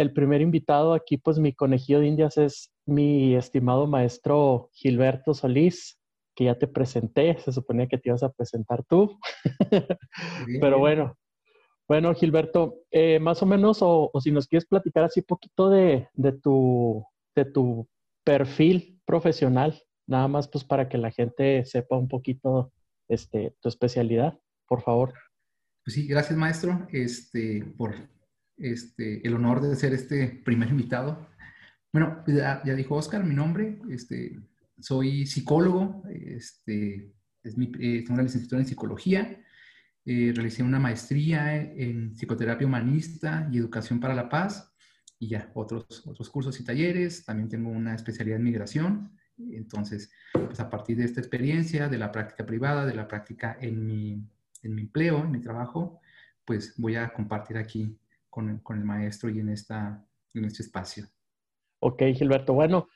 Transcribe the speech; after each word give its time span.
el 0.00 0.12
primer 0.12 0.40
invitado 0.40 0.94
aquí, 0.94 1.18
pues 1.18 1.38
mi 1.38 1.52
conejillo 1.52 2.00
de 2.00 2.06
indias 2.06 2.38
es 2.38 2.72
mi 2.86 3.34
estimado 3.34 3.86
maestro 3.86 4.70
Gilberto 4.72 5.34
Solís, 5.34 5.98
que 6.34 6.44
ya 6.44 6.58
te 6.58 6.66
presenté, 6.66 7.36
se 7.38 7.52
suponía 7.52 7.86
que 7.86 7.98
te 7.98 8.08
ibas 8.08 8.22
a 8.22 8.32
presentar 8.32 8.82
tú. 8.84 9.18
Pero 10.60 10.78
bueno, 10.78 11.18
bueno, 11.86 12.14
Gilberto, 12.14 12.78
eh, 12.90 13.18
más 13.18 13.42
o 13.42 13.46
menos, 13.46 13.78
o, 13.82 14.10
si 14.20 14.30
nos 14.30 14.46
quieres 14.46 14.66
platicar 14.66 15.04
así 15.04 15.20
poquito 15.20 15.68
de, 15.68 16.08
tu, 16.42 17.04
de 17.34 17.44
tu 17.44 17.86
perfil 18.24 19.00
profesional, 19.04 19.82
nada 20.06 20.28
más 20.28 20.48
pues 20.48 20.64
para 20.64 20.88
que 20.88 20.96
la 20.96 21.10
gente 21.10 21.64
sepa 21.66 21.98
un 21.98 22.08
poquito 22.08 22.72
este, 23.08 23.54
tu 23.60 23.68
especialidad, 23.68 24.38
por 24.66 24.80
favor. 24.80 25.12
Pues 25.84 25.94
sí, 25.94 26.06
gracias 26.06 26.38
maestro 26.38 26.86
este, 26.90 27.64
por 27.76 27.94
este, 28.60 29.26
el 29.26 29.34
honor 29.34 29.60
de 29.60 29.74
ser 29.76 29.92
este 29.92 30.40
primer 30.44 30.68
invitado. 30.68 31.28
Bueno, 31.92 32.22
pues 32.24 32.36
ya, 32.36 32.62
dijo 32.62 32.94
Oscar 32.94 33.24
mi 33.24 33.34
nombre, 33.34 33.80
este, 33.90 34.38
soy 34.78 35.26
psicólogo, 35.26 36.02
este, 36.08 37.12
es 37.42 37.56
mi, 37.56 37.72
eh, 37.80 38.02
tengo 38.02 38.14
una 38.14 38.22
licenciatura 38.22 38.60
en 38.60 38.68
psicología, 38.68 39.40
eh, 40.04 40.32
realicé 40.34 40.62
una 40.62 40.78
maestría 40.78 41.62
en 41.62 42.14
psicoterapia 42.14 42.66
humanista 42.66 43.48
y 43.52 43.58
educación 43.58 44.00
para 44.00 44.14
la 44.14 44.28
paz 44.28 44.72
y 45.18 45.28
ya 45.28 45.50
otros, 45.54 46.06
otros 46.06 46.30
cursos 46.30 46.58
y 46.60 46.64
talleres. 46.64 47.24
También 47.24 47.48
tengo 47.48 47.70
una 47.70 47.94
especialidad 47.94 48.38
en 48.38 48.44
migración. 48.44 49.12
Entonces, 49.38 50.10
pues 50.32 50.58
a 50.60 50.70
partir 50.70 50.96
de 50.96 51.04
esta 51.04 51.20
experiencia, 51.20 51.88
de 51.88 51.98
la 51.98 52.10
práctica 52.12 52.46
privada, 52.46 52.86
de 52.86 52.94
la 52.94 53.06
práctica 53.06 53.56
en 53.60 53.86
mi, 53.86 54.24
en 54.62 54.74
mi 54.74 54.82
empleo, 54.82 55.24
en 55.24 55.30
mi 55.30 55.40
trabajo, 55.40 56.00
pues 56.44 56.74
voy 56.78 56.96
a 56.96 57.12
compartir 57.12 57.58
aquí 57.58 57.98
con, 58.30 58.58
con 58.60 58.78
el 58.78 58.84
maestro 58.84 59.28
y 59.28 59.40
en, 59.40 59.50
esta, 59.50 60.02
en 60.34 60.44
este 60.44 60.62
espacio. 60.62 61.06
Ok, 61.80 62.02
Gilberto. 62.14 62.54
Bueno, 62.54 62.88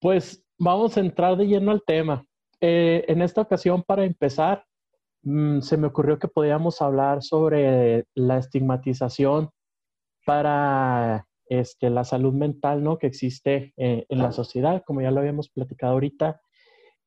pues 0.00 0.44
vamos 0.58 0.96
a 0.96 1.00
entrar 1.00 1.36
de 1.36 1.46
lleno 1.46 1.70
al 1.70 1.82
tema. 1.84 2.24
Eh, 2.60 3.04
en 3.08 3.22
esta 3.22 3.40
ocasión, 3.40 3.82
para 3.82 4.04
empezar, 4.04 4.64
Mm, 5.24 5.60
se 5.60 5.76
me 5.76 5.86
ocurrió 5.86 6.18
que 6.18 6.28
podíamos 6.28 6.82
hablar 6.82 7.22
sobre 7.22 8.06
la 8.14 8.38
estigmatización 8.38 9.50
para 10.26 11.26
este, 11.46 11.90
la 11.90 12.04
salud 12.04 12.32
mental 12.32 12.82
¿no? 12.82 12.98
que 12.98 13.06
existe 13.06 13.72
eh, 13.76 14.06
en 14.08 14.18
la 14.18 14.32
sociedad, 14.32 14.82
como 14.84 15.00
ya 15.00 15.10
lo 15.10 15.20
habíamos 15.20 15.48
platicado 15.48 15.92
ahorita. 15.92 16.40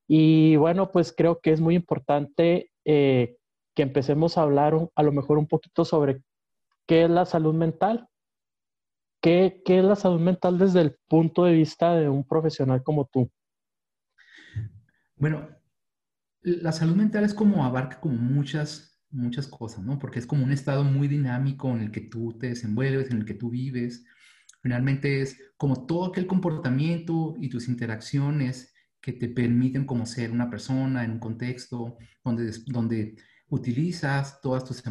Y 0.08 0.56
bueno, 0.56 0.92
pues 0.92 1.14
creo 1.14 1.40
que 1.42 1.52
es 1.52 1.62
muy 1.62 1.76
importante 1.76 2.72
eh, 2.86 3.38
que 3.76 3.84
empecemos 3.84 4.38
a 4.38 4.44
hablar 4.44 4.90
a 4.96 5.04
lo 5.04 5.12
mejor 5.12 5.38
un 5.38 5.48
poquito 5.48 5.84
sobre 5.84 6.22
qué 6.88 7.04
es 7.06 7.10
la 7.10 7.26
salud 7.26 7.54
mental. 7.54 8.08
¿Qué, 9.22 9.62
¿Qué 9.66 9.80
es 9.80 9.86
la 9.86 9.96
salud 9.96 10.20
mental 10.20 10.58
desde 10.58 10.82
el 10.82 10.96
punto 11.08 11.46
de 11.46 11.54
vista 11.54 11.96
de 11.96 12.10
un 12.10 12.24
profesional 12.24 12.84
como 12.84 13.06
tú? 13.06 13.30
Bueno, 15.16 15.50
la 16.42 16.72
salud 16.72 16.96
mental 16.96 17.24
es 17.24 17.34
como 17.34 17.66
abarca 17.66 18.00
como 18.00 18.16
muchas, 18.16 19.02
muchas 19.10 19.48
cosas, 19.48 19.84
¿no? 19.84 19.98
Porque 19.98 20.20
es 20.20 20.28
como 20.28 20.44
un 20.44 20.52
estado 20.52 20.84
muy 20.84 21.08
dinámico 21.08 21.70
en 21.70 21.82
el 21.82 21.92
que 21.92 22.02
tú 22.02 22.38
te 22.38 22.50
desenvuelves, 22.50 23.10
en 23.10 23.18
el 23.18 23.26
que 23.26 23.34
tú 23.34 23.50
vives. 23.50 24.06
Finalmente 24.62 25.22
es 25.22 25.40
como 25.58 25.88
todo 25.88 26.06
aquel 26.06 26.28
comportamiento 26.28 27.36
y 27.40 27.50
tus 27.50 27.68
interacciones 27.68 28.74
que 29.02 29.14
te 29.14 29.28
permiten 29.28 29.86
como 29.86 30.06
ser 30.06 30.32
una 30.32 30.50
persona 30.50 31.04
en 31.04 31.12
un 31.12 31.20
contexto 31.20 31.98
donde, 32.24 32.52
donde 32.68 33.16
utilizas 33.50 34.42
todas 34.42 34.64
tus, 34.64 34.84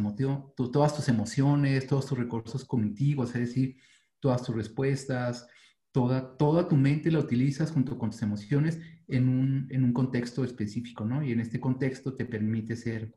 todas 0.71 0.95
tus 0.95 1.09
emociones, 1.09 1.87
todos 1.87 2.05
tus 2.05 2.17
recursos 2.17 2.65
cognitivos, 2.65 3.29
es 3.35 3.41
decir, 3.47 3.77
todas 4.19 4.43
tus 4.43 4.55
respuestas, 4.55 5.47
toda, 5.91 6.37
toda 6.37 6.67
tu 6.67 6.75
mente 6.75 7.11
la 7.11 7.19
utilizas 7.19 7.71
junto 7.71 7.97
con 7.97 8.11
tus 8.11 8.21
emociones 8.21 8.79
en 9.07 9.29
un, 9.29 9.67
en 9.69 9.83
un 9.83 9.93
contexto 9.93 10.43
específico, 10.43 11.05
¿no? 11.05 11.23
Y 11.23 11.31
en 11.31 11.39
este 11.39 11.59
contexto 11.59 12.15
te 12.15 12.25
permite 12.25 12.75
ser, 12.75 13.15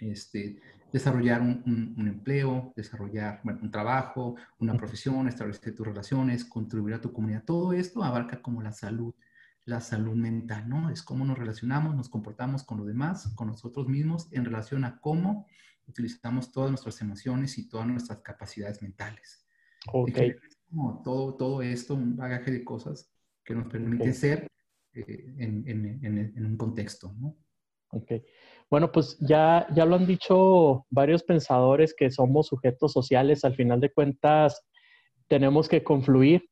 este, 0.00 0.60
desarrollar 0.92 1.40
un, 1.40 1.94
un, 1.96 2.08
empleo, 2.08 2.72
desarrollar 2.76 3.40
bueno, 3.44 3.60
un 3.62 3.70
trabajo, 3.70 4.36
una 4.58 4.74
profesión, 4.74 5.28
establecer 5.28 5.74
tus 5.74 5.86
relaciones, 5.86 6.44
contribuir 6.44 6.94
a 6.94 7.00
tu 7.00 7.12
comunidad. 7.12 7.44
Todo 7.44 7.72
esto 7.72 8.02
abarca 8.02 8.40
como 8.40 8.62
la 8.62 8.72
salud, 8.72 9.14
la 9.64 9.80
salud 9.80 10.14
mental, 10.14 10.68
¿no? 10.68 10.90
Es 10.90 11.02
cómo 11.02 11.24
nos 11.24 11.38
relacionamos, 11.38 11.94
nos 11.94 12.08
comportamos 12.08 12.64
con 12.64 12.78
los 12.78 12.86
demás, 12.86 13.32
con 13.34 13.48
nosotros 13.48 13.88
mismos, 13.88 14.28
en 14.32 14.44
relación 14.44 14.84
a 14.84 15.00
cómo 15.00 15.46
utilizamos 15.86 16.52
todas 16.52 16.70
nuestras 16.70 17.00
emociones 17.00 17.58
y 17.58 17.68
todas 17.68 17.86
nuestras 17.86 18.20
capacidades 18.20 18.82
mentales. 18.82 19.46
Ok. 19.92 20.18
Como 20.68 21.02
todo, 21.02 21.36
todo 21.36 21.62
esto, 21.62 21.94
un 21.94 22.16
bagaje 22.16 22.50
de 22.50 22.64
cosas 22.64 23.12
que 23.44 23.54
nos 23.54 23.66
permite 23.66 24.12
ser 24.12 24.46
eh, 24.92 25.34
en, 25.38 26.44
un 26.44 26.56
contexto. 26.56 27.12
¿no? 27.18 27.36
Ok. 27.90 28.12
Bueno, 28.70 28.92
pues 28.92 29.18
ya, 29.20 29.66
ya 29.74 29.84
lo 29.84 29.96
han 29.96 30.06
dicho 30.06 30.86
varios 30.90 31.24
pensadores 31.24 31.94
que 31.96 32.10
somos 32.10 32.46
sujetos 32.46 32.92
sociales. 32.92 33.44
Al 33.44 33.56
final 33.56 33.80
de 33.80 33.92
cuentas, 33.92 34.64
tenemos 35.26 35.68
que 35.68 35.82
confluir 35.82 36.49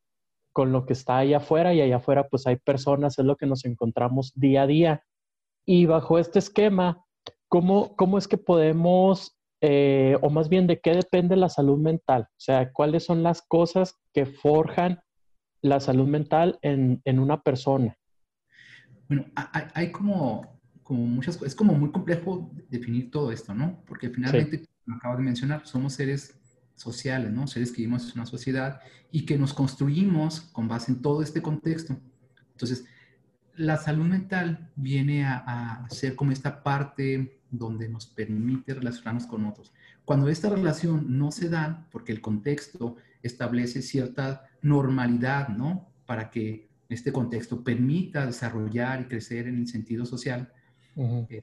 con 0.58 0.72
lo 0.72 0.86
que 0.86 0.92
está 0.92 1.18
allá 1.18 1.36
afuera 1.36 1.72
y 1.72 1.80
allá 1.80 1.98
afuera 1.98 2.26
pues 2.28 2.48
hay 2.48 2.56
personas, 2.56 3.16
es 3.16 3.24
lo 3.24 3.36
que 3.36 3.46
nos 3.46 3.64
encontramos 3.64 4.32
día 4.34 4.62
a 4.62 4.66
día. 4.66 5.04
Y 5.64 5.86
bajo 5.86 6.18
este 6.18 6.40
esquema, 6.40 7.04
¿cómo, 7.46 7.94
cómo 7.94 8.18
es 8.18 8.26
que 8.26 8.38
podemos, 8.38 9.38
eh, 9.60 10.18
o 10.20 10.30
más 10.30 10.48
bien 10.48 10.66
de 10.66 10.80
qué 10.80 10.94
depende 10.94 11.36
la 11.36 11.48
salud 11.48 11.78
mental? 11.78 12.22
O 12.22 12.40
sea, 12.40 12.72
¿cuáles 12.72 13.04
son 13.04 13.22
las 13.22 13.40
cosas 13.40 13.94
que 14.12 14.26
forjan 14.26 14.98
la 15.62 15.78
salud 15.78 16.08
mental 16.08 16.58
en, 16.62 17.02
en 17.04 17.20
una 17.20 17.40
persona? 17.40 17.96
Bueno, 19.08 19.26
hay, 19.74 19.92
como, 19.92 20.58
como 20.82 21.06
muchas 21.06 21.36
cosas, 21.36 21.52
es 21.52 21.54
como 21.54 21.74
muy 21.74 21.92
complejo 21.92 22.50
definir 22.68 23.12
todo 23.12 23.30
esto, 23.30 23.54
¿no? 23.54 23.80
Porque 23.86 24.10
finalmente, 24.10 24.66
como 24.84 24.96
acabo 24.96 25.18
de 25.18 25.22
mencionar, 25.22 25.64
somos 25.68 25.92
seres 25.92 26.36
sociales, 26.78 27.32
¿no? 27.32 27.46
Seres 27.46 27.70
que 27.70 27.78
vivimos 27.78 28.06
en 28.06 28.20
una 28.20 28.26
sociedad 28.26 28.80
y 29.10 29.26
que 29.26 29.38
nos 29.38 29.52
construimos 29.52 30.40
con 30.40 30.68
base 30.68 30.92
en 30.92 31.02
todo 31.02 31.22
este 31.22 31.42
contexto. 31.42 31.96
Entonces, 32.52 32.84
la 33.56 33.76
salud 33.76 34.06
mental 34.06 34.70
viene 34.76 35.24
a, 35.24 35.84
a, 35.84 35.90
ser 35.90 36.14
como 36.14 36.32
esta 36.32 36.62
parte 36.62 37.40
donde 37.50 37.88
nos 37.88 38.06
permite 38.06 38.74
relacionarnos 38.74 39.26
con 39.26 39.44
otros. 39.46 39.72
Cuando 40.04 40.28
esta 40.28 40.48
relación 40.48 41.18
no 41.18 41.32
se 41.32 41.48
da, 41.48 41.86
porque 41.90 42.12
el 42.12 42.20
contexto 42.20 42.96
establece 43.22 43.82
cierta 43.82 44.44
normalidad, 44.62 45.48
¿no? 45.48 45.90
Para 46.06 46.30
que 46.30 46.68
este 46.88 47.12
contexto 47.12 47.62
permita 47.62 48.24
desarrollar 48.24 49.00
y 49.02 49.04
crecer 49.04 49.46
en 49.48 49.58
el 49.58 49.68
sentido 49.68 50.06
social. 50.06 50.52
Eh, 50.96 51.42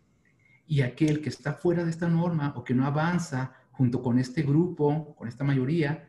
y 0.67 0.81
aquel 0.81 1.21
que 1.21 1.29
está 1.29 1.53
fuera 1.53 1.83
de 1.83 1.91
esta 1.91 2.07
norma 2.07 2.53
o 2.55 2.63
que 2.63 2.73
no 2.73 2.85
avanza 2.85 3.53
junto 3.77 4.01
con 4.01 4.19
este 4.19 4.43
grupo, 4.43 5.15
con 5.15 5.27
esta 5.27 5.43
mayoría, 5.43 6.07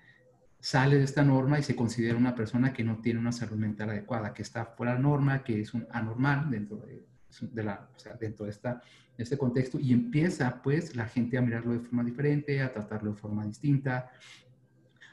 sale 0.60 0.96
de 0.96 1.04
esta 1.04 1.22
norma 1.22 1.58
y 1.58 1.62
se 1.62 1.76
considera 1.76 2.16
una 2.16 2.34
persona 2.34 2.72
que 2.72 2.84
no 2.84 2.98
tiene 2.98 3.20
una 3.20 3.32
salud 3.32 3.56
mental 3.56 3.90
adecuada, 3.90 4.32
que 4.32 4.42
está 4.42 4.64
fuera 4.64 4.94
de 4.94 5.00
norma, 5.00 5.44
que 5.44 5.60
es 5.60 5.74
un 5.74 5.86
anormal 5.90 6.50
dentro 6.50 6.78
de, 6.78 7.62
la, 7.62 7.88
dentro 8.20 8.44
de, 8.44 8.50
esta, 8.50 8.80
de 9.16 9.24
este 9.24 9.36
contexto 9.36 9.78
y 9.78 9.92
empieza 9.92 10.62
pues 10.62 10.96
la 10.96 11.06
gente 11.06 11.38
a 11.38 11.42
mirarlo 11.42 11.72
de 11.72 11.80
forma 11.80 12.04
diferente, 12.04 12.62
a 12.62 12.72
tratarlo 12.72 13.12
de 13.12 13.16
forma 13.16 13.44
distinta, 13.44 14.10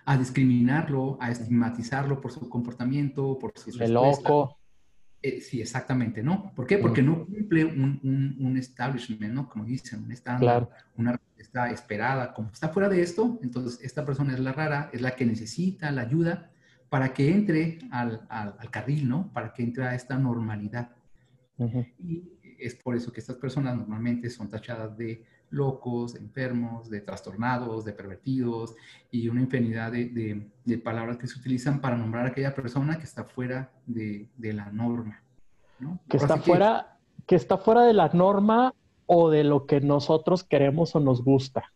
a 0.05 0.17
discriminarlo, 0.17 1.17
a 1.19 1.31
estigmatizarlo 1.31 2.19
por 2.19 2.31
su 2.31 2.49
comportamiento, 2.49 3.37
por 3.39 3.51
sus 3.57 3.79
El 3.79 3.93
loco. 3.93 4.57
Eh, 5.25 5.39
sí, 5.39 5.61
exactamente, 5.61 6.21
¿no? 6.21 6.51
¿Por 6.53 6.67
qué? 6.67 6.77
Porque 6.77 7.01
no 7.01 7.25
cumple 7.25 7.63
un, 7.63 8.35
un, 8.37 8.57
establishment, 8.57 9.33
¿no? 9.33 9.47
Como 9.47 9.63
dicen, 9.63 10.03
un 10.03 10.11
estándar, 10.11 10.69
una 10.97 11.17
está 11.37 11.71
esperada. 11.71 12.33
Como 12.33 12.49
está 12.49 12.67
fuera 12.67 12.89
de 12.89 13.01
esto, 13.01 13.39
entonces 13.41 13.79
esta 13.81 14.05
persona 14.05 14.33
es 14.33 14.41
la 14.41 14.51
rara, 14.51 14.89
es 14.91 14.99
la 14.99 15.15
que 15.15 15.25
necesita 15.25 15.91
la 15.91 16.01
ayuda 16.01 16.51
para 16.89 17.13
que 17.13 17.31
entre 17.31 17.79
al, 17.89 18.27
al, 18.29 18.69
carril, 18.69 19.07
¿no? 19.07 19.31
Para 19.31 19.53
que 19.53 19.63
entre 19.63 19.85
a 19.85 19.95
esta 19.95 20.17
normalidad. 20.17 20.91
Y 21.97 22.29
es 22.59 22.75
por 22.75 22.95
eso 22.95 23.13
que 23.13 23.21
estas 23.21 23.37
personas 23.37 23.77
normalmente 23.77 24.29
son 24.29 24.49
tachadas 24.49 24.97
de 24.97 25.23
locos, 25.49 26.15
enfermos, 26.15 26.89
de 26.89 26.99
trastornados, 27.01 27.85
de 27.85 27.93
pervertidos 27.93 28.75
y 29.11 29.29
una 29.29 29.41
infinidad 29.41 29.91
de, 29.91 30.49
de, 30.65 30.77
palabras 30.79 31.17
que 31.17 31.27
se 31.27 31.39
utilizan 31.39 31.79
para 31.79 31.95
nombrar 31.95 32.25
a 32.25 32.29
aquella 32.29 32.55
persona 32.55 32.97
que 32.97 33.03
está 33.03 33.23
fuera 33.23 33.71
de, 33.85 34.29
de 34.35 34.53
la 34.53 34.71
norma. 34.71 35.22
¿No? 35.83 35.99
Que, 36.09 36.17
está 36.17 36.37
fuera, 36.37 36.97
que... 37.27 37.35
está 37.35 37.57
fuera 37.57 37.83
de 37.83 37.93
la 37.93 38.09
norma 38.09 38.73
o 39.05 39.29
de 39.29 39.43
lo 39.43 39.65
que 39.65 39.81
nosotros 39.81 40.43
queremos 40.43 40.95
o 40.95 40.99
nos 40.99 41.23
gusta. 41.23 41.71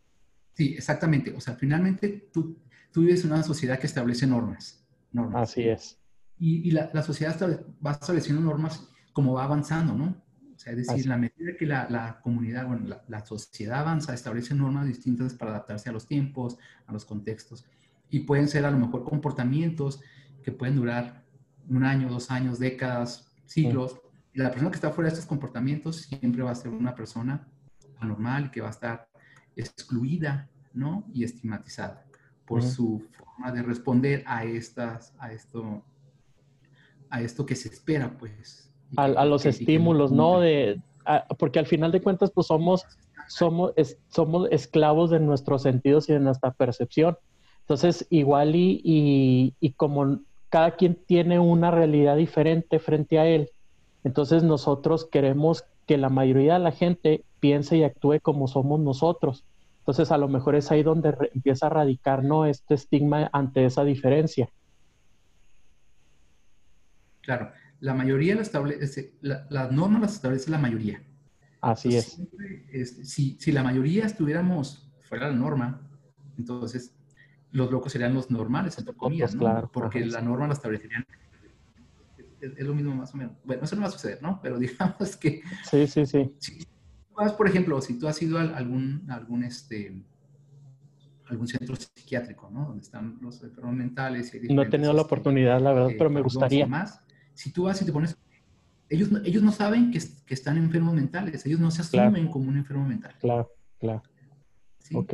Sí, 0.53 0.73
exactamente. 0.75 1.33
O 1.35 1.39
sea, 1.39 1.55
finalmente 1.55 2.29
tú, 2.33 2.57
tú 2.91 3.01
vives 3.01 3.23
en 3.23 3.33
una 3.33 3.43
sociedad 3.43 3.77
que 3.79 3.87
establece 3.87 4.25
normas. 4.25 4.83
normas. 5.11 5.51
Así 5.51 5.67
es. 5.67 5.99
Y, 6.39 6.67
y 6.67 6.71
la, 6.71 6.89
la 6.93 7.03
sociedad 7.03 7.35
va 7.85 7.91
estableciendo 7.91 8.41
normas 8.41 8.87
como 9.13 9.33
va 9.33 9.43
avanzando, 9.43 9.93
¿no? 9.93 10.15
O 10.55 10.59
sea, 10.59 10.73
es 10.73 10.87
decir, 10.87 11.05
la 11.05 11.17
medida 11.17 11.55
que 11.57 11.67
la, 11.67 11.87
la 11.89 12.19
comunidad, 12.21 12.65
bueno, 12.65 12.87
la, 12.87 13.03
la, 13.07 13.23
sociedad 13.23 13.81
avanza, 13.81 14.15
establece 14.15 14.55
normas 14.55 14.87
distintas 14.87 15.35
para 15.35 15.51
adaptarse 15.51 15.89
a 15.89 15.91
los 15.91 16.07
tiempos, 16.07 16.57
a 16.87 16.93
los 16.93 17.05
contextos. 17.05 17.63
Y 18.09 18.21
pueden 18.21 18.47
ser 18.47 18.65
a 18.65 18.71
lo 18.71 18.79
mejor 18.79 19.03
comportamientos 19.03 20.01
que 20.43 20.51
pueden 20.51 20.75
durar 20.75 21.23
un 21.69 21.83
año, 21.83 22.09
dos 22.09 22.31
años, 22.31 22.57
décadas, 22.57 23.26
siglos. 23.47 23.99
Y 24.33 24.39
la 24.39 24.49
persona 24.49 24.69
que 24.69 24.75
está 24.75 24.91
fuera 24.91 25.09
de 25.09 25.13
estos 25.13 25.27
comportamientos 25.27 25.97
siempre 25.97 26.43
va 26.43 26.51
a 26.51 26.55
ser 26.55 26.71
una 26.71 26.93
persona 26.93 27.47
anormal 27.99 28.51
que 28.51 28.61
va 28.61 28.67
a 28.67 28.71
estar 28.71 29.09
excluida, 29.55 30.47
¿no? 30.73 31.05
Y 31.11 31.23
estigmatizada 31.23 32.05
por 32.45 32.63
su 32.63 33.03
forma 33.11 33.51
de 33.51 33.61
responder 33.61 34.23
a 34.25 34.45
estas, 34.45 35.13
a 35.19 35.31
esto, 35.33 35.83
a 37.09 37.21
esto 37.21 37.45
que 37.45 37.55
se 37.55 37.67
espera, 37.69 38.17
pues. 38.17 38.71
A, 38.95 39.25
los 39.25 39.45
estímulos, 39.45 40.13
¿no? 40.13 40.39
De, 40.39 40.81
porque 41.37 41.59
al 41.59 41.65
final 41.65 41.91
de 41.91 42.01
cuentas, 42.01 42.31
pues 42.31 42.47
somos, 42.47 42.85
somos, 43.27 43.73
somos 44.07 44.47
esclavos 44.49 45.09
de 45.09 45.19
nuestros 45.19 45.63
sentidos 45.63 46.09
y 46.09 46.13
de 46.13 46.19
nuestra 46.19 46.51
percepción. 46.51 47.17
Entonces, 47.61 48.07
igual 48.09 48.55
y, 48.55 49.53
y, 49.59 49.71
como 49.73 50.21
cada 50.49 50.75
quien 50.75 50.95
tiene 50.95 51.39
una 51.39 51.71
realidad 51.71 52.15
diferente 52.15 52.79
frente 52.79 53.19
a 53.19 53.25
él, 53.25 53.49
entonces 54.03 54.43
nosotros 54.43 55.05
queremos 55.05 55.65
que 55.85 55.97
la 55.97 56.09
mayoría 56.09 56.53
de 56.53 56.59
la 56.59 56.71
gente 56.71 57.23
piense 57.39 57.77
y 57.77 57.83
actúe 57.83 58.19
como 58.21 58.47
somos 58.47 58.79
nosotros. 58.79 59.45
Entonces, 59.79 60.11
a 60.11 60.17
lo 60.17 60.27
mejor 60.27 60.55
es 60.55 60.69
ahí 60.69 60.83
donde 60.83 61.15
empieza 61.33 61.67
a 61.67 61.69
radicar 61.69 62.23
¿no? 62.23 62.45
este 62.45 62.73
estigma 62.73 63.29
ante 63.31 63.65
esa 63.65 63.85
diferencia. 63.85 64.49
Claro, 67.21 67.51
la 67.79 67.93
mayoría 67.93 68.35
la 68.35 68.41
establece, 68.41 69.13
las 69.21 69.71
normas 69.71 70.01
las 70.01 70.13
establece 70.15 70.51
la 70.51 70.57
mayoría. 70.57 71.01
Así 71.61 71.95
es. 71.95 72.21
si, 73.03 73.37
si, 73.39 73.51
la 73.51 73.63
mayoría 73.63 74.05
estuviéramos 74.05 74.89
fuera 74.99 75.27
de 75.27 75.33
la 75.33 75.39
norma, 75.39 75.81
entonces 76.37 76.96
los 77.57 77.71
locos 77.71 77.91
serían 77.91 78.13
los 78.13 78.29
normales, 78.29 78.77
entre 78.77 78.93
comillas, 78.95 79.35
claro, 79.35 79.69
porque 79.71 80.05
la 80.05 80.21
norma 80.21 80.47
la 80.47 80.53
establecerían. 80.53 81.05
Es, 82.39 82.59
lo 82.59 82.75
mismo 82.75 82.95
más 82.95 83.13
o 83.13 83.17
menos. 83.17 83.33
Bueno, 83.43 83.63
eso 83.63 83.75
no 83.75 83.81
va 83.81 83.87
a 83.87 83.91
suceder, 83.91 84.21
¿no? 84.21 84.39
Pero 84.41 84.59
digamos 84.59 85.17
que... 85.17 85.41
Sí, 85.69 85.87
sí, 85.87 86.05
sí 86.05 86.31
por 87.35 87.47
ejemplo, 87.47 87.81
si 87.81 87.97
tú 87.97 88.07
has 88.07 88.21
ido 88.21 88.37
a 88.37 88.43
algún, 88.43 89.05
algún, 89.09 89.43
este, 89.43 90.03
algún 91.25 91.47
centro 91.47 91.75
psiquiátrico, 91.75 92.49
¿no? 92.51 92.65
Donde 92.65 92.83
están 92.83 93.17
los 93.21 93.41
enfermos 93.43 93.73
mentales. 93.75 94.33
Y 94.35 94.53
no 94.53 94.61
he 94.61 94.69
tenido 94.69 94.93
la 94.93 95.01
este, 95.01 95.13
oportunidad, 95.13 95.59
la 95.59 95.73
verdad, 95.73 95.89
pero 95.97 96.09
me 96.09 96.21
gustaría. 96.21 96.67
Más. 96.67 97.01
Si 97.33 97.51
tú 97.51 97.63
vas 97.63 97.81
y 97.81 97.85
te 97.85 97.91
pones... 97.91 98.15
Ellos, 98.89 99.09
ellos 99.25 99.43
no 99.43 99.51
saben 99.51 99.91
que, 99.91 99.99
que 100.25 100.33
están 100.33 100.57
enfermos 100.57 100.93
mentales, 100.93 101.45
ellos 101.45 101.59
no 101.59 101.71
se 101.71 101.81
asumen 101.81 102.29
como 102.29 102.49
un 102.49 102.57
enfermo 102.57 102.87
mental. 102.87 103.15
Claro, 103.19 103.51
claro. 103.79 104.03
¿Sí? 104.79 104.95
Ok. 104.95 105.13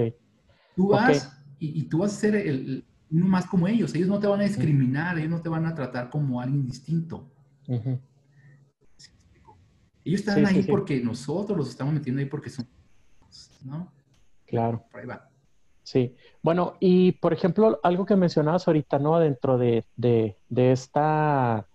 Tú 0.75 0.89
vas 0.89 1.42
y, 1.65 1.83
tú 1.83 1.99
vas 1.99 2.13
a 2.13 2.15
ser 2.15 2.35
el, 2.35 2.85
uno 3.09 3.25
más 3.27 3.45
como 3.45 3.67
ellos. 3.67 3.93
Ellos 3.95 4.07
no 4.07 4.19
te 4.19 4.27
van 4.27 4.41
a 4.41 4.43
discriminar, 4.43 5.17
ellos 5.17 5.29
no 5.29 5.41
te 5.41 5.49
van 5.49 5.65
a 5.65 5.73
tratar 5.73 6.09
como 6.09 6.41
alguien 6.41 6.65
distinto. 6.65 7.29
Ellos 10.05 10.19
están 10.19 10.45
ahí 10.45 10.63
porque 10.63 10.99
nosotros 10.99 11.57
los 11.57 11.69
estamos 11.69 11.93
metiendo 11.93 12.19
ahí 12.19 12.25
porque 12.25 12.49
son, 12.49 12.67
¿no? 13.63 13.91
Claro. 14.45 14.83
Por 14.91 14.99
ahí 14.99 15.07
va. 15.07 15.29
Sí. 15.83 16.15
Bueno, 16.41 16.75
y 16.79 17.13
por 17.13 17.33
ejemplo, 17.33 17.79
algo 17.83 18.05
que 18.05 18.15
mencionabas 18.15 18.67
ahorita, 18.67 18.99
¿no? 18.99 19.19
Dentro 19.19 19.57
de, 19.57 19.85
de, 19.95 20.35
de 20.49 20.71
esta, 20.71 21.67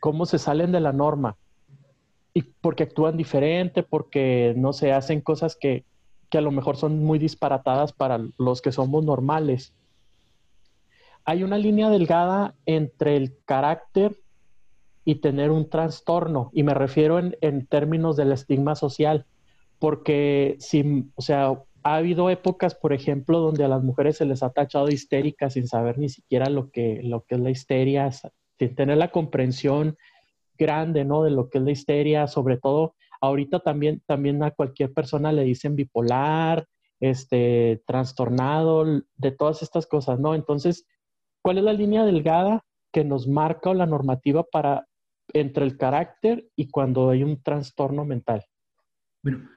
cómo 0.00 0.26
se 0.26 0.38
salen 0.38 0.72
de 0.72 0.80
la 0.80 0.92
norma. 0.92 1.36
Y 2.32 2.42
porque 2.42 2.84
actúan 2.84 3.16
diferente, 3.16 3.82
porque 3.82 4.54
no 4.56 4.72
se 4.72 4.92
hacen 4.92 5.20
cosas 5.20 5.56
que, 5.60 5.84
que 6.30 6.38
a 6.38 6.40
lo 6.40 6.52
mejor 6.52 6.76
son 6.76 7.02
muy 7.04 7.18
disparatadas 7.18 7.92
para 7.92 8.20
los 8.38 8.62
que 8.62 8.72
somos 8.72 9.04
normales. 9.04 9.74
Hay 11.24 11.42
una 11.42 11.58
línea 11.58 11.90
delgada 11.90 12.54
entre 12.64 13.16
el 13.16 13.36
carácter 13.44 14.16
y 15.04 15.16
tener 15.16 15.50
un 15.50 15.68
trastorno. 15.68 16.50
Y 16.52 16.62
me 16.62 16.74
refiero 16.74 17.18
en, 17.18 17.66
términos 17.66 18.16
del 18.16 18.32
estigma 18.32 18.74
social, 18.74 19.26
porque 19.78 20.56
si, 20.60 21.10
o 21.16 21.22
sea, 21.22 21.60
ha 21.82 21.96
habido 21.96 22.30
épocas, 22.30 22.74
por 22.74 22.92
ejemplo, 22.92 23.40
donde 23.40 23.64
a 23.64 23.68
las 23.68 23.82
mujeres 23.82 24.18
se 24.18 24.24
les 24.24 24.42
ha 24.42 24.50
tachado 24.50 24.88
histéricas 24.88 25.54
sin 25.54 25.66
saber 25.66 25.98
ni 25.98 26.08
siquiera 26.08 26.48
lo 26.48 26.70
que, 26.70 27.00
lo 27.02 27.22
que 27.24 27.34
es 27.34 27.40
la 27.40 27.50
histeria, 27.50 28.10
sin 28.12 28.74
tener 28.74 28.98
la 28.98 29.10
comprensión 29.10 29.96
grande, 30.58 31.04
¿no? 31.04 31.22
De 31.22 31.30
lo 31.30 31.48
que 31.48 31.58
es 31.58 31.64
la 31.64 31.70
histeria, 31.70 32.26
sobre 32.26 32.58
todo 32.58 32.94
ahorita 33.20 33.60
también, 33.60 34.02
también 34.06 34.42
a 34.42 34.50
cualquier 34.50 34.92
persona 34.92 35.32
le 35.32 35.44
dicen 35.44 35.76
bipolar, 35.76 36.66
este, 37.00 37.82
trastornado, 37.86 39.02
de 39.16 39.30
todas 39.32 39.62
estas 39.62 39.86
cosas, 39.86 40.20
¿no? 40.20 40.34
Entonces, 40.34 40.86
¿cuál 41.42 41.58
es 41.58 41.64
la 41.64 41.72
línea 41.72 42.04
delgada 42.04 42.64
que 42.92 43.04
nos 43.04 43.26
marca 43.26 43.70
o 43.70 43.74
la 43.74 43.86
normativa 43.86 44.44
para 44.44 44.86
entre 45.32 45.64
el 45.64 45.76
carácter 45.76 46.48
y 46.56 46.68
cuando 46.68 47.10
hay 47.10 47.22
un 47.22 47.42
trastorno 47.42 48.04
mental? 48.04 48.44
Bueno, 49.22 49.48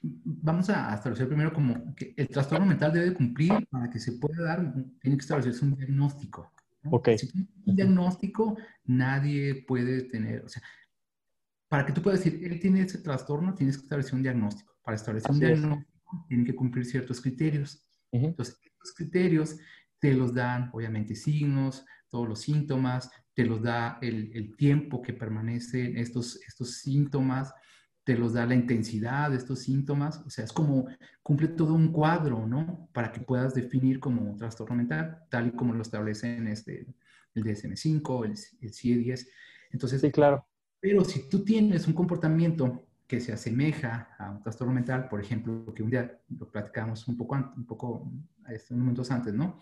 vamos 0.00 0.70
a 0.70 0.94
establecer 0.94 1.28
primero 1.28 1.52
como 1.52 1.94
que 1.94 2.14
el 2.16 2.28
trastorno 2.28 2.66
mental 2.66 2.92
debe 2.92 3.14
cumplir 3.14 3.52
para 3.70 3.90
que 3.90 3.98
se 3.98 4.12
pueda 4.12 4.42
dar, 4.42 4.72
tiene 5.00 5.16
que 5.16 5.22
establecerse 5.22 5.64
un 5.64 5.76
diagnóstico. 5.76 6.52
Ok. 6.90 7.10
Si 7.18 7.30
un 7.66 7.76
diagnóstico, 7.76 8.56
nadie 8.84 9.64
puede 9.66 10.02
tener, 10.04 10.44
o 10.44 10.48
sea, 10.48 10.62
para 11.68 11.84
que 11.84 11.92
tú 11.92 12.02
puedas 12.02 12.24
decir, 12.24 12.42
él 12.44 12.58
tiene 12.60 12.82
ese 12.82 12.98
trastorno, 12.98 13.54
tienes 13.54 13.76
que 13.76 13.84
establecer 13.84 14.14
un 14.14 14.22
diagnóstico. 14.22 14.74
Para 14.82 14.96
establecer 14.96 15.30
un 15.30 15.40
diagnóstico, 15.40 16.24
tienen 16.26 16.46
que 16.46 16.54
cumplir 16.54 16.86
ciertos 16.86 17.20
criterios. 17.20 17.86
Entonces, 18.10 18.58
estos 18.64 18.94
criterios 18.94 19.56
te 19.98 20.14
los 20.14 20.32
dan, 20.32 20.70
obviamente, 20.72 21.14
signos, 21.14 21.84
todos 22.08 22.26
los 22.26 22.40
síntomas, 22.40 23.10
te 23.34 23.44
los 23.44 23.62
da 23.62 23.98
el, 24.00 24.56
tiempo 24.56 25.02
que 25.02 25.12
permanecen 25.12 25.98
estos, 25.98 26.40
estos 26.46 26.78
síntomas, 26.78 27.52
te 28.02 28.16
los 28.16 28.32
da 28.32 28.46
la 28.46 28.54
intensidad 28.54 29.30
de 29.30 29.36
estos 29.36 29.60
síntomas, 29.60 30.22
o 30.26 30.30
sea, 30.30 30.46
es 30.46 30.52
como 30.52 30.88
cumple 31.22 31.48
todo 31.48 31.74
un 31.74 31.92
cuadro, 31.92 32.46
¿no? 32.46 32.88
Para 32.94 33.12
que 33.12 33.20
puedas 33.20 33.54
definir 33.54 34.00
como 34.00 34.34
trastorno 34.36 34.74
mental, 34.74 35.18
tal 35.28 35.48
y 35.48 35.50
como 35.52 35.74
lo 35.74 35.82
establecen 35.82 36.48
este, 36.48 36.86
el 37.34 37.44
DSM-5, 37.44 38.24
el, 38.24 38.34
el 38.62 38.72
CIE-10. 38.72 39.28
Entonces, 39.70 40.00
sí, 40.00 40.10
claro. 40.10 40.47
Pero 40.80 41.04
si 41.04 41.28
tú 41.28 41.44
tienes 41.44 41.86
un 41.86 41.94
comportamiento 41.94 42.84
que 43.06 43.20
se 43.20 43.32
asemeja 43.32 44.14
a 44.18 44.30
un 44.30 44.42
trastorno 44.42 44.72
mental, 44.72 45.08
por 45.08 45.20
ejemplo, 45.20 45.72
que 45.74 45.82
un 45.82 45.90
día 45.90 46.20
lo 46.38 46.50
platicamos 46.50 47.08
un 47.08 47.16
poco, 47.16 47.34
un 47.56 47.64
poco, 47.64 48.12
este, 48.48 48.74
momentos 48.74 49.10
antes, 49.10 49.34
¿no? 49.34 49.58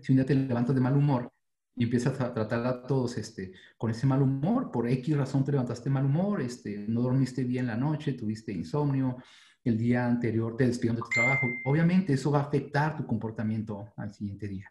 Si 0.00 0.12
un 0.12 0.16
día 0.16 0.26
te 0.26 0.34
levantas 0.34 0.74
de 0.74 0.82
mal 0.82 0.94
humor 0.94 1.32
y 1.74 1.84
empiezas 1.84 2.20
a 2.20 2.34
tratar 2.34 2.66
a 2.66 2.86
todos 2.86 3.16
este, 3.16 3.52
con 3.78 3.90
ese 3.90 4.06
mal 4.06 4.20
humor, 4.20 4.70
por 4.70 4.86
X 4.86 5.16
razón 5.16 5.44
te 5.44 5.52
levantaste 5.52 5.88
mal 5.88 6.04
humor, 6.04 6.42
este, 6.42 6.84
no 6.88 7.00
dormiste 7.00 7.44
bien 7.44 7.68
la 7.68 7.76
noche, 7.76 8.12
tuviste 8.12 8.52
insomnio, 8.52 9.16
el 9.64 9.78
día 9.78 10.06
anterior 10.06 10.56
te 10.56 10.66
despidieron 10.66 10.96
de 10.96 11.02
tu 11.02 11.08
trabajo, 11.08 11.46
obviamente 11.64 12.12
eso 12.12 12.30
va 12.30 12.40
a 12.40 12.42
afectar 12.42 12.96
tu 12.96 13.06
comportamiento 13.06 13.92
al 13.96 14.12
siguiente 14.12 14.48
día. 14.48 14.70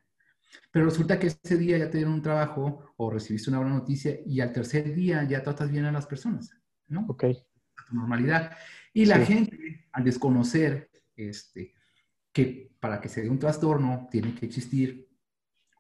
Pero 0.72 0.86
resulta 0.86 1.20
que 1.20 1.28
ese 1.28 1.58
día 1.58 1.78
ya 1.78 1.90
te 1.90 1.98
dieron 1.98 2.14
un 2.14 2.22
trabajo 2.22 2.94
o 2.98 3.10
recibiste 3.10 3.50
una 3.50 3.60
buena 3.60 3.76
noticia 3.76 4.20
y 4.26 4.40
al 4.40 4.54
tercer 4.54 4.94
día 4.94 5.24
ya 5.24 5.44
tratas 5.44 5.70
bien 5.70 5.86
a 5.86 5.92
las 5.92 6.06
personas, 6.06 6.52
¿no? 6.88 7.06
Ok. 7.08 7.24
A 7.24 7.86
tu 7.88 7.96
normalidad. 7.96 8.52
Y 8.94 9.06
la 9.06 9.20
gente, 9.20 9.88
al 9.92 10.04
desconocer 10.04 10.90
este, 11.16 11.74
que 12.32 12.76
para 12.80 13.00
que 13.00 13.10
se 13.10 13.22
dé 13.22 13.30
un 13.30 13.40
trastorno 13.40 14.08
tiene 14.12 14.34
que 14.36 14.46
existir 14.46 15.10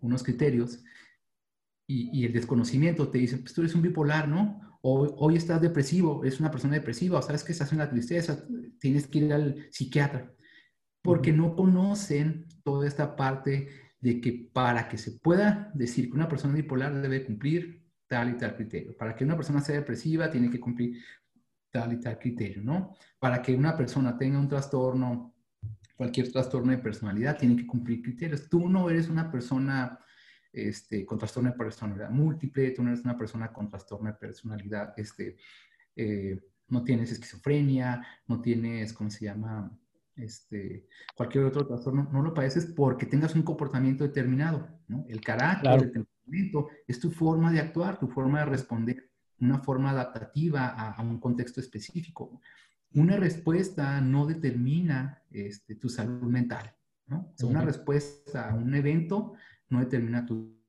unos 0.01 0.23
criterios, 0.23 0.83
y, 1.91 2.25
el 2.25 2.31
desconocimiento 2.31 3.09
te 3.09 3.17
dice, 3.17 3.37
pues 3.37 3.53
tú 3.53 3.61
eres 3.61 3.75
un 3.75 3.81
bipolar, 3.81 4.27
¿no? 4.27 4.79
O 4.81 5.01
hoy 5.17 5.35
estás 5.35 5.61
depresivo, 5.61 6.23
eres 6.23 6.39
una 6.39 6.49
persona 6.49 6.75
depresiva, 6.75 7.19
o 7.19 7.21
sabes 7.21 7.43
que 7.43 7.51
estás 7.51 7.71
en 7.73 7.79
la 7.79 7.89
tristeza, 7.89 8.45
tienes 8.79 9.07
que 9.07 9.19
ir 9.19 9.33
al 9.33 9.67
psiquiatra. 9.71 10.33
Porque 11.01 11.33
no 11.33 11.55
conocen 11.55 12.47
toda 12.63 12.87
esta 12.87 13.15
parte 13.17 13.69
de 14.01 14.19
que 14.19 14.49
para 14.51 14.89
que 14.89 14.97
se 14.97 15.11
pueda 15.11 15.71
decir 15.73 16.09
que 16.09 16.15
una 16.15 16.27
persona 16.27 16.55
bipolar 16.55 17.01
debe 17.01 17.23
cumplir 17.23 17.85
tal 18.07 18.31
y 18.31 18.37
tal 18.37 18.55
criterio. 18.55 18.97
Para 18.97 19.15
que 19.15 19.23
una 19.23 19.35
persona 19.37 19.61
sea 19.61 19.75
depresiva, 19.75 20.29
tiene 20.29 20.49
que 20.49 20.59
cumplir 20.59 21.01
tal 21.69 21.93
y 21.93 21.99
tal 21.99 22.19
criterio, 22.19 22.61
¿no? 22.61 22.95
Para 23.19 23.41
que 23.41 23.55
una 23.55 23.77
persona 23.77 24.17
tenga 24.17 24.39
un 24.39 24.49
trastorno, 24.49 25.35
cualquier 25.95 26.31
trastorno 26.31 26.71
de 26.71 26.79
personalidad, 26.79 27.37
tiene 27.37 27.55
que 27.55 27.67
cumplir 27.67 28.01
criterios. 28.01 28.49
Tú 28.49 28.67
no 28.67 28.89
eres 28.89 29.07
una 29.07 29.31
persona 29.31 29.99
este, 30.51 31.05
con 31.05 31.17
trastorno 31.17 31.51
de 31.51 31.57
personalidad 31.57 32.09
múltiple, 32.09 32.71
tú 32.71 32.83
no 32.83 32.89
eres 32.89 33.05
una 33.05 33.17
persona 33.17 33.53
con 33.53 33.69
trastorno 33.69 34.09
de 34.09 34.17
personalidad, 34.17 34.93
este, 34.97 35.37
eh, 35.95 36.37
no 36.67 36.83
tienes 36.83 37.11
esquizofrenia, 37.11 38.05
no 38.27 38.41
tienes, 38.41 38.93
¿cómo 38.93 39.09
se 39.09 39.25
llama? 39.25 39.71
Este, 40.21 40.87
cualquier 41.15 41.45
otro 41.45 41.65
trastorno, 41.65 42.09
no 42.11 42.21
lo 42.21 42.33
padeces 42.33 42.65
porque 42.65 43.05
tengas 43.05 43.35
un 43.35 43.43
comportamiento 43.43 44.03
determinado, 44.03 44.67
¿no? 44.87 45.05
El 45.07 45.21
carácter, 45.21 45.71
el 45.73 45.91
temperamento, 45.91 46.69
es 46.87 46.99
tu 46.99 47.11
forma 47.11 47.51
de 47.51 47.59
actuar, 47.59 47.99
tu 47.99 48.07
forma 48.07 48.39
de 48.39 48.45
responder, 48.45 49.09
una 49.39 49.59
forma 49.59 49.89
adaptativa 49.89 50.67
a, 50.67 51.01
un 51.01 51.19
contexto 51.19 51.59
específico. 51.59 52.39
Una 52.93 53.17
respuesta 53.17 53.99
no 54.01 54.25
determina 54.25 55.23
este, 55.31 55.75
tu 55.75 55.89
salud 55.89 56.29
mental, 56.29 56.75
¿no? 57.07 57.33
una 57.43 57.61
respuesta 57.61 58.49
a 58.49 58.55
un 58.55 58.75
evento 58.75 59.33
no 59.71 59.79
determina 59.79 60.25
tu, 60.25 60.61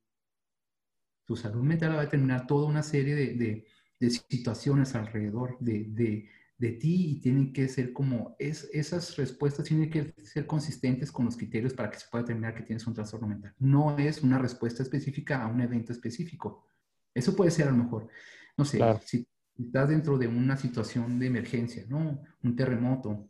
tu 1.25 1.37
salud 1.37 1.63
mental, 1.63 1.93
va 1.93 2.01
a 2.01 2.05
determinar 2.05 2.47
toda 2.47 2.67
una 2.67 2.83
serie 2.83 3.15
de, 3.15 3.67
de, 4.01 4.11
situaciones 4.11 4.95
alrededor 4.97 5.57
de, 5.61 5.85
de, 5.89 6.29
de, 6.63 6.73
ti 6.73 7.11
y 7.11 7.21
tienen 7.21 7.53
que 7.53 7.69
ser 7.69 7.93
como, 7.93 8.37
es, 8.39 8.69
esas 8.73 9.17
respuestas 9.17 9.65
tienen 9.65 9.91
que 9.91 10.15
ser 10.23 10.47
consistentes 10.47 11.11
con 11.11 11.25
los 11.25 11.37
criterios 11.37 11.75
para 11.75 11.91
que 11.91 11.99
se 11.99 12.07
pueda 12.11 12.23
determinar 12.23 12.55
que 12.55 12.63
tienes 12.63 12.87
un 12.87 12.95
trastorno 12.95 13.27
mental. 13.27 13.55
No 13.59 13.99
es 13.99 14.23
una 14.23 14.39
respuesta 14.39 14.83
específica 14.83 15.43
a 15.43 15.49
un 15.49 15.61
evento 15.61 15.93
específico. 15.93 16.67
Eso 17.15 17.35
puede 17.35 17.51
ser 17.51 17.69
a 17.69 17.73
lo 17.73 17.79
mejor, 17.79 18.09
no 18.57 18.65
sé, 18.65 18.81
si 19.05 19.27
estás 19.59 19.89
dentro 19.89 20.17
de 20.17 20.29
una 20.29 20.57
situación 20.57 21.19
de 21.19 21.27
emergencia, 21.27 21.85
¿no? 21.89 22.23
Un 22.43 22.57
terremoto, 22.57 23.29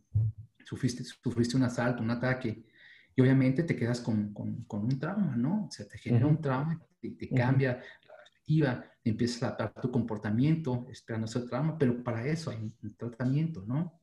sufriste, 0.65 1.03
sufriste 1.03 1.57
un 1.57 1.65
asalto, 1.65 2.03
un 2.03 2.11
ataque, 2.11 2.65
y 3.15 3.21
obviamente 3.21 3.63
te 3.63 3.77
quedas 3.77 4.01
con, 4.01 4.33
con, 4.33 4.65
con 4.65 4.85
un 4.85 4.99
trauma, 4.99 5.37
¿no? 5.37 5.67
O 5.67 5.71
sea, 5.71 5.87
te 5.87 5.99
genera 5.99 6.27
un 6.27 6.41
trauma, 6.41 6.81
te, 7.01 7.11
te 7.11 7.29
cambia 7.29 7.81
la 8.43 8.81
perspectiva, 8.81 8.85
empiezas 9.05 9.43
a 9.43 9.47
adaptar 9.47 9.83
tu 9.83 9.91
comportamiento 9.91 10.87
esperando 10.91 11.27
ese 11.27 11.41
trauma, 11.41 11.77
pero 11.79 12.03
para 12.03 12.27
eso 12.27 12.51
hay 12.51 12.59
un 12.59 12.97
tratamiento, 12.97 13.65
¿no? 13.67 14.01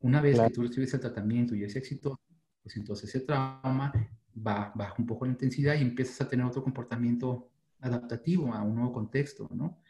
Una 0.00 0.20
vez 0.20 0.38
que 0.38 0.50
tú 0.50 0.62
recibes 0.62 0.94
el 0.94 1.00
tratamiento 1.00 1.54
y 1.54 1.64
es 1.64 1.74
exitoso, 1.74 2.20
pues 2.62 2.76
entonces 2.76 3.08
ese 3.08 3.24
trauma 3.24 3.92
va, 4.34 4.72
baja 4.74 4.94
un 4.98 5.06
poco 5.06 5.24
la 5.24 5.32
intensidad 5.32 5.74
y 5.74 5.82
empiezas 5.82 6.20
a 6.20 6.28
tener 6.28 6.46
otro 6.46 6.62
comportamiento 6.62 7.50
adaptativo 7.80 8.52
a 8.52 8.62
un 8.62 8.76
nuevo 8.76 8.92
contexto, 8.92 9.48
¿no? 9.52 9.80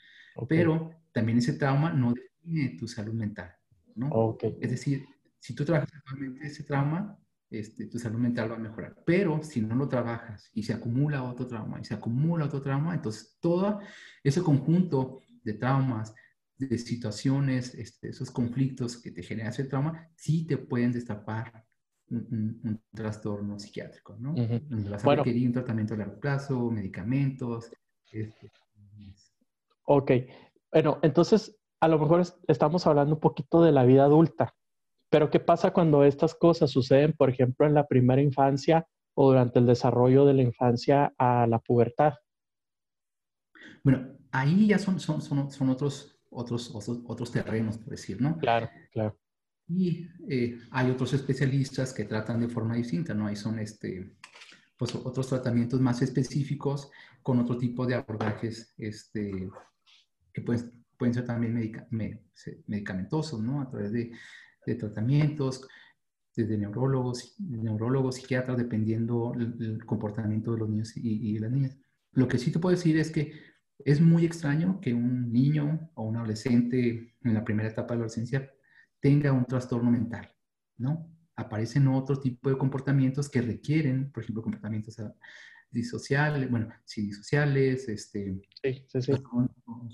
Pero 0.48 0.90
también 1.12 1.38
ese 1.38 1.54
trauma 1.54 1.92
no 1.92 2.14
define 2.14 2.76
tu 2.78 2.86
salud 2.86 3.14
mental, 3.14 3.54
¿no? 3.96 4.38
Es 4.60 4.70
decir, 4.70 5.04
si 5.38 5.54
tú 5.54 5.64
trabajas 5.64 5.90
actualmente 5.94 6.46
ese 6.46 6.62
trauma, 6.62 7.18
este, 7.50 7.86
tu 7.86 7.98
salud 7.98 8.18
mental 8.18 8.50
va 8.50 8.56
a 8.56 8.60
mejorar. 8.60 8.96
Pero 9.04 9.42
si 9.42 9.60
no 9.60 9.74
lo 9.74 9.88
trabajas 9.88 10.50
y 10.52 10.62
se 10.62 10.74
acumula 10.74 11.22
otro 11.22 11.46
trauma 11.46 11.80
y 11.80 11.84
se 11.84 11.94
acumula 11.94 12.44
otro 12.44 12.60
trauma, 12.60 12.94
entonces 12.94 13.38
todo 13.40 13.80
ese 14.22 14.42
conjunto 14.42 15.20
de 15.42 15.54
traumas, 15.54 16.14
de 16.58 16.76
situaciones, 16.78 17.74
este, 17.74 18.08
esos 18.08 18.30
conflictos 18.30 19.00
que 19.00 19.12
te 19.12 19.22
generan 19.22 19.52
ese 19.52 19.64
trauma, 19.64 20.08
sí 20.14 20.46
te 20.46 20.58
pueden 20.58 20.92
destapar 20.92 21.64
un, 22.10 22.80
trastorno 22.92 23.58
psiquiátrico, 23.58 24.16
¿no? 24.18 24.34
Vas 24.90 25.04
a 25.04 25.14
requerir 25.16 25.46
un 25.46 25.52
tratamiento 25.52 25.94
a 25.94 25.98
largo 25.98 26.18
plazo, 26.18 26.70
medicamentos. 26.70 27.70
Este, 28.10 28.50
ok, 29.84 30.10
bueno, 30.72 30.98
entonces 31.02 31.56
a 31.80 31.88
lo 31.88 31.98
mejor 31.98 32.22
estamos 32.48 32.86
hablando 32.86 33.14
un 33.14 33.20
poquito 33.20 33.62
de 33.62 33.72
la 33.72 33.84
vida 33.84 34.04
adulta, 34.04 34.54
pero 35.10 35.30
¿qué 35.30 35.40
pasa 35.40 35.72
cuando 35.72 36.04
estas 36.04 36.34
cosas 36.34 36.70
suceden, 36.70 37.12
por 37.12 37.30
ejemplo, 37.30 37.66
en 37.66 37.74
la 37.74 37.86
primera 37.86 38.20
infancia 38.20 38.86
o 39.14 39.28
durante 39.28 39.58
el 39.58 39.66
desarrollo 39.66 40.24
de 40.26 40.34
la 40.34 40.42
infancia 40.42 41.14
a 41.18 41.46
la 41.46 41.58
pubertad? 41.58 42.14
Bueno, 43.82 44.16
ahí 44.32 44.68
ya 44.68 44.78
son, 44.78 45.00
son, 45.00 45.22
son, 45.22 45.50
son 45.50 45.70
otros, 45.70 46.20
otros, 46.30 46.72
otros, 46.74 47.32
terrenos, 47.32 47.78
por 47.78 47.90
decir, 47.90 48.20
¿no? 48.20 48.36
Claro, 48.38 48.68
claro. 48.92 49.18
Y 49.68 50.06
eh, 50.28 50.58
hay 50.70 50.90
otros 50.90 51.12
especialistas 51.14 51.92
que 51.92 52.04
tratan 52.04 52.40
de 52.40 52.48
forma 52.48 52.74
distinta, 52.74 53.14
¿no? 53.14 53.26
Ahí 53.26 53.36
son 53.36 53.58
este, 53.58 54.14
pues, 54.76 54.94
otros 54.94 55.28
tratamientos 55.28 55.80
más 55.80 56.02
específicos 56.02 56.90
con 57.22 57.38
otro 57.38 57.56
tipo 57.56 57.86
de 57.86 57.94
abordajes 57.94 58.74
este, 58.78 59.50
que 60.32 60.40
pueden, 60.42 60.84
pueden 60.96 61.14
ser 61.14 61.26
también 61.26 61.54
medicamentosos, 62.66 63.40
¿no? 63.40 63.60
A 63.60 63.68
través 63.68 63.92
de, 63.92 64.12
de 64.68 64.76
tratamientos, 64.76 65.66
desde 66.36 66.56
neurólogos, 66.56 67.34
neurólogos, 67.38 68.16
psiquiatras, 68.16 68.56
dependiendo 68.56 69.34
el, 69.34 69.84
comportamiento 69.84 70.52
de 70.52 70.58
los 70.58 70.68
niños 70.68 70.96
y, 70.96 71.34
y, 71.34 71.38
las 71.38 71.50
niñas. 71.50 71.76
Lo 72.12 72.28
que 72.28 72.38
sí 72.38 72.52
te 72.52 72.58
puedo 72.58 72.76
decir 72.76 72.96
es 72.96 73.10
que 73.10 73.32
es 73.84 74.00
muy 74.00 74.24
extraño 74.24 74.80
que 74.80 74.94
un 74.94 75.32
niño 75.32 75.90
o 75.94 76.04
un 76.04 76.16
adolescente 76.16 77.16
en 77.22 77.34
la 77.34 77.44
primera 77.44 77.68
etapa 77.68 77.94
de 77.94 77.98
la 77.98 78.04
adolescencia 78.04 78.50
tenga 79.00 79.32
un 79.32 79.44
trastorno 79.44 79.90
mental, 79.90 80.32
¿no? 80.76 81.10
Aparecen 81.36 81.86
otro 81.88 82.18
tipo 82.18 82.50
de 82.50 82.58
comportamientos 82.58 83.28
que 83.28 83.40
requieren, 83.40 84.10
por 84.10 84.22
ejemplo, 84.22 84.42
comportamientos 84.42 84.96
disociales, 85.70 86.50
bueno, 86.50 86.68
sí, 86.84 87.06
disociales, 87.06 87.88
este, 87.88 88.40
sí, 88.62 88.84
sí, 88.88 89.02
sí. 89.02 89.12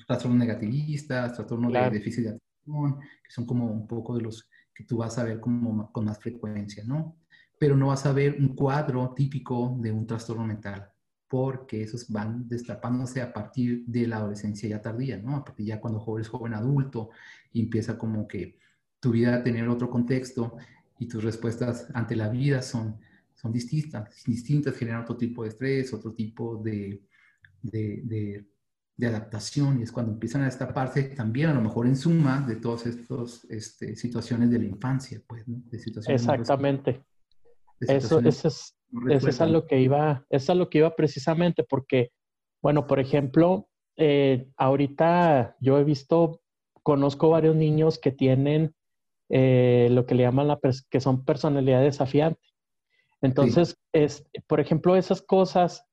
Trastornos, 0.06 0.38
negativistas, 0.38 1.34
trastornos 1.34 1.72
de 1.72 1.90
déficit 1.90 2.24
de 2.24 2.30
atención, 2.30 3.00
que 3.00 3.30
son 3.30 3.46
como 3.46 3.66
un 3.66 3.86
poco 3.86 4.16
de 4.16 4.22
los 4.22 4.48
que 4.74 4.84
tú 4.84 4.98
vas 4.98 5.18
a 5.18 5.24
ver 5.24 5.40
como, 5.40 5.90
con 5.92 6.04
más 6.04 6.18
frecuencia, 6.18 6.84
¿no? 6.84 7.16
Pero 7.58 7.76
no 7.76 7.88
vas 7.88 8.04
a 8.06 8.12
ver 8.12 8.36
un 8.38 8.54
cuadro 8.54 9.14
típico 9.14 9.76
de 9.80 9.92
un 9.92 10.06
trastorno 10.06 10.44
mental, 10.44 10.90
porque 11.28 11.82
esos 11.82 12.08
van 12.10 12.48
destapándose 12.48 13.22
a 13.22 13.32
partir 13.32 13.84
de 13.86 14.06
la 14.06 14.16
adolescencia 14.16 14.68
ya 14.68 14.82
tardía, 14.82 15.18
¿no? 15.18 15.36
A 15.36 15.44
partir 15.44 15.66
ya 15.66 15.80
cuando 15.80 16.04
eres 16.16 16.28
joven 16.28 16.54
adulto 16.54 17.10
empieza 17.52 17.96
como 17.96 18.26
que 18.26 18.58
tu 19.00 19.12
vida 19.12 19.36
a 19.36 19.42
tener 19.42 19.68
otro 19.68 19.90
contexto 19.90 20.56
y 20.98 21.06
tus 21.06 21.22
respuestas 21.22 21.88
ante 21.94 22.16
la 22.16 22.28
vida 22.28 22.62
son, 22.62 22.98
son 23.34 23.52
distintas, 23.52 24.24
distintas, 24.24 24.76
generan 24.76 25.02
otro 25.02 25.16
tipo 25.16 25.42
de 25.42 25.50
estrés, 25.50 25.92
otro 25.92 26.12
tipo 26.12 26.56
de, 26.56 27.02
de, 27.62 28.00
de, 28.04 28.46
adaptación 29.02 29.80
y 29.80 29.82
es 29.82 29.92
cuando 29.92 30.12
empiezan 30.12 30.42
a 30.42 30.46
destaparse 30.46 31.02
también 31.04 31.50
a 31.50 31.54
lo 31.54 31.60
mejor 31.60 31.86
en 31.86 31.96
suma 31.96 32.40
de 32.46 32.56
todas 32.56 32.86
estas 32.86 33.44
este, 33.50 33.96
situaciones 33.96 34.50
de 34.50 34.58
la 34.60 34.66
infancia, 34.66 35.20
pues, 35.26 35.46
¿no? 35.48 35.62
De 35.66 35.78
situaciones 35.78 36.22
Exactamente. 36.22 37.04
eso, 37.80 38.20
eso, 38.20 38.48
es, 38.48 38.76
eso 39.10 39.28
es 39.28 39.40
a 39.40 39.46
lo 39.46 39.66
que 39.66 39.80
iba, 39.80 40.24
es 40.30 40.48
a 40.48 40.54
lo 40.54 40.70
que 40.70 40.78
iba 40.78 40.94
precisamente 40.94 41.64
porque, 41.64 42.12
bueno, 42.62 42.86
por 42.86 43.00
ejemplo, 43.00 43.68
eh, 43.96 44.48
ahorita 44.56 45.56
yo 45.60 45.78
he 45.78 45.84
visto, 45.84 46.40
conozco 46.82 47.30
varios 47.30 47.56
niños 47.56 47.98
que 47.98 48.12
tienen 48.12 48.74
eh, 49.28 49.88
lo 49.90 50.06
que 50.06 50.14
le 50.14 50.22
llaman 50.22 50.48
la 50.48 50.60
que 50.90 51.00
son 51.00 51.24
personalidad 51.24 51.82
desafiante. 51.82 52.40
Entonces, 53.22 53.76
es, 53.92 54.28
por 54.46 54.60
ejemplo, 54.60 54.96
esas 54.96 55.22
cosas, 55.22 55.86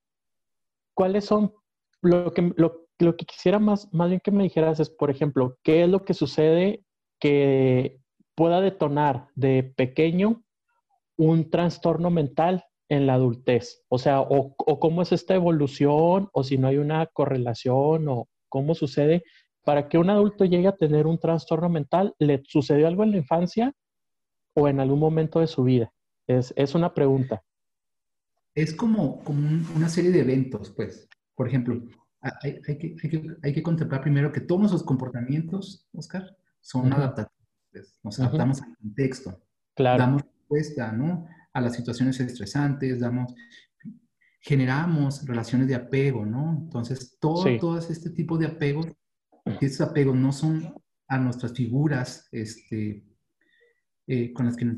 ¿cuáles 0.93 1.25
son? 1.25 1.53
Lo 2.01 2.33
que, 2.33 2.53
lo, 2.57 2.89
lo, 3.01 3.15
que 3.15 3.25
quisiera 3.25 3.59
más, 3.59 3.91
más 3.93 4.09
bien 4.09 4.21
que 4.23 4.31
me 4.31 4.43
dijeras 4.43 4.79
es, 4.79 4.89
por 4.89 5.09
ejemplo, 5.09 5.57
¿qué 5.63 5.83
es 5.83 5.89
lo 5.89 6.03
que 6.05 6.13
sucede 6.13 6.83
que 7.19 7.99
pueda 8.35 8.61
detonar 8.61 9.27
de 9.35 9.63
pequeño 9.75 10.43
un 11.17 11.49
trastorno 11.49 12.09
mental 12.09 12.63
en 12.89 13.07
la 13.07 13.15
adultez? 13.15 13.83
O 13.89 13.97
sea, 13.97 14.21
o, 14.21 14.55
cómo 14.55 15.01
es 15.01 15.11
esta 15.11 15.35
evolución, 15.35 16.29
o 16.33 16.43
si 16.43 16.57
no 16.57 16.67
hay 16.67 16.77
una 16.77 17.05
correlación, 17.07 18.07
o 18.07 18.27
cómo 18.49 18.75
sucede 18.75 19.23
para 19.63 19.87
que 19.87 19.97
un 19.97 20.09
adulto 20.09 20.45
llegue 20.45 20.67
a 20.67 20.75
tener 20.75 21.05
un 21.05 21.19
trastorno 21.19 21.69
mental, 21.69 22.15
¿le 22.19 22.41
sucedió 22.45 22.87
algo 22.87 23.03
en 23.03 23.11
la 23.11 23.17
infancia 23.17 23.73
o 24.55 24.67
en 24.67 24.79
algún 24.79 24.99
momento 24.99 25.39
de 25.39 25.47
su 25.47 25.63
vida? 25.63 25.93
Es, 26.27 26.53
es 26.55 26.73
una 26.73 26.93
pregunta. 26.93 27.43
Es 28.55 28.73
como, 28.73 29.23
como 29.23 29.47
una 29.75 29.87
serie 29.87 30.11
de 30.11 30.21
eventos, 30.21 30.71
pues. 30.71 31.07
Por 31.35 31.47
ejemplo, 31.47 31.81
hay, 32.21 32.59
hay, 32.67 32.77
que, 32.77 32.95
hay, 33.01 33.09
que, 33.09 33.37
hay, 33.43 33.53
que, 33.53 33.63
contemplar 33.63 34.01
primero 34.01 34.31
que 34.31 34.41
todos 34.41 34.67
esos 34.67 34.83
comportamientos, 34.83 35.87
Oscar, 35.93 36.37
son 36.61 36.91
adaptativos. 36.93 37.33
Pues. 37.71 37.99
Nos 38.03 38.19
adaptamos 38.19 38.61
al 38.61 38.75
contexto. 38.77 39.41
Claro. 39.75 39.99
Damos 39.99 40.21
respuesta, 40.23 40.91
¿no? 40.91 41.27
A 41.53 41.61
las 41.61 41.75
situaciones 41.75 42.19
estresantes, 42.19 42.99
damos, 42.99 43.33
generamos 44.39 45.25
relaciones 45.25 45.67
de 45.67 45.75
apego, 45.75 46.25
¿no? 46.25 46.57
Entonces, 46.63 47.17
todo, 47.19 47.45
todo 47.59 47.77
este 47.77 48.09
tipo 48.11 48.37
de 48.37 48.47
apegos 48.47 48.87
estos 49.59 49.89
apegos 49.89 50.15
no 50.15 50.31
son 50.31 50.73
a 51.07 51.17
nuestras 51.17 51.53
figuras 51.53 52.27
este, 52.31 53.03
eh, 54.07 54.31
con 54.33 54.45
las 54.45 54.55
que 54.55 54.65
nos 54.65 54.77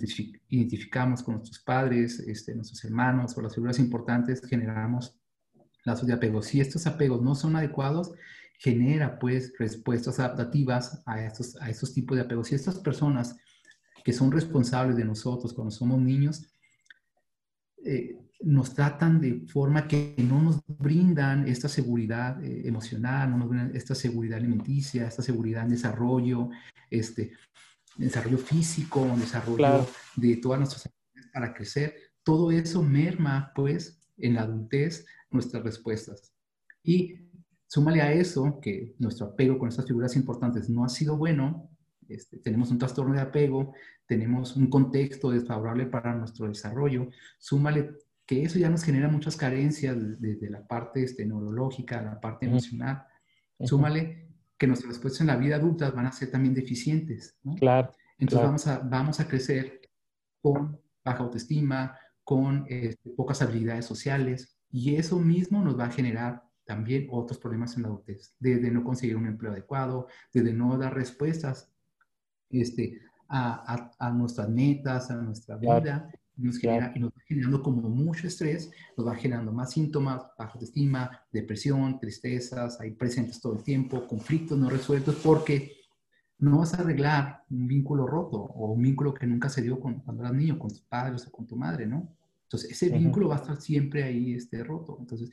identificamos 0.49 1.23
con 1.23 1.35
nuestros 1.35 1.59
padres, 1.59 2.19
este, 2.19 2.55
nuestros 2.55 2.83
hermanos 2.83 3.37
o 3.37 3.41
las 3.41 3.53
figuras 3.53 3.79
importantes, 3.79 4.41
generamos 4.45 5.19
lazos 5.85 6.07
de 6.07 6.13
apego. 6.13 6.41
Si 6.41 6.59
estos 6.59 6.87
apegos 6.87 7.21
no 7.21 7.35
son 7.35 7.55
adecuados, 7.55 8.11
genera 8.57 9.19
pues 9.19 9.53
respuestas 9.59 10.19
adaptativas 10.19 11.01
a 11.05 11.23
estos, 11.23 11.55
a 11.57 11.69
estos 11.69 11.93
tipos 11.93 12.15
de 12.15 12.23
apegos. 12.23 12.47
Si 12.47 12.55
estas 12.55 12.79
personas 12.79 13.35
que 14.03 14.13
son 14.13 14.31
responsables 14.31 14.95
de 14.95 15.05
nosotros 15.05 15.53
cuando 15.53 15.71
somos 15.71 15.99
niños, 16.01 16.49
eh, 17.85 18.17
nos 18.41 18.73
tratan 18.73 19.21
de 19.21 19.45
forma 19.47 19.87
que 19.87 20.15
no 20.17 20.41
nos 20.41 20.61
brindan 20.67 21.47
esta 21.47 21.69
seguridad 21.69 22.43
eh, 22.43 22.67
emocional, 22.67 23.31
no 23.31 23.37
nos 23.37 23.49
brindan 23.49 23.75
esta 23.75 23.95
seguridad 23.95 24.37
alimenticia, 24.37 25.07
esta 25.07 25.21
seguridad 25.21 25.63
en 25.63 25.69
desarrollo, 25.69 26.49
este, 26.89 27.31
desarrollo 27.95 28.37
físico, 28.37 29.05
desarrollo 29.17 29.87
de 30.15 30.37
todas 30.37 30.59
nuestras 30.59 30.85
actividades 30.85 31.31
para 31.33 31.53
crecer. 31.53 31.95
Todo 32.23 32.51
eso 32.51 32.83
merma, 32.83 33.51
pues, 33.55 34.02
en 34.17 34.35
la 34.35 34.41
adultez 34.41 35.05
nuestras 35.29 35.63
respuestas. 35.63 36.33
Y 36.83 37.15
súmale 37.67 38.01
a 38.01 38.13
eso 38.13 38.59
que 38.61 38.95
nuestro 38.99 39.27
apego 39.27 39.57
con 39.57 39.69
estas 39.69 39.87
figuras 39.87 40.15
importantes 40.15 40.69
no 40.69 40.85
ha 40.85 40.89
sido 40.89 41.17
bueno, 41.17 41.69
este, 42.07 42.37
tenemos 42.37 42.69
un 42.71 42.77
trastorno 42.77 43.13
de 43.13 43.21
apego, 43.21 43.73
tenemos 44.05 44.55
un 44.55 44.69
contexto 44.69 45.31
desfavorable 45.31 45.87
para 45.87 46.13
nuestro 46.15 46.47
desarrollo, 46.47 47.09
súmale 47.39 47.91
que 48.25 48.43
eso 48.43 48.59
ya 48.59 48.69
nos 48.69 48.83
genera 48.83 49.07
muchas 49.07 49.35
carencias 49.35 49.97
desde 50.19 50.49
la 50.49 50.65
parte 50.65 51.03
este, 51.03 51.25
neurológica, 51.25 52.01
la 52.01 52.19
parte 52.19 52.45
emocional. 52.45 53.03
Súmale 53.59 54.29
que 54.57 54.67
nuestras 54.67 54.93
respuestas 54.93 55.21
en 55.21 55.27
la 55.27 55.35
vida 55.35 55.57
adulta 55.57 55.91
van 55.91 56.05
a 56.05 56.11
ser 56.11 56.31
también 56.31 56.53
deficientes. 56.53 57.37
¿no? 57.43 57.55
Claro. 57.55 57.91
Entonces 58.17 58.45
Vamos, 58.45 58.67
a, 58.67 58.79
vamos 58.79 59.19
a 59.19 59.27
crecer 59.27 59.81
con 60.41 60.79
baja 61.03 61.23
autoestima, 61.23 61.97
con 62.23 62.65
este, 62.69 63.09
pocas 63.11 63.41
habilidades 63.41 63.85
sociales, 63.85 64.57
y 64.71 64.95
eso 64.95 65.19
mismo 65.19 65.63
nos 65.63 65.77
va 65.77 65.85
a 65.85 65.91
generar 65.91 66.43
también 66.65 67.07
otros 67.11 67.37
problemas 67.39 67.75
en 67.75 67.83
la 67.83 67.89
adultez, 67.89 68.35
desde 68.39 68.71
no 68.71 68.83
conseguir 68.83 69.17
un 69.17 69.27
empleo 69.27 69.51
adecuado, 69.51 70.07
desde 70.33 70.53
no 70.53 70.77
dar 70.77 70.93
respuestas 70.93 71.69
este, 72.49 73.01
a, 73.27 73.91
a, 73.99 74.11
nuestras 74.11 74.49
metas, 74.49 75.11
a 75.11 75.15
nuestra 75.15 75.57
vida, 75.57 76.09
y 76.37 76.41
nos, 76.43 76.57
genera, 76.57 76.91
y 76.95 76.99
nos 76.99 77.11
va 77.11 77.21
generando 77.27 77.61
como 77.61 77.89
mucho 77.89 78.27
estrés, 78.27 78.71
nos 78.97 79.07
va 79.07 79.15
generando 79.15 79.51
más 79.51 79.71
síntomas, 79.71 80.23
baja 80.37 80.53
autoestima, 80.53 81.21
depresión, 81.31 81.99
tristezas, 81.99 82.79
ahí 82.79 82.91
presentes 82.91 83.39
todo 83.39 83.53
el 83.53 83.63
tiempo, 83.63 84.07
conflictos 84.07 84.57
no 84.57 84.69
resueltos, 84.69 85.15
porque 85.23 85.82
no 86.39 86.59
vas 86.59 86.73
a 86.73 86.81
arreglar 86.81 87.43
un 87.49 87.67
vínculo 87.67 88.05
roto 88.05 88.37
o 88.37 88.71
un 88.71 88.81
vínculo 88.81 89.13
que 89.13 89.27
nunca 89.27 89.49
se 89.49 89.61
dio 89.61 89.79
con, 89.79 90.01
cuando 90.01 90.23
eras 90.23 90.35
niño, 90.35 90.59
con 90.59 90.69
tus 90.69 90.81
padres 90.81 91.27
o 91.27 91.31
con 91.31 91.47
tu 91.47 91.55
madre, 91.55 91.85
¿no? 91.85 92.15
Entonces, 92.43 92.71
ese 92.71 92.89
vínculo 92.89 93.29
va 93.29 93.35
a 93.35 93.39
estar 93.39 93.59
siempre 93.59 94.03
ahí 94.03 94.33
este, 94.33 94.63
roto. 94.63 94.97
Entonces, 94.99 95.31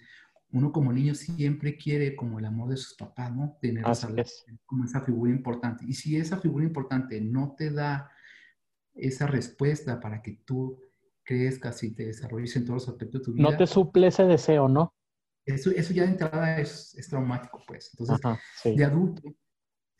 uno 0.53 0.73
como 0.73 0.93
niño 0.93 1.15
siempre 1.15 1.77
quiere 1.77 2.17
como 2.17 2.39
el 2.39 2.45
amor 2.45 2.71
de 2.71 2.77
sus 2.77 2.95
papás, 2.95 3.35
¿no? 3.35 3.57
Tener 3.61 3.87
esa, 3.89 4.09
como 4.67 4.85
esa 4.85 5.01
figura 5.03 5.31
importante. 5.31 5.85
Y 5.87 5.95
si 5.95 6.17
esa 6.17 6.39
figura 6.39 6.65
importante 6.65 7.21
no 7.21 7.55
te 7.57 7.71
da 7.71 8.11
esa 8.95 9.27
respuesta 9.27 10.01
para 10.01 10.23
que 10.23 10.41
tú 10.45 10.81
crezcas 11.23 11.83
y 11.83 11.93
te 11.93 12.07
desarrolles 12.07 12.57
en 12.57 12.65
todos 12.65 12.83
los 12.83 12.89
aspectos 12.89 13.21
de 13.21 13.25
tu 13.25 13.33
vida. 13.33 13.51
No 13.51 13.57
te 13.57 13.67
suple 13.67 14.09
ese 14.09 14.25
deseo, 14.25 14.69
¿no? 14.69 14.95
Eso, 15.45 15.71
eso 15.71 15.93
ya 15.93 16.05
de 16.05 16.11
entrada 16.11 16.59
es, 16.59 16.95
es 16.97 17.09
traumático, 17.09 17.63
pues. 17.67 17.91
Entonces, 17.93 18.77
de 18.77 18.85
adulto, 18.85 19.23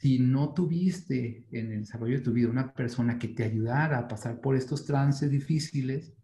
si 0.01 0.19
no 0.19 0.55
tuviste 0.55 1.47
en 1.53 1.73
el 1.73 1.81
desarrollo 1.81 2.17
de 2.17 2.25
tu 2.25 2.33
vida 2.33 2.49
una 2.49 2.73
persona 2.73 3.19
que 3.19 3.29
te 3.29 3.45
ayudara 3.45 3.99
a 3.99 4.09
pasar 4.09 4.41
por 4.41 4.57
estos 4.57 4.87
trances 4.87 5.31
difíciles, 5.31 6.15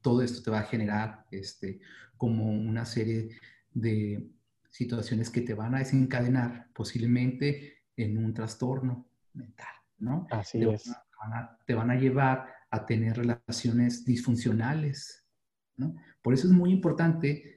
todo 0.00 0.22
esto 0.22 0.42
te 0.42 0.50
va 0.50 0.60
a 0.60 0.64
generar 0.64 1.26
este, 1.30 1.80
como 2.16 2.50
una 2.50 2.86
serie 2.86 3.28
de 3.74 4.26
situaciones 4.70 5.28
que 5.28 5.42
te 5.42 5.52
van 5.52 5.74
a 5.74 5.80
desencadenar 5.80 6.70
posiblemente 6.72 7.82
en 7.94 8.16
un 8.16 8.32
trastorno 8.32 9.06
mental, 9.34 9.74
¿no? 9.98 10.26
Así 10.30 10.60
te 10.60 10.72
es. 10.72 10.88
Van 11.20 11.32
a, 11.34 11.58
te 11.66 11.74
van 11.74 11.90
a 11.90 11.96
llevar 11.96 12.46
a 12.70 12.86
tener 12.86 13.18
relaciones 13.18 14.06
disfuncionales, 14.06 15.26
¿no? 15.76 15.94
Por 16.22 16.32
eso 16.32 16.46
es 16.46 16.54
muy 16.54 16.72
importante 16.72 17.53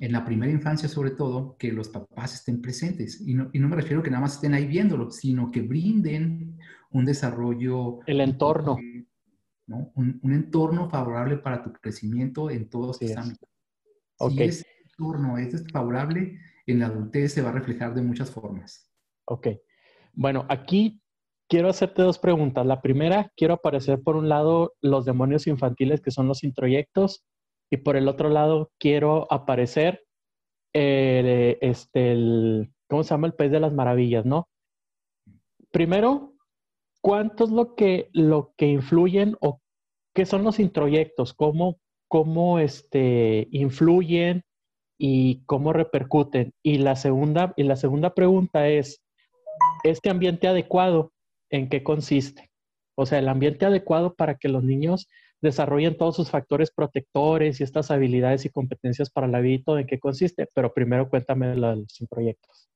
en 0.00 0.12
la 0.12 0.24
primera 0.24 0.52
infancia 0.52 0.88
sobre 0.88 1.10
todo 1.10 1.56
que 1.58 1.72
los 1.72 1.88
papás 1.88 2.34
estén 2.34 2.60
presentes 2.60 3.20
y 3.26 3.34
no, 3.34 3.50
y 3.52 3.58
no 3.58 3.68
me 3.68 3.76
refiero 3.76 4.02
que 4.02 4.10
nada 4.10 4.22
más 4.22 4.34
estén 4.34 4.54
ahí 4.54 4.66
viéndolo, 4.66 5.10
sino 5.10 5.50
que 5.50 5.62
brinden 5.62 6.58
un 6.90 7.04
desarrollo. 7.04 8.00
El 8.06 8.20
entorno. 8.20 8.76
Un, 9.94 10.20
entorno 10.22 10.90
favorable 10.90 11.36
para 11.36 11.62
tu 11.62 11.72
crecimiento 11.72 12.50
en 12.50 12.68
todos 12.68 13.00
estos 13.00 13.24
ámbitos. 13.24 13.48
Si 14.28 14.42
ese 14.42 14.66
entorno 14.84 15.38
es 15.38 15.64
favorable, 15.72 16.38
en 16.66 16.80
la 16.80 16.86
adultez 16.86 17.32
se 17.32 17.42
va 17.42 17.50
a 17.50 17.52
reflejar 17.52 17.94
de 17.94 18.02
muchas 18.02 18.30
formas. 18.30 18.90
Ok. 19.26 19.48
Bueno, 20.12 20.44
aquí 20.48 21.00
quiero 21.48 21.68
hacerte 21.68 22.02
dos 22.02 22.18
preguntas. 22.18 22.66
La 22.66 22.82
primera, 22.82 23.32
quiero 23.36 23.54
aparecer 23.54 24.02
por 24.02 24.16
un 24.16 24.28
lado 24.28 24.74
los 24.80 25.04
demonios 25.04 25.46
infantiles 25.46 26.00
que 26.00 26.10
son 26.10 26.26
los 26.26 26.42
introyectos 26.42 27.24
y 27.70 27.78
por 27.78 27.96
el 27.96 28.08
otro 28.08 28.28
lado 28.28 28.72
quiero 28.78 29.26
aparecer 29.32 30.04
el, 30.72 31.58
este, 31.60 32.12
el, 32.12 32.72
¿cómo 32.88 33.04
se 33.04 33.10
llama? 33.10 33.28
El 33.28 33.34
País 33.34 33.50
de 33.50 33.60
las 33.60 33.72
Maravillas, 33.72 34.26
¿no? 34.26 34.48
Primero, 35.70 36.34
¿cuánto 37.00 37.44
es 37.44 37.50
lo 37.50 37.74
que, 37.76 38.10
lo 38.12 38.52
que 38.56 38.66
influyen 38.66 39.36
o 39.40 39.60
qué 40.14 40.26
son 40.26 40.42
los 40.42 40.58
introyectos? 40.58 41.32
¿Cómo, 41.32 41.78
cómo 42.08 42.58
este, 42.58 43.48
influyen 43.52 44.42
y 44.98 45.44
cómo 45.44 45.72
repercuten? 45.72 46.52
Y 46.62 46.78
la, 46.78 46.96
segunda, 46.96 47.54
y 47.56 47.62
la 47.62 47.76
segunda 47.76 48.14
pregunta 48.14 48.68
es, 48.68 49.00
¿este 49.84 50.10
ambiente 50.10 50.48
adecuado 50.48 51.12
en 51.50 51.68
qué 51.68 51.84
consiste? 51.84 52.50
O 52.96 53.06
sea, 53.06 53.20
el 53.20 53.28
ambiente 53.28 53.64
adecuado 53.64 54.14
para 54.14 54.36
que 54.36 54.48
los 54.48 54.64
niños 54.64 55.08
desarrollen 55.42 55.96
todos 55.96 56.16
sus 56.16 56.30
factores 56.30 56.70
protectores 56.70 57.60
y 57.60 57.64
estas 57.64 57.90
habilidades 57.90 58.44
y 58.44 58.50
competencias 58.50 59.10
para 59.10 59.26
la 59.26 59.40
vida 59.40 59.54
y 59.54 59.62
todo, 59.62 59.78
en 59.78 59.86
qué 59.86 59.98
consiste. 59.98 60.48
Pero 60.54 60.72
primero 60.72 61.08
cuéntame 61.08 61.56
los 61.56 62.00
introyectos. 62.00 62.68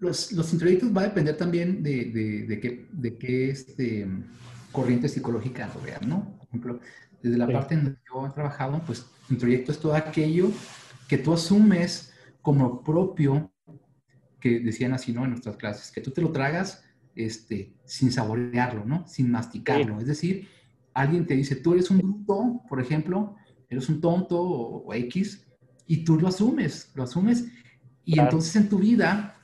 Los, 0.00 0.32
los 0.32 0.52
introyectos 0.52 0.96
va 0.96 1.02
a 1.02 1.04
depender 1.04 1.36
también 1.36 1.82
de, 1.82 2.06
de, 2.06 2.46
de 2.46 2.60
qué, 2.60 2.88
de 2.90 3.16
qué 3.16 3.50
este, 3.50 4.06
corriente 4.72 5.08
psicológica 5.08 5.70
lo 5.74 5.80
vean, 5.80 6.08
¿no? 6.08 6.36
Por 6.36 6.48
ejemplo, 6.48 6.80
desde 7.22 7.38
la 7.38 7.46
parte 7.46 7.74
en 7.74 7.84
la 7.84 7.90
que 7.90 8.00
yo 8.12 8.26
he 8.26 8.30
trabajado, 8.30 8.80
pues 8.86 9.06
introyecto 9.30 9.72
es 9.72 9.78
todo 9.78 9.94
aquello 9.94 10.50
que 11.08 11.18
tú 11.18 11.32
asumes 11.32 12.12
como 12.42 12.82
propio, 12.82 13.52
que 14.40 14.60
decían 14.60 14.92
así, 14.92 15.12
¿no? 15.12 15.24
En 15.24 15.30
nuestras 15.30 15.56
clases, 15.56 15.90
que 15.90 16.00
tú 16.00 16.10
te 16.10 16.20
lo 16.20 16.30
tragas 16.30 16.84
este, 17.14 17.74
sin 17.84 18.12
saborearlo, 18.12 18.84
¿no? 18.84 19.06
Sin 19.06 19.30
masticarlo. 19.30 19.98
Es 19.98 20.06
decir, 20.06 20.48
alguien 21.00 21.26
te 21.26 21.34
dice, 21.34 21.56
tú 21.56 21.74
eres 21.74 21.90
un 21.90 21.98
bruto, 21.98 22.62
por 22.68 22.80
ejemplo, 22.80 23.36
eres 23.68 23.88
un 23.88 24.00
tonto 24.00 24.40
o, 24.40 24.94
X, 24.94 25.46
y 25.86 26.04
tú 26.04 26.18
lo 26.18 26.28
asumes, 26.28 26.90
lo 26.94 27.04
asumes, 27.04 27.46
y 28.04 28.18
entonces 28.18 28.56
en 28.56 28.68
tu 28.68 28.78
vida 28.78 29.36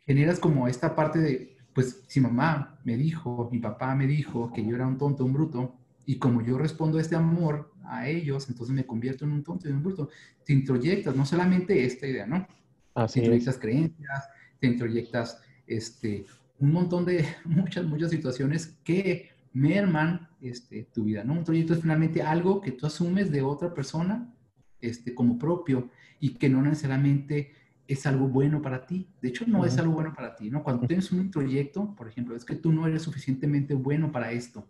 generas 0.00 0.38
como 0.38 0.68
esta 0.68 0.94
parte 0.94 1.18
de, 1.18 1.56
pues 1.74 2.02
si 2.06 2.20
mamá 2.20 2.80
me 2.84 2.96
dijo, 2.96 3.48
mi 3.52 3.58
papá 3.58 3.94
me 3.94 4.06
dijo 4.06 4.52
que 4.52 4.64
yo 4.64 4.74
era 4.74 4.86
un 4.86 4.98
tonto, 4.98 5.24
un 5.24 5.32
bruto, 5.32 5.76
y 6.06 6.18
como 6.18 6.42
yo 6.42 6.58
respondo 6.58 6.98
este 6.98 7.14
amor 7.14 7.72
a 7.84 8.08
ellos, 8.08 8.48
entonces 8.48 8.74
me 8.74 8.86
convierto 8.86 9.24
en 9.24 9.32
un 9.32 9.44
tonto 9.44 9.68
y 9.68 9.72
un 9.72 9.82
bruto. 9.82 10.08
Te 10.44 10.52
introyectas 10.52 11.14
no 11.14 11.24
solamente 11.24 11.84
esta 11.84 12.06
idea, 12.06 12.26
¿no? 12.26 12.46
Así 12.94 13.20
te 13.20 13.26
introyectas 13.26 13.58
creencias, 13.58 14.28
te 14.58 14.66
introyectas 14.66 15.40
este, 15.66 16.26
un 16.58 16.72
montón 16.72 17.04
de, 17.04 17.24
muchas, 17.44 17.84
muchas 17.84 18.10
situaciones 18.10 18.78
que 18.84 19.31
merman 19.52 20.28
este, 20.40 20.84
tu 20.92 21.04
vida, 21.04 21.24
¿no? 21.24 21.34
Un 21.34 21.44
proyecto 21.44 21.74
es 21.74 21.80
finalmente 21.80 22.22
algo 22.22 22.60
que 22.60 22.72
tú 22.72 22.86
asumes 22.86 23.30
de 23.30 23.42
otra 23.42 23.72
persona 23.72 24.32
este, 24.80 25.14
como 25.14 25.38
propio 25.38 25.90
y 26.20 26.34
que 26.34 26.48
no 26.48 26.62
necesariamente 26.62 27.52
es 27.86 28.06
algo 28.06 28.28
bueno 28.28 28.62
para 28.62 28.86
ti. 28.86 29.08
De 29.20 29.28
hecho, 29.28 29.44
no 29.46 29.64
es 29.64 29.78
algo 29.78 29.94
bueno 29.94 30.14
para 30.14 30.34
ti, 30.34 30.50
¿no? 30.50 30.62
Cuando 30.62 30.86
tienes 30.86 31.12
un 31.12 31.30
proyecto, 31.30 31.94
por 31.94 32.08
ejemplo, 32.08 32.34
es 32.34 32.44
que 32.44 32.54
tú 32.54 32.72
no 32.72 32.86
eres 32.86 33.02
suficientemente 33.02 33.74
bueno 33.74 34.10
para 34.10 34.32
esto. 34.32 34.66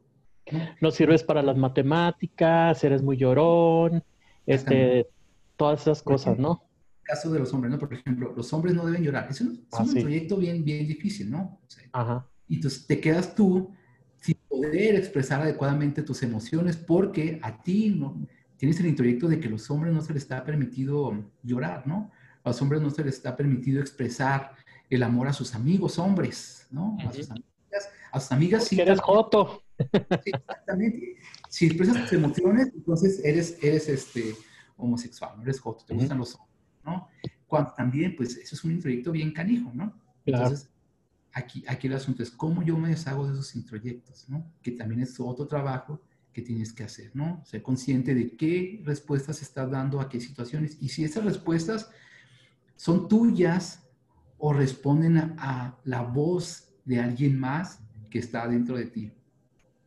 No, 0.81 0.91
sirves 0.91 1.23
para 1.23 1.43
las 1.43 1.57
matemáticas, 1.57 2.83
eres 2.83 3.03
muy 3.03 3.17
llorón, 3.17 4.03
este, 4.47 5.07
todas 5.57 5.83
esas 5.83 6.03
cosas, 6.03 6.39
¿no? 6.39 6.63
caso 7.03 7.31
de 7.31 7.39
los 7.39 7.53
hombres, 7.53 7.73
¿no? 7.73 7.79
Por 7.79 7.93
ejemplo, 7.93 8.33
los 8.35 8.53
hombres 8.53 8.75
no 8.75 8.87
deben 8.87 9.03
llorar. 9.03 9.27
Es 9.31 9.41
un, 9.41 9.67
ah, 9.73 9.85
proyecto 9.85 10.37
bien, 10.37 10.65
bien 10.65 10.87
difícil, 10.87 11.31
¿no? 11.31 11.61
Ajá. 11.93 12.27
Y 12.49 12.57
entonces 12.57 12.87
te 12.87 13.01
quedas 13.01 13.35
tú 13.35 13.73
poder 14.53 14.97
expresar 14.97 15.41
adecuadamente 15.41 16.03
tus 16.03 16.23
emociones 16.23 16.77
porque 16.77 17.41
a 17.43 17.63
ti 17.63 17.89
no 17.89 18.27
tienes 18.59 18.79
el 18.81 18.87
introyecto 18.87 19.27
de 19.27 19.41
que 19.41 19.49
a 19.49 19.51
los 19.51 19.71
hombres 19.71 19.95
no 19.95 20.03
se 20.03 20.13
les 20.13 20.25
está 20.25 20.45
permitido 20.45 21.25
llorar, 21.43 21.87
¿no? 21.87 22.11
A 22.45 22.51
los 22.51 22.61
hombres 22.61 22.83
no 22.83 22.91
se 22.91 23.03
les 23.03 23.15
está 23.15 23.35
permitido 23.35 23.81
expresar 23.81 24.53
el 24.91 25.03
amor 25.03 25.27
a 25.27 25.33
sus 25.33 25.55
amigos 25.55 25.99
hombres, 25.99 26.67
¿no? 26.71 26.99
A 27.01 27.13
sus 27.13 27.31
amigas, 27.31 27.91
a 28.13 28.21
sus 28.21 28.33
amigas 28.33 28.65
sí. 28.65 28.79
Eres 28.79 29.01
joto. 29.01 29.63
Sí, 30.23 30.31
exactamente. 30.33 31.17
Si 31.49 31.67
expresas 31.67 32.03
tus 32.03 32.13
emociones, 32.13 32.71
entonces 32.75 33.25
eres, 33.25 33.59
eres 33.63 33.89
este, 33.89 34.35
homosexual, 34.77 35.33
no 35.37 35.43
eres 35.43 35.59
joto, 35.61 35.85
te 35.87 35.95
gustan 35.95 36.19
los 36.19 36.35
hombres, 36.35 36.61
¿no? 36.85 37.09
Cuando 37.47 37.73
también, 37.73 38.15
pues, 38.17 38.37
eso 38.37 38.55
es 38.55 38.65
un 38.65 38.73
introyecto 38.73 39.13
bien 39.13 39.33
canijo, 39.33 39.71
¿no? 39.75 39.99
Entonces, 40.25 40.71
aquí, 41.33 41.65
aquí 41.67 41.87
el 41.87 41.95
asunto 41.95 42.23
es 42.23 42.31
cómo 42.31 42.63
yo 42.63 42.77
me 42.77 42.91
deshago 42.91 43.27
de 43.27 43.33
esos 43.33 43.55
introyectos, 43.57 44.29
¿no? 44.29 44.45
Que 44.63 44.73
también 44.73 45.03
es 45.03 45.19
otro 45.19 45.47
trabajo 45.47 46.01
que 46.33 46.43
tienes 46.43 46.73
que 46.73 46.85
hacer, 46.85 47.11
¿no? 47.15 47.43
Ser 47.45 47.63
consciente 47.63 48.15
de 48.15 48.37
qué 48.37 48.83
respuestas 48.85 49.43
estás 49.43 49.71
dando 49.71 50.01
a 50.01 50.09
qué 50.09 50.21
situaciones 50.21 50.79
y 50.81 50.89
si 50.89 51.05
esas 51.05 51.25
respuestas 51.25 51.91
son 52.77 53.09
tuyas 53.09 53.87
o 54.39 54.53
responden 54.53 55.37
a, 55.39 55.79
la 55.85 56.03
voz 56.03 56.69
de 56.85 57.01
alguien 57.01 57.39
más 57.39 57.81
que 58.11 58.19
está 58.19 58.49
dentro 58.49 58.77
de 58.77 58.87
ti, 58.87 59.13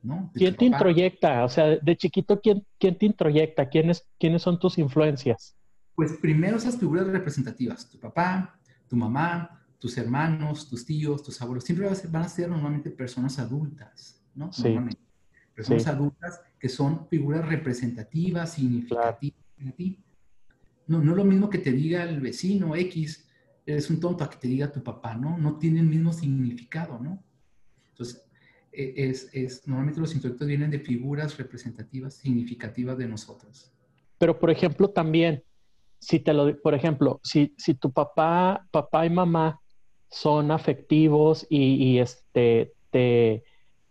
¿no? 0.01 0.31
¿Quién 0.33 0.55
te 0.55 0.65
introyecta? 0.65 1.43
O 1.43 1.49
sea, 1.49 1.77
de 1.77 1.97
chiquito, 1.97 2.39
¿quién, 2.39 2.65
quién 2.79 2.97
te 2.97 3.05
introyecta? 3.05 3.67
¿Quiénes, 3.67 4.07
¿Quiénes 4.19 4.41
son 4.41 4.59
tus 4.59 4.77
influencias? 4.77 5.55
Pues 5.95 6.13
primero 6.13 6.57
esas 6.57 6.77
figuras 6.77 7.07
representativas, 7.07 7.89
tu 7.89 7.99
papá, 7.99 8.57
tu 8.87 8.95
mamá, 8.95 9.64
tus 9.85 9.99
hermanos, 9.99 10.67
tus 10.67 10.83
tíos, 10.83 11.21
tus 11.21 11.39
abuelos, 11.43 11.63
siempre 11.63 11.87
van 12.09 12.23
a 12.23 12.27
ser, 12.27 12.49
normalmente 12.49 12.89
personas 12.89 13.37
adultas, 13.37 14.19
¿no? 14.33 14.51
Sí. 14.51 14.75
Personas 15.53 15.85
adultas 15.85 16.41
que 16.57 16.69
son 16.69 17.07
figuras 17.07 17.47
representativas, 17.47 18.53
significativas 18.53 19.45
ti. 19.77 19.99
No, 20.87 21.03
no 21.03 21.11
es 21.11 21.17
lo 21.17 21.23
mismo 21.23 21.51
que 21.51 21.59
te 21.59 21.71
diga 21.71 22.01
el 22.01 22.19
vecino 22.19 22.75
X, 22.75 23.29
eres 23.63 23.87
un 23.91 23.99
tonto, 23.99 24.23
a 24.23 24.29
que 24.31 24.37
te 24.37 24.47
diga 24.47 24.71
tu 24.71 24.81
papá, 24.81 25.13
¿no? 25.13 25.37
No 25.37 25.59
tiene 25.59 25.81
el 25.81 25.85
mismo 25.85 26.11
significado, 26.11 26.97
¿no? 26.97 27.23
Entonces, 27.91 28.27
e, 28.71 28.91
es, 28.95 29.29
es, 29.33 29.67
normalmente 29.67 30.01
los 30.01 30.15
intelectos 30.15 30.47
vienen 30.47 30.71
de 30.71 30.79
figuras 30.79 31.37
representativas, 31.37 32.15
significativas 32.15 32.97
de 32.97 33.07
nosotros. 33.07 33.71
Pero, 34.17 34.39
por 34.39 34.49
ejemplo, 34.49 34.89
también, 34.89 35.43
si 35.99 36.21
te 36.21 36.33
lo, 36.33 36.59
por 36.59 36.73
ejemplo, 36.73 37.21
si, 37.23 37.53
si 37.55 37.75
tu 37.75 37.91
papá, 37.91 38.67
papá 38.71 39.05
y 39.05 39.11
mamá 39.11 39.61
son 40.09 40.51
afectivos 40.51 41.45
y, 41.49 41.99
este, 41.99 42.73
te, 42.91 43.43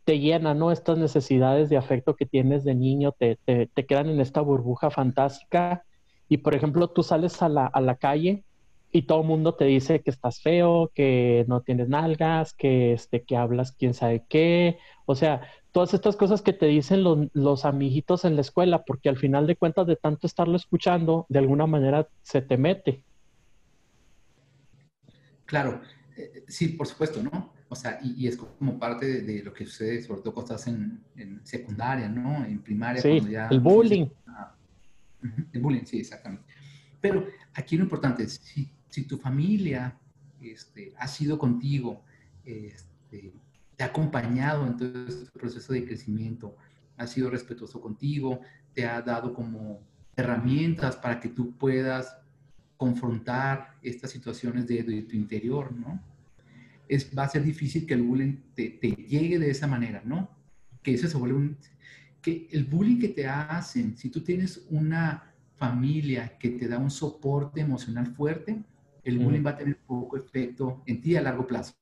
te 0.04 0.18
llenan, 0.18 0.58
¿no? 0.58 0.70
Estas 0.70 0.98
necesidades 0.98 1.68
de 1.68 1.76
afecto 1.76 2.16
que 2.16 2.26
tienes 2.26 2.64
de 2.64 2.74
niño, 2.74 3.12
te, 3.12 3.38
te, 3.44 3.86
quedan 3.86 4.08
en 4.08 4.20
esta 4.20 4.40
burbuja 4.40 4.90
fantástica. 4.90 5.84
Y, 6.28 6.38
por 6.38 6.54
ejemplo, 6.54 6.88
tú 6.88 7.02
sales 7.02 7.42
a 7.42 7.48
la, 7.48 7.66
a 7.66 7.80
la 7.80 7.96
calle 7.96 8.44
y 8.94 9.02
todo 9.02 9.22
el 9.22 9.26
mundo 9.26 9.54
te 9.54 9.64
dice 9.64 10.02
que 10.02 10.10
estás 10.10 10.40
feo, 10.40 10.92
que 10.94 11.44
no 11.48 11.62
tienes 11.62 11.88
nalgas, 11.88 12.54
que, 12.54 12.92
este, 12.92 13.24
que 13.24 13.36
hablas 13.36 13.72
quién 13.72 13.92
sabe 13.92 14.24
qué. 14.28 14.78
O 15.04 15.16
sea, 15.16 15.42
todas 15.72 15.92
estas 15.94 16.14
cosas 16.14 16.42
que 16.42 16.52
te 16.52 16.66
dicen 16.66 17.02
los 17.32 17.64
amiguitos 17.64 18.24
en 18.24 18.36
la 18.36 18.42
escuela, 18.42 18.84
porque 18.84 19.08
al 19.08 19.16
final 19.16 19.48
de 19.48 19.56
cuentas 19.56 19.88
de 19.88 19.96
tanto 19.96 20.28
estarlo 20.28 20.54
escuchando, 20.54 21.26
de 21.28 21.40
alguna 21.40 21.66
manera 21.66 22.06
se 22.22 22.40
te 22.40 22.56
mete. 22.56 23.02
Claro, 25.46 25.80
eh, 26.16 26.44
sí, 26.48 26.68
por 26.68 26.86
supuesto, 26.86 27.22
¿no? 27.22 27.52
O 27.68 27.74
sea, 27.74 27.98
y, 28.02 28.26
es 28.26 28.36
como 28.36 28.78
parte 28.78 29.22
de, 29.22 29.42
lo 29.42 29.52
que 29.52 29.64
sucede, 29.66 30.02
sobre 30.02 30.20
todo 30.20 30.34
cuando 30.34 30.54
estás 30.54 30.72
en, 30.72 31.40
secundaria, 31.42 32.08
¿no? 32.08 32.44
En 32.44 32.60
primaria. 32.60 33.02
Sí, 33.02 33.20
el 33.50 33.60
bullying. 33.60 34.06
el 35.52 35.60
bullying, 35.60 35.84
sí, 35.84 35.98
exactamente. 35.98 36.44
Pero 37.00 37.26
aquí 37.54 37.76
lo 37.76 37.84
importante 37.84 38.22
es, 38.22 38.34
si, 38.34 38.70
si 38.88 39.04
tu 39.04 39.18
familia 39.18 39.98
este, 40.40 40.94
ha 40.98 41.08
sido 41.08 41.38
contigo, 41.38 42.02
este, 42.44 43.32
te 43.76 43.84
ha 43.84 43.86
acompañado 43.86 44.66
en 44.66 44.76
todo 44.76 45.06
este 45.06 45.30
proceso 45.38 45.72
de 45.72 45.84
crecimiento, 45.84 46.56
ha 46.96 47.06
sido 47.06 47.30
respetuoso 47.30 47.80
contigo, 47.80 48.40
te 48.72 48.86
ha 48.86 49.02
dado 49.02 49.34
como 49.34 49.82
herramientas 50.16 50.96
para 50.96 51.18
que 51.18 51.28
tú 51.28 51.56
puedas 51.56 52.16
confrontar 52.76 53.76
estas 53.82 54.10
situaciones 54.10 54.66
de, 54.66 54.82
tu 55.02 55.16
interior, 55.16 55.72
¿no? 55.72 56.00
Es, 56.88 57.10
va 57.16 57.24
a 57.24 57.28
ser 57.28 57.42
difícil 57.42 57.86
que 57.86 57.94
el 57.94 58.02
bullying 58.02 58.36
te, 58.54 58.78
llegue 59.08 59.38
de 59.38 59.50
esa 59.50 59.66
manera, 59.66 60.02
¿no? 60.04 60.30
Que 60.82 60.94
ese 60.94 61.08
se 61.08 61.16
vuelve 61.16 61.36
un... 61.36 61.56
Que 62.20 62.48
el 62.52 62.64
bullying 62.64 62.98
que 62.98 63.08
te 63.08 63.26
hacen, 63.26 63.96
si 63.96 64.10
tú 64.10 64.22
tienes 64.22 64.66
una 64.70 65.34
familia 65.56 66.36
que 66.38 66.50
te 66.50 66.68
da 66.68 66.78
un 66.78 66.90
soporte 66.90 67.60
emocional 67.60 68.06
fuerte, 68.06 68.62
el 69.02 69.18
bullying 69.18 69.44
va 69.44 69.50
a 69.50 69.56
tener 69.56 69.78
poco 69.78 70.16
efecto 70.16 70.82
en 70.86 71.00
ti 71.00 71.16
a 71.16 71.22
largo 71.22 71.46
plazo. 71.46 71.74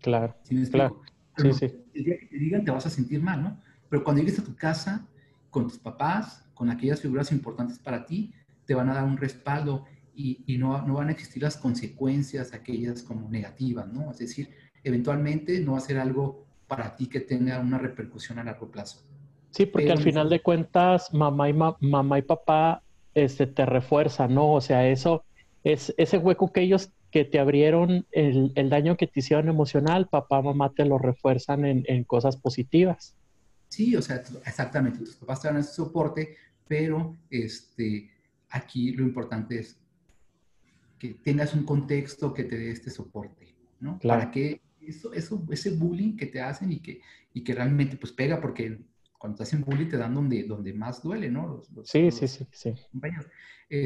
Claro, 0.00 0.36
claro. 0.70 1.00
Sí, 1.36 1.52
sí. 1.52 1.64
El 1.94 2.04
día 2.04 2.18
que 2.18 2.26
te 2.26 2.36
digan 2.36 2.64
te 2.64 2.70
vas 2.70 2.86
a 2.86 2.90
sentir 2.90 3.22
mal, 3.22 3.42
¿no? 3.42 3.60
Pero 3.88 4.04
cuando 4.04 4.22
llegues 4.22 4.38
a 4.38 4.44
tu 4.44 4.54
casa 4.54 5.06
con 5.50 5.68
tus 5.68 5.78
papás, 5.78 6.44
con 6.52 6.70
aquellas 6.70 7.00
figuras 7.00 7.30
importantes 7.32 7.78
para 7.78 8.04
ti, 8.04 8.32
te 8.66 8.74
van 8.74 8.88
a 8.88 8.94
dar 8.94 9.04
un 9.04 9.16
respaldo 9.16 9.84
y, 10.16 10.58
no, 10.58 10.86
no, 10.86 10.94
van 10.94 11.08
a 11.08 11.12
existir 11.12 11.42
las 11.42 11.56
consecuencias, 11.56 12.52
aquellas 12.52 13.02
como 13.02 13.28
negativas, 13.28 13.88
¿no? 13.92 14.10
Es 14.10 14.18
decir, 14.18 14.50
eventualmente 14.82 15.60
no 15.60 15.72
va 15.72 15.78
a 15.78 15.82
ser 15.82 15.98
algo 15.98 16.46
para 16.66 16.96
ti 16.96 17.06
que 17.06 17.20
tenga 17.20 17.58
una 17.58 17.78
repercusión 17.78 18.38
a 18.38 18.44
largo 18.44 18.70
plazo. 18.70 19.02
Sí, 19.50 19.66
porque 19.66 19.92
al 19.92 20.02
final 20.02 20.28
de 20.30 20.40
cuentas, 20.40 21.12
mamá 21.12 21.48
y, 21.48 21.52
mamá 21.52 22.18
y 22.18 22.22
papá 22.22 22.82
este, 23.14 23.46
te 23.46 23.66
refuerzan, 23.66 24.34
¿no? 24.34 24.52
O 24.52 24.60
sea, 24.60 24.88
eso 24.88 25.24
es 25.62 25.94
ese 25.96 26.18
hueco 26.18 26.52
que 26.52 26.62
ellos 26.62 26.90
que 27.10 27.24
te 27.24 27.38
abrieron, 27.38 28.06
el, 28.10 28.50
el 28.56 28.70
daño 28.70 28.96
que 28.96 29.06
te 29.06 29.20
hicieron 29.20 29.48
emocional, 29.48 30.08
papá, 30.08 30.42
mamá 30.42 30.72
te 30.72 30.84
lo 30.84 30.98
refuerzan 30.98 31.64
en, 31.64 31.84
en 31.86 32.02
cosas 32.02 32.36
positivas. 32.36 33.14
Sí, 33.68 33.94
o 33.94 34.02
sea, 34.02 34.22
exactamente, 34.44 34.98
tus 34.98 35.16
papás 35.16 35.42
te 35.42 35.48
dan 35.48 35.58
ese 35.58 35.72
soporte, 35.74 36.36
pero 36.66 37.16
este, 37.30 38.10
aquí 38.50 38.92
lo 38.92 39.04
importante 39.04 39.60
es 39.60 39.78
que 41.04 41.12
tengas 41.22 41.52
un 41.52 41.64
contexto 41.64 42.32
que 42.32 42.44
te 42.44 42.56
dé 42.56 42.70
este 42.70 42.88
soporte, 42.88 43.54
¿no? 43.78 43.98
Claro. 43.98 44.20
Para 44.20 44.30
que 44.30 44.62
eso, 44.80 45.12
eso, 45.12 45.46
ese 45.50 45.72
bullying 45.72 46.16
que 46.16 46.24
te 46.24 46.40
hacen 46.40 46.72
y 46.72 46.80
que, 46.80 47.02
y 47.34 47.44
que 47.44 47.54
realmente 47.54 47.98
pues 47.98 48.10
pega, 48.10 48.40
porque 48.40 48.80
cuando 49.18 49.36
te 49.36 49.42
hacen 49.42 49.62
bullying 49.62 49.90
te 49.90 49.98
dan 49.98 50.14
donde, 50.14 50.44
donde 50.44 50.72
más 50.72 51.02
duele, 51.02 51.30
¿no? 51.30 51.60
sí, 51.82 52.10
sí, 52.10 52.26
sí, 52.26 52.46
sí, 52.50 52.74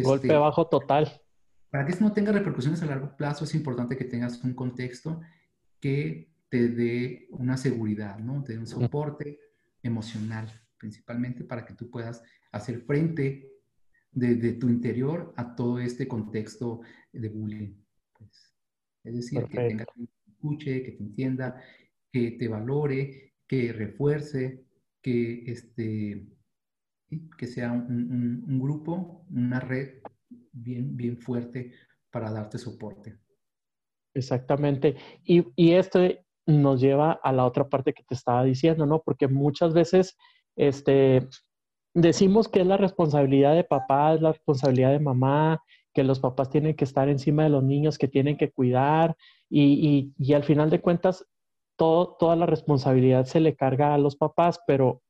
Golpe 0.05 0.29
este, 0.29 0.37
bajo 0.37 0.69
total. 0.69 1.21
Para 1.71 1.85
que 1.85 1.93
eso 1.93 2.05
no 2.05 2.13
tenga 2.13 2.31
repercusiones 2.31 2.83
a 2.83 2.87
largo 2.87 3.17
plazo, 3.17 3.45
es 3.45 3.55
importante 3.57 3.97
que 3.97 4.05
tengas 4.05 4.41
un 4.45 4.55
contexto 4.55 5.21
que 5.81 6.31
te 6.49 6.69
dé 6.69 7.27
una 7.31 7.57
seguridad, 7.57 8.21
¿no? 8.21 8.45
Te 8.45 8.53
dé 8.53 8.61
un 8.61 8.67
soporte 8.69 9.41
emocional, 9.83 10.49
principalmente 10.79 11.43
para 11.43 11.65
que 11.65 11.75
tú 11.75 11.91
puedas 11.91 12.23
hacer 12.53 12.81
frente 12.83 13.58
de, 14.13 14.53
tu 14.55 14.69
interior 14.69 15.33
a 15.37 15.55
todo 15.55 15.79
este 15.79 16.09
contexto 16.09 16.81
de 17.13 17.29
bullying. 17.29 17.75
Pues, 18.13 18.55
es 19.05 19.17
decir, 19.17 19.45
que 19.45 19.57
tenga 19.57 19.85
que 19.85 20.07
te 20.07 20.31
escuche, 20.31 20.83
que 20.83 20.93
te 20.93 21.03
entienda, 21.03 21.63
que 22.13 22.33
te 22.33 22.49
valore, 22.49 23.35
que 23.47 23.73
refuerce, 23.73 24.65
que, 25.03 25.51
este, 25.51 26.27
que 27.37 27.47
sea 27.47 27.73
un, 27.73 28.45
un, 28.47 28.61
grupo, 28.61 29.25
una 29.31 29.61
red 29.61 30.01
bien, 30.53 30.97
bien 30.97 31.19
fuerte 31.19 31.73
para 32.11 32.31
darte 32.31 32.59
soporte. 32.59 33.19
Exactamente. 34.15 34.97
Y, 35.25 35.47
y 35.55 35.73
esto 35.73 36.01
nos 36.47 36.81
lleva 36.81 37.13
a 37.13 37.33
la 37.33 37.45
otra 37.45 37.69
parte 37.69 37.93
que 37.93 38.03
te 38.03 38.15
estaba 38.15 38.43
diciendo, 38.45 38.87
¿no? 38.87 39.03
Porque 39.03 39.29
muchas 39.29 39.75
veces, 39.75 40.17
este, 40.57 41.29
decimos 41.95 42.49
que 42.49 42.61
es 42.61 42.67
la 42.67 42.77
responsabilidad 42.77 43.55
de 43.55 43.65
papá, 43.65 44.15
es 44.15 44.21
la 44.21 44.33
responsabilidad 44.33 44.91
de 44.91 45.01
mamá, 45.01 45.63
que 45.95 46.05
los 46.05 46.21
papás 46.21 46.51
tienen 46.51 46.77
que 46.77 46.85
estar 46.85 47.09
encima 47.09 47.45
de 47.45 47.49
los 47.51 47.65
niños, 47.65 47.99
que 47.99 48.09
tienen 48.09 48.37
que 48.37 48.51
cuidar 48.51 49.17
y, 49.51 50.13
y, 50.17 50.33
al 50.33 50.45
final 50.45 50.71
de 50.71 50.81
cuentas 50.81 51.27
toda 51.77 52.37
la 52.37 52.47
responsabilidad 52.47 53.25
se 53.25 53.41
le 53.41 53.57
carga 53.57 53.95
a 53.95 53.99
los 53.99 54.17
papás, 54.17 54.61
pero 54.67 55.03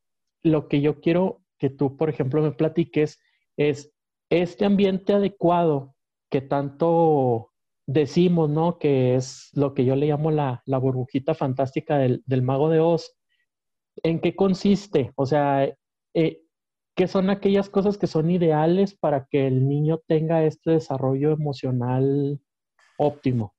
lo 0.42 0.68
que 0.68 0.80
yo 0.80 1.00
quiero 1.00 1.42
que 1.58 1.70
tú, 1.70 1.96
por 1.96 2.08
ejemplo, 2.10 2.42
me 2.42 2.52
platiques 2.52 3.18
es 3.56 3.92
este 4.30 4.64
ambiente 4.64 5.14
adecuado 5.14 5.94
que 6.30 6.40
tanto 6.40 7.52
decimos, 7.86 8.50
¿no? 8.50 8.78
Que 8.78 9.14
es 9.14 9.50
lo 9.54 9.72
que 9.74 9.84
yo 9.84 9.96
le 9.96 10.06
llamo 10.06 10.30
la, 10.30 10.62
la 10.66 10.78
burbujita 10.78 11.34
fantástica 11.34 11.98
del, 11.98 12.22
del, 12.26 12.42
mago 12.42 12.68
de 12.68 12.80
Oz. 12.80 13.16
¿En 14.02 14.20
qué 14.20 14.36
consiste? 14.36 15.12
O 15.16 15.24
sea, 15.24 15.74
eh, 16.14 16.42
¿Qué 16.98 17.06
son 17.06 17.30
aquellas 17.30 17.70
cosas 17.70 17.96
que 17.96 18.08
son 18.08 18.28
ideales 18.28 18.92
para 18.92 19.28
que 19.30 19.46
el 19.46 19.68
niño 19.68 20.00
tenga 20.08 20.42
este 20.42 20.72
desarrollo 20.72 21.30
emocional 21.30 22.42
óptimo? 22.96 23.54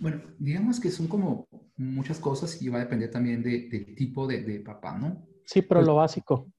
Bueno, 0.00 0.22
digamos 0.38 0.80
que 0.80 0.90
son 0.90 1.08
como 1.08 1.46
muchas 1.76 2.18
cosas 2.18 2.62
y 2.62 2.70
va 2.70 2.78
a 2.78 2.84
depender 2.84 3.10
también 3.10 3.42
del 3.42 3.94
tipo 3.94 4.26
de, 4.26 4.60
papá, 4.60 4.96
¿no? 4.96 5.28
Sí, 5.44 5.60
pero 5.60 5.80
pues 5.80 5.88
lo 5.88 5.96
básico. 5.96 6.50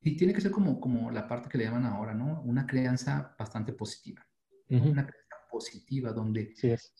Y 0.00 0.16
tiene 0.16 0.32
que 0.32 0.40
ser 0.40 0.50
como, 0.50 0.80
como 0.80 1.12
la 1.12 1.28
parte 1.28 1.48
que 1.48 1.58
le 1.58 1.64
llaman 1.66 1.84
ahora, 1.84 2.12
¿no? 2.12 2.42
Una 2.42 2.66
crianza 2.66 3.36
bastante 3.38 3.72
positiva. 3.72 4.26
Una 4.68 5.06
crianza 5.06 5.36
positiva 5.48 6.12
donde 6.12 6.56
sí 6.56 6.70
es. 6.70 6.92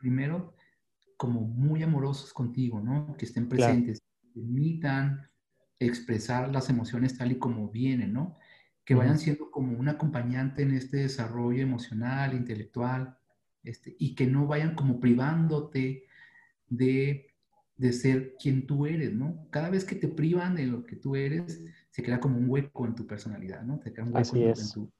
primero 0.00 0.56
como 1.16 1.42
muy 1.42 1.84
amorosos 1.84 2.32
contigo, 2.32 2.80
¿no? 2.80 3.14
Que 3.16 3.26
estén 3.26 3.48
presentes, 3.48 4.00
que 4.00 4.40
permitan 4.40 5.30
expresar 5.86 6.50
las 6.50 6.70
emociones 6.70 7.16
tal 7.16 7.32
y 7.32 7.38
como 7.38 7.68
vienen, 7.68 8.12
¿no? 8.12 8.38
Que 8.84 8.94
vayan 8.94 9.18
siendo 9.18 9.50
como 9.50 9.78
un 9.78 9.88
acompañante 9.88 10.62
en 10.62 10.72
este 10.72 10.98
desarrollo 10.98 11.62
emocional, 11.62 12.34
intelectual, 12.34 13.16
este, 13.62 13.94
y 13.98 14.14
que 14.14 14.26
no 14.26 14.46
vayan 14.46 14.74
como 14.74 14.98
privándote 14.98 16.04
de, 16.68 17.28
de 17.76 17.92
ser 17.92 18.34
quien 18.40 18.66
tú 18.66 18.86
eres, 18.86 19.12
¿no? 19.12 19.46
Cada 19.50 19.70
vez 19.70 19.84
que 19.84 19.94
te 19.94 20.08
privan 20.08 20.56
de 20.56 20.66
lo 20.66 20.84
que 20.84 20.96
tú 20.96 21.14
eres, 21.14 21.64
se 21.90 22.02
crea 22.02 22.20
como 22.20 22.38
un 22.38 22.48
hueco 22.48 22.86
en 22.86 22.94
tu 22.94 23.06
personalidad, 23.06 23.62
¿no? 23.62 23.78
Te 23.78 23.92
crea 23.92 24.04
un 24.04 24.14
hueco 24.14 24.36
en 24.36 24.54
tu, 24.72 24.90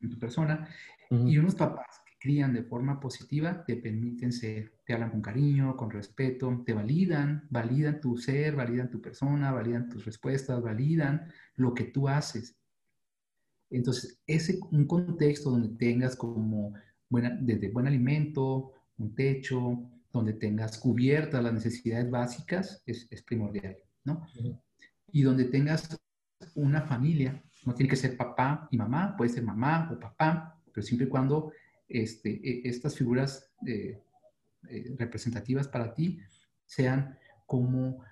en 0.00 0.10
tu, 0.10 0.18
persona. 0.18 0.68
Y 1.10 1.38
unos 1.38 1.54
papás 1.54 2.02
crían 2.18 2.54
de 2.54 2.62
forma 2.62 2.98
positiva, 2.98 3.64
te 3.64 3.76
permiten 3.76 4.32
ser, 4.32 4.72
te 4.84 4.94
hablan 4.94 5.10
con 5.10 5.22
cariño, 5.22 5.76
con 5.76 5.90
respeto, 5.90 6.62
te 6.64 6.72
validan, 6.72 7.46
validan 7.50 8.00
tu 8.00 8.16
ser, 8.16 8.56
validan 8.56 8.90
tu 8.90 9.00
persona, 9.00 9.52
validan 9.52 9.88
tus 9.88 10.04
respuestas, 10.04 10.62
validan 10.62 11.30
lo 11.56 11.74
que 11.74 11.84
tú 11.84 12.08
haces. 12.08 12.56
Entonces, 13.70 14.20
ese 14.26 14.58
un 14.70 14.86
contexto 14.86 15.50
donde 15.50 15.76
tengas 15.76 16.16
como 16.16 16.72
buena, 17.08 17.36
desde 17.40 17.70
buen 17.70 17.86
alimento, 17.86 18.72
un 18.98 19.14
techo, 19.14 19.90
donde 20.12 20.32
tengas 20.32 20.78
cubiertas 20.78 21.42
las 21.42 21.52
necesidades 21.52 22.10
básicas, 22.10 22.82
es, 22.86 23.06
es 23.10 23.22
primordial, 23.22 23.76
¿no? 24.04 24.26
Y 25.12 25.22
donde 25.22 25.44
tengas 25.44 26.00
una 26.54 26.82
familia, 26.82 27.42
no 27.64 27.74
tiene 27.74 27.90
que 27.90 27.96
ser 27.96 28.16
papá 28.16 28.68
y 28.70 28.78
mamá, 28.78 29.14
puede 29.16 29.30
ser 29.30 29.42
mamá 29.42 29.90
o 29.92 29.98
papá, 29.98 30.58
pero 30.72 30.86
siempre 30.86 31.06
y 31.06 31.10
cuando 31.10 31.52
este, 31.88 32.40
e, 32.42 32.68
estas 32.68 32.96
figuras 32.96 33.50
eh, 33.66 34.00
eh, 34.68 34.94
representativas 34.98 35.68
para 35.68 35.94
ti 35.94 36.18
sean 36.64 37.16
como 37.46 38.02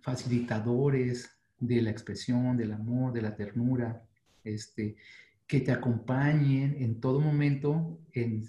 facilitadores 0.00 1.30
de 1.58 1.80
la 1.82 1.90
expresión, 1.90 2.56
del 2.56 2.72
amor, 2.72 3.12
de 3.12 3.22
la 3.22 3.34
ternura, 3.34 4.06
este, 4.42 4.96
que 5.46 5.60
te 5.60 5.72
acompañen 5.72 6.76
en 6.78 7.00
todo 7.00 7.20
momento 7.20 8.00
en 8.12 8.44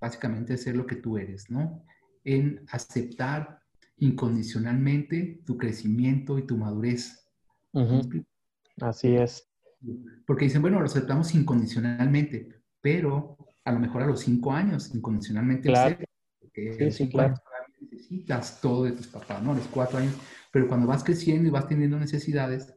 básicamente 0.00 0.56
ser 0.56 0.76
lo 0.76 0.86
que 0.86 0.96
tú 0.96 1.16
eres, 1.16 1.50
¿no? 1.50 1.84
En 2.24 2.64
aceptar 2.70 3.60
incondicionalmente 3.98 5.42
tu 5.46 5.56
crecimiento 5.56 6.38
y 6.38 6.46
tu 6.46 6.56
madurez. 6.56 7.28
Así 8.80 9.14
es. 9.14 9.48
Porque 10.26 10.46
dicen, 10.46 10.62
bueno, 10.62 10.80
lo 10.80 10.86
aceptamos 10.86 11.34
incondicionalmente, 11.34 12.48
pero 12.80 13.36
a 13.64 13.72
lo 13.72 13.78
mejor 13.78 14.02
a 14.02 14.06
los 14.06 14.20
cinco 14.20 14.52
años, 14.52 14.94
incondicionalmente. 14.94 15.68
Claro. 15.68 15.96
sí, 16.54 16.90
sí, 16.90 17.08
claro. 17.08 17.34
necesitas 17.80 18.60
todo 18.60 18.84
de 18.84 18.92
tus 18.92 19.06
papás, 19.06 19.42
¿no? 19.42 19.52
A 19.52 19.56
los 19.56 19.66
cuatro 19.68 19.98
años. 19.98 20.14
Pero 20.50 20.68
cuando 20.68 20.86
vas 20.86 21.02
creciendo 21.04 21.48
y 21.48 21.50
vas 21.50 21.68
teniendo 21.68 21.98
necesidades, 21.98 22.74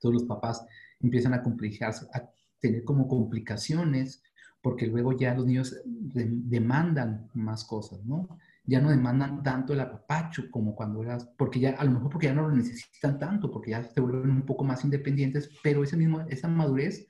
todos 0.00 0.14
los 0.14 0.24
papás 0.24 0.66
empiezan 1.00 1.34
a 1.34 1.42
complicarse, 1.42 2.06
a 2.12 2.28
tener 2.58 2.84
como 2.84 3.08
complicaciones, 3.08 4.22
porque 4.62 4.86
luego 4.86 5.16
ya 5.16 5.34
los 5.34 5.46
niños 5.46 5.76
demandan 5.86 7.30
más 7.34 7.64
cosas, 7.64 8.04
¿no? 8.04 8.38
Ya 8.64 8.80
no 8.80 8.90
demandan 8.90 9.42
tanto 9.42 9.72
el 9.72 9.80
apapacho 9.80 10.50
como 10.50 10.74
cuando 10.74 11.02
eras, 11.02 11.28
porque 11.38 11.60
ya, 11.60 11.70
a 11.70 11.84
lo 11.84 11.92
mejor 11.92 12.10
porque 12.10 12.26
ya 12.26 12.34
no 12.34 12.48
lo 12.48 12.54
necesitan 12.54 13.18
tanto, 13.18 13.50
porque 13.50 13.70
ya 13.70 13.84
se 13.84 14.00
vuelven 14.00 14.30
un 14.30 14.46
poco 14.46 14.64
más 14.64 14.84
independientes, 14.84 15.50
pero 15.62 15.82
ese 15.82 15.96
mismo, 15.96 16.20
esa 16.28 16.48
madurez, 16.48 17.08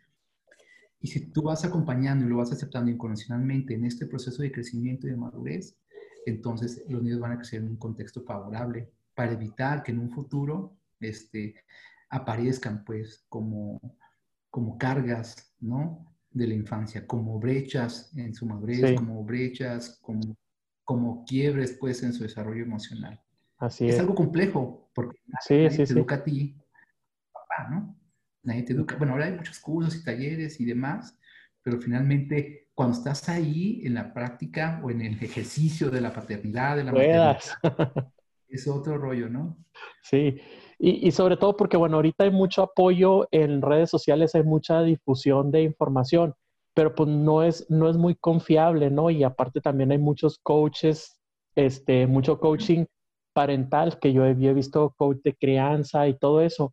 y 1.00 1.08
si 1.08 1.30
tú 1.30 1.42
vas 1.42 1.64
acompañando 1.64 2.24
y 2.24 2.28
lo 2.28 2.36
vas 2.36 2.52
aceptando 2.52 2.90
incondicionalmente 2.90 3.74
en 3.74 3.86
este 3.86 4.06
proceso 4.06 4.42
de 4.42 4.52
crecimiento 4.52 5.06
y 5.06 5.10
de 5.10 5.16
madurez, 5.16 5.76
entonces 6.26 6.84
los 6.88 7.02
niños 7.02 7.20
van 7.20 7.32
a 7.32 7.36
crecer 7.36 7.62
en 7.62 7.68
un 7.68 7.76
contexto 7.76 8.22
favorable 8.22 8.90
para 9.14 9.32
evitar 9.32 9.82
que 9.82 9.92
en 9.92 9.98
un 9.98 10.10
futuro 10.10 10.76
este, 11.00 11.54
aparezcan 12.10 12.84
pues 12.84 13.24
como, 13.28 13.80
como 14.50 14.76
cargas, 14.76 15.54
¿no? 15.60 16.06
De 16.30 16.46
la 16.46 16.54
infancia, 16.54 17.06
como 17.06 17.40
brechas 17.40 18.14
en 18.16 18.34
su 18.34 18.44
madurez, 18.46 18.94
como 18.94 19.24
brechas, 19.24 19.98
como, 20.02 20.36
como 20.84 21.24
quiebres 21.24 21.76
pues 21.80 22.02
en 22.02 22.12
su 22.12 22.24
desarrollo 22.24 22.62
emocional. 22.62 23.20
Así 23.56 23.88
es. 23.88 23.94
Es 23.94 24.00
algo 24.00 24.14
complejo 24.14 24.90
porque 24.94 25.18
nadie, 25.26 25.70
te 25.70 25.82
educa 25.84 26.16
a 26.16 26.24
ti, 26.24 26.56
papá, 27.32 27.70
¿no? 27.70 27.99
Nadie 28.42 28.62
te 28.62 28.72
educa. 28.72 28.96
Bueno, 28.96 29.12
ahora 29.12 29.26
hay 29.26 29.32
muchos 29.32 29.58
cursos 29.58 29.96
y 29.96 30.04
talleres 30.04 30.60
y 30.60 30.64
demás, 30.64 31.18
pero 31.62 31.80
finalmente 31.80 32.68
cuando 32.74 32.96
estás 32.96 33.28
ahí 33.28 33.82
en 33.84 33.94
la 33.94 34.12
práctica 34.12 34.80
o 34.82 34.90
en 34.90 35.02
el 35.02 35.22
ejercicio 35.22 35.90
de 35.90 36.00
la 36.00 36.12
paternidad, 36.12 36.76
de 36.76 36.84
la 36.84 36.92
maternidad, 36.92 37.38
es 38.48 38.66
otro 38.66 38.96
rollo, 38.96 39.28
¿no? 39.28 39.58
Sí, 40.02 40.40
y, 40.78 41.10
sobre 41.12 41.36
todo 41.36 41.56
porque, 41.56 41.76
bueno, 41.76 41.96
ahorita 41.96 42.24
hay 42.24 42.30
mucho 42.30 42.62
apoyo 42.62 43.28
en 43.30 43.60
redes 43.60 43.90
sociales, 43.90 44.34
hay 44.34 44.44
mucha 44.44 44.82
difusión 44.82 45.50
de 45.50 45.62
información, 45.62 46.34
pero 46.72 46.94
pues 46.94 47.08
no 47.08 47.42
es, 47.42 47.68
no 47.68 47.90
es 47.90 47.98
muy 47.98 48.14
confiable, 48.14 48.90
¿no? 48.90 49.10
Y 49.10 49.22
aparte 49.22 49.60
también 49.60 49.92
hay 49.92 49.98
muchos 49.98 50.38
coaches, 50.42 51.20
este, 51.54 52.06
mucho 52.06 52.40
coaching 52.40 52.86
parental, 53.34 53.98
que 54.00 54.14
yo 54.14 54.24
he, 54.24 54.30
he 54.30 54.54
visto 54.54 54.94
coach 54.96 55.18
de 55.22 55.34
crianza 55.34 56.08
y 56.08 56.18
todo 56.18 56.40
eso, 56.40 56.72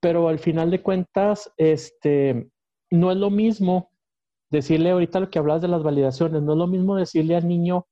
pero 0.00 0.28
al 0.28 0.38
final 0.38 0.70
de 0.70 0.82
cuentas, 0.82 1.52
este, 1.56 2.50
no 2.90 3.10
es 3.10 3.16
lo 3.16 3.30
mismo 3.30 3.90
decirle 4.50 4.90
ahorita 4.90 5.20
lo 5.20 5.30
que 5.30 5.38
hablas 5.38 5.60
de 5.60 5.68
las 5.68 5.82
validaciones, 5.82 6.42
no 6.42 6.52
es 6.52 6.58
lo 6.58 6.66
mismo 6.66 6.96
decirle 6.96 7.36
al 7.36 7.46
niño, 7.46 7.86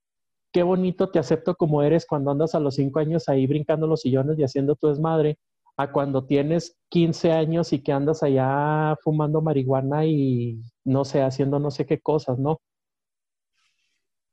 qué 0.52 0.62
bonito 0.62 1.10
te 1.10 1.18
acepto 1.18 1.54
como 1.54 1.82
eres 1.82 2.06
cuando 2.06 2.30
andas 2.30 2.54
a 2.54 2.60
los 2.60 2.76
cinco 2.76 2.98
años 2.98 3.28
ahí 3.28 3.46
brincando 3.46 3.86
los 3.86 4.00
sillones 4.00 4.38
y 4.38 4.44
haciendo 4.44 4.74
tu 4.76 4.88
desmadre, 4.88 5.38
a 5.76 5.92
cuando 5.92 6.24
tienes 6.24 6.78
15 6.88 7.32
años 7.32 7.72
y 7.72 7.82
que 7.82 7.92
andas 7.92 8.22
allá 8.22 8.96
fumando 9.02 9.42
marihuana 9.42 10.06
y 10.06 10.62
no 10.84 11.04
sé, 11.04 11.20
haciendo 11.22 11.58
no 11.58 11.70
sé 11.70 11.84
qué 11.84 12.00
cosas, 12.00 12.38
¿no? 12.38 12.60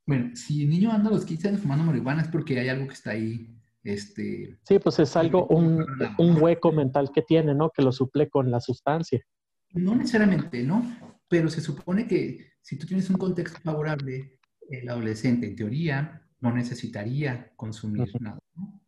Bueno, 0.06 0.36
si 0.36 0.64
el 0.64 0.70
niño 0.70 0.92
anda 0.92 1.10
a 1.10 1.14
los 1.14 1.26
15 1.26 1.50
años 1.50 1.62
fumando 1.62 1.84
marihuana 1.84 2.22
es 2.22 2.28
porque 2.30 2.60
hay 2.60 2.70
algo 2.70 2.88
que 2.88 2.94
está 2.94 3.12
ahí. 3.12 3.50
Este, 3.84 4.58
sí, 4.63 4.80
pues 4.80 5.00
es 5.00 5.15
algo, 5.17 5.46
un, 5.48 5.86
un 6.17 6.41
hueco 6.41 6.72
mental 6.72 7.12
que 7.13 7.22
tiene, 7.22 7.54
¿no? 7.54 7.69
Que 7.69 7.82
lo 7.82 7.91
suple 7.91 8.30
con 8.30 8.50
la 8.50 8.62
sustancia. 8.62 9.22
No 9.74 9.96
necesariamente, 9.96 10.63
¿no? 10.63 10.86
Pero 11.28 11.50
se 11.50 11.62
supone 11.62 12.08
que 12.08 12.54
si 12.62 12.78
tú 12.78 12.88
tienes 12.88 13.10
un 13.10 13.17
contexto 13.17 13.60
favorable 13.62 14.39
el 14.69 14.89
adolescente, 14.89 15.48
en 15.48 15.56
teoría, 15.56 16.22
no 16.39 16.54
necesitaría 16.54 17.52
consumir 17.56 18.10
nada, 18.19 18.39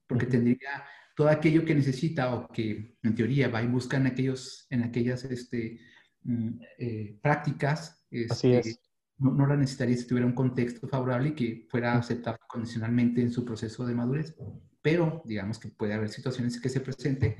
porque 0.07 0.25
tendría 0.25 0.83
todo 1.15 1.29
aquello 1.29 1.65
que 1.65 1.75
necesita 1.75 2.33
o 2.33 2.47
que 2.47 2.97
en 3.01 3.15
teoría 3.15 3.47
va 3.47 3.63
y 3.63 3.67
busca 3.67 3.97
en, 3.97 4.07
aquellos, 4.07 4.67
en 4.69 4.83
aquellas 4.83 5.23
este, 5.25 5.79
mm, 6.23 6.49
eh, 6.77 7.19
prácticas, 7.21 8.05
este, 8.11 8.77
No, 9.17 9.31
no, 9.31 9.47
la 9.47 9.55
necesitaría 9.55 9.95
si 9.95 10.07
tuviera 10.07 10.27
un 10.27 10.33
contexto 10.33 10.87
favorable 10.89 11.29
y 11.29 11.35
que 11.35 11.67
fuera 11.69 11.97
aceptado 11.97 12.37
condicionalmente 12.47 13.21
en 13.21 13.31
su 13.31 13.45
proceso 13.45 13.85
de 13.85 13.95
madurez. 13.95 14.35
Pero 14.85 15.23
digamos 15.25 15.57
que 15.57 15.69
puede 15.69 15.95
haber 15.95 16.09
situaciones 16.09 16.61
que 16.61 16.69
se 16.69 16.79
presente 16.79 17.37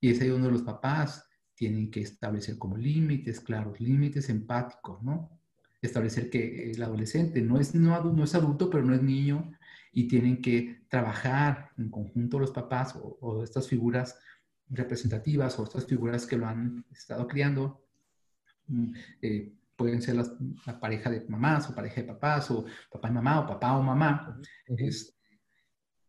y 0.00 0.10
es 0.10 0.22
ahí 0.22 0.28
donde 0.28 0.50
los 0.50 0.62
papás 0.62 1.28
tienen 1.54 1.90
que 1.90 2.00
establecer 2.00 2.56
como 2.56 2.78
límites, 2.78 3.40
claros, 3.40 3.78
límites 3.78 4.30
empáticos, 4.30 5.02
¿no? 5.02 5.38
establecer 5.82 6.30
que 6.30 6.70
el 6.70 6.82
adolescente 6.82 7.42
no 7.42 7.60
es, 7.60 7.74
no, 7.74 8.02
no 8.02 8.24
es 8.24 8.34
adulto, 8.34 8.70
pero 8.70 8.84
no 8.84 8.94
es 8.94 9.02
niño, 9.02 9.52
y 9.92 10.08
tienen 10.08 10.40
que 10.40 10.86
trabajar 10.88 11.72
en 11.76 11.90
conjunto 11.90 12.38
los 12.38 12.52
papás 12.52 12.98
o, 12.98 13.44
estas 13.44 13.68
figuras 13.68 14.18
representativas 14.70 15.58
o 15.58 15.64
estas 15.64 15.84
figuras 15.84 16.24
que 16.26 16.38
lo 16.38 16.46
han 16.46 16.86
estado 16.90 17.28
criando. 17.28 17.84
Mm, 18.66 18.94
eh, 19.20 19.52
pueden 19.76 20.00
ser 20.00 20.16
la 20.16 20.80
pareja 20.80 21.10
de 21.10 21.26
mamás 21.28 21.68
o 21.68 21.74
pareja 21.74 22.00
de 22.00 22.06
papás 22.06 22.50
o 22.50 22.64
papá 22.90 23.10
y 23.10 23.12
mamá 23.12 23.40
o 23.40 23.46
papá 23.46 23.76
o 23.76 23.82
mamá. 23.82 24.40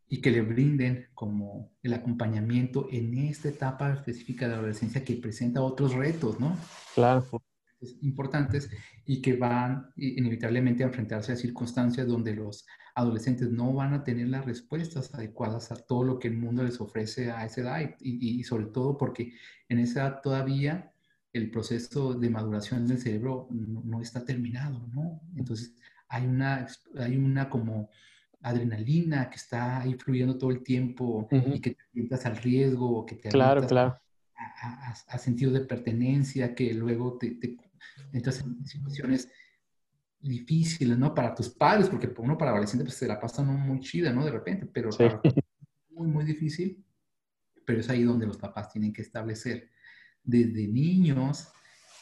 Y 0.09 0.21
que 0.21 0.31
le 0.31 0.41
brinden 0.41 1.07
como 1.13 1.71
el 1.83 1.93
acompañamiento 1.93 2.87
en 2.91 3.17
esta 3.17 3.49
etapa 3.49 3.93
específica 3.93 4.45
de 4.45 4.53
la 4.53 4.57
adolescencia 4.57 5.05
que 5.05 5.15
presenta 5.15 5.61
otros 5.61 5.93
retos, 5.93 6.39
¿no? 6.39 6.57
Claro 6.95 7.23
importantes 8.01 8.69
y 9.05 9.21
que 9.21 9.35
van 9.35 9.91
inevitablemente 9.95 10.83
a 10.83 10.87
enfrentarse 10.87 11.31
a 11.31 11.37
circunstancias 11.37 12.07
donde 12.07 12.35
los 12.35 12.65
adolescentes 12.95 13.49
no 13.51 13.73
van 13.73 13.93
a 13.93 14.03
tener 14.03 14.27
las 14.27 14.45
respuestas 14.45 15.13
adecuadas 15.13 15.71
a 15.71 15.75
todo 15.75 16.03
lo 16.03 16.19
que 16.19 16.27
el 16.27 16.37
mundo 16.37 16.63
les 16.63 16.81
ofrece 16.81 17.31
a 17.31 17.45
esa 17.45 17.61
edad 17.61 17.95
y, 17.99 18.43
sobre 18.43 18.65
todo 18.65 18.97
porque 18.97 19.33
en 19.69 19.79
esa 19.79 20.01
edad 20.01 20.21
todavía 20.21 20.91
el 21.31 21.51
proceso 21.51 22.13
de 22.13 22.29
maduración 22.29 22.87
del 22.87 22.99
cerebro 22.99 23.47
no, 23.51 24.01
está 24.01 24.25
terminado, 24.25 24.87
¿no? 24.93 25.21
Entonces 25.35 25.75
hay 26.07 26.25
una, 26.25 26.67
hay 26.97 27.17
una 27.17 27.49
como 27.49 27.89
adrenalina 28.41 29.29
que 29.29 29.35
está 29.35 29.81
ahí 29.81 29.95
fluyendo 29.95 30.37
todo 30.37 30.51
el 30.51 30.63
tiempo 30.63 31.27
y 31.31 31.59
que 31.59 31.71
te 31.71 31.83
sientas 31.91 32.25
al 32.25 32.37
riesgo, 32.37 33.05
que 33.05 33.15
te 33.15 33.29
claro, 33.29 33.65
claro. 33.67 33.99
A, 35.07 35.17
sentido 35.17 35.51
de 35.51 35.61
pertenencia, 35.61 36.55
que 36.55 36.73
luego 36.73 37.17
te, 37.17 37.37
entonces, 38.13 38.43
en 38.43 38.65
situaciones 38.65 39.29
difíciles, 40.19 40.97
¿no? 40.97 41.13
Para 41.13 41.33
tus 41.33 41.49
padres, 41.49 41.89
porque 41.89 42.13
uno 42.17 42.37
para 42.37 42.51
adolescente 42.51 42.83
pues 42.85 42.95
se 42.95 43.07
la 43.07 43.19
pasa 43.19 43.43
muy 43.43 43.79
chida, 43.79 44.11
¿no? 44.11 44.25
De 44.25 44.31
repente, 44.31 44.65
pero 44.65 44.89
muy, 45.89 46.07
muy 46.07 46.25
difícil. 46.25 46.83
Pero 47.65 47.79
es 47.81 47.89
ahí 47.89 48.03
donde 48.03 48.25
los 48.25 48.37
papás 48.37 48.71
tienen 48.71 48.91
que 48.91 49.01
establecer 49.01 49.69
desde 50.23 50.67
niños 50.67 51.49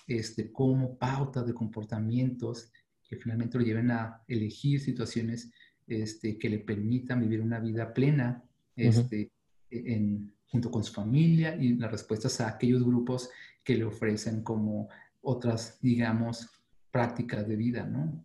este, 0.07 0.51
como 0.51 0.97
pautas 0.97 1.45
de 1.45 1.53
comportamientos 1.53 2.71
que 3.07 3.17
finalmente 3.17 3.57
lo 3.57 3.63
lleven 3.63 3.91
a 3.91 4.23
elegir 4.27 4.79
situaciones 4.81 5.51
este, 5.87 6.37
que 6.37 6.49
le 6.49 6.59
permitan 6.59 7.21
vivir 7.21 7.41
una 7.41 7.59
vida 7.59 7.93
plena 7.93 8.43
este, 8.75 9.31
en, 9.71 10.33
junto 10.47 10.69
con 10.69 10.83
su 10.83 10.93
familia 10.93 11.55
y 11.55 11.75
las 11.75 11.91
respuestas 11.91 12.39
a 12.41 12.49
aquellos 12.49 12.83
grupos 12.83 13.29
que 13.63 13.75
le 13.75 13.85
ofrecen 13.85 14.43
como 14.43 14.89
otras, 15.21 15.79
digamos, 15.81 16.49
prácticas 16.91 17.47
de 17.47 17.55
vida, 17.55 17.85
¿no? 17.85 18.23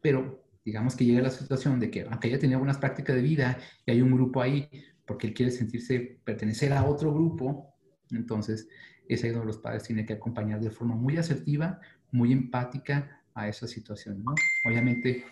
Pero 0.00 0.44
digamos 0.64 0.96
que 0.96 1.04
llega 1.04 1.22
la 1.22 1.30
situación 1.30 1.78
de 1.78 1.90
que, 1.90 2.02
aunque 2.02 2.28
ella 2.28 2.38
tenía 2.38 2.56
algunas 2.56 2.78
prácticas 2.78 3.16
de 3.16 3.22
vida 3.22 3.58
y 3.86 3.90
hay 3.90 4.00
un 4.00 4.12
grupo 4.12 4.40
ahí, 4.40 4.68
porque 5.06 5.28
él 5.28 5.34
quiere 5.34 5.52
sentirse 5.52 6.20
pertenecer 6.24 6.72
a 6.72 6.84
otro 6.84 7.12
grupo, 7.12 7.74
entonces 8.10 8.68
es 9.08 9.22
ahí 9.22 9.30
donde 9.30 9.46
los 9.46 9.58
padres 9.58 9.82
tienen 9.82 10.06
que 10.06 10.14
acompañar 10.14 10.60
de 10.60 10.70
forma 10.70 10.94
muy 10.94 11.16
asertiva, 11.16 11.80
muy 12.10 12.32
empática 12.32 13.22
a 13.34 13.48
esa 13.48 13.66
situación, 13.66 14.22
¿no? 14.24 14.34
Obviamente 14.66 15.24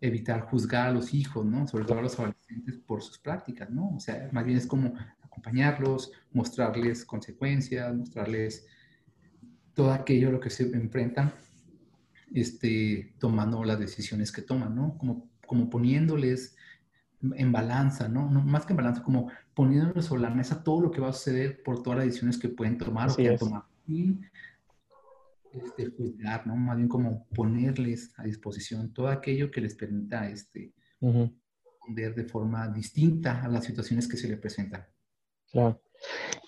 evitar 0.00 0.42
juzgar 0.42 0.88
a 0.88 0.92
los 0.92 1.14
hijos, 1.14 1.44
¿no? 1.44 1.66
Sobre 1.66 1.84
todo 1.84 1.98
a 1.98 2.02
los 2.02 2.18
adolescentes 2.18 2.76
por 2.78 3.02
sus 3.02 3.18
prácticas, 3.18 3.70
¿no? 3.70 3.94
O 3.96 4.00
sea, 4.00 4.28
más 4.32 4.44
bien 4.44 4.58
es 4.58 4.66
como 4.66 4.94
acompañarlos, 5.22 6.12
mostrarles 6.32 7.04
consecuencias, 7.04 7.94
mostrarles 7.94 8.66
todo 9.74 9.92
aquello 9.92 10.28
a 10.28 10.32
lo 10.32 10.40
que 10.40 10.50
se 10.50 10.64
enfrentan, 10.64 11.32
este, 12.32 13.14
tomando 13.18 13.62
las 13.64 13.78
decisiones 13.78 14.32
que 14.32 14.42
toman, 14.42 14.74
¿no? 14.74 14.96
Como, 14.98 15.28
como 15.46 15.70
poniéndoles 15.70 16.56
en 17.22 17.52
balanza, 17.52 18.08
¿no? 18.08 18.30
¿no? 18.30 18.42
Más 18.42 18.66
que 18.66 18.72
en 18.72 18.78
balanza, 18.78 19.02
como 19.02 19.30
poniéndoles 19.54 20.04
sobre 20.04 20.22
la 20.22 20.30
mesa 20.30 20.62
todo 20.62 20.80
lo 20.80 20.90
que 20.90 21.00
va 21.00 21.08
a 21.08 21.12
suceder 21.12 21.62
por 21.62 21.82
todas 21.82 21.98
las 21.98 22.06
decisiones 22.06 22.38
que 22.38 22.48
pueden 22.48 22.76
tomar 22.78 23.10
o 23.10 23.16
que 23.16 23.28
han 23.28 23.38
tomado. 23.38 23.66
Y 23.86 24.18
este, 25.64 25.86
juzgar, 25.86 26.46
¿no? 26.46 26.56
Más 26.56 26.76
bien 26.76 26.88
como 26.88 27.26
ponerles 27.28 28.12
a 28.16 28.24
disposición 28.24 28.92
todo 28.92 29.08
aquello 29.08 29.50
que 29.50 29.60
les 29.60 29.74
permita 29.74 30.28
este, 30.28 30.72
responder 31.00 32.14
de 32.14 32.24
forma 32.24 32.68
distinta 32.68 33.42
a 33.42 33.48
las 33.48 33.64
situaciones 33.64 34.08
que 34.08 34.16
se 34.16 34.28
le 34.28 34.36
presentan. 34.36 34.86
Claro. 35.50 35.80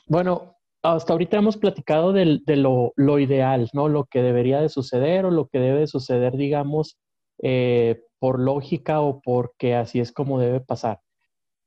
Bueno, 0.06 0.56
hasta 0.82 1.12
ahorita 1.12 1.38
hemos 1.38 1.56
platicado 1.56 2.12
de 2.12 2.56
lo, 2.56 2.92
lo, 2.96 3.18
ideal, 3.18 3.68
¿no? 3.72 3.88
Lo 3.88 4.04
que 4.04 4.22
debería 4.22 4.60
de 4.60 4.68
suceder 4.68 5.24
o 5.24 5.30
lo 5.30 5.48
que 5.48 5.58
debe 5.58 5.80
de 5.80 5.86
suceder, 5.86 6.36
digamos, 6.36 6.98
eh, 7.42 8.02
por 8.18 8.40
lógica 8.40 9.00
o 9.00 9.20
porque 9.20 9.74
así 9.74 10.00
es 10.00 10.12
como 10.12 10.38
debe 10.38 10.60
pasar. 10.60 11.00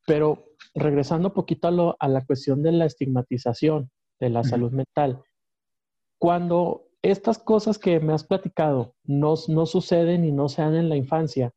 Pero 0.05 0.45
regresando 0.73 1.29
un 1.29 1.33
poquito 1.33 1.67
a, 1.67 1.71
lo, 1.71 1.95
a 1.99 2.07
la 2.07 2.25
cuestión 2.25 2.63
de 2.63 2.71
la 2.71 2.85
estigmatización 2.85 3.91
de 4.19 4.29
la 4.29 4.43
salud 4.43 4.71
mental, 4.71 5.23
cuando 6.17 6.90
estas 7.03 7.39
cosas 7.39 7.77
que 7.79 7.99
me 7.99 8.13
has 8.13 8.23
platicado 8.23 8.95
no, 9.03 9.33
no 9.47 9.65
suceden 9.65 10.25
y 10.25 10.31
no 10.31 10.49
se 10.49 10.61
dan 10.61 10.75
en 10.75 10.89
la 10.89 10.95
infancia, 10.95 11.51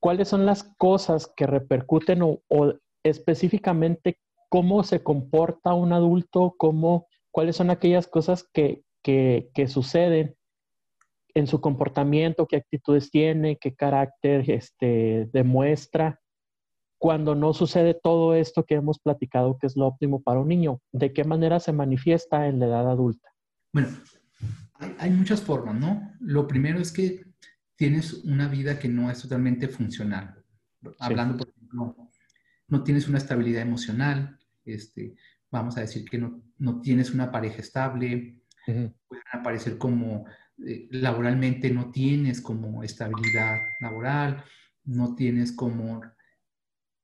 ¿cuáles 0.00 0.28
son 0.28 0.46
las 0.46 0.64
cosas 0.78 1.32
que 1.36 1.46
repercuten 1.46 2.22
o, 2.22 2.40
específicamente 3.02 4.18
cómo 4.48 4.82
se 4.82 5.02
comporta 5.02 5.74
un 5.74 5.92
adulto, 5.92 6.54
cómo, 6.56 7.06
cuáles 7.30 7.56
son 7.56 7.70
aquellas 7.70 8.06
cosas 8.06 8.48
que, 8.52 8.82
que, 9.02 9.50
que, 9.54 9.66
suceden 9.68 10.36
en 11.34 11.46
su 11.46 11.60
comportamiento, 11.60 12.46
qué 12.46 12.56
actitudes 12.56 13.10
tiene, 13.10 13.58
qué 13.58 13.74
carácter 13.74 14.50
este, 14.50 15.28
demuestra, 15.32 16.20
cuando 16.98 17.34
no 17.34 17.54
sucede 17.54 17.94
todo 17.94 18.34
esto 18.34 18.64
que 18.64 18.74
hemos 18.74 18.98
platicado 18.98 19.56
que 19.58 19.68
es 19.68 19.76
lo 19.76 19.86
óptimo 19.86 20.20
para 20.22 20.40
un 20.40 20.48
niño, 20.48 20.80
¿de 20.92 21.12
qué 21.12 21.24
manera 21.24 21.60
se 21.60 21.72
manifiesta 21.72 22.48
en 22.48 22.58
la 22.58 22.66
edad 22.66 22.90
adulta? 22.90 23.30
Bueno, 23.72 23.88
hay, 24.78 25.10
muchas 25.10 25.42
formas, 25.42 25.74
¿no? 25.74 26.12
Lo 26.20 26.46
primero 26.46 26.78
es 26.78 26.92
que 26.92 27.24
tienes 27.76 28.14
una 28.24 28.48
vida 28.48 28.78
que 28.78 28.88
no 28.88 29.10
es 29.10 29.22
totalmente 29.22 29.68
funcional. 29.68 30.44
Hablando, 30.98 31.36
por 31.36 31.48
ejemplo, 31.48 32.10
no 32.68 32.84
tienes 32.84 33.08
una 33.08 33.18
estabilidad 33.18 33.62
emocional, 33.62 34.38
este, 34.64 35.14
vamos 35.50 35.76
a 35.76 35.80
decir 35.80 36.04
que 36.04 36.18
no, 36.18 36.42
no 36.58 36.80
tienes 36.80 37.12
una 37.12 37.30
pareja 37.30 37.58
estable, 37.58 38.42
pueden 38.66 39.24
aparecer 39.32 39.78
como 39.78 40.26
eh, 40.66 40.88
laboralmente 40.90 41.70
no 41.70 41.90
tienes 41.90 42.40
como 42.40 42.82
estabilidad 42.82 43.58
laboral, 43.80 44.44
no 44.84 45.14
tienes 45.14 45.52
como 45.52 46.02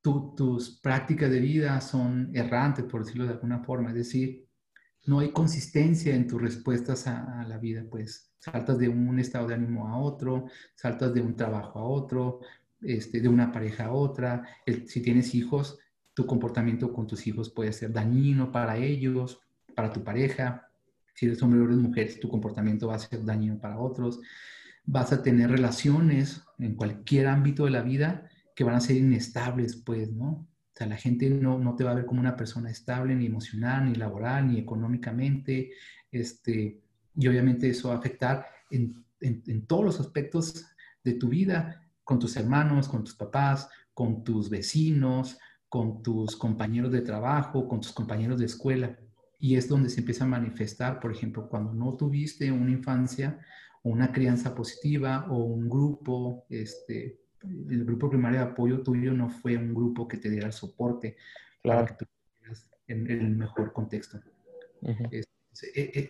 tus 0.03 0.81
prácticas 0.83 1.31
de 1.31 1.41
vida 1.41 1.81
son 1.81 2.31
errantes, 2.35 2.85
por 2.85 3.05
decirlo 3.05 3.25
de 3.25 3.33
alguna 3.33 3.61
forma, 3.61 3.89
es 3.91 3.97
decir, 3.97 4.44
no 5.07 5.21
hay 5.21 5.31
consistencia 5.33 6.15
en 6.15 6.27
tus 6.27 6.41
respuestas 6.41 7.07
a, 7.07 7.45
la 7.47 7.59
vida, 7.59 7.85
pues 7.91 8.33
saltas 8.39 8.79
de 8.79 8.89
un 8.89 9.19
estado 9.19 9.49
de 9.49 9.55
ánimo 9.55 9.89
a 9.89 9.99
otro, 9.99 10.47
saltas 10.75 11.13
de 11.13 11.21
un 11.21 11.37
trabajo 11.37 11.79
a 11.79 11.85
otro, 11.85 12.41
este, 12.81 13.21
de 13.21 13.29
una 13.29 13.53
pareja 13.53 13.87
a 13.87 13.93
otra. 13.93 14.47
si 14.87 15.01
tienes 15.03 15.35
hijos, 15.35 15.79
tu 16.15 16.27
comportamiento 16.27 16.93
con 16.93 17.07
tus 17.07 17.27
hijos 17.27 17.51
puede 17.51 17.73
ser 17.73 17.93
dañino 17.93 18.53
para 18.53 18.77
ellos, 18.77 19.41
para 19.75 19.93
tu 19.93 20.03
pareja. 20.05 20.71
Si 21.15 21.27
eres 21.27 21.43
hombre 21.43 21.61
o 21.61 21.65
eres 21.65 21.77
mujer, 21.77 22.19
tu 22.21 22.29
comportamiento 22.29 22.89
va 22.89 22.97
a 22.97 22.99
ser 22.99 23.25
dañino 23.25 23.59
para 23.59 23.79
otros. 23.79 24.21
Vas 24.85 25.13
a 25.13 25.23
tener 25.23 25.51
relaciones 25.51 26.43
en 26.59 26.75
cualquier 26.77 27.27
ámbito 27.27 27.65
de 27.65 27.71
la 27.71 27.83
vida 27.83 28.29
que 28.55 28.65
van 28.65 28.77
a 28.77 28.81
ser 28.81 28.97
inestables, 28.97 29.77
pues, 29.77 30.13
¿no? 30.13 30.47
O 30.75 30.77
sea, 30.77 30.89
la 30.89 30.97
gente 30.97 31.31
no, 31.31 31.59
no, 31.59 31.77
te 31.77 31.85
va 31.85 31.93
a 31.93 31.95
ver 31.95 32.05
como 32.05 32.21
una 32.21 32.37
persona 32.37 32.71
estable, 32.71 33.15
ni 33.15 33.27
emocional, 33.27 33.87
ni 33.87 33.95
laboral, 33.95 34.49
ni 34.49 34.59
económicamente. 34.59 35.71
Este, 36.11 36.83
y 37.15 37.29
obviamente 37.29 37.69
eso 37.69 37.89
va 37.89 37.95
a 37.95 37.99
afectar 37.99 38.47
en, 38.71 39.05
en, 39.21 39.67
todos 39.67 39.85
los 39.85 40.01
aspectos 40.01 40.67
de 41.05 41.15
tu 41.15 41.29
vida, 41.29 41.83
con 42.03 42.19
tus 42.19 42.37
hermanos, 42.37 42.89
con 42.89 43.05
tus 43.05 43.15
papás, 43.15 43.69
con 43.95 44.25
tus 44.25 44.51
vecinos, 44.51 45.39
con 45.69 46.03
tus 46.03 46.37
compañeros 46.37 46.91
de 46.91 47.03
trabajo, 47.03 47.69
con 47.69 47.81
tus 47.81 47.93
compañeros 47.93 48.41
de 48.41 48.47
escuela. 48.47 48.99
Y 49.39 49.55
es 49.55 49.69
donde 49.69 49.91
se 49.91 50.01
empieza 50.01 50.25
a 50.25 50.29
manifestar, 50.29 50.99
por 50.99 51.13
ejemplo, 51.13 51.49
cuando 51.49 51.73
no 51.73 51.97
tuviste 51.97 52.51
una 52.51 52.73
infancia 52.73 53.39
una 53.85 54.11
crianza 54.13 54.55
positiva 54.55 55.27
o 55.31 55.45
un 55.45 55.69
grupo 55.69 56.47
este, 56.49 57.21
el 57.45 57.85
grupo 57.85 58.09
primario 58.09 58.41
de 58.41 58.47
apoyo 58.47 58.83
tuyo 58.83 59.13
no 59.13 59.29
fue 59.29 59.57
un 59.57 59.75
grupo 59.75 60.09
que 60.09 60.17
te 60.17 60.31
diera 60.31 60.51
soporte 60.53 61.17
para 61.63 61.87
que 61.87 61.95
tú 61.95 62.05
estuvieras 62.05 62.71
en, 62.87 63.11
el 63.11 63.37
mejor 63.37 63.73
contexto. 63.73 64.21
De 64.81 65.25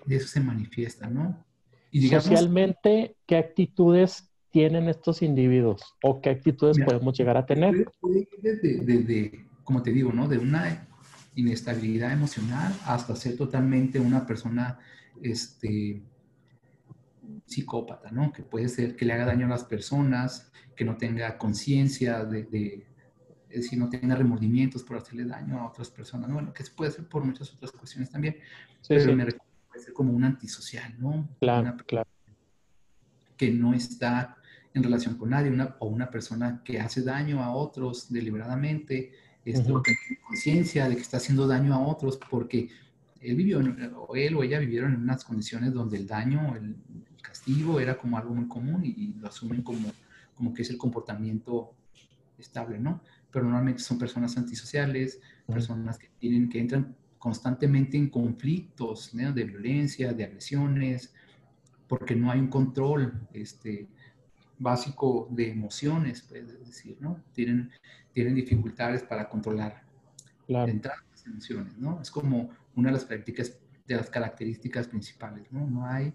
eso 0.08 0.28
se 0.28 0.40
manifiesta, 0.40 1.08
¿no? 1.08 1.44
Y 1.90 2.08
Socialmente, 2.08 3.16
¿qué 3.26 3.36
actitudes 3.36 4.30
tienen 4.50 4.88
estos 4.88 5.22
individuos 5.22 5.94
o 6.02 6.20
qué 6.20 6.30
actitudes 6.30 6.78
podemos 6.84 7.16
llegar 7.16 7.36
a 7.36 7.46
tener? 7.46 7.88
Desde, 8.42 9.46
como 9.62 9.82
te 9.82 9.92
digo, 9.92 10.12
¿no? 10.12 10.26
De 10.26 10.38
una 10.38 10.88
inestabilidad 11.36 12.12
emocional 12.12 12.72
hasta 12.84 13.16
ser 13.16 13.36
totalmente 13.36 14.00
una 14.00 14.26
persona, 14.26 14.78
este, 15.22 16.02
psicópata, 17.46 18.10
¿no? 18.10 18.32
Que 18.32 18.42
puede 18.42 18.68
ser 18.68 18.96
que 18.96 19.04
le 19.04 19.12
haga 19.12 19.26
daño 19.26 19.46
a 19.46 19.50
las 19.50 19.64
personas, 19.64 20.50
que 20.74 20.84
no 20.84 20.96
tenga 20.96 21.38
conciencia 21.38 22.24
de, 22.24 22.44
de, 22.44 22.86
es 23.48 23.62
decir, 23.62 23.78
no 23.78 23.88
tenga 23.88 24.16
remordimientos 24.16 24.82
por 24.82 24.96
hacerle 24.96 25.24
daño 25.24 25.60
a 25.60 25.68
otras 25.68 25.90
personas, 25.90 26.28
¿no? 26.28 26.34
Bueno, 26.34 26.52
que 26.52 26.64
se 26.64 26.72
puede 26.72 26.90
hacer 26.90 27.06
por 27.06 27.24
muchas 27.24 27.52
otras 27.52 27.70
cuestiones 27.72 28.10
también, 28.10 28.36
pero 28.88 29.14
me 29.14 29.24
refiero 29.24 29.44
puede 29.74 29.84
ser 29.84 29.94
como 29.94 30.12
un 30.12 30.22
antisocial, 30.22 30.94
¿no? 30.98 31.28
Claro, 31.40 31.76
claro. 31.86 32.08
Que 33.36 33.50
no 33.50 33.74
está 33.74 34.36
en 34.72 34.82
relación 34.84 35.16
con 35.16 35.30
nadie, 35.30 35.50
una, 35.50 35.76
o 35.80 35.86
una 35.86 36.10
persona 36.10 36.62
que 36.64 36.80
hace 36.80 37.02
daño 37.02 37.42
a 37.42 37.52
otros 37.52 38.12
deliberadamente, 38.12 39.12
esto, 39.44 39.82
que 39.82 39.94
tiene 40.06 40.22
conciencia 40.22 40.88
de 40.88 40.94
que 40.94 41.02
está 41.02 41.18
haciendo 41.18 41.46
daño 41.46 41.74
a 41.74 41.86
otros 41.86 42.18
porque 42.30 42.70
él 43.20 43.36
vivió, 43.36 43.60
o 43.96 44.16
él 44.16 44.36
o 44.36 44.42
ella 44.42 44.58
vivieron 44.58 44.94
en 44.94 45.02
unas 45.02 45.24
condiciones 45.24 45.72
donde 45.72 45.98
el 45.98 46.06
daño, 46.06 46.54
el, 46.56 46.76
castigo 47.24 47.80
era 47.80 47.96
como 47.96 48.18
algo 48.18 48.34
muy 48.34 48.46
común 48.46 48.84
y, 48.84 49.14
lo 49.14 49.28
asumen 49.28 49.62
como, 49.62 49.90
como 50.34 50.52
que 50.52 50.62
es 50.62 50.70
el 50.70 50.78
comportamiento 50.78 51.74
estable, 52.38 52.78
¿no? 52.78 53.00
Pero 53.32 53.46
normalmente 53.46 53.82
son 53.82 53.98
personas 53.98 54.36
antisociales, 54.36 55.20
personas 55.46 55.98
que, 55.98 56.08
tienen, 56.18 56.48
que 56.48 56.60
entran 56.60 56.94
constantemente 57.18 57.96
en 57.96 58.10
conflictos 58.10 59.10
de 59.12 59.44
violencia, 59.44 60.12
de 60.12 60.24
agresiones, 60.24 61.14
porque 61.88 62.14
no 62.14 62.30
hay 62.30 62.40
un 62.40 62.48
control 62.48 63.26
este, 63.32 63.88
básico 64.58 65.28
de 65.30 65.50
emociones, 65.50 66.22
puedes 66.22 66.58
decir, 66.66 66.96
¿no? 67.00 67.22
Tienen, 67.32 67.70
tienen 68.12 68.34
dificultades 68.34 69.02
para 69.02 69.28
controlar 69.28 69.82
la 70.46 70.64
entrada 70.64 71.00
de 71.00 71.10
las 71.10 71.26
emociones, 71.26 71.78
¿no? 71.78 72.00
Es 72.00 72.10
como 72.10 72.50
una 72.76 72.90
de 72.90 72.94
las 72.94 73.04
prácticas, 73.04 73.56
de 73.86 73.96
las 73.96 74.10
características 74.10 74.86
principales, 74.86 75.50
¿no? 75.50 75.66
No 75.66 75.86
hay 75.86 76.14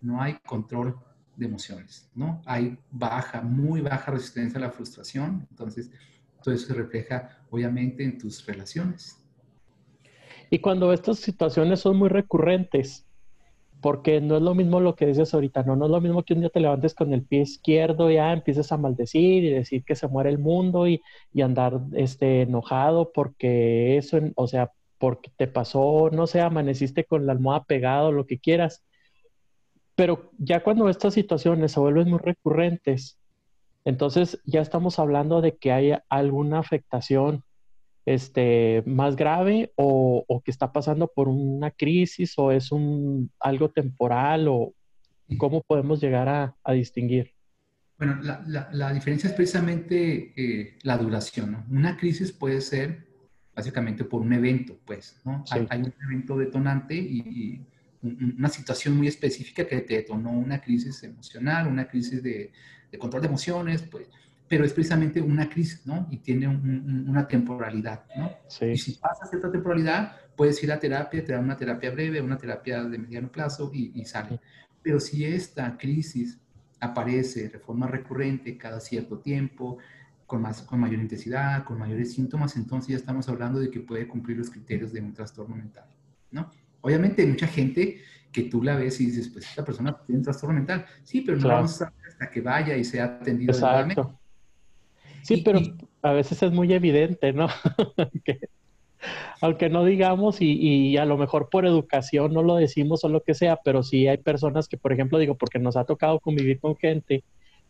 no 0.00 0.20
hay 0.20 0.34
control 0.46 0.96
de 1.36 1.46
emociones, 1.46 2.10
¿no? 2.14 2.42
Hay 2.46 2.76
baja, 2.90 3.40
muy 3.42 3.80
baja 3.80 4.10
resistencia 4.10 4.58
a 4.58 4.62
la 4.62 4.70
frustración, 4.70 5.46
entonces 5.50 5.90
todo 6.42 6.54
eso 6.54 6.66
se 6.66 6.74
refleja 6.74 7.38
obviamente 7.50 8.04
en 8.04 8.18
tus 8.18 8.44
relaciones. 8.46 9.22
Y 10.50 10.58
cuando 10.60 10.92
estas 10.92 11.18
situaciones 11.18 11.80
son 11.80 11.96
muy 11.96 12.08
recurrentes, 12.08 13.06
porque 13.80 14.20
no 14.20 14.36
es 14.36 14.42
lo 14.42 14.54
mismo 14.54 14.80
lo 14.80 14.96
que 14.96 15.06
dices 15.06 15.32
ahorita, 15.34 15.62
no, 15.62 15.76
no 15.76 15.84
es 15.84 15.90
lo 15.90 16.00
mismo 16.00 16.22
que 16.24 16.34
un 16.34 16.40
día 16.40 16.50
te 16.50 16.60
levantes 16.60 16.94
con 16.94 17.12
el 17.12 17.22
pie 17.22 17.42
izquierdo 17.42 18.10
ya 18.10 18.32
empieces 18.32 18.72
a 18.72 18.76
maldecir 18.76 19.44
y 19.44 19.50
decir 19.50 19.84
que 19.84 19.94
se 19.94 20.08
muere 20.08 20.30
el 20.30 20.38
mundo 20.38 20.88
y, 20.88 21.00
y 21.32 21.42
andar 21.42 21.80
este, 21.92 22.42
enojado 22.42 23.12
porque 23.12 23.96
eso, 23.96 24.18
o 24.34 24.48
sea, 24.48 24.72
porque 24.98 25.30
te 25.36 25.46
pasó, 25.46 26.10
no 26.12 26.26
sé, 26.26 26.40
amaneciste 26.40 27.04
con 27.04 27.26
la 27.26 27.32
almohada 27.32 27.64
pegada 27.64 28.04
o 28.08 28.12
lo 28.12 28.26
que 28.26 28.38
quieras. 28.38 28.84
Pero 29.98 30.30
ya 30.38 30.62
cuando 30.62 30.88
estas 30.88 31.12
situaciones 31.12 31.72
se 31.72 31.80
vuelven 31.80 32.08
muy 32.08 32.20
recurrentes, 32.20 33.18
entonces 33.84 34.40
ya 34.44 34.60
estamos 34.60 35.00
hablando 35.00 35.40
de 35.40 35.56
que 35.56 35.72
hay 35.72 35.92
alguna 36.08 36.60
afectación 36.60 37.42
este, 38.06 38.84
más 38.86 39.16
grave 39.16 39.72
o, 39.74 40.24
que 40.44 40.52
está 40.52 40.70
pasando 40.72 41.08
por 41.08 41.26
una 41.26 41.72
crisis 41.72 42.34
o 42.38 42.52
es 42.52 42.70
un, 42.70 43.32
algo 43.40 43.70
temporal 43.70 44.46
o 44.46 44.72
cómo 45.36 45.62
podemos 45.62 46.00
llegar 46.00 46.28
a, 46.28 46.72
distinguir. 46.72 47.34
Bueno, 47.98 48.20
la, 48.22 48.92
diferencia 48.92 49.30
es 49.30 49.34
precisamente 49.34 50.32
eh, 50.36 50.78
la 50.84 50.96
duración. 50.96 51.64
Una 51.68 51.96
crisis 51.96 52.30
puede 52.30 52.60
ser 52.60 53.04
básicamente 53.52 54.04
por 54.04 54.20
un 54.20 54.32
evento, 54.32 54.78
pues, 54.84 55.20
¿no? 55.24 55.42
Hay, 55.50 55.82
un 55.82 55.92
evento 56.08 56.38
detonante 56.38 56.94
y, 56.94 57.66
una 58.02 58.48
situación 58.48 58.96
muy 58.96 59.08
específica 59.08 59.66
que 59.66 59.80
te 59.80 59.94
detonó 59.94 60.30
una 60.30 60.60
crisis 60.60 61.02
emocional, 61.02 61.66
una 61.66 61.88
crisis 61.88 62.22
de, 62.22 62.52
control 62.98 63.22
de 63.22 63.28
emociones, 63.28 63.82
pues, 63.82 64.08
pero 64.46 64.64
es 64.64 64.72
precisamente 64.72 65.20
una 65.20 65.48
crisis, 65.48 65.86
¿no? 65.86 66.06
Y 66.10 66.18
tiene 66.18 66.48
una 66.48 67.26
temporalidad, 67.28 68.04
¿no? 68.16 68.32
Sí. 68.48 68.66
Y 68.66 68.78
si 68.78 68.92
pasa 68.92 69.26
cierta 69.26 69.50
temporalidad, 69.50 70.16
puedes 70.36 70.62
ir 70.62 70.72
a 70.72 70.78
terapia, 70.78 71.24
te 71.24 71.32
dan 71.32 71.44
una 71.44 71.56
terapia 71.56 71.90
breve, 71.90 72.20
una 72.20 72.38
terapia 72.38 72.84
de 72.84 72.98
mediano 72.98 73.30
plazo 73.30 73.70
y, 73.74 73.92
y 73.94 74.04
sale. 74.04 74.40
Pero 74.82 75.00
si 75.00 75.24
esta 75.24 75.76
crisis 75.76 76.38
aparece 76.80 77.48
de 77.48 77.58
forma 77.58 77.86
recurrente 77.88 78.56
cada 78.56 78.80
cierto 78.80 79.18
tiempo, 79.18 79.78
con, 80.28 80.42
más, 80.42 80.60
con 80.60 80.78
mayor 80.78 81.00
intensidad, 81.00 81.64
con 81.64 81.78
mayores 81.78 82.12
síntomas, 82.12 82.54
entonces 82.56 82.90
ya 82.90 82.96
estamos 82.96 83.28
hablando 83.30 83.58
de 83.58 83.70
que 83.70 83.80
puede 83.80 84.06
cumplir 84.06 84.36
los 84.36 84.50
criterios 84.50 84.92
de 84.92 85.00
un 85.00 85.14
trastorno 85.14 85.56
mental, 85.56 85.86
¿no? 86.30 86.50
Obviamente 86.80 87.22
hay 87.22 87.28
mucha 87.28 87.46
gente 87.46 88.00
que 88.32 88.42
tú 88.44 88.62
la 88.62 88.76
ves 88.76 89.00
y 89.00 89.06
dices, 89.06 89.28
pues 89.28 89.46
esta 89.48 89.64
persona 89.64 89.96
tiene 90.04 90.18
un 90.18 90.24
trastorno 90.24 90.54
mental. 90.54 90.86
Sí, 91.02 91.22
pero 91.22 91.38
no 91.38 91.48
vamos 91.48 91.74
a 91.74 91.86
saber 91.86 91.94
hasta 92.08 92.30
que 92.30 92.40
vaya 92.40 92.76
y 92.76 92.84
sea 92.84 93.04
atendido. 93.04 93.52
Exacto. 93.52 94.18
Sí, 95.22 95.42
pero 95.44 95.60
a 96.02 96.12
veces 96.12 96.42
es 96.42 96.52
muy 96.52 96.72
evidente, 96.72 97.32
¿no? 97.32 97.48
aunque 99.40 99.68
no 99.68 99.84
digamos 99.84 100.40
y, 100.40 100.52
y, 100.52 100.96
a 100.96 101.04
lo 101.04 101.16
mejor 101.16 101.48
por 101.50 101.66
educación 101.66 102.32
no 102.32 102.42
lo 102.42 102.56
decimos 102.56 103.04
o 103.04 103.08
lo 103.08 103.22
que 103.22 103.34
sea, 103.34 103.56
pero 103.64 103.82
sí 103.82 104.08
hay 104.08 104.18
personas 104.18 104.68
que, 104.68 104.76
por 104.76 104.92
ejemplo, 104.92 105.18
digo, 105.18 105.36
porque 105.36 105.58
nos 105.58 105.76
ha 105.76 105.84
tocado 105.84 106.20
convivir 106.20 106.60
con 106.60 106.76
gente 106.76 107.24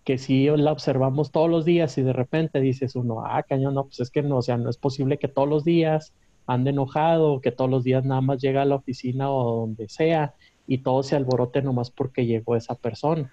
que 0.04 0.16
sí 0.18 0.48
la 0.56 0.72
observamos 0.72 1.30
todos 1.30 1.50
los 1.50 1.64
días 1.64 1.98
y 1.98 2.02
de 2.02 2.14
repente 2.14 2.60
dices 2.60 2.96
uno, 2.96 3.24
ah, 3.26 3.42
cañón, 3.42 3.74
no, 3.74 3.84
pues 3.84 4.00
es 4.00 4.10
que 4.10 4.22
no, 4.22 4.38
o 4.38 4.42
sea, 4.42 4.56
no 4.56 4.70
es 4.70 4.78
posible 4.78 5.18
que 5.18 5.28
todos 5.28 5.48
los 5.48 5.64
días 5.64 6.14
ande 6.48 6.70
enojado, 6.70 7.40
que 7.40 7.52
todos 7.52 7.70
los 7.70 7.84
días 7.84 8.04
nada 8.04 8.20
más 8.20 8.40
llega 8.40 8.62
a 8.62 8.64
la 8.64 8.74
oficina 8.74 9.30
o 9.30 9.60
donde 9.60 9.88
sea 9.88 10.34
y 10.66 10.78
todo 10.78 11.02
se 11.02 11.14
alborote 11.14 11.62
nomás 11.62 11.90
porque 11.90 12.26
llegó 12.26 12.56
esa 12.56 12.74
persona. 12.74 13.32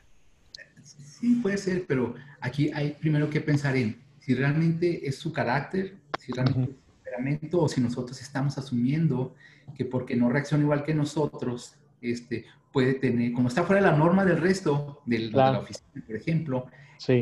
Sí, 0.84 1.40
puede 1.42 1.58
ser, 1.58 1.86
pero 1.88 2.14
aquí 2.42 2.70
hay 2.74 2.92
primero 2.92 3.30
que 3.30 3.42
pensar 3.42 3.76
en 3.78 3.98
si 4.20 4.36
realmente 4.36 5.08
es 5.08 5.18
su 5.18 5.32
carácter, 5.32 5.96
si 6.20 6.34
realmente 6.34 6.72
es 6.72 6.78
su 6.78 6.94
temperamento 6.94 7.62
o 7.62 7.70
si 7.70 7.82
nosotros 7.82 8.22
estamos 8.22 8.58
asumiendo 8.58 9.34
que 9.76 9.86
porque 9.86 10.16
no 10.16 10.30
reacciona 10.30 10.64
igual 10.64 10.84
que 10.84 10.94
nosotros, 10.94 11.76
este, 12.02 12.46
puede 12.72 12.96
tener, 12.96 13.32
como 13.32 13.48
está 13.48 13.64
fuera 13.64 13.82
de 13.82 13.90
la 13.90 13.98
norma 13.98 14.26
del 14.26 14.38
resto 14.38 15.02
de 15.06 15.32
la 15.32 15.60
oficina, 15.60 16.04
por 16.06 16.16
ejemplo, 16.16 16.66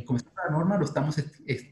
como 0.05 0.17
está 0.17 0.31
fuera 0.31 0.47
de 0.47 0.51
la 0.51 0.57
norma, 0.57 0.77
lo 0.77 0.85
estamos 0.85 1.15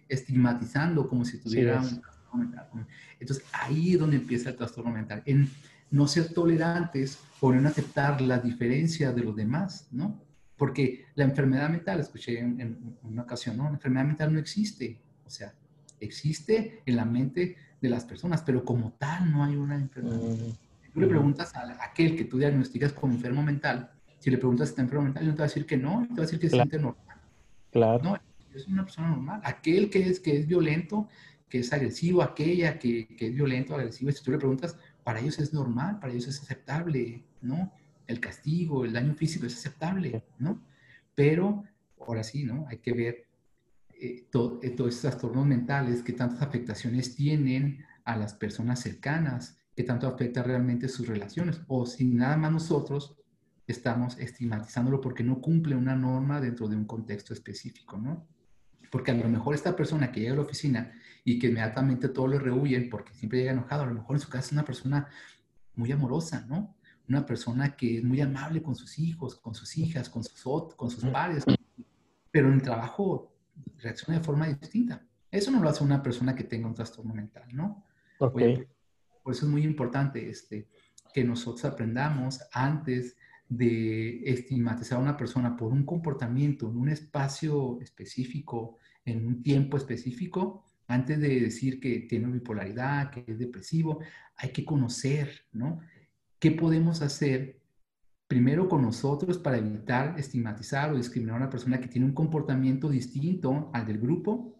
estigmatizando 0.07 1.09
como 1.09 1.26
si 1.26 1.39
tuviera 1.39 1.82
un 1.82 2.01
trastorno 2.32 2.43
mental. 2.43 2.88
Entonces, 3.19 3.45
ahí 3.53 3.93
es 3.93 3.99
donde 3.99 4.17
empieza 4.17 4.49
el 4.49 4.55
trastorno 4.55 4.91
mental, 4.91 5.23
en 5.25 5.49
no 5.89 6.07
ser 6.07 6.34
tolerantes 6.34 7.19
o 7.39 7.53
en 7.53 7.65
aceptar 7.65 8.21
la 8.21 8.39
diferencia 8.39 9.11
de 9.11 9.23
los 9.23 9.36
demás, 9.36 9.88
¿no? 9.91 10.19
Porque 10.57 11.05
la 11.15 11.23
enfermedad 11.23 11.69
mental, 11.69 11.99
escuché 11.99 12.39
en, 12.39 12.97
una 13.03 13.23
ocasión, 13.23 13.57
¿no? 13.57 13.63
La 13.65 13.71
enfermedad 13.71 14.05
mental 14.05 14.34
no 14.34 14.39
existe, 14.39 14.99
o 15.25 15.29
sea, 15.29 15.53
existe 15.99 16.82
en 16.86 16.95
la 16.95 17.05
mente 17.05 17.57
de 17.82 17.89
las 17.89 18.05
personas, 18.05 18.41
pero 18.43 18.63
como 18.63 18.93
tal 18.93 19.32
no 19.32 19.43
hay 19.43 19.55
una 19.55 19.75
enfermedad. 19.75 20.17
Mm 20.17 20.71
tú 20.93 20.99
le 20.99 21.07
preguntas 21.07 21.55
a 21.55 21.84
aquel 21.84 22.15
que 22.15 22.25
tú 22.25 22.38
diagnosticas 22.38 22.93
como 22.93 23.13
enfermo 23.13 23.41
mental, 23.43 23.91
si 24.19 24.29
le 24.29 24.38
preguntas 24.38 24.67
si 24.67 24.71
está 24.73 24.82
enfermo 24.82 25.05
mental, 25.05 25.25
no 25.25 25.34
te 25.34 25.39
va 25.39 25.45
a 25.45 25.47
decir 25.47 25.65
que 25.65 25.77
no, 25.77 26.05
te 26.07 26.13
va 26.13 26.19
a 26.19 26.21
decir 26.21 26.39
que 26.39 26.49
se 26.49 26.55
siente 26.55 26.77
normal. 26.77 27.17
Claro. 27.71 28.03
No, 28.03 28.17
es 28.53 28.67
una 28.67 28.84
persona 28.84 29.09
normal. 29.09 29.41
Aquel 29.43 29.89
que 29.89 30.07
es, 30.07 30.19
que 30.19 30.38
es 30.38 30.47
violento, 30.47 31.07
que 31.51 31.59
es 31.59 31.73
agresivo, 31.73 32.23
aquella 32.23 32.79
que, 32.79 33.05
que 33.05 33.27
es 33.27 33.35
violento, 33.35 33.75
agresivo, 33.75 34.09
si 34.11 34.23
tú 34.23 34.31
le 34.31 34.37
preguntas, 34.37 34.77
para 35.03 35.19
ellos 35.19 35.37
es 35.37 35.53
normal, 35.53 35.99
para 35.99 36.13
ellos 36.13 36.27
es 36.27 36.41
aceptable, 36.41 37.23
¿no? 37.41 37.73
El 38.07 38.19
castigo, 38.19 38.85
el 38.85 38.93
daño 38.93 39.13
físico 39.13 39.45
es 39.45 39.55
aceptable, 39.55 40.23
¿no? 40.39 40.63
Pero, 41.13 41.65
ahora 41.99 42.23
sí, 42.23 42.45
¿no? 42.45 42.65
Hay 42.69 42.77
que 42.77 42.93
ver 42.93 43.25
eh, 43.99 44.27
todo, 44.31 44.59
eh, 44.63 44.69
todos 44.71 44.95
estos 44.95 45.11
trastornos 45.11 45.45
mentales, 45.45 46.01
que 46.01 46.13
tantas 46.13 46.41
afectaciones 46.41 47.15
tienen 47.15 47.85
a 48.05 48.15
las 48.15 48.33
personas 48.33 48.79
cercanas, 48.79 49.57
qué 49.75 49.83
tanto 49.83 50.07
afecta 50.07 50.41
realmente 50.43 50.87
sus 50.87 51.07
relaciones, 51.07 51.61
o 51.67 51.85
si 51.85 52.05
nada 52.05 52.37
más 52.37 52.53
nosotros 52.53 53.17
estamos 53.67 54.17
estigmatizándolo 54.19 55.01
porque 55.01 55.23
no 55.23 55.41
cumple 55.41 55.75
una 55.75 55.95
norma 55.95 56.39
dentro 56.39 56.69
de 56.69 56.77
un 56.77 56.85
contexto 56.85 57.33
específico, 57.33 57.97
¿no? 57.97 58.25
Porque 58.89 59.11
a 59.11 59.15
lo 59.15 59.27
mejor 59.27 59.53
esta 59.53 59.75
persona 59.75 60.11
que 60.11 60.21
llega 60.21 60.33
a 60.33 60.37
la 60.37 60.41
oficina 60.41 60.91
y 61.24 61.39
que 61.39 61.47
inmediatamente 61.47 62.09
todo 62.09 62.28
le 62.28 62.39
rehuyen 62.39 62.89
porque 62.89 63.13
siempre 63.13 63.39
llega 63.39 63.51
enojado, 63.51 63.84
a 63.84 63.88
lo 63.88 63.93
mejor 63.93 64.15
en 64.15 64.22
su 64.22 64.30
casa 64.30 64.47
es 64.47 64.51
una 64.51 64.65
persona 64.65 65.07
muy 65.76 65.91
amorosa, 65.91 66.45
¿no? 66.47 66.76
Una 67.07 67.26
persona 67.26 67.76
que 67.76 67.97
es 67.97 68.03
muy 68.03 68.22
amable 68.22 68.61
con 68.61 68.76
sus 68.76 68.97
hijos, 68.99 69.36
con 69.36 69.53
sus 69.53 69.78
hijas, 69.78 70.09
con 70.09 70.24
sus, 70.24 70.41
con 70.76 70.89
sus 70.89 71.03
padres, 71.05 71.43
pero 72.32 72.47
en 72.47 72.55
el 72.55 72.61
trabajo 72.61 73.34
reacciona 73.78 74.19
de 74.19 74.26
forma 74.26 74.47
distinta. 74.47 75.05
Eso 75.30 75.51
no 75.51 75.61
lo 75.61 75.69
hace 75.69 75.84
una 75.84 76.01
persona 76.01 76.36
que 76.36 76.43
tenga 76.43 76.67
un 76.67 76.74
trastorno 76.74 77.13
mental, 77.13 77.47
¿no? 77.53 77.86
Okay. 78.19 78.67
Por 79.24 79.34
eso 79.34 79.45
es 79.45 79.51
muy 79.51 79.63
importante 79.63 80.30
este, 80.30 80.67
que 81.13 81.24
nosotros 81.24 81.65
aprendamos 81.65 82.41
antes 82.51 83.17
de 83.47 84.24
estigmatizar 84.24 84.97
a 84.97 85.01
una 85.01 85.17
persona 85.17 85.57
por 85.57 85.72
un 85.72 85.86
comportamiento 85.86 86.69
en 86.69 86.78
un 86.78 86.89
espacio 86.89 87.80
específico, 87.82 88.78
en 89.03 89.28
un 89.28 89.43
tiempo 89.43 89.78
específico, 89.78 90.65
antes 90.91 91.19
de 91.19 91.39
decir 91.39 91.79
que 91.79 92.01
tiene 92.01 92.27
bipolaridad, 92.27 93.11
que 93.11 93.23
es 93.27 93.39
depresivo, 93.39 93.99
hay 94.35 94.49
que 94.49 94.65
conocer, 94.65 95.45
¿no? 95.51 95.79
¿Qué 96.39 96.51
podemos 96.51 97.01
hacer 97.01 97.61
primero 98.27 98.69
con 98.69 98.81
nosotros 98.81 99.37
para 99.37 99.57
evitar 99.57 100.17
estigmatizar 100.17 100.91
o 100.91 100.97
discriminar 100.97 101.35
a 101.35 101.39
una 101.39 101.49
persona 101.49 101.81
que 101.81 101.89
tiene 101.89 102.07
un 102.07 102.13
comportamiento 102.13 102.89
distinto 102.89 103.69
al 103.73 103.85
del 103.85 103.99
grupo 103.99 104.57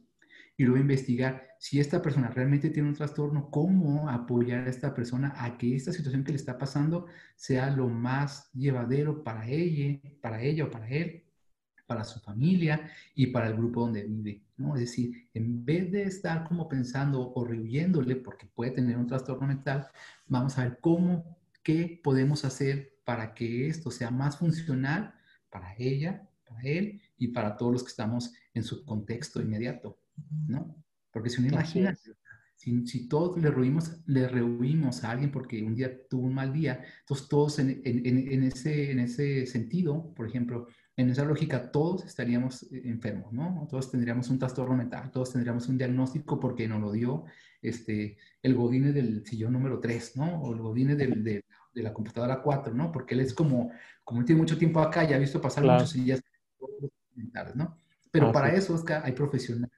y 0.58 0.64
luego 0.64 0.82
investigar 0.82 1.48
si 1.58 1.80
esta 1.80 2.02
persona 2.02 2.30
realmente 2.30 2.70
tiene 2.70 2.90
un 2.90 2.96
trastorno, 2.96 3.50
cómo 3.50 4.10
apoyar 4.10 4.68
a 4.68 4.70
esta 4.70 4.94
persona 4.94 5.34
a 5.38 5.58
que 5.58 5.76
esta 5.76 5.94
situación 5.94 6.24
que 6.24 6.32
le 6.32 6.38
está 6.38 6.58
pasando 6.58 7.06
sea 7.36 7.70
lo 7.70 7.88
más 7.88 8.52
llevadero 8.54 9.24
para 9.24 9.48
ella, 9.48 10.00
para 10.22 10.42
ella 10.42 10.66
o 10.66 10.72
para 10.72 10.90
él, 10.90 11.24
para 11.92 12.06
su 12.06 12.22
familia 12.22 12.90
y 13.14 13.28
para 13.28 13.48
el 13.48 13.58
grupo 13.58 13.82
donde 13.82 14.04
vive, 14.04 14.42
¿no? 14.56 14.76
Es 14.76 14.80
decir, 14.80 15.28
en 15.34 15.66
vez 15.66 15.92
de 15.92 16.04
estar 16.04 16.46
como 16.48 16.70
pensando 16.70 17.34
o 17.36 17.44
rehuyéndole 17.44 18.16
porque 18.16 18.46
puede 18.46 18.72
tener 18.72 18.96
un 18.96 19.08
trastorno 19.08 19.46
mental, 19.46 19.90
vamos 20.26 20.58
a 20.58 20.64
ver 20.64 20.78
cómo, 20.80 21.38
qué 21.62 22.00
podemos 22.02 22.46
hacer 22.46 22.96
para 23.04 23.34
que 23.34 23.68
esto 23.68 23.92
sea 23.92 24.10
más 24.10 24.38
funcional 24.38 25.14
para 25.50 25.76
ella, 25.78 26.30
para 26.48 26.62
él 26.62 27.02
y 27.18 27.28
para 27.28 27.58
todos 27.58 27.74
los 27.74 27.84
que 27.84 27.90
estamos 27.90 28.34
en 28.54 28.64
su 28.64 28.86
contexto 28.86 29.42
inmediato. 29.42 30.00
¿no? 30.48 30.74
Porque 31.12 31.30
si 31.30 31.42
uno 31.42 31.50
imagina, 31.50 31.94
si, 32.56 32.88
si, 32.88 33.10
todos 33.10 33.38
le 33.38 33.52
rehuimos, 33.52 34.00
le 34.06 34.30
rehuimos 34.30 35.04
a 35.04 35.12
alguien 35.12 35.30
porque 35.30 35.62
un 35.62 35.76
día 35.76 36.08
tuvo 36.08 36.28
un 36.28 36.36
mal 36.36 36.54
día, 36.54 36.86
entonces 37.02 37.28
todos 37.28 37.60
en, 37.60 37.82
en, 37.84 38.06
en, 38.06 38.44
ese, 38.44 38.92
en 38.92 39.00
ese 39.00 39.46
sentido, 39.46 40.14
por 40.14 40.26
ejemplo, 40.26 40.68
en 40.98 41.10
esa 41.10 41.24
lógica, 41.24 41.72
todos 41.72 42.06
estaríamos 42.06 42.64
eh, 42.64 42.82
enfermos, 42.86 43.32
¿no? 43.34 43.68
Todos 43.70 43.92
tendríamos 43.92 44.30
un 44.30 44.40
trastorno 44.40 44.76
mental, 44.76 45.12
todos 45.12 45.32
tendríamos 45.32 45.68
un 45.68 45.78
diagnóstico 45.78 46.40
porque 46.40 46.68
nos 46.68 46.82
lo 46.82 46.92
dio 46.92 47.26
este, 47.62 48.18
el 48.42 48.56
godine 48.56 48.92
del 48.92 49.26
sillón 49.26 49.54
número 49.54 49.80
3, 49.80 50.18
¿no? 50.18 50.42
O 50.42 50.54
el 50.54 50.62
godine 50.62 50.96
del, 50.96 51.24
de, 51.24 51.46
de, 51.74 51.84
la 51.84 51.94
computadora 51.94 52.42
4, 52.42 52.74
¿no? 52.74 52.92
Porque 52.92 53.14
él 53.14 53.22
es 53.22 53.34
como, 53.34 53.72
como 54.04 54.26
tiene 54.26 54.42
mucho 54.42 54.58
tiempo 54.58 54.80
acá, 54.80 55.08
ya 55.08 55.16
ha 55.16 55.20
visto 55.20 55.42
pasar 55.42 55.64
muchos 55.64 55.94
días 55.94 56.22
mentales, 57.16 57.56
¿no? 57.56 57.78
Pero 58.12 58.28
ah, 58.28 58.32
para 58.32 58.54
eso, 58.54 58.74
Oscar, 58.74 59.02
hay 59.06 59.14
profesionales 59.14 59.72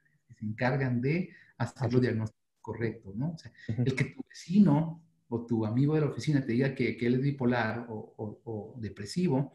encargan 0.44 1.02
de 1.02 1.30
hacer 1.58 1.92
los 1.92 2.02
diagnósticos 2.02 2.44
correctos, 2.62 3.16
¿no? 3.16 3.32
O 3.32 3.38
sea, 3.38 3.52
el 3.68 3.96
que 3.96 4.06
tu 4.06 4.24
vecino 4.28 5.02
o 5.30 5.46
tu 5.46 5.66
amigo 5.66 5.96
de 5.96 6.02
la 6.02 6.08
oficina 6.08 6.42
te 6.42 6.54
diga 6.54 6.76
que, 6.76 6.96
que 6.96 7.08
él 7.08 7.16
es 7.16 7.22
bipolar 7.22 7.88
o, 7.90 8.14
o, 8.18 8.76
depresivo, 8.80 9.54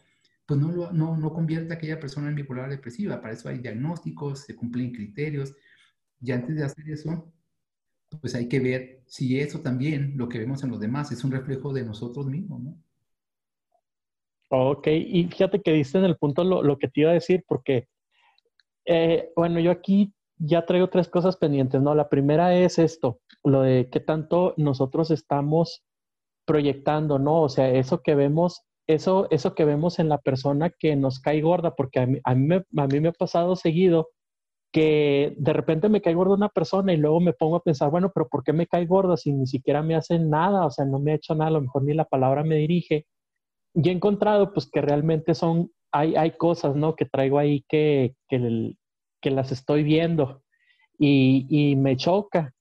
pues 0.49 0.59
no, 0.59 0.73
lo, 0.73 0.91
no, 0.93 1.15
no 1.15 1.35
convierte 1.35 1.75
a 1.75 1.77
aquella 1.77 2.01
persona 2.01 2.31
en 2.31 2.35
bipolar 2.35 2.71
depresiva. 2.71 3.21
Para 3.21 3.35
eso 3.35 3.51
hay 3.51 3.59
diagnósticos, 3.59 4.41
se 4.41 4.57
cumplen 4.57 4.93
criterios. 4.93 5.55
Y 6.23 6.33
antes 6.33 6.57
de 6.57 6.65
hacer 6.65 6.89
eso, 6.89 7.31
pues 8.23 8.35
hay 8.35 8.49
que 8.49 8.59
ver 8.59 9.03
si 9.07 9.39
eso 9.39 9.61
también, 9.61 10.15
lo 10.17 10.27
que 10.27 10.39
vemos 10.39 10.65
en 10.65 10.71
los 10.71 10.81
demás, 10.81 11.13
es 11.13 11.23
un 11.23 11.33
reflejo 11.33 11.75
de 11.75 11.85
nosotros 11.85 12.25
mismos, 12.29 12.63
¿no? 12.63 12.83
Ok, 14.49 14.87
y 14.87 15.25
fíjate 15.25 15.61
que 15.61 15.75
diste 15.75 15.99
en 15.99 16.05
el 16.05 16.17
punto 16.17 16.43
lo, 16.43 16.63
lo 16.63 16.79
que 16.79 16.89
te 16.89 17.03
iba 17.03 17.11
a 17.11 17.15
decir, 17.15 17.45
porque, 17.47 17.87
eh, 18.87 19.31
bueno, 19.37 19.61
yo 19.61 19.71
aquí 19.71 20.15
ya 20.39 20.65
traigo 20.65 20.89
tres 20.89 21.09
cosas 21.09 21.37
pendientes, 21.37 21.83
¿no? 21.83 21.95
La 21.95 22.09
primera 22.09 22.57
es 22.57 22.79
esto, 22.79 23.21
lo 23.45 23.61
de 23.61 23.91
qué 23.93 24.01
tanto 24.01 24.55
nosotros 24.57 25.11
estamos 25.11 25.85
proyectando, 26.47 27.19
¿no? 27.19 27.43
O 27.43 27.51
sea, 27.51 27.69
eso 27.69 28.01
que 28.01 28.15
vemos, 28.15 28.65
eso, 28.89 29.29
eso 29.31 29.55
que 29.55 29.65
vemos 29.65 29.99
en 29.99 30.09
la 30.09 30.19
persona 30.19 30.71
que 30.71 30.97
nos 30.97 31.21
cae 31.21 31.43
gorda, 31.43 31.77
porque 31.77 32.01
a 32.01 32.07
mí, 32.07 32.19
a 32.25 32.35
mí, 32.35 32.47
me, 32.47 32.83
a 32.83 32.87
mí 32.87 33.01
me 33.01 33.09
ha 33.09 33.13
pasado 33.13 33.55
seguido 33.55 34.09
que 34.73 35.35
de 35.39 35.53
repente 35.53 35.89
me 35.89 36.03
cae 36.03 36.15
gorda 36.15 36.35
una 36.35 36.49
persona 36.49 36.93
y 36.93 36.97
luego 36.97 37.21
me 37.21 37.33
pongo 37.33 37.57
a 37.57 37.63
pensar, 37.63 37.91
bueno, 37.91 38.11
pero 38.15 38.29
¿por 38.29 38.43
qué 38.43 38.53
me 38.53 38.67
cae 38.67 38.87
gorda 38.87 39.17
si 39.17 39.33
ni 39.33 39.47
siquiera 39.47 39.83
me 39.83 39.95
hace 39.95 40.19
nada? 40.19 40.67
O 40.67 40.71
sea, 40.71 40.85
no 40.85 40.99
me 40.99 41.13
ha 41.13 41.17
hecho 41.17 41.35
nada, 41.35 41.49
a 41.49 41.53
lo 41.53 41.61
mejor 41.63 41.85
ni 41.85 41.95
la 41.95 42.05
palabra 42.05 42.45
me 42.45 42.57
dirige. 42.57 43.07
Y 43.75 43.89
he 43.89 43.93
encontrado 43.93 44.53
pues 44.53 44.71
que 44.71 44.81
realmente 44.81 45.35
son, 45.35 45.71
hay, 45.93 46.17
hay 46.17 46.33
cosas, 46.33 46.77
¿no? 46.77 46.97
Que 46.97 47.07
traigo 47.07 47.39
ahí 47.39 47.65
que, 47.69 48.15
que, 48.29 48.75
que 49.21 49.31
las 49.31 49.53
estoy 49.53 49.85
viendo 49.85 50.43
y, 50.99 51.47
y, 51.49 51.77
me 51.77 51.97
choca. 51.97 52.53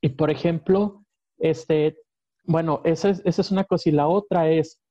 Y 0.00 0.10
por 0.10 0.30
ejemplo, 0.30 1.04
este, 1.38 1.96
bueno, 2.44 2.80
esa 2.84 3.10
es, 3.10 3.22
esa 3.24 3.40
es 3.42 3.50
una 3.50 3.64
cosa 3.64 3.88
y 3.88 3.92
la 3.92 4.08
otra 4.08 4.50
es, 4.50 4.81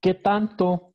¿qué 0.00 0.14
tanto 0.14 0.94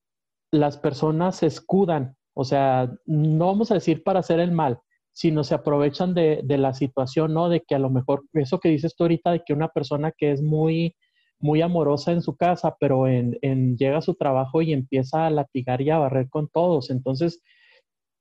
las 0.51 0.77
personas 0.77 1.37
se 1.37 1.47
escudan 1.47 2.15
o 2.33 2.43
sea, 2.43 2.91
no 3.05 3.47
vamos 3.47 3.71
a 3.71 3.75
decir 3.75 4.03
para 4.03 4.19
hacer 4.19 4.39
el 4.39 4.51
mal, 4.51 4.79
sino 5.11 5.43
se 5.43 5.53
aprovechan 5.53 6.13
de, 6.13 6.43
la 6.47 6.73
situación, 6.73 7.33
¿no? 7.33 7.49
De 7.49 7.61
que 7.61 7.75
a 7.75 7.79
lo 7.79 7.89
mejor, 7.89 8.23
eso 8.33 8.59
que 8.59 8.69
dices 8.69 8.95
tú 8.95 9.03
ahorita, 9.03 9.31
de 9.31 9.43
que 9.45 9.53
una 9.53 9.69
persona 9.69 10.11
que 10.11 10.31
es 10.31 10.41
muy, 10.41 10.95
muy 11.39 11.61
amorosa 11.61 12.11
en 12.11 12.21
su 12.21 12.35
casa, 12.35 12.75
pero 12.79 13.07
en, 13.07 13.37
en, 13.41 13.77
llega 13.77 13.99
a 13.99 14.01
su 14.01 14.15
trabajo 14.15 14.61
y 14.61 14.73
empieza 14.73 15.27
a 15.27 15.29
latigar 15.29 15.81
y 15.81 15.91
a 15.91 15.99
barrer 15.99 16.29
con 16.29 16.47
todos. 16.49 16.89
Entonces, 16.89 17.41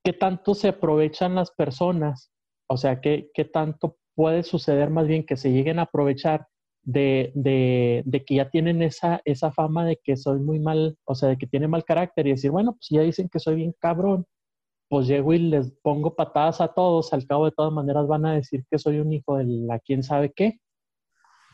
¿qué 0.05 0.13
tanto 0.13 0.55
se 0.55 0.69
aprovechan 0.69 1.35
las 1.35 1.51
personas? 1.53 2.31
O 2.69 2.77
sea, 2.77 3.01
¿qué, 3.01 3.31
qué 3.33 3.45
tanto 3.47 3.97
puede 4.15 4.43
suceder 4.43 4.91
más 4.91 5.07
bien 5.07 5.25
que 5.25 5.39
se 5.39 5.53
lleguen 5.53 5.79
a 5.79 5.83
aprovechar 5.83 6.49
de, 6.83 7.33
de, 7.35 8.03
de, 8.05 8.25
que 8.25 8.37
ya 8.37 8.51
tienen 8.51 8.83
esa, 8.83 9.21
esa 9.25 9.53
fama 9.53 9.85
de 9.85 9.99
que 10.03 10.17
soy 10.17 10.41
muy 10.41 10.59
mal, 10.59 10.99
o 11.05 11.15
sea, 11.15 11.31
de 11.31 11.39
que 11.39 11.47
tiene 11.47 11.69
mal 11.69 11.85
carácter 11.85 12.27
y 12.27 12.31
decir, 12.31 12.51
bueno, 12.51 12.73
pues 12.73 12.89
ya 12.91 13.03
dicen 13.03 13.29
que 13.29 13.39
soy 13.39 13.57
bien 13.57 13.75
cabrón, 13.79 14.27
pues 14.89 15.07
llego 15.07 15.33
y 15.33 15.39
les 15.39 15.73
pongo 15.83 16.15
patadas 16.15 16.61
a 16.61 16.69
todos, 16.69 17.13
al 17.13 17.27
cabo 17.27 17.47
de 17.47 17.53
todas 17.53 17.73
maneras 17.73 18.07
van 18.07 18.27
a 18.27 18.35
decir 18.35 18.65
que 18.71 18.79
soy 18.79 18.99
un 19.01 19.13
hijo 19.13 19.37
de 19.39 19.45
la 19.45 19.79
quién 19.79 20.03
sabe 20.03 20.33
qué. 20.33 20.59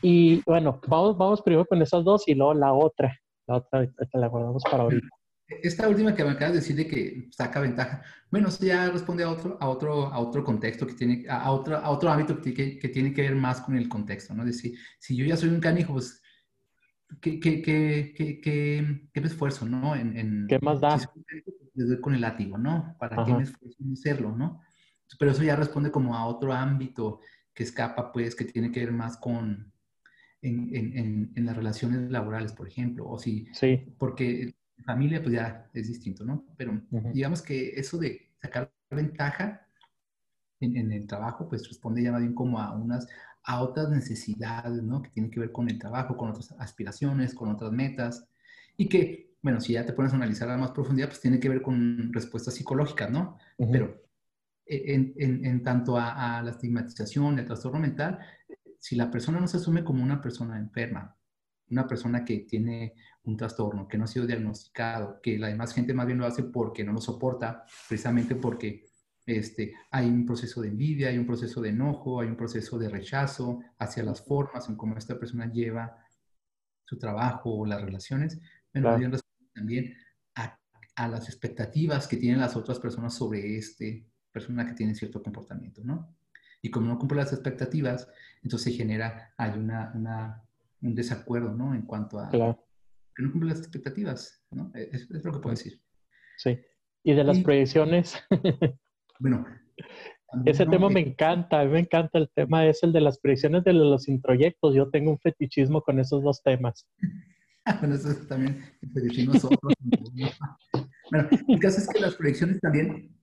Y 0.03 0.43
bueno, 0.45 0.81
vamos, 0.87 1.17
vamos 1.19 1.43
primero 1.43 1.67
con 1.67 1.83
esas 1.83 2.05
dos 2.05 2.27
y 2.29 2.35
luego 2.35 2.55
la 2.55 2.73
otra, 2.73 3.17
la 3.47 3.57
otra 3.57 3.89
la 4.13 4.29
guardamos 4.29 4.63
para 4.65 4.85
ahorita. 4.85 5.18
Esta 5.49 5.89
última 5.89 6.15
que 6.15 6.23
me 6.25 6.31
acabas 6.31 6.53
de 6.53 6.61
decir 6.61 6.77
de 6.77 6.87
que 6.87 7.29
saca 7.31 7.61
ventaja, 7.61 8.03
bueno, 8.31 8.49
eso 8.49 8.65
ya 8.67 8.91
responde 8.91 9.25
a 9.25 9.31
otro, 9.31 9.57
a 9.61 9.69
otro, 9.69 10.07
a 10.07 10.19
otro 10.19 10.45
contexto 10.45 10.87
que 10.87 10.93
tiene, 10.93 11.25
a 11.29 11.51
otro, 11.51 11.77
a 11.77 11.89
otro 11.89 12.11
ámbito 12.11 12.39
que, 12.41 12.79
que, 12.79 12.89
tiene 12.89 13.15
que 13.15 13.23
ver 13.23 13.35
más 13.35 13.63
con 13.63 13.75
el 13.75 13.89
contexto, 13.89 14.35
¿no? 14.35 14.43
Es 14.43 14.57
decir, 14.57 14.79
si 14.99 15.17
yo 15.17 15.25
ya 15.25 15.39
soy 15.39 15.49
un 15.49 15.61
canijo, 15.61 15.95
pues, 15.95 16.23
¿qué, 17.23 17.41
qué, 17.41 17.63
qué, 17.63 18.13
qué, 18.15 19.09
qué 19.11 19.21
me 19.21 19.27
esfuerzo, 19.27 19.65
¿no? 19.65 19.97
En, 19.97 20.19
en, 20.19 20.47
¿Qué 20.49 20.59
más 20.61 20.81
da? 20.81 20.99
Si 20.99 21.07
con 22.03 22.15
el 22.15 22.21
látigo, 22.21 22.59
¿no? 22.59 22.97
¿Para 22.99 23.25
qué 23.25 23.33
me 23.33 23.45
esfuerzo 23.45 23.77
en 23.83 23.93
hacerlo, 23.93 24.37
no? 24.37 24.61
Pero 25.19 25.31
eso 25.31 25.43
ya 25.43 25.57
responde 25.57 25.91
como 25.91 26.15
a 26.15 26.27
otro 26.27 26.53
ámbito 26.53 27.21
que 27.55 27.63
escapa, 27.63 28.13
pues, 28.13 28.35
que 28.35 28.45
tiene 28.45 28.71
que 28.71 28.81
ver 28.81 28.93
más 28.93 29.17
con, 29.17 29.73
en, 30.43 30.75
en, 30.75 31.33
en, 31.35 31.47
las 31.47 31.57
relaciones 31.57 32.11
laborales, 32.11 32.53
por 32.53 32.69
ejemplo, 32.69 33.09
o 33.09 33.19
si, 33.19 33.49
sí. 33.53 33.95
porque 33.99 34.55
familia, 34.85 35.23
pues 35.23 35.35
ya 35.35 35.69
es 35.75 35.89
distinto, 35.89 36.25
¿no? 36.25 36.45
Pero 36.57 36.81
digamos 37.13 37.43
que 37.43 37.71
eso 37.71 37.99
de 37.99 38.31
sacar 38.41 38.73
ventaja 38.91 39.67
en, 40.61 40.93
el 40.93 41.07
trabajo, 41.07 41.49
pues 41.49 41.69
responde 41.69 42.03
ya 42.03 42.13
más 42.13 42.21
bien 42.21 42.35
como 42.35 42.59
a 42.59 42.73
unas, 42.75 43.09
a 43.45 43.61
otras 43.63 43.91
necesidades, 43.91 44.83
¿no? 44.83 45.03
Que 45.03 45.11
tienen 45.11 45.31
que 45.31 45.41
ver 45.41 45.53
con 45.53 45.69
el 45.69 45.79
trabajo, 45.79 46.17
con 46.17 46.31
otras 46.31 46.53
aspiraciones, 46.59 47.35
con 47.35 47.51
otras 47.51 47.73
metas, 47.73 48.27
y 48.77 48.89
que, 48.89 49.37
bueno, 49.43 49.61
si 49.61 49.75
ya 49.75 49.87
te 49.87 49.93
pones 49.93 50.13
a 50.13 50.17
analizar 50.17 50.49
a 50.51 50.57
más 50.57 50.73
profundidad, 50.73 51.09
pues 51.09 51.21
tiene 51.21 51.41
que 51.41 51.49
ver 51.49 51.63
con 51.63 52.13
respuestas 52.13 52.55
psicológicas, 52.55 53.11
¿no? 53.11 53.39
Pero 53.57 54.03
e, 54.67 54.95
en, 54.95 55.15
en, 55.17 55.45
en 55.45 55.63
tanto 55.63 55.97
a, 55.97 56.39
a, 56.39 56.43
la 56.43 56.51
estigmatización, 56.51 57.39
el 57.39 57.47
trastorno 57.47 57.79
mental, 57.79 58.19
si 58.79 58.97
la 58.97 59.11
persona 59.11 59.41
no 59.41 59.49
se 59.49 59.57
asume 59.59 59.85
como 59.85 60.03
una 60.03 60.21
persona 60.21 60.59
enferma, 60.59 61.18
una 61.71 61.87
persona 61.87 62.25
que 62.25 62.41
tiene 62.41 62.95
un 63.25 63.37
trastorno, 63.37 63.87
que 63.87 63.99
no 63.99 64.05
ha 64.05 64.09
sido 64.09 64.27
diagnosticado, 64.27 65.21
que 65.23 65.39
la 65.39 65.49
demás 65.49 65.75
gente 65.75 65.93
más 65.93 66.07
bien 66.07 66.19
lo 66.19 66.27
hace 66.27 66.45
porque 66.45 66.85
no 66.85 66.93
lo 66.93 67.01
soporta, 67.01 67.65
precisamente 67.89 68.35
porque 68.35 68.87
este, 69.27 69.75
hay 69.91 70.07
un 70.07 70.25
proceso 70.25 70.63
de 70.63 70.69
envidia, 70.69 71.09
hay 71.09 71.19
un 71.19 71.27
proceso 71.27 71.61
de 71.61 71.69
enojo, 71.69 72.21
hay 72.21 72.29
un 72.29 72.37
proceso 72.37 72.79
de 72.79 72.89
rechazo 72.89 73.61
hacia 73.79 74.03
las 74.03 74.25
formas 74.25 74.69
en 74.69 74.77
cómo 74.77 74.97
esta 74.97 75.19
persona 75.19 75.53
lleva 75.53 75.97
su 76.85 76.99
trabajo 76.99 77.55
o 77.55 77.67
las 77.67 77.83
relaciones, 77.83 78.41
pero 78.73 78.97
claro. 78.97 79.19
también 79.53 79.95
a, 80.35 80.59
a, 80.97 81.09
las 81.09 81.29
expectativas 81.29 82.09
que 82.09 82.17
tienen 82.17 82.41
las 82.41 82.57
otras 82.57 82.79
personas 82.79 83.15
sobre 83.15 83.59
este 83.59 84.07
persona 84.33 84.67
que 84.67 84.75
tiene 84.75 84.95
cierto 84.95 85.23
comportamiento, 85.23 85.83
¿no? 85.85 86.17
Y 86.63 86.71
como 86.71 86.87
no 86.87 86.99
cumple 86.99 87.19
las 87.19 87.33
expectativas, 87.33 88.09
entonces 88.43 88.73
se 88.73 88.79
genera, 88.79 89.35
hay 89.37 89.59
una, 89.59 89.93
una 89.95 90.48
un 90.83 90.95
desacuerdo, 90.95 91.55
¿no? 91.55 91.75
En 91.75 91.83
cuanto 91.83 92.19
a 92.19 92.29
claro. 92.29 92.65
que 93.15 93.23
no 93.23 93.33
cumple 93.33 93.51
las 93.51 93.61
expectativas, 93.61 94.45
¿no? 94.51 94.71
Es, 94.75 95.11
es, 95.11 95.25
lo 95.25 95.33
que 95.33 95.39
puedo 95.39 95.51
decir. 95.51 95.81
Sí. 96.37 96.59
Y 97.03 97.15
de 97.15 97.25
las 97.25 97.39
y, 97.39 97.43
proyecciones. 97.43 98.17
bueno. 99.21 99.47
Ese 100.45 100.67
no, 100.67 100.73
tema 100.73 100.91
me 100.91 101.01
encanta, 101.01 101.61
a 101.61 101.65
mí 101.65 101.71
me 101.71 101.81
encanta 101.81 102.19
el 102.19 102.29
tema, 102.35 102.67
es 102.67 102.83
el 102.83 102.93
de 102.93 103.01
las 103.01 103.19
proyecciones 103.19 103.65
de 103.65 103.73
los 103.73 104.09
introyectos. 104.09 104.75
Yo 104.75 104.91
tengo 104.91 105.11
un 105.11 105.19
fetichismo 105.19 105.81
con 105.81 105.99
esos 105.99 106.23
dos 106.23 106.43
temas. 106.43 106.87
bueno, 107.81 107.95
eso 107.95 108.11
es 108.11 108.29
también 108.29 108.63
el 108.83 108.91
fetichismo 108.91 109.35
nosotros. 109.35 109.73
bueno, 111.11 111.29
el 111.49 111.59
caso 111.61 111.79
es 111.79 111.89
que 111.89 112.01
las 112.01 112.15
proyecciones 112.15 112.61
también, 112.61 113.17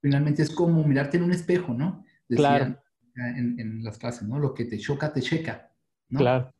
finalmente, 0.00 0.42
es 0.42 0.50
como 0.50 0.82
mirarte 0.84 1.18
en 1.18 1.24
un 1.24 1.32
espejo, 1.32 1.74
¿no? 1.74 2.04
Decían 2.26 2.80
claro. 3.14 3.36
en, 3.36 3.60
en 3.60 3.84
las 3.84 3.98
clases, 3.98 4.26
¿no? 4.26 4.38
Lo 4.38 4.54
que 4.54 4.64
te 4.64 4.78
choca, 4.78 5.12
te 5.12 5.20
checa. 5.20 5.70
¿no? 6.08 6.20
Claro 6.20 6.55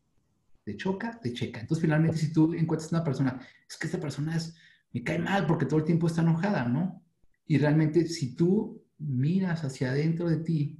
te 0.67 0.77
choca, 0.77 1.21
te 1.23 1.33
checa. 1.33 1.61
Entonces, 1.61 1.81
finalmente, 1.81 2.19
si 2.19 2.33
tú 2.33 2.53
encuentras 2.53 2.91
una 2.91 3.05
persona, 3.05 3.41
es 3.71 3.77
que 3.79 3.87
esta 3.87 4.01
persona 4.01 4.35
es, 4.35 4.57
me 4.93 5.05
cae 5.05 5.21
mal 5.21 5.47
porque 5.47 5.65
todo 5.65 5.79
el 5.79 5.85
tiempo 5.85 6.09
está 6.09 6.23
enojada, 6.23 6.67
¿no? 6.67 7.05
Y 7.47 7.59
realmente, 7.59 8.05
si 8.09 8.35
tú 8.35 8.85
miras 8.99 9.63
hacia 9.63 9.91
adentro 9.91 10.29
de 10.29 10.39
ti, 10.39 10.77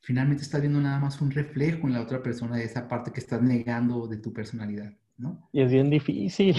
finalmente 0.00 0.42
estás 0.42 0.60
viendo 0.60 0.80
nada 0.80 0.98
más 0.98 1.20
un 1.20 1.30
reflejo 1.30 1.86
en 1.86 1.92
la 1.92 2.00
otra 2.00 2.20
persona 2.20 2.56
de 2.56 2.64
esa 2.64 2.88
parte 2.88 3.12
que 3.12 3.20
estás 3.20 3.40
negando 3.40 4.08
de 4.08 4.16
tu 4.16 4.32
personalidad, 4.32 4.92
¿no? 5.18 5.48
Y 5.52 5.60
es 5.60 5.70
bien 5.70 5.88
difícil. 5.88 6.56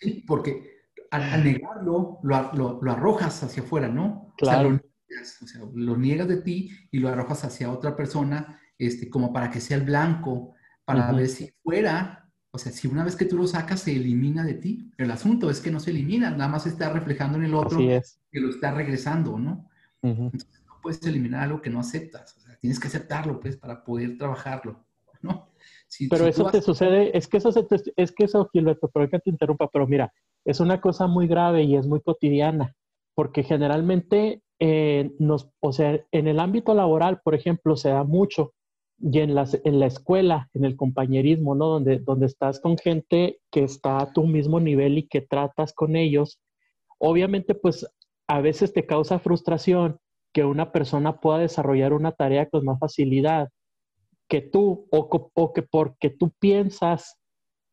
Sí, 0.00 0.24
porque 0.26 0.88
al, 1.10 1.22
al 1.22 1.44
negarlo, 1.44 2.18
lo, 2.22 2.52
lo, 2.54 2.80
lo, 2.82 2.92
arrojas 2.92 3.42
hacia 3.42 3.62
afuera, 3.62 3.88
¿no? 3.88 4.32
Claro. 4.38 4.68
O 4.68 4.70
sea, 4.70 4.80
lo, 4.80 4.80
niegas, 5.06 5.42
o 5.42 5.46
sea, 5.46 5.60
lo 5.74 5.96
niegas 5.98 6.28
de 6.28 6.38
ti 6.38 6.70
y 6.90 6.98
lo 6.98 7.10
arrojas 7.10 7.44
hacia 7.44 7.70
otra 7.70 7.94
persona, 7.94 8.58
este, 8.78 9.10
como 9.10 9.34
para 9.34 9.50
que 9.50 9.60
sea 9.60 9.76
el 9.76 9.84
blanco 9.84 10.54
para 10.92 11.10
uh 11.10 11.14
-huh. 11.14 11.16
ver 11.16 11.28
si 11.28 11.50
fuera, 11.62 12.30
o 12.50 12.58
sea, 12.58 12.72
si 12.72 12.86
una 12.86 13.04
vez 13.04 13.16
que 13.16 13.24
tú 13.24 13.36
lo 13.36 13.46
sacas 13.46 13.80
se 13.80 13.96
elimina 13.96 14.44
de 14.44 14.54
ti. 14.54 14.90
El 14.98 15.10
asunto 15.10 15.50
es 15.50 15.60
que 15.60 15.70
no 15.70 15.80
se 15.80 15.90
elimina, 15.90 16.30
nada 16.30 16.48
más 16.48 16.66
está 16.66 16.90
reflejando 16.90 17.38
en 17.38 17.44
el 17.44 17.54
otro 17.54 17.78
que 17.78 18.40
lo 18.40 18.50
está 18.50 18.72
regresando, 18.72 19.38
¿no? 19.38 19.68
Uh 20.02 20.08
-huh. 20.08 20.24
Entonces 20.32 20.62
no 20.66 20.74
puedes 20.82 21.02
eliminar 21.06 21.44
algo 21.44 21.60
que 21.62 21.70
no 21.70 21.80
aceptas, 21.80 22.36
o 22.36 22.40
sea, 22.40 22.56
tienes 22.56 22.78
que 22.78 22.88
aceptarlo, 22.88 23.40
pues, 23.40 23.56
para 23.56 23.82
poder 23.84 24.18
trabajarlo, 24.18 24.84
¿no? 25.22 25.48
Si, 25.88 26.08
pero 26.08 26.24
si 26.24 26.30
eso 26.30 26.50
te 26.50 26.60
sucede, 26.60 27.16
es 27.16 27.28
que 27.28 27.36
eso, 27.36 27.52
se 27.52 27.62
te, 27.64 27.76
es 27.96 28.12
que 28.12 28.24
eso, 28.24 28.48
Gilberto, 28.52 28.90
pero 28.92 29.08
que 29.08 29.18
te 29.18 29.30
interrumpa, 29.30 29.68
pero 29.68 29.86
mira, 29.86 30.12
es 30.44 30.60
una 30.60 30.80
cosa 30.80 31.06
muy 31.06 31.26
grave 31.26 31.62
y 31.62 31.76
es 31.76 31.86
muy 31.86 32.00
cotidiana, 32.00 32.74
porque 33.14 33.42
generalmente, 33.42 34.42
eh, 34.58 35.12
nos, 35.18 35.50
o 35.60 35.72
sea, 35.72 36.00
en 36.10 36.26
el 36.28 36.40
ámbito 36.40 36.74
laboral, 36.74 37.20
por 37.22 37.34
ejemplo, 37.34 37.76
se 37.76 37.90
da 37.90 38.04
mucho 38.04 38.54
y 39.02 39.18
en, 39.18 39.34
las, 39.34 39.60
en 39.64 39.80
la 39.80 39.86
escuela, 39.86 40.48
en 40.54 40.64
el 40.64 40.76
compañerismo, 40.76 41.54
¿no? 41.56 41.66
Donde, 41.66 41.98
donde 41.98 42.26
estás 42.26 42.60
con 42.60 42.78
gente 42.78 43.40
que 43.50 43.64
está 43.64 43.98
a 43.98 44.12
tu 44.12 44.26
mismo 44.26 44.60
nivel 44.60 44.96
y 44.98 45.08
que 45.08 45.20
tratas 45.20 45.72
con 45.72 45.96
ellos, 45.96 46.40
obviamente 46.98 47.54
pues 47.54 47.86
a 48.28 48.40
veces 48.40 48.72
te 48.72 48.86
causa 48.86 49.18
frustración 49.18 49.98
que 50.32 50.44
una 50.44 50.70
persona 50.70 51.20
pueda 51.20 51.38
desarrollar 51.38 51.92
una 51.92 52.12
tarea 52.12 52.48
con 52.48 52.64
más 52.64 52.78
facilidad 52.78 53.48
que 54.28 54.40
tú 54.40 54.86
o, 54.90 55.30
o 55.34 55.52
que 55.52 55.62
porque 55.62 56.08
tú 56.08 56.30
piensas 56.38 57.18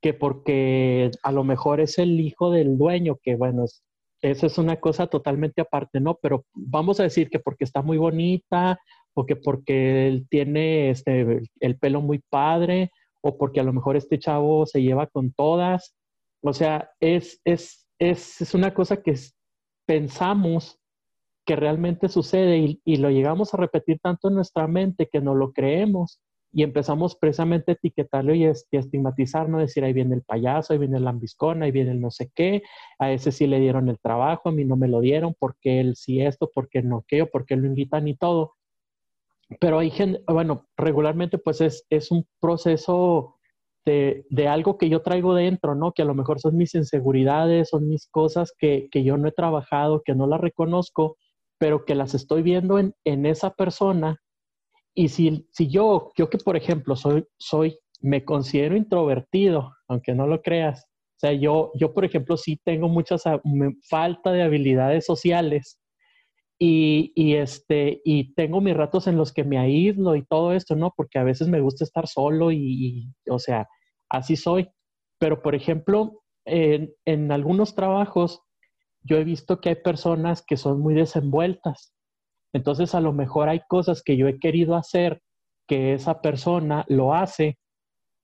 que 0.01 0.13
porque 0.13 1.11
a 1.23 1.31
lo 1.31 1.43
mejor 1.43 1.79
es 1.79 1.99
el 1.99 2.19
hijo 2.19 2.51
del 2.51 2.77
dueño, 2.77 3.17
que 3.21 3.35
bueno, 3.35 3.65
es, 3.65 3.83
eso 4.21 4.47
es 4.47 4.57
una 4.57 4.77
cosa 4.77 5.07
totalmente 5.07 5.61
aparte, 5.61 5.99
¿no? 5.99 6.17
Pero 6.21 6.45
vamos 6.53 6.99
a 6.99 7.03
decir 7.03 7.29
que 7.29 7.39
porque 7.39 7.63
está 7.63 7.81
muy 7.81 7.97
bonita 7.97 8.79
o 9.19 9.25
que 9.25 9.35
porque 9.35 10.07
él 10.07 10.27
tiene 10.29 10.91
este, 10.91 11.41
el 11.59 11.77
pelo 11.77 11.99
muy 11.99 12.19
padre, 12.29 12.89
o 13.21 13.37
porque 13.37 13.59
a 13.59 13.63
lo 13.63 13.73
mejor 13.73 13.97
este 13.97 14.17
chavo 14.17 14.65
se 14.65 14.81
lleva 14.81 15.07
con 15.07 15.33
todas. 15.33 15.93
O 16.41 16.53
sea, 16.53 16.89
es, 17.01 17.41
es, 17.43 17.85
es, 17.99 18.39
es 18.39 18.53
una 18.53 18.73
cosa 18.73 19.03
que 19.03 19.13
pensamos 19.85 20.79
que 21.45 21.57
realmente 21.57 22.07
sucede 22.07 22.59
y, 22.59 22.81
y, 22.85 22.97
lo 22.97 23.09
llegamos 23.09 23.53
a 23.53 23.57
repetir 23.57 23.99
tanto 24.01 24.29
en 24.29 24.35
nuestra 24.35 24.67
mente 24.67 25.09
que 25.11 25.19
no 25.19 25.35
lo 25.35 25.51
creemos. 25.51 26.21
y 26.53 26.63
empezamos 26.63 27.15
precisamente 27.15 27.71
a 27.71 27.75
etiquetarlo 27.75 28.33
y, 28.33 28.45
estigmatizar, 28.71 29.49
¿no? 29.49 29.59
Decir, 29.59 29.83
ahí 29.83 29.93
viene 29.93 30.15
el 30.15 30.23
payaso, 30.23 30.71
ahí 30.71 30.79
viene 30.79 30.97
el 30.97 31.03
lambiscón, 31.03 31.61
ahí 31.61 31.71
viene 31.71 31.91
el 31.91 31.99
no 32.01 32.09
sé 32.09 32.31
qué, 32.33 32.63
a 32.99 33.11
ese 33.11 33.31
sí 33.33 33.47
le 33.47 33.59
dieron 33.59 33.89
el 33.89 33.99
trabajo, 33.99 34.47
a 34.49 34.51
mí 34.53 34.63
no 34.63 34.77
me 34.77 34.87
lo 34.87 35.01
dieron, 35.01 35.35
porque 35.37 35.81
él 35.81 35.95
sí 35.97 36.21
esto, 36.21 36.49
porque 36.53 36.81
no 36.81 37.03
qué, 37.07 37.25
porque 37.25 37.57
lo 37.57 37.67
invitan 37.67 38.07
y 38.07 38.15
todo. 38.15 38.55
Pero 39.59 39.79
hay 39.79 39.89
gente, 39.89 40.21
bueno, 40.27 40.67
regularmente 40.77 41.37
pues 41.37 41.61
es, 41.61 41.85
es 41.89 42.11
un 42.11 42.27
proceso 42.39 43.35
de, 43.85 44.25
de, 44.29 44.47
algo 44.47 44.77
que 44.77 44.89
yo 44.89 45.01
traigo 45.01 45.33
dentro, 45.33 45.73
¿no? 45.73 45.91
Que 45.91 46.03
a 46.03 46.05
lo 46.05 46.13
mejor 46.13 46.39
son 46.39 46.55
mis 46.55 46.75
inseguridades, 46.75 47.69
son 47.69 47.87
mis 47.87 48.07
cosas 48.07 48.53
que, 48.57 48.87
que 48.91 49.03
yo 49.03 49.17
no 49.17 49.27
he 49.27 49.31
trabajado, 49.31 50.03
que 50.05 50.13
no 50.13 50.27
las 50.27 50.39
reconozco, 50.39 51.17
pero 51.57 51.85
que 51.85 51.95
las 51.95 52.13
estoy 52.13 52.43
viendo 52.43 52.77
en, 52.77 52.93
en 53.03 53.25
esa 53.25 53.51
persona 53.51 54.17
y 54.99 55.07
si, 55.07 55.47
si 55.53 55.69
yo, 55.69 56.11
yo 56.17 56.29
que 56.29 56.37
por 56.37 56.57
ejemplo 56.57 56.95
soy, 56.95 57.25
soy, 57.37 57.79
me 58.01 58.25
considero 58.25 58.75
introvertido, 58.75 59.71
aunque 59.87 60.13
no 60.13 60.27
lo 60.27 60.41
creas, 60.41 60.83
o 60.83 61.19
sea, 61.19 61.31
yo, 61.31 61.71
yo 61.75 61.93
por 61.93 62.05
ejemplo 62.05 62.37
sí 62.37 62.59
tengo 62.65 62.89
muchas, 62.89 63.23
falta 63.89 64.31
de 64.31 64.43
habilidades 64.43 65.05
sociales 65.05 65.79
y, 66.59 67.13
y, 67.15 67.35
este, 67.35 68.01
y 68.03 68.33
tengo 68.33 68.61
mis 68.61 68.75
ratos 68.75 69.07
en 69.07 69.17
los 69.17 69.33
que 69.33 69.43
me 69.43 69.57
aíslo 69.57 70.15
y 70.15 70.25
todo 70.25 70.53
esto, 70.53 70.75
¿no? 70.75 70.93
Porque 70.95 71.17
a 71.19 71.23
veces 71.23 71.47
me 71.47 71.61
gusta 71.61 71.83
estar 71.83 72.07
solo 72.07 72.51
y, 72.51 73.13
o 73.29 73.39
sea, 73.39 73.67
así 74.09 74.35
soy. 74.35 74.69
Pero 75.19 75.41
por 75.41 75.55
ejemplo, 75.55 76.21
en, 76.45 76.93
en 77.05 77.31
algunos 77.31 77.75
trabajos, 77.75 78.41
yo 79.01 79.17
he 79.17 79.23
visto 79.23 79.61
que 79.61 79.69
hay 79.69 79.75
personas 79.75 80.43
que 80.45 80.57
son 80.57 80.81
muy 80.81 80.93
desenvueltas 80.93 81.93
entonces, 82.53 82.95
a 82.95 83.01
lo 83.01 83.13
mejor 83.13 83.49
hay 83.49 83.61
cosas 83.67 84.01
que 84.03 84.17
yo 84.17 84.27
he 84.27 84.39
querido 84.39 84.75
hacer 84.75 85.21
que 85.67 85.93
esa 85.93 86.21
persona 86.21 86.85
lo 86.87 87.13
hace, 87.13 87.59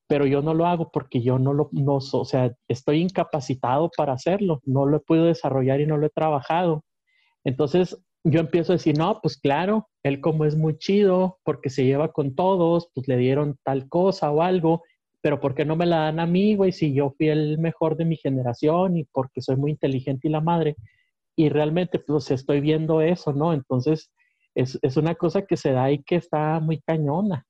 pero 0.07 0.25
yo 0.25 0.41
no 0.41 0.53
lo 0.53 0.65
hago 0.65 0.91
porque 0.91 1.21
yo 1.21 1.39
no 1.39 1.53
lo, 1.53 1.69
no, 1.71 1.95
o 1.97 2.25
sea, 2.25 2.51
estoy 2.67 3.01
incapacitado 3.01 3.89
para 3.95 4.13
hacerlo, 4.13 4.61
no 4.65 4.85
lo 4.85 4.97
he 4.97 5.01
podido 5.01 5.25
desarrollar 5.25 5.81
y 5.81 5.87
no 5.87 5.97
lo 5.97 6.07
he 6.07 6.11
trabajado. 6.11 6.83
Entonces, 7.43 7.97
yo 8.25 8.39
empiezo 8.39 8.73
a 8.73 8.75
decir, 8.75 8.97
no, 8.97 9.19
pues 9.21 9.37
claro, 9.37 9.87
él 10.01 10.19
como 10.19 10.45
es 10.45 10.55
muy 10.55 10.77
chido, 10.79 11.37
porque 11.43 11.69
se 11.69 11.85
lleva 11.85 12.11
con 12.11 12.33
todos, 12.33 12.89
pues 12.95 13.07
le 13.07 13.17
dieron 13.17 13.57
tal 13.63 13.87
cosa 13.87 14.31
o 14.31 14.41
algo, 14.41 14.81
pero 15.21 15.39
¿por 15.39 15.53
qué 15.53 15.63
no 15.63 15.75
me 15.75 15.85
la 15.85 15.99
dan 15.99 16.19
a 16.19 16.25
mí, 16.25 16.55
güey? 16.55 16.71
Si 16.71 16.91
yo 16.91 17.13
fui 17.15 17.29
el 17.29 17.59
mejor 17.59 17.97
de 17.97 18.05
mi 18.05 18.17
generación 18.17 18.97
y 18.97 19.03
porque 19.03 19.41
soy 19.41 19.57
muy 19.57 19.71
inteligente 19.71 20.27
y 20.27 20.31
la 20.31 20.41
madre 20.41 20.75
y 21.35 21.49
realmente 21.49 21.99
pues 21.99 22.31
estoy 22.31 22.61
viendo 22.61 22.99
eso, 22.99 23.31
¿no? 23.31 23.53
Entonces 23.53 24.11
es, 24.55 24.79
es 24.81 24.97
una 24.97 25.13
cosa 25.13 25.43
que 25.43 25.55
se 25.55 25.71
da 25.71 25.91
y 25.91 26.01
que 26.01 26.15
está 26.15 26.59
muy 26.59 26.81
cañona. 26.81 27.45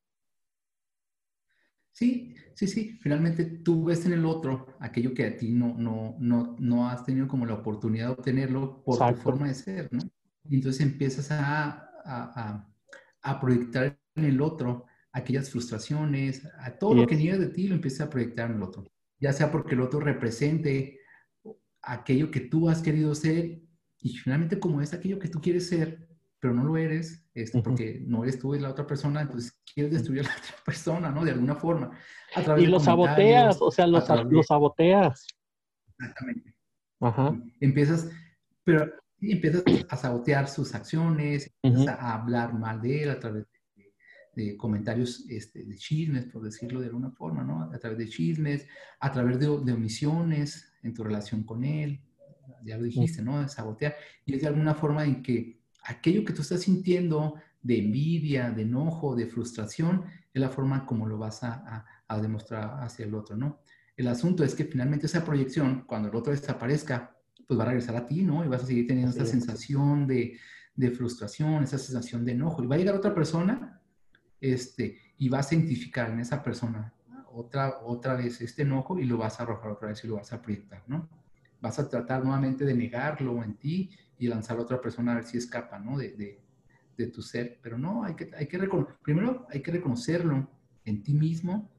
Sí, 1.93 2.35
sí, 2.53 2.67
sí. 2.67 2.99
Finalmente 3.01 3.45
tú 3.45 3.85
ves 3.85 4.05
en 4.05 4.11
el 4.11 4.25
otro 4.25 4.67
aquello 4.79 5.13
que 5.13 5.25
a 5.25 5.37
ti 5.37 5.51
no, 5.53 5.73
no, 5.77 6.17
no, 6.19 6.57
no 6.59 6.89
has 6.89 7.05
tenido 7.05 7.29
como 7.29 7.45
la 7.45 7.53
oportunidad 7.53 8.07
de 8.07 8.13
obtenerlo 8.13 8.83
por 8.83 8.97
tu 8.97 9.21
forma 9.21 9.47
de 9.47 9.53
ser, 9.53 9.93
¿no? 9.93 9.99
Entonces 10.49 10.81
empiezas 10.81 11.31
a, 11.31 11.89
a, 12.05 12.67
a, 13.21 13.39
proyectar 13.39 13.97
en 14.15 14.25
el 14.25 14.41
otro 14.41 14.85
aquellas 15.11 15.49
frustraciones, 15.49 16.47
a 16.59 16.77
todo 16.77 16.93
lo 16.93 17.07
que 17.07 17.15
niegas 17.15 17.39
de 17.39 17.47
ti 17.47 17.67
lo 17.67 17.75
empiezas 17.75 18.07
a 18.07 18.09
proyectar 18.09 18.49
en 18.49 18.57
el 18.57 18.63
otro. 18.63 18.85
Ya 19.19 19.33
sea 19.33 19.51
porque 19.51 19.75
el 19.75 19.81
otro 19.81 19.99
represente 19.99 20.99
aquello 21.81 22.31
que 22.31 22.41
tú 22.41 22.69
has 22.69 22.81
querido 22.81 23.15
ser 23.15 23.61
y 23.99 24.17
finalmente, 24.17 24.59
como 24.59 24.81
es 24.81 24.93
aquello 24.93 25.17
que 25.17 25.29
tú 25.29 25.41
quieres 25.41 25.67
ser, 25.67 26.07
pero 26.39 26.53
no 26.53 26.63
lo 26.63 26.77
eres, 26.77 27.27
este, 27.33 27.59
porque 27.61 28.03
no 28.05 28.23
eres 28.23 28.37
tú, 28.37 28.53
es 28.53 28.61
la 28.61 28.69
otra 28.69 28.85
persona, 28.85 29.21
entonces 29.21 29.59
quieres 29.73 29.93
destruir 29.93 30.21
a 30.21 30.23
la 30.25 30.29
otra 30.37 30.55
persona, 30.63 31.11
¿no? 31.11 31.25
De 31.25 31.31
alguna 31.31 31.55
forma. 31.55 31.91
y 32.57 32.67
los 32.67 32.83
saboteas, 32.83 33.57
o 33.59 33.71
sea, 33.71 33.87
los, 33.87 34.07
los 34.29 34.45
saboteas. 34.45 35.25
Exactamente. 35.97 36.55
Ajá. 36.99 37.35
Empiezas, 37.59 38.11
pero 38.63 38.91
empiezas 39.21 39.63
a 39.89 39.97
sabotear 39.97 40.47
sus 40.47 40.73
acciones, 40.75 41.51
empiezas 41.61 41.99
a 41.99 42.15
hablar 42.15 42.53
mal 42.53 42.81
de 42.81 43.03
él 43.03 43.09
a 43.09 43.19
través 43.19 43.45
de, 44.35 44.57
comentarios 44.57 45.25
este, 45.29 45.63
de 45.63 45.77
chismes, 45.77 46.25
por 46.25 46.43
decirlo 46.43 46.81
de 46.81 46.87
alguna 46.87 47.09
forma, 47.11 47.43
¿no? 47.43 47.71
A 47.71 47.79
través 47.79 47.97
de 47.97 48.09
chismes, 48.09 48.67
a 48.99 49.09
través 49.09 49.39
de, 49.39 49.45
de 49.45 49.71
omisiones 49.71 50.73
en 50.83 50.93
tu 50.93 51.05
relación 51.05 51.43
con 51.43 51.63
él, 51.63 52.01
ya 52.65 52.77
lo 52.77 52.83
dijiste, 52.83 53.21
¿no? 53.21 53.41
De 53.41 53.47
sabotear. 53.47 53.95
Y 54.25 54.35
es 54.35 54.41
de 54.41 54.47
alguna 54.47 54.75
forma 54.75 55.05
en 55.05 55.21
que 55.21 55.61
aquello 55.83 56.25
que 56.25 56.33
tú 56.33 56.41
estás 56.41 56.61
sintiendo 56.61 57.35
de 57.61 57.79
envidia, 57.79 58.51
de 58.51 58.63
enojo, 58.63 59.15
de 59.15 59.27
frustración, 59.27 60.03
es 60.33 60.41
la 60.41 60.49
forma 60.49 60.85
como 60.85 61.07
lo 61.07 61.17
vas 61.17 61.43
a, 61.43 61.85
demostrar 62.21 62.83
hacia 62.83 63.05
el 63.05 63.15
otro, 63.15 63.35
¿no? 63.35 63.61
El 63.97 64.07
asunto 64.07 64.43
es 64.43 64.53
que 64.53 64.65
finalmente 64.65 65.07
esa 65.07 65.25
proyección, 65.25 65.85
cuando 65.87 66.09
el 66.09 66.15
otro 66.15 66.31
desaparezca, 66.31 67.14
pues 67.47 67.59
va 67.59 67.63
a 67.63 67.67
regresar 67.67 67.95
a 67.95 68.05
ti, 68.05 68.23
¿no? 68.23 68.43
Y 68.43 68.47
vas 68.47 68.63
a 68.63 68.65
seguir 68.65 68.87
teniendo 68.87 69.11
esa 69.11 69.25
sensación 69.25 70.07
de, 70.07 70.37
de, 70.75 70.91
frustración, 70.91 71.63
esa 71.63 71.77
sensación 71.77 72.25
de 72.25 72.33
enojo. 72.33 72.63
Y 72.63 72.67
va 72.67 72.75
a 72.75 72.77
llegar 72.77 72.95
otra 72.95 73.13
persona, 73.13 73.81
este, 74.41 74.99
y 75.17 75.29
vas 75.29 75.51
a 75.51 75.55
identificar 75.55 76.09
en 76.09 76.19
esa 76.19 76.43
persona 76.43 76.93
otra, 77.31 77.79
otra 77.83 78.15
vez 78.15 78.41
este 78.41 78.61
enojo 78.61 78.99
y 78.99 79.05
lo 79.05 79.17
vas 79.17 79.39
a 79.39 79.43
arrojar 79.43 79.71
otra 79.71 79.89
vez 79.89 80.03
y 80.03 80.07
lo 80.07 80.15
vas 80.15 80.31
a 80.33 80.41
proyectar, 80.41 80.83
¿no? 80.87 81.09
vas 81.65 81.79
a 81.79 81.89
tratar 81.89 82.23
nuevamente 82.23 82.63
de 82.63 82.75
negarlo 82.75 83.43
en 83.43 83.55
ti 83.55 83.89
y 84.19 84.27
lanzar 84.27 84.57
a 84.57 84.61
otra 84.61 84.79
persona 84.79 85.11
a 85.11 85.15
ver 85.15 85.23
si 85.23 85.37
escapa, 85.37 85.79
¿no? 85.79 85.97
De, 85.97 86.39
de, 86.95 87.07
tu 87.07 87.21
ser. 87.21 87.59
Pero 87.61 87.77
no, 87.77 88.03
hay 88.03 88.15
que, 88.15 88.31
hay 88.37 88.47
que 88.47 88.57
primero 89.01 89.47
hay 89.49 89.61
que 89.61 89.71
reconocerlo 89.71 90.47
en 90.85 91.03
ti 91.03 91.13
mismo, 91.13 91.69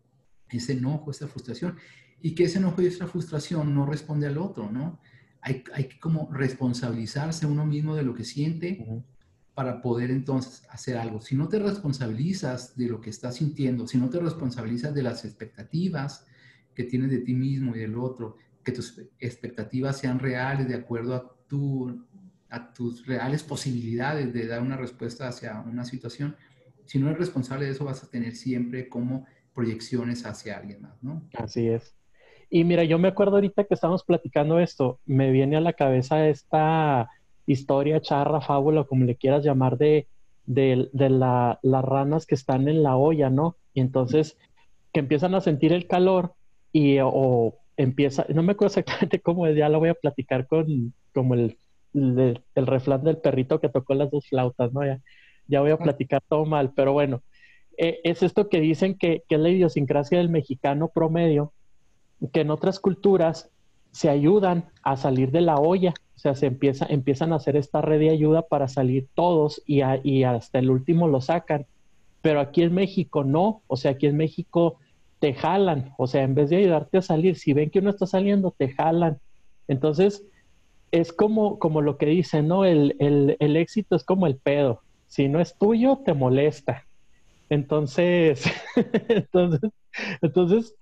ese 0.51 0.73
enojo, 0.73 1.11
esa 1.11 1.29
frustración, 1.29 1.77
y 2.21 2.35
que 2.35 2.45
ese 2.45 2.59
enojo 2.59 2.83
y 2.83 2.87
esa 2.87 3.07
frustración 3.07 3.75
no 3.75 3.87
responde 3.87 4.27
al 4.27 4.39
otro, 4.39 4.71
¿no? 4.71 5.01
Hay, 5.47 5.63
hay 5.75 5.85
que 5.85 6.01
como 6.01 6.29
responsabilizarse 6.33 7.47
uno 7.47 7.65
mismo 7.65 7.95
de 7.95 8.03
lo 8.03 8.15
que 8.15 8.25
siente 8.25 8.85
para 9.55 9.81
poder 9.81 10.11
entonces 10.11 10.67
hacer 10.71 10.97
algo. 10.99 11.21
Si 11.21 11.37
no 11.37 11.49
te 11.49 11.61
responsabilizas 11.61 12.77
de 12.77 12.89
lo 12.89 13.01
que 13.01 13.11
estás 13.11 13.37
sintiendo, 13.37 13.87
si 13.87 13.97
no 13.97 14.11
te 14.11 14.19
responsabilizas 14.19 14.93
de 14.93 15.05
las 15.05 15.25
expectativas 15.25 16.27
que 16.75 16.83
tienes 16.83 17.11
de 17.13 17.21
ti 17.21 17.33
mismo 17.33 17.77
y 17.77 17.79
del 17.79 17.97
otro, 17.97 18.37
que 18.65 18.73
tus 18.73 19.01
expectativas 19.21 19.99
sean 19.99 20.19
reales 20.19 20.67
de 20.69 20.75
acuerdo 20.75 21.15
a, 21.15 21.37
tu, 21.49 22.05
a 22.51 22.73
tus 22.75 23.07
reales 23.07 23.45
posibilidades 23.45 24.33
de 24.35 24.49
dar 24.49 24.61
una 24.61 24.77
respuesta 24.77 25.29
hacia 25.29 25.61
una 25.61 25.85
situación. 25.85 26.37
Si 26.87 26.99
no 26.99 27.07
eres 27.07 27.21
responsable 27.21 27.67
de 27.67 27.71
eso, 27.71 27.85
vas 27.85 28.03
a 28.03 28.11
tener 28.11 28.35
siempre 28.35 28.89
como 28.89 29.27
proyecciones 29.55 30.27
hacia 30.27 30.59
alguien 30.59 30.83
más, 30.83 31.03
¿no? 31.03 31.27
Así 31.35 31.69
es. 31.69 31.96
Y 32.49 32.65
mira, 32.65 32.85
yo 32.85 32.99
me 32.99 33.09
acuerdo 33.09 33.37
ahorita 33.37 33.65
que 33.65 33.75
estamos 33.75 34.05
platicando 34.05 34.61
esto, 34.61 35.01
me 35.05 35.31
viene 35.31 35.57
a 35.57 35.61
la 35.61 35.73
cabeza 35.73 36.29
esta 36.29 37.11
historia, 37.47 38.01
charra, 38.01 38.41
fábula, 38.41 38.85
como 38.85 39.05
le 39.05 39.17
quieras 39.17 39.45
llamar, 39.45 39.79
de, 39.79 40.07
de, 40.45 40.89
de 40.93 41.11
la, 41.11 41.59
las 41.63 41.85
ranas 41.85 42.27
que 42.27 42.35
están 42.35 42.69
en 42.69 42.83
la 42.83 42.97
olla, 42.97 43.31
¿no? 43.31 43.57
Y 43.75 43.81
entonces 43.81 44.39
que 44.93 45.01
empiezan 45.01 45.35
a 45.35 45.41
sentir 45.41 45.73
el 45.73 45.87
calor 45.87 46.35
y 46.73 46.99
o 47.03 47.59
empieza, 47.77 48.27
no 48.29 48.43
me 48.43 48.53
acuerdo 48.53 48.79
exactamente 48.79 49.21
cómo 49.23 49.47
es, 49.47 49.57
ya 49.57 49.69
lo 49.69 49.79
voy 49.79 49.91
a 49.91 49.95
platicar 49.95 50.47
con 50.47 50.95
como 51.13 51.35
el, 51.35 51.57
el, 51.95 52.67
refrán 52.67 53.03
del 53.05 53.19
perrito 53.19 53.61
que 53.61 53.69
tocó 53.69 53.95
las 53.95 54.11
dos 54.11 54.29
flautas, 54.29 54.73
¿no? 54.73 54.85
Ya, 54.85 55.01
ya 55.49 55.61
voy 55.61 55.71
a 55.71 55.79
platicar 55.79 56.23
todo 56.29 56.45
mal, 56.45 56.73
pero 56.75 56.93
bueno, 56.93 57.23
eh, 57.79 58.01
es 58.05 58.23
esto 58.23 58.49
que 58.49 58.61
dicen 58.61 58.97
que, 58.99 59.23
que 59.29 59.35
es 59.37 59.41
la 59.41 59.49
idiosincrasia 59.49 60.19
del 60.19 60.29
mexicano 60.29 60.89
promedio, 60.89 61.53
que 62.33 62.41
en 62.41 62.51
otras 62.51 62.81
culturas 62.81 63.51
se 63.91 64.11
ayudan 64.11 64.67
a 64.83 64.97
salir 64.97 65.31
de 65.31 65.41
la 65.41 65.57
olla, 65.57 65.95
o 66.17 66.19
sea, 66.19 66.35
se 66.35 66.47
empieza, 66.47 66.87
empiezan 66.89 67.33
a 67.33 67.37
hacer 67.37 67.57
esta 67.57 67.81
red 67.81 67.99
de 67.99 68.11
ayuda 68.11 68.43
para 68.43 68.69
salir 68.69 69.09
todos 69.15 69.63
y, 69.67 69.81
hasta 69.81 70.59
el 70.59 70.71
último 70.71 71.09
lo 71.09 71.21
sacan. 71.21 71.67
Pero 72.23 72.41
aquí 72.41 72.63
en 72.63 72.75
México 72.75 73.25
no, 73.25 73.63
o 73.67 73.77
sea, 73.77 73.93
aquí 73.93 74.07
en 74.07 74.17
México 74.17 74.79
te 75.19 75.33
jalan, 75.33 75.95
o 75.97 76.07
sea, 76.07 76.23
en 76.23 76.35
vez 76.35 76.51
de 76.51 76.57
ayudarte 76.57 76.99
a 76.99 77.03
salir, 77.03 77.37
si 77.37 77.53
ven 77.53 77.71
que 77.71 77.79
uno 77.79 77.91
está 77.91 78.07
saliendo, 78.07 78.55
te 78.57 78.69
jalan. 78.69 79.19
Entonces, 79.69 80.25
es 80.91 81.13
como, 81.13 81.59
como 81.59 81.83
lo 81.83 81.97
que 81.97 82.07
dicen, 82.07 82.49
¿no? 82.49 82.65
El, 82.65 82.97
el, 82.99 83.57
éxito 83.57 83.97
es 83.97 84.05
como 84.05 84.27
el 84.27 84.37
pedo. 84.37 84.83
Si 85.07 85.29
no 85.29 85.41
es 85.41 85.57
tuyo, 85.57 86.01
te 86.05 86.15
molesta. 86.15 86.87
Entonces, 87.49 88.45
entonces, 89.09 89.71
entonces, 90.21 90.75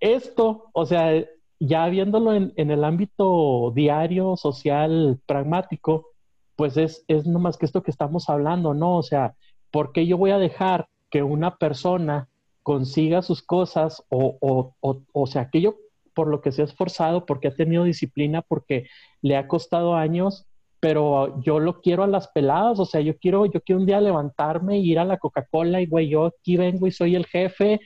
esto, 0.00 0.70
o 0.72 0.86
sea, 0.86 1.24
ya 1.58 1.86
viéndolo 1.88 2.34
en, 2.34 2.52
el 2.56 2.84
ámbito 2.84 3.72
diario, 3.74 4.36
social, 4.36 5.20
pragmático, 5.26 6.08
pues 6.56 6.76
es, 6.76 7.04
es 7.08 7.26
nomás 7.26 7.58
que 7.58 7.66
esto 7.66 7.82
que 7.82 7.90
estamos 7.90 8.28
hablando, 8.28 8.74
¿no? 8.74 8.96
O 8.96 9.02
sea, 9.02 9.34
¿por 9.70 9.92
qué 9.92 10.06
yo 10.06 10.16
voy 10.16 10.30
a 10.30 10.38
dejar 10.38 10.88
que 11.10 11.22
una 11.22 11.56
persona 11.56 12.28
consiga 12.62 13.22
sus 13.22 13.42
cosas 13.42 14.02
o, 14.08 14.36
o, 14.40 14.74
o, 14.80 15.02
o 15.12 15.26
sea, 15.26 15.42
aquello 15.42 15.76
por 16.14 16.28
lo 16.28 16.40
que 16.40 16.52
se 16.52 16.62
ha 16.62 16.64
esforzado, 16.64 17.26
porque 17.26 17.48
ha 17.48 17.54
tenido 17.54 17.84
disciplina, 17.84 18.42
porque 18.42 18.86
le 19.22 19.36
ha 19.36 19.48
costado 19.48 19.94
años, 19.94 20.46
pero 20.80 21.40
yo 21.42 21.60
lo 21.60 21.80
quiero 21.80 22.02
a 22.02 22.06
las 22.06 22.28
peladas, 22.28 22.78
o 22.78 22.86
sea, 22.86 23.00
yo 23.00 23.16
quiero, 23.18 23.46
yo 23.46 23.60
quiero 23.60 23.80
un 23.80 23.86
día 23.86 24.00
levantarme 24.00 24.78
y 24.78 24.90
ir 24.90 24.98
a 24.98 25.04
la 25.04 25.18
Coca-Cola 25.18 25.80
y, 25.80 25.86
güey, 25.86 26.08
yo 26.08 26.26
aquí 26.26 26.56
vengo 26.56 26.86
y 26.86 26.90
soy 26.90 27.16
el 27.16 27.26
jefe 27.26 27.80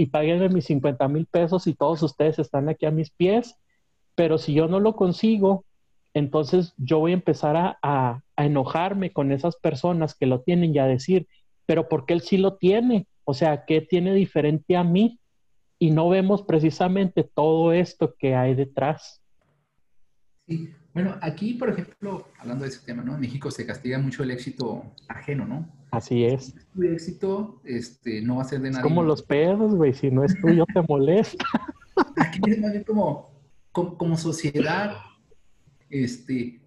y 0.00 0.06
páguenme 0.06 0.48
mis 0.48 0.64
50 0.64 1.08
mil 1.08 1.26
pesos 1.26 1.66
y 1.66 1.74
todos 1.74 2.02
ustedes 2.02 2.38
están 2.38 2.70
aquí 2.70 2.86
a 2.86 2.90
mis 2.90 3.10
pies, 3.10 3.58
pero 4.14 4.38
si 4.38 4.54
yo 4.54 4.66
no 4.66 4.80
lo 4.80 4.96
consigo, 4.96 5.66
entonces 6.14 6.72
yo 6.78 7.00
voy 7.00 7.10
a 7.10 7.16
empezar 7.16 7.54
a, 7.54 7.78
a, 7.82 8.22
enojarme 8.38 9.12
con 9.12 9.30
esas 9.30 9.56
personas 9.56 10.14
que 10.14 10.24
lo 10.24 10.40
tienen 10.40 10.74
y 10.74 10.78
a 10.78 10.86
decir, 10.86 11.28
pero 11.66 11.86
¿por 11.86 12.06
qué 12.06 12.14
él 12.14 12.22
sí 12.22 12.38
lo 12.38 12.56
tiene? 12.56 13.08
O 13.24 13.34
sea, 13.34 13.66
¿qué 13.66 13.82
tiene 13.82 14.14
diferente 14.14 14.74
a 14.74 14.84
mí? 14.84 15.20
Y 15.78 15.90
no 15.90 16.08
vemos 16.08 16.44
precisamente 16.44 17.22
todo 17.22 17.74
esto 17.74 18.14
que 18.18 18.34
hay 18.34 18.54
detrás. 18.54 19.20
Sí, 20.48 20.70
bueno, 20.92 21.16
aquí, 21.22 21.54
por 21.54 21.70
ejemplo, 21.70 22.26
hablando 22.38 22.64
de 22.64 22.70
ese 22.70 22.84
tema, 22.84 23.02
¿no? 23.02 23.14
En 23.14 23.20
México 23.20 23.50
se 23.50 23.64
castiga 23.64 23.98
mucho 23.98 24.24
el 24.24 24.32
éxito 24.32 24.84
ajeno, 25.08 25.46
¿no? 25.46 25.68
Así 25.92 26.24
es. 26.24 26.54
Tu 26.74 26.82
éxito 26.82 27.60
este, 27.64 28.22
no 28.22 28.36
va 28.36 28.42
a 28.42 28.46
ser 28.46 28.60
de 28.60 28.70
nadie. 28.70 28.80
Es 28.80 28.88
como 28.88 29.02
los 29.02 29.22
pedos, 29.22 29.74
güey. 29.74 29.92
Si 29.92 30.10
no 30.10 30.24
es 30.24 30.38
tuyo, 30.40 30.64
te 30.72 30.82
molesta. 30.88 31.44
Aquí 32.16 32.40
es 32.46 32.60
más 32.60 32.72
bien 32.72 32.84
como, 32.84 33.30
como, 33.72 34.16
sociedad, 34.16 34.96
este, 35.88 36.60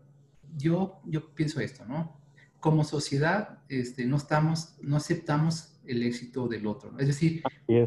yo, 0.58 1.02
yo 1.06 1.34
pienso 1.34 1.60
esto, 1.60 1.86
¿no? 1.86 2.18
Como 2.60 2.84
sociedad, 2.84 3.60
este, 3.68 4.06
no 4.06 4.18
estamos, 4.18 4.78
no 4.82 4.96
aceptamos 4.96 5.80
el 5.86 6.04
éxito 6.04 6.48
del 6.48 6.66
otro. 6.66 6.92
¿no? 6.92 7.00
Es 7.00 7.08
decir, 7.08 7.44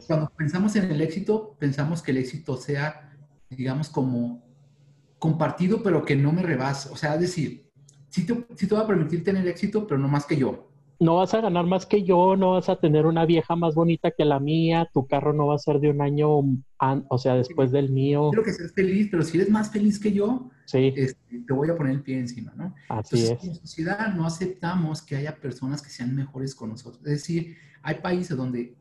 cuando 0.07 0.30
pensamos 0.37 0.76
en 0.76 0.91
el 0.91 1.01
éxito, 1.01 1.57
pensamos 1.59 2.03
que 2.03 2.11
el 2.11 2.18
éxito 2.18 2.57
sea, 2.57 3.16
digamos, 3.49 3.89
como 3.89 4.45
compartido, 5.18 5.82
pero 5.82 6.04
que 6.04 6.16
no 6.16 6.32
me 6.32 6.42
rebasa. 6.42 6.92
O 6.92 6.96
sea, 6.96 7.14
es 7.14 7.20
decir, 7.20 7.70
sí 8.08 8.26
te, 8.26 8.46
sí 8.56 8.66
te 8.66 8.74
va 8.74 8.82
a 8.82 8.86
permitir 8.86 9.24
tener 9.24 9.46
éxito, 9.46 9.86
pero 9.86 9.98
no 9.98 10.08
más 10.08 10.26
que 10.26 10.36
yo. 10.36 10.70
No 10.98 11.16
vas 11.16 11.34
a 11.34 11.42
ganar 11.42 11.66
más 11.66 11.84
que 11.84 12.04
yo, 12.04 12.36
no 12.36 12.52
vas 12.52 12.70
a 12.70 12.76
tener 12.76 13.04
una 13.04 13.26
vieja 13.26 13.54
más 13.54 13.74
bonita 13.74 14.10
que 14.12 14.24
la 14.24 14.40
mía, 14.40 14.88
tu 14.94 15.06
carro 15.06 15.34
no 15.34 15.48
va 15.48 15.56
a 15.56 15.58
ser 15.58 15.78
de 15.78 15.90
un 15.90 16.00
año, 16.00 16.30
o 16.78 17.18
sea, 17.18 17.34
después 17.34 17.70
del 17.70 17.90
mío. 17.90 18.30
Quiero 18.30 18.44
que 18.44 18.54
seas 18.54 18.72
feliz, 18.72 19.08
pero 19.10 19.22
si 19.22 19.36
eres 19.36 19.50
más 19.50 19.70
feliz 19.70 19.98
que 19.98 20.12
yo, 20.12 20.48
sí. 20.64 20.94
este, 20.96 21.42
te 21.46 21.52
voy 21.52 21.68
a 21.68 21.76
poner 21.76 21.92
el 21.96 22.02
pie 22.02 22.18
encima, 22.18 22.54
¿no? 22.56 22.74
Así 22.88 23.16
Entonces, 23.16 23.30
es. 23.30 23.38
Como 23.38 23.54
sociedad 23.56 24.14
no 24.14 24.24
aceptamos 24.24 25.02
que 25.02 25.16
haya 25.16 25.36
personas 25.36 25.82
que 25.82 25.90
sean 25.90 26.14
mejores 26.14 26.54
con 26.54 26.70
nosotros. 26.70 27.04
Es 27.04 27.12
decir, 27.12 27.56
hay 27.82 27.96
países 27.96 28.34
donde 28.34 28.74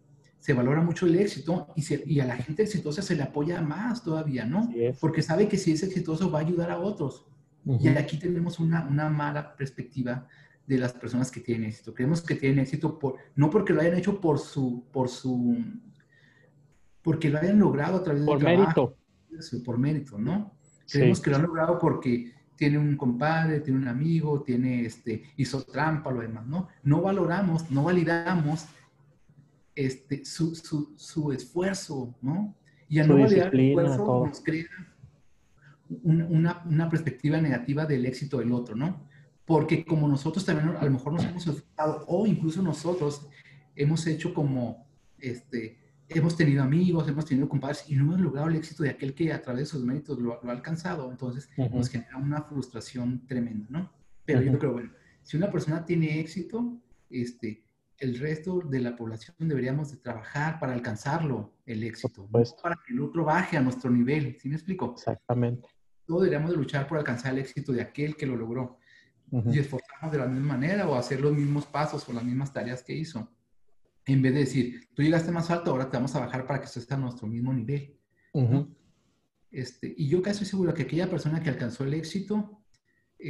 se 0.45 0.53
valora 0.53 0.79
mucho 0.79 1.07
el 1.07 1.15
éxito 1.15 1.69
y, 1.75 2.13
y, 2.13 2.19
a 2.19 2.25
la 2.27 2.35
gente 2.35 2.61
exitosa 2.61 3.01
se 3.01 3.15
le 3.15 3.23
apoya 3.23 3.63
más 3.63 4.03
todavía, 4.03 4.45
¿no? 4.45 4.69
Porque 4.99 5.23
sabe 5.23 5.47
que 5.47 5.57
si 5.57 5.71
es 5.71 5.81
exitoso 5.81 6.29
va 6.29 6.37
a 6.37 6.41
ayudar 6.43 6.69
a 6.69 6.77
otros. 6.77 7.25
Y 7.65 7.87
aquí 7.87 8.19
tenemos 8.19 8.59
una, 8.59 8.85
una, 8.87 9.09
mala 9.09 9.55
perspectiva 9.55 10.27
de 10.67 10.77
las 10.77 10.93
personas 10.93 11.31
que 11.31 11.39
tienen 11.39 11.69
éxito. 11.69 11.95
Creemos 11.95 12.21
que 12.21 12.35
tienen 12.35 12.59
éxito 12.59 12.99
por, 12.99 13.15
no 13.35 13.49
porque 13.49 13.73
lo 13.73 13.81
hayan 13.81 13.97
hecho 13.97 14.21
por 14.21 14.37
su, 14.37 14.83
por 14.93 15.09
su, 15.09 15.57
porque 17.01 17.31
lo 17.31 17.39
hayan 17.39 17.57
logrado 17.57 17.97
a 17.97 18.03
través 18.03 18.23
por 18.23 18.43
mérito. 18.43 18.95
por 19.65 19.79
mérito, 19.79 20.19
¿no? 20.19 20.53
Creemos 20.87 21.21
que 21.21 21.31
lo 21.31 21.37
han 21.37 21.41
logrado 21.41 21.79
porque 21.79 22.33
tiene 22.55 22.77
un 22.77 22.95
compadre, 22.95 23.61
tiene 23.61 23.79
un 23.79 23.87
amigo, 23.87 24.43
tiene 24.43 24.85
este, 24.85 25.23
hizo 25.37 25.63
trampa, 25.63 26.11
lo 26.11 26.21
demás, 26.21 26.45
¿no? 26.45 26.67
No 26.83 27.01
valoramos, 27.01 27.71
no 27.71 27.83
validamos 27.83 28.67
este, 29.75 30.23
su, 30.25 30.55
su, 30.55 30.93
su 30.95 31.31
esfuerzo, 31.31 32.15
¿no? 32.21 32.55
Y 32.87 32.99
al 32.99 33.07
no 33.07 33.19
validar 33.19 33.53
el 33.53 33.69
esfuerzo 33.69 34.25
nos 34.27 34.41
crea 34.41 34.67
una, 36.03 36.63
una, 36.65 36.89
perspectiva 36.89 37.39
negativa 37.39 37.85
del 37.85 38.05
éxito 38.05 38.39
del 38.39 38.51
otro, 38.51 38.75
¿no? 38.75 39.07
Porque 39.45 39.85
como 39.85 40.07
nosotros 40.07 40.45
también 40.45 40.75
a 40.75 40.83
lo 40.83 40.91
mejor 40.91 41.13
nos 41.13 41.25
hemos 41.25 41.47
afectado 41.47 42.03
o 42.07 42.25
incluso 42.25 42.61
nosotros 42.61 43.27
hemos 43.75 44.07
hecho 44.07 44.33
como, 44.33 44.87
este, 45.19 45.77
hemos 46.09 46.35
tenido 46.35 46.63
amigos, 46.63 47.07
hemos 47.07 47.25
tenido 47.25 47.49
compadres 47.49 47.85
y 47.87 47.95
no 47.95 48.03
hemos 48.03 48.21
logrado 48.21 48.47
el 48.47 48.55
éxito 48.55 48.83
de 48.83 48.89
aquel 48.89 49.13
que 49.13 49.33
a 49.33 49.41
través 49.41 49.61
de 49.61 49.65
sus 49.67 49.83
méritos 49.83 50.19
lo, 50.19 50.33
ha 50.33 50.51
alcanzado, 50.51 51.11
entonces 51.11 51.49
nos 51.57 51.89
genera 51.89 52.17
una 52.17 52.41
frustración 52.43 53.25
tremenda, 53.27 53.67
¿no? 53.69 53.91
Pero 54.25 54.41
yo 54.41 54.57
creo, 54.57 54.73
bueno, 54.73 54.91
si 55.21 55.37
una 55.37 55.51
persona 55.51 55.85
tiene 55.85 56.19
éxito, 56.19 56.79
este, 57.09 57.64
el 57.97 58.19
resto 58.19 58.59
de 58.59 58.79
la 58.79 58.95
población 58.95 59.35
deberíamos 59.39 59.91
de 59.91 59.97
trabajar 59.97 60.59
para 60.59 60.73
alcanzarlo, 60.73 61.53
el 61.65 61.83
éxito, 61.83 62.29
para 62.61 62.75
que 62.85 62.93
el 62.93 63.01
otro 63.01 63.23
baje 63.23 63.57
a 63.57 63.61
nuestro 63.61 63.89
nivel, 63.89 64.37
¿sí 64.39 64.49
me 64.49 64.55
explico? 64.55 64.93
Exactamente. 64.97 65.69
Todos 66.05 66.23
deberíamos 66.23 66.51
de 66.51 66.57
luchar 66.57 66.87
por 66.87 66.97
alcanzar 66.97 67.33
el 67.33 67.39
éxito 67.39 67.71
de 67.71 67.81
aquel 67.81 68.15
que 68.15 68.25
lo 68.25 68.35
logró 68.35 68.77
y 69.31 69.59
esforzarnos 69.59 70.11
de 70.11 70.17
la 70.19 70.27
misma 70.27 70.53
manera 70.53 70.87
o 70.87 70.95
hacer 70.95 71.19
los 71.19 71.33
mismos 71.33 71.65
pasos 71.65 72.07
o 72.07 72.13
las 72.13 72.23
mismas 72.23 72.53
tareas 72.53 72.83
que 72.83 72.93
hizo. 72.93 73.29
En 74.05 74.21
vez 74.21 74.33
de 74.33 74.39
decir, 74.41 74.89
tú 74.93 75.01
llegaste 75.01 75.31
más 75.31 75.49
alto, 75.49 75.71
ahora 75.71 75.89
te 75.89 75.97
vamos 75.97 76.15
a 76.15 76.19
bajar 76.19 76.45
para 76.45 76.59
que 76.59 76.65
estés 76.65 76.89
a 76.91 76.97
nuestro 76.97 77.27
mismo 77.27 77.51
nivel. 77.51 77.97
este, 79.51 79.93
y 79.97 80.07
yo 80.07 80.21
casi 80.21 80.43
estoy 80.43 80.47
seguro 80.47 80.73
que 80.73 80.83
aquella 80.83 81.09
persona 81.09 81.41
que 81.41 81.49
alcanzó 81.49 81.83
el 81.85 81.95
éxito 81.95 82.64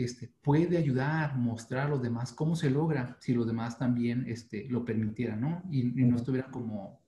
este, 0.04 0.32
puede 0.42 0.78
ayudar, 0.78 1.38
mostrar 1.38 1.88
a 1.88 1.90
los 1.90 2.02
demás 2.02 2.34
cómo 2.34 2.56
se 2.56 2.70
logra 2.70 3.18
si 3.20 3.34
los 3.34 3.48
demás 3.48 3.78
también 3.78 4.26
este, 4.28 4.68
lo 4.70 4.84
permitieran, 4.84 5.42
¿no? 5.42 5.64
Y, 5.72 5.84
no 5.84 6.18
estuvieran 6.18 6.52
como 6.52 7.02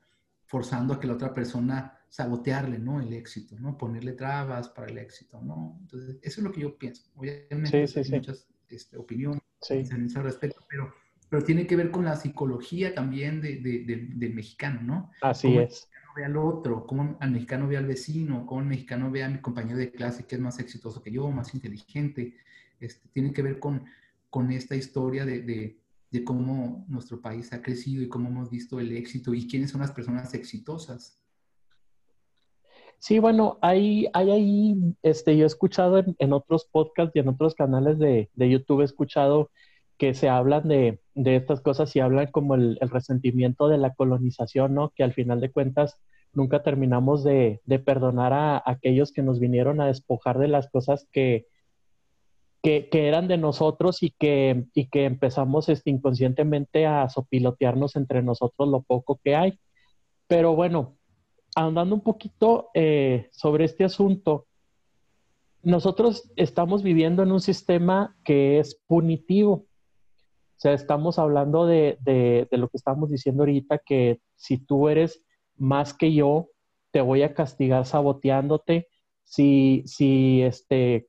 forzando 0.46 0.94
a 0.94 1.00
que 1.00 1.08
la 1.08 1.14
otra 1.14 1.34
persona 1.34 2.00
sabotearle, 2.10 2.80
¿no? 2.80 3.02
El 3.02 3.14
éxito, 3.14 3.58
¿no? 3.60 3.78
Ponerle 3.78 4.14
trabas 4.14 4.70
para 4.70 4.88
el 4.88 4.98
éxito, 4.98 5.42
¿no? 5.42 5.78
Entonces, 5.82 6.18
eso 6.22 6.42
es 6.42 6.44
lo 6.44 6.52
que 6.52 6.62
yo 6.62 6.78
pienso. 6.78 7.04
Obviamente 7.16 7.78
hay 7.78 8.12
muchas 8.12 8.48
este, 8.70 8.98
opiniones 8.98 9.42
en 9.70 10.06
ese 10.06 10.22
respecto, 10.22 10.66
pero, 10.70 10.94
pero 11.30 11.44
tiene 11.44 11.68
que 11.68 11.76
ver 11.76 11.92
con 11.92 12.06
la 12.06 12.16
psicología 12.16 12.96
también 12.96 13.42
de, 13.42 13.58
del 14.16 14.34
mexicano, 14.34 14.82
¿no? 14.82 15.12
Así 15.22 15.48
es. 15.50 15.54
El 15.54 15.68
mexicano 15.68 16.14
ve 16.16 16.26
al 16.26 16.38
otro, 16.38 16.86
cómo 16.88 17.18
el 17.22 17.32
mexicano 17.32 17.68
ve 17.68 17.78
al 17.78 17.86
vecino, 17.86 18.46
cómo 18.46 18.62
el 18.62 18.68
mexicano 18.68 19.12
ve 19.12 19.24
a 19.24 19.30
mi 19.30 19.40
compañero 19.40 19.78
de 19.78 19.92
clase 19.92 20.26
que 20.26 20.36
es 20.36 20.42
más 20.42 20.60
exitoso 20.60 21.02
que 21.02 21.12
yo, 21.12 21.30
más 21.30 21.54
inteligente, 21.54 22.36
este, 22.80 23.08
tiene 23.10 23.34
que 23.34 23.42
ver 23.42 23.60
con, 23.60 23.86
con 24.30 24.52
esta 24.52 24.76
historia 24.76 25.26
de, 25.26 25.42
de, 25.42 26.24
cómo 26.24 26.86
nuestro 26.88 27.22
país 27.22 27.54
ha 27.54 27.62
crecido 27.62 28.02
y 28.02 28.10
cómo 28.10 28.30
hemos 28.30 28.50
visto 28.50 28.80
el 28.80 28.96
éxito 28.98 29.34
y 29.36 29.48
quiénes 29.48 29.70
son 29.70 29.82
las 29.82 29.92
personas 29.92 30.34
exitosas. 30.34 31.22
Sí, 32.98 33.20
bueno, 33.20 33.60
hay, 33.62 34.08
hay 34.14 34.32
ahí, 34.32 34.76
este, 35.04 35.38
yo 35.38 35.44
he 35.44 35.48
escuchado 35.48 36.04
en, 36.18 36.34
otros 36.34 36.66
podcasts 36.66 37.16
y 37.16 37.20
en 37.20 37.28
otros 37.28 37.54
canales 37.54 38.00
de, 38.00 38.32
de, 38.34 38.50
YouTube, 38.50 38.82
he 38.82 38.86
escuchado 38.86 39.52
que 40.00 40.16
se 40.16 40.30
hablan 40.30 40.68
de, 40.68 41.00
de 41.14 41.36
estas 41.36 41.62
cosas 41.62 41.96
y 41.96 42.00
hablan 42.00 42.32
como 42.32 42.56
el, 42.56 42.80
el, 42.82 42.90
resentimiento 42.90 43.68
de 43.68 43.78
la 43.78 43.94
colonización, 43.94 44.74
¿no? 44.74 44.90
Que 44.96 45.04
al 45.04 45.14
final 45.14 45.40
de 45.40 45.52
cuentas 45.52 46.00
nunca 46.34 46.64
terminamos 46.64 47.24
de, 47.24 47.62
de 47.66 47.78
perdonar 47.78 48.34
a, 48.34 48.58
a, 48.58 48.64
aquellos 48.66 49.12
que 49.12 49.22
nos 49.22 49.40
vinieron 49.40 49.80
a 49.80 49.88
despojar 49.88 50.40
de 50.40 50.48
las 50.48 50.68
cosas 50.70 51.08
que, 51.12 51.46
que, 52.92 53.08
eran 53.08 53.30
de 53.30 53.38
nosotros 53.38 54.04
y 54.04 54.12
que, 54.12 54.66
y 54.74 54.88
que 54.90 55.06
empezamos 55.06 55.70
este, 55.70 55.90
inconscientemente 55.90 56.86
a 56.86 57.08
sopilotearnos 57.08 57.96
entre 57.96 58.22
nosotros 58.22 58.68
lo 58.68 58.82
poco 58.82 59.22
que 59.24 59.36
hay. 59.36 59.58
Pero 60.28 60.54
bueno, 60.54 60.98
andando 61.56 61.96
un 61.96 62.02
poquito 62.02 62.70
eh, 62.74 63.30
sobre 63.32 63.64
este 63.64 63.86
asunto, 63.86 64.48
nosotros 65.64 66.30
estamos 66.36 66.84
viviendo 66.84 67.24
en 67.24 67.32
un 67.32 67.40
sistema 67.40 68.18
que 68.26 68.60
es 68.60 68.76
punitivo. 68.86 69.54
O 69.54 70.60
sea, 70.60 70.74
estamos 70.74 71.20
hablando 71.20 71.66
de, 71.66 71.98
de, 72.02 72.48
lo 72.52 72.68
que 72.68 72.78
estamos 72.78 73.10
diciendo 73.10 73.44
ahorita, 73.44 73.78
que 73.78 74.20
si 74.36 74.58
tú 74.58 74.90
eres 74.90 75.24
más 75.56 75.94
que 75.94 76.14
yo, 76.14 76.50
te 76.92 77.00
voy 77.00 77.24
a 77.24 77.34
castigar 77.34 77.86
saboteándote. 77.86 78.90
Si, 79.24 79.84
si 79.86 80.42
este, 80.42 81.08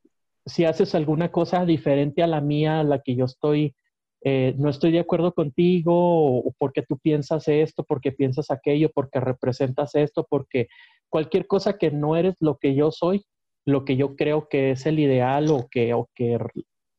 si 0.49 0.65
haces 0.65 0.95
alguna 0.95 1.31
cosa 1.31 1.65
diferente 1.65 2.23
a 2.23 2.27
la 2.27 2.41
mía, 2.41 2.81
a 2.81 2.85
la 2.85 3.01
que 3.01 3.15
yo 3.15 3.27
estoy, 3.27 3.75
eh, 4.23 4.55
no 4.59 4.71
estoy 4.71 4.93
de 4.93 5.01
acuerdo 5.01 5.33
contigo, 5.33 6.39
o, 6.39 6.53
porque 6.59 6.83
tú 6.83 6.99
piensas 6.99 7.49
esto, 7.49 7.85
porque 7.85 8.13
piensas 8.13 8.51
aquello, 8.51 8.91
porque 8.93 9.21
representas 9.21 9.95
esto, 9.95 10.27
porque 10.29 10.69
cualquier 11.09 11.47
cosa 11.47 11.79
que 11.79 11.91
no 11.91 12.17
eres 12.17 12.37
lo 12.41 12.57
que 12.57 12.75
yo 12.75 12.91
soy, 12.91 13.25
lo 13.65 13.85
que 13.85 13.97
yo 13.97 14.17
creo 14.17 14.49
que 14.49 14.71
es 14.73 14.87
el 14.87 14.99
ideal 14.99 15.51
o 15.51 15.69
que, 15.71 15.93
o 15.95 16.09
que 16.15 16.39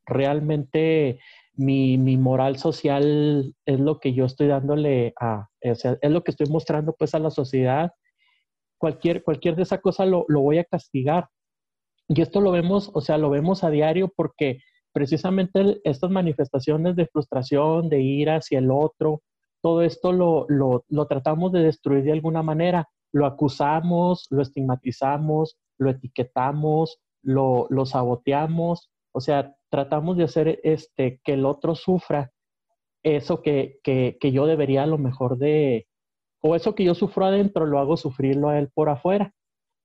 realmente 0.06 1.20
mi, 1.56 1.98
mi, 1.98 2.18
moral 2.18 2.58
social 2.58 3.54
es 3.66 3.80
lo 3.80 4.00
que 4.00 4.14
yo 4.14 4.26
estoy 4.26 4.48
dándole 4.48 5.14
a, 5.20 5.48
es 5.62 5.84
lo 6.04 6.24
que 6.24 6.32
estoy 6.32 6.48
mostrando 6.48 6.96
pues 6.98 7.16
a 7.16 7.20
la 7.20 7.32
sociedad. 7.32 7.92
Cualquier, 8.78 9.24
cualquier 9.24 9.56
de 9.56 9.64
esa 9.64 9.80
cosa 9.80 10.06
lo, 10.06 10.26
lo 10.30 10.42
voy 10.42 10.60
a 10.60 10.64
castigar. 10.64 11.28
Y 12.10 12.22
esto 12.22 12.42
lo 12.42 12.52
vemos, 12.52 12.90
o 12.94 13.02
sea, 13.02 13.18
lo 13.18 13.30
vemos 13.30 13.64
a 13.64 13.70
diario 13.70 14.12
porque 14.14 14.60
precisamente 14.92 15.80
estas 15.84 16.10
manifestaciones 16.10 16.96
de 16.96 17.06
frustración, 17.06 17.88
de 17.88 18.02
ira 18.02 18.38
hacia 18.38 18.60
el 18.60 18.72
otro, 18.72 19.22
todo 19.62 19.84
esto 19.84 20.12
lo, 20.12 20.48
lo, 20.50 21.06
tratamos 21.08 21.52
de 21.52 21.62
destruir 21.62 22.04
de 22.04 22.14
alguna 22.14 22.42
manera. 22.42 22.90
Lo 23.12 23.26
acusamos, 23.26 24.26
lo 24.32 24.42
estigmatizamos, 24.42 25.58
lo 25.78 25.92
etiquetamos, 25.92 27.00
lo, 27.22 27.68
lo 27.70 27.86
saboteamos. 27.86 28.90
O 29.12 29.22
sea, 29.22 29.56
tratamos 29.70 30.18
de 30.18 30.24
hacer 30.24 30.60
este, 30.64 31.22
que 31.24 31.34
el 31.34 31.46
otro 31.46 31.76
sufra 31.76 32.32
eso 33.04 33.42
que, 33.42 33.80
que, 33.84 34.18
que 34.20 34.32
yo 34.32 34.46
debería 34.46 34.84
a 34.84 34.88
lo 34.88 34.98
mejor 34.98 35.38
de, 35.38 35.88
o 36.42 36.56
eso 36.56 36.74
que 36.76 36.84
yo 36.84 36.96
sufro 36.96 37.26
adentro, 37.26 37.66
lo 37.66 37.80
hago 37.80 37.98
sufrirlo 37.98 38.50
a 38.50 38.60
él 38.60 38.70
por 38.74 38.90
afuera. 38.90 39.34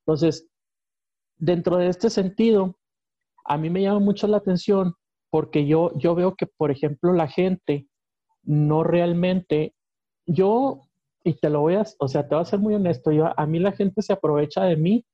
Entonces, 0.07 0.49
dentro 1.37 1.77
de 1.77 1.89
este 1.89 2.11
sentido, 2.11 2.79
a 3.45 3.59
mí 3.59 3.71
me 3.71 3.83
llama 3.83 4.01
mucho 4.01 4.27
la 4.27 4.39
atención 4.39 4.95
porque 5.31 5.67
yo, 5.67 5.91
yo 5.99 6.15
veo 6.15 6.37
que, 6.37 6.47
por 6.47 6.71
ejemplo, 6.71 7.13
la 7.13 7.29
gente 7.29 7.89
no 8.45 8.85
realmente, 8.85 9.75
yo, 10.27 10.83
y 11.25 11.35
te 11.35 11.51
lo 11.51 11.61
voy 11.61 11.75
a, 11.75 11.85
o 11.99 12.09
sea, 12.09 12.29
te 12.29 12.35
voy 12.35 12.43
a 12.43 12.47
ser 12.47 12.61
muy 12.61 12.75
honesto, 12.75 13.11
yo, 13.11 13.33
a 13.37 13.47
mí 13.47 13.59
la 13.59 13.73
gente 13.73 14.01
se 14.03 14.13
aprovecha 14.13 14.63
de 14.65 14.77
mí 14.77 15.05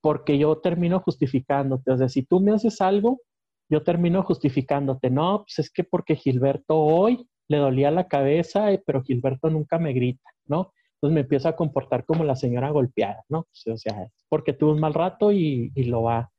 porque 0.00 0.38
yo 0.38 0.58
termino 0.58 1.00
justificándote. 1.00 1.92
O 1.92 1.98
sea, 1.98 2.08
si 2.08 2.22
tú 2.22 2.40
me 2.40 2.52
haces 2.52 2.80
algo, 2.80 3.20
yo 3.68 3.82
termino 3.82 4.22
justificándote. 4.22 5.10
No, 5.10 5.44
pues 5.44 5.58
es 5.58 5.70
que 5.70 5.84
porque 5.84 6.16
Gilberto 6.16 6.78
hoy 6.78 7.28
le 7.48 7.58
dolía 7.58 7.90
la 7.90 8.08
cabeza, 8.08 8.68
pero 8.86 9.02
Gilberto 9.02 9.50
nunca 9.50 9.78
me 9.78 9.92
grita, 9.92 10.28
¿no? 10.46 10.72
Entonces 11.00 11.14
me 11.14 11.20
empiezo 11.22 11.48
a 11.48 11.56
comportar 11.56 12.04
como 12.04 12.24
la 12.24 12.36
señora 12.36 12.70
golpeada, 12.70 13.24
¿no? 13.30 13.40
O 13.40 13.76
sea, 13.76 14.08
porque 14.28 14.52
tuve 14.52 14.72
un 14.72 14.80
mal 14.80 14.92
rato 14.92 15.32
y, 15.32 15.72
y 15.74 15.84
lo 15.84 16.02
va. 16.02 16.30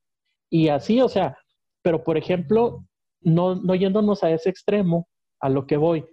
Y 0.52 0.68
así, 0.68 1.02
o 1.02 1.10
sea, 1.10 1.36
pero 1.82 2.04
por 2.04 2.16
ejemplo, 2.18 2.86
no, 3.22 3.56
no 3.56 3.74
yéndonos 3.74 4.24
a 4.24 4.30
ese 4.30 4.50
extremo, 4.50 5.08
a 5.40 5.50
lo 5.50 5.66
que 5.66 5.78
voy, 5.78 6.06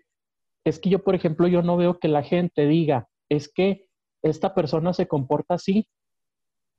es 0.64 0.78
que 0.78 0.88
yo, 0.88 1.04
por 1.04 1.14
ejemplo, 1.14 1.46
yo 1.46 1.62
no 1.62 1.76
veo 1.76 1.98
que 1.98 2.08
la 2.08 2.22
gente 2.22 2.66
diga, 2.66 3.08
es 3.28 3.52
que 3.52 3.86
esta 4.22 4.54
persona 4.54 4.92
se 4.92 5.06
comporta 5.06 5.54
así 5.54 5.86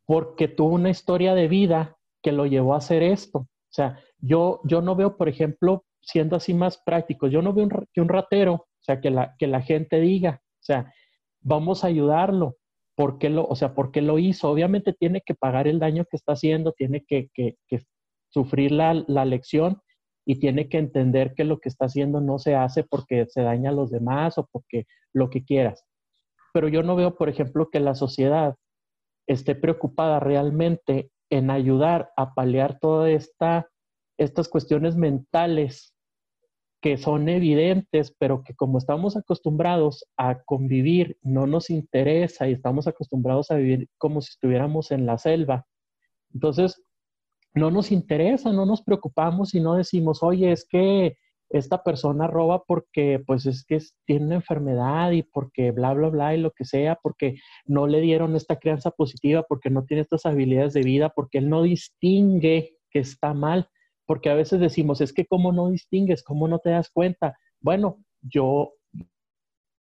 porque 0.06 0.48
tuvo 0.48 0.74
una 0.74 0.90
historia 0.90 1.36
de 1.36 1.48
vida 1.48 1.98
que 2.24 2.32
lo 2.32 2.48
llevó 2.48 2.74
a 2.74 2.78
hacer 2.78 3.04
esto. 3.04 3.40
O 3.40 3.72
sea, 3.72 4.00
yo, 4.18 4.62
yo 4.64 4.82
no 4.82 4.96
veo, 4.96 5.18
por 5.18 5.30
ejemplo, 5.30 5.86
siendo 6.02 6.36
así 6.36 6.54
más 6.56 6.80
práctico, 6.80 7.28
yo 7.28 7.44
no 7.44 7.54
veo 7.54 7.70
que 7.94 8.02
un 8.02 8.10
ratero, 8.10 8.54
o 8.54 8.82
sea, 8.82 9.00
que 9.00 9.12
la, 9.12 9.36
que 9.38 9.46
la 9.46 9.62
gente 9.62 10.00
diga, 10.00 10.42
o 10.42 10.64
sea, 10.64 10.92
vamos 11.50 11.84
a 11.84 11.88
ayudarlo. 11.88 12.56
¿Por 12.96 13.18
qué 13.18 13.30
lo, 13.30 13.46
o 13.46 13.56
sea, 13.56 13.74
¿por 13.74 13.92
qué 13.92 14.02
lo 14.02 14.20
hizo? 14.20 14.50
Obviamente 14.50 14.94
tiene 14.94 15.22
que 15.26 15.34
pagar 15.34 15.68
el 15.68 15.80
daño 15.80 16.06
que 16.06 16.16
está 16.16 16.34
haciendo, 16.34 16.74
tiene 16.74 17.04
que, 17.08 17.30
que, 17.34 17.56
que 17.68 17.82
sufrir 18.30 18.72
la, 18.72 18.94
la 19.08 19.26
lección 19.26 19.82
y 20.26 20.40
tiene 20.40 20.70
que 20.70 20.78
entender 20.78 21.34
que 21.34 21.44
lo 21.44 21.60
que 21.60 21.70
está 21.70 21.86
haciendo 21.86 22.22
no 22.22 22.38
se 22.38 22.56
hace 22.56 22.84
porque 22.84 23.26
se 23.28 23.42
daña 23.42 23.72
a 23.72 23.74
los 23.74 23.90
demás 23.90 24.38
o 24.38 24.48
porque 24.52 24.86
lo 25.12 25.30
que 25.30 25.44
quieras. 25.44 25.86
Pero 26.54 26.68
yo 26.68 26.84
no 26.84 26.96
veo, 26.96 27.16
por 27.16 27.30
ejemplo, 27.30 27.70
que 27.72 27.80
la 27.80 27.96
sociedad 27.96 28.56
esté 29.28 29.56
preocupada 29.56 30.20
realmente 30.20 31.10
en 31.32 31.50
ayudar 31.50 32.12
a 32.16 32.34
paliar 32.34 32.80
todas 32.80 33.12
esta, 33.12 33.70
estas 34.18 34.50
cuestiones 34.50 34.96
mentales 34.96 35.96
que 36.82 36.98
son 36.98 37.28
evidentes, 37.28 38.16
pero 38.18 38.44
que 38.44 38.56
como 38.56 38.78
estamos 38.78 39.18
acostumbrados 39.18 40.06
a 40.18 40.42
convivir, 40.44 41.18
no 41.22 41.46
nos 41.46 41.70
interesa 41.70 42.48
y 42.48 42.54
estamos 42.54 42.88
acostumbrados 42.88 43.52
a 43.52 43.56
vivir 43.56 43.90
como 43.98 44.22
si 44.22 44.30
estuviéramos 44.32 44.92
en 44.92 45.06
la 45.06 45.18
selva. 45.18 45.66
Entonces, 46.34 46.82
no 47.54 47.72
nos 47.72 47.92
interesa, 47.92 48.54
no 48.54 48.66
nos 48.66 48.82
preocupamos 48.82 49.54
y 49.54 49.60
no 49.60 49.76
decimos, 49.76 50.24
oye, 50.24 50.52
es 50.52 50.66
que 50.66 51.18
esta 51.50 51.84
persona 51.84 52.28
roba 52.28 52.64
porque 52.66 53.22
pues 53.26 53.46
es 53.46 53.66
que 53.66 53.80
tiene 54.06 54.28
una 54.28 54.36
enfermedad 54.36 55.12
y 55.12 55.24
porque 55.24 55.72
bla, 55.72 55.94
bla, 55.94 56.10
bla 56.10 56.36
y 56.36 56.40
lo 56.40 56.52
que 56.52 56.64
sea, 56.64 56.98
porque 57.02 57.40
no 57.66 57.88
le 57.88 58.02
dieron 58.02 58.36
esta 58.36 58.58
crianza 58.58 58.92
positiva, 58.92 59.44
porque 59.44 59.70
no 59.70 59.84
tiene 59.84 60.02
estas 60.02 60.26
habilidades 60.26 60.74
de 60.74 60.84
vida, 60.84 61.10
porque 61.10 61.40
él 61.40 61.50
no 61.50 61.64
distingue 61.64 62.78
que 62.92 63.00
está 63.00 63.34
mal, 63.34 63.68
porque 64.10 64.32
a 64.32 64.34
veces 64.34 64.60
decimos, 64.60 65.02
es 65.02 65.14
que 65.14 65.28
cómo 65.28 65.52
no 65.52 65.70
distingues, 65.70 66.24
cómo 66.24 66.48
no 66.48 66.58
te 66.58 66.72
das 66.72 66.90
cuenta. 66.90 67.38
Bueno, 67.62 68.00
yo, 68.24 68.74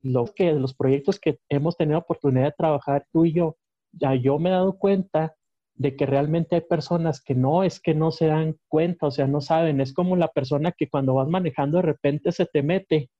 lo 0.03 0.27
que 0.27 0.53
los 0.53 0.73
proyectos 0.73 1.19
que 1.19 1.41
hemos 1.49 1.77
tenido 1.77 1.99
oportunidad 1.99 2.45
de 2.45 2.55
trabajar 2.57 3.09
tú 3.12 3.25
y 3.25 3.33
yo, 3.33 3.57
ya 3.91 4.15
yo 4.15 4.39
me 4.39 4.51
he 4.51 4.53
dado 4.53 4.79
cuenta 4.79 5.35
de 5.75 5.97
que 5.97 6.07
realmente 6.07 6.55
hay 6.55 6.61
personas 6.61 7.21
que 7.21 7.35
no 7.35 7.65
es 7.65 7.81
que 7.81 7.93
no 7.93 8.12
se 8.12 8.27
dan 8.27 8.57
cuenta, 8.69 9.09
o 9.09 9.11
sea, 9.11 9.27
no 9.27 9.41
saben, 9.41 9.81
es 9.81 9.93
como 9.93 10.15
la 10.15 10.29
persona 10.29 10.71
que 10.71 10.89
cuando 10.89 11.15
vas 11.15 11.27
manejando 11.27 11.79
de 11.79 11.83
repente 11.83 12.31
se 12.31 12.47
te 12.47 12.62
mete 12.62 13.11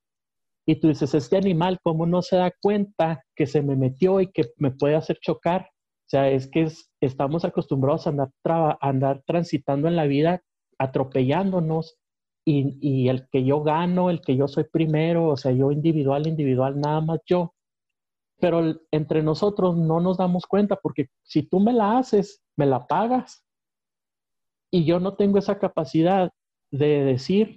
y 0.65 0.77
tú 0.77 0.87
dices, 0.87 1.13
este 1.13 1.37
animal, 1.37 1.81
¿cómo 1.83 2.07
no 2.07 2.23
se 2.23 2.37
da 2.37 2.53
cuenta 2.63 3.25
que 3.35 3.49
se 3.49 3.63
me 3.63 3.75
metió 3.75 4.21
y 4.21 4.31
que 4.31 4.45
me 4.59 4.71
puede 4.71 4.95
hacer 4.95 5.19
chocar? 5.21 5.63
O 5.63 6.09
sea, 6.09 6.31
es 6.31 6.49
que 6.49 6.69
estamos 7.01 7.45
acostumbrados 7.45 8.07
a 8.07 8.11
andar, 8.11 8.31
a 8.45 8.79
andar 8.81 9.25
transitando 9.27 9.89
en 9.89 9.97
la 9.97 10.05
vida 10.05 10.41
atropellándonos 10.79 11.97
y, 12.45 12.79
y 12.81 13.09
el 13.09 13.29
que 13.31 13.45
yo 13.45 13.63
gano, 13.63 14.11
el 14.11 14.21
que 14.21 14.37
yo 14.37 14.49
soy 14.49 14.65
primero, 14.65 15.29
o 15.29 15.37
sea, 15.37 15.53
yo 15.53 15.73
individual, 15.73 16.27
individual, 16.27 16.79
nada 16.79 17.01
más 17.01 17.21
yo. 17.27 17.55
Pero 18.39 18.75
entre 18.91 19.23
nosotros 19.23 19.77
no 19.77 20.01
nos 20.01 20.19
damos 20.19 20.45
cuenta 20.47 20.77
porque 20.77 21.09
si 21.23 21.43
tú 21.43 21.61
me 21.61 21.73
la 21.73 21.99
haces, 21.99 22.43
me 22.57 22.67
la 22.67 22.87
pagas. 22.87 23.45
Y 24.71 24.85
yo 24.85 25.01
no 25.01 25.15
tengo 25.15 25.39
esa 25.39 25.59
capacidad 25.59 26.31
de 26.71 27.05
decir, 27.05 27.55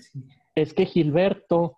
es 0.55 0.73
que 0.73 0.85
Gilberto 0.85 1.77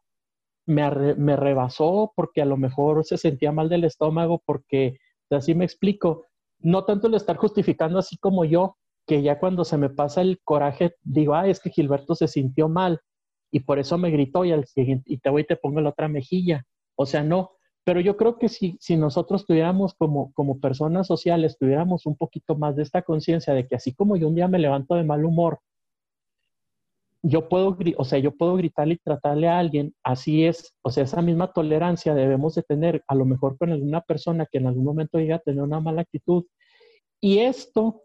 me, 0.66 1.16
me 1.16 1.36
rebasó 1.36 2.12
porque 2.16 2.42
a 2.42 2.46
lo 2.46 2.58
mejor 2.58 3.04
se 3.06 3.18
sentía 3.18 3.52
mal 3.52 3.70
del 3.70 3.86
estómago, 3.86 4.42
porque 4.46 4.98
así 5.30 5.56
me 5.56 5.66
explico. 5.66 6.26
No 6.60 6.84
tanto 6.84 7.08
el 7.08 7.16
estar 7.16 7.38
justificando 7.38 8.00
así 8.00 8.18
como 8.18 8.44
yo, 8.46 8.78
que 9.10 9.24
ya 9.24 9.40
cuando 9.40 9.66
se 9.66 9.76
me 9.76 9.90
pasa 9.90 10.22
el 10.22 10.40
coraje, 10.44 10.94
digo, 11.02 11.34
ah, 11.34 11.48
es 11.48 11.60
que 11.60 11.72
Gilberto 11.72 12.14
se 12.14 12.28
sintió 12.28 12.70
mal 12.70 13.02
y 13.52 13.62
por 13.62 13.80
eso 13.80 13.98
me 13.98 14.12
gritó 14.12 14.46
y, 14.46 14.52
al 14.52 14.66
y 14.76 15.18
te 15.18 15.32
voy 15.32 15.42
y 15.42 15.46
te 15.46 15.56
pongo 15.56 15.82
la 15.82 15.90
otra 15.90 16.08
mejilla. 16.08 16.64
O 16.96 17.08
sea, 17.08 17.24
no, 17.24 17.54
pero 17.84 18.02
yo 18.02 18.16
creo 18.18 18.38
que 18.38 18.50
si, 18.50 18.78
si 18.80 18.98
nosotros 18.98 19.48
tuviéramos 19.48 19.96
como, 19.96 20.32
como 20.34 20.60
personas 20.60 21.08
sociales, 21.08 21.58
tuviéramos 21.58 22.06
un 22.06 22.18
poquito 22.18 22.56
más 22.56 22.76
de 22.76 22.84
esta 22.84 23.02
conciencia 23.02 23.56
de 23.56 23.68
que 23.68 23.78
así 23.78 23.96
como 23.96 24.16
yo 24.16 24.28
un 24.28 24.36
día 24.36 24.48
me 24.48 24.60
levanto 24.60 24.94
de 24.94 25.04
mal 25.04 25.26
humor, 25.26 25.58
yo 27.24 27.50
puedo, 27.50 27.76
o 27.98 28.06
sea, 28.06 28.20
yo 28.20 28.38
puedo 28.38 28.58
gritarle 28.58 28.94
y 28.94 28.98
tratarle 28.98 29.48
a 29.48 29.58
alguien, 29.58 29.96
así 30.04 30.46
es, 30.46 30.76
o 30.84 30.92
sea, 30.92 31.06
esa 31.06 31.24
misma 31.24 31.52
tolerancia 31.52 32.14
debemos 32.14 32.54
de 32.54 32.62
tener 32.62 33.04
a 33.08 33.16
lo 33.16 33.26
mejor 33.26 33.58
con 33.58 33.72
alguna 33.72 34.02
persona 34.02 34.46
que 34.46 34.60
en 34.60 34.68
algún 34.68 34.86
momento 34.86 35.18
llegue 35.18 35.34
a 35.34 35.40
tener 35.40 35.64
una 35.64 35.80
mala 35.80 36.02
actitud. 36.02 36.46
Y 37.20 37.40
esto 37.40 38.04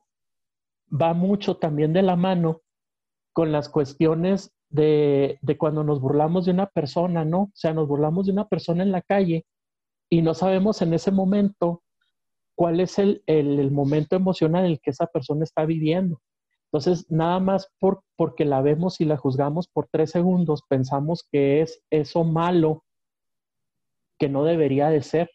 va 0.94 1.14
mucho 1.14 1.56
también 1.56 1.92
de 1.92 2.02
la 2.02 2.16
mano 2.16 2.62
con 3.32 3.52
las 3.52 3.68
cuestiones 3.68 4.52
de, 4.68 5.38
cuando 5.58 5.84
nos 5.84 6.00
burlamos 6.00 6.46
de 6.46 6.52
una 6.52 6.66
persona, 6.66 7.24
¿no? 7.24 7.42
O 7.42 7.50
sea, 7.54 7.74
nos 7.74 7.88
burlamos 7.88 8.26
de 8.26 8.32
una 8.32 8.48
persona 8.48 8.82
en 8.82 8.92
la 8.92 9.02
calle 9.02 9.46
y 10.08 10.22
no 10.22 10.34
sabemos 10.34 10.82
en 10.82 10.94
ese 10.94 11.10
momento 11.10 11.82
cuál 12.56 12.80
es 12.80 12.98
el, 12.98 13.22
el, 13.26 13.70
momento 13.70 14.16
emocional 14.16 14.64
en 14.64 14.72
el 14.72 14.80
que 14.80 14.90
esa 14.90 15.06
persona 15.06 15.44
está 15.44 15.64
viviendo. 15.64 16.20
Entonces, 16.66 17.10
nada 17.10 17.38
más 17.40 17.68
por, 17.78 18.02
porque 18.16 18.44
la 18.44 18.62
vemos 18.62 19.00
y 19.00 19.04
la 19.04 19.16
juzgamos 19.16 19.68
por 19.68 19.88
tres 19.90 20.10
segundos, 20.10 20.62
pensamos 20.68 21.26
que 21.30 21.60
es 21.60 21.82
eso 21.90 22.24
malo 22.24 22.84
que 24.18 24.28
no 24.28 24.44
debería 24.44 24.88
de 24.88 25.02
ser. 25.02 25.30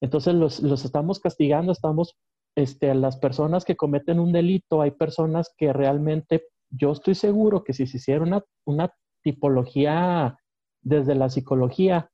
Entonces, 0.00 0.34
los, 0.34 0.60
los 0.60 0.84
estamos 0.84 1.18
castigando, 1.18 1.72
estamos, 1.72 2.16
este, 2.56 2.94
las 2.94 3.16
personas 3.16 3.64
que 3.64 3.76
cometen 3.76 4.20
un 4.20 4.32
delito, 4.32 4.80
hay 4.80 4.92
personas 4.92 5.52
que 5.56 5.72
realmente, 5.72 6.44
yo 6.70 6.92
estoy 6.92 7.14
seguro 7.14 7.64
que 7.64 7.72
si 7.72 7.86
se 7.86 7.96
hiciera 7.96 8.22
una, 8.22 8.42
una 8.64 8.92
tipología 9.22 10.38
desde 10.82 11.14
la 11.14 11.30
psicología, 11.30 12.10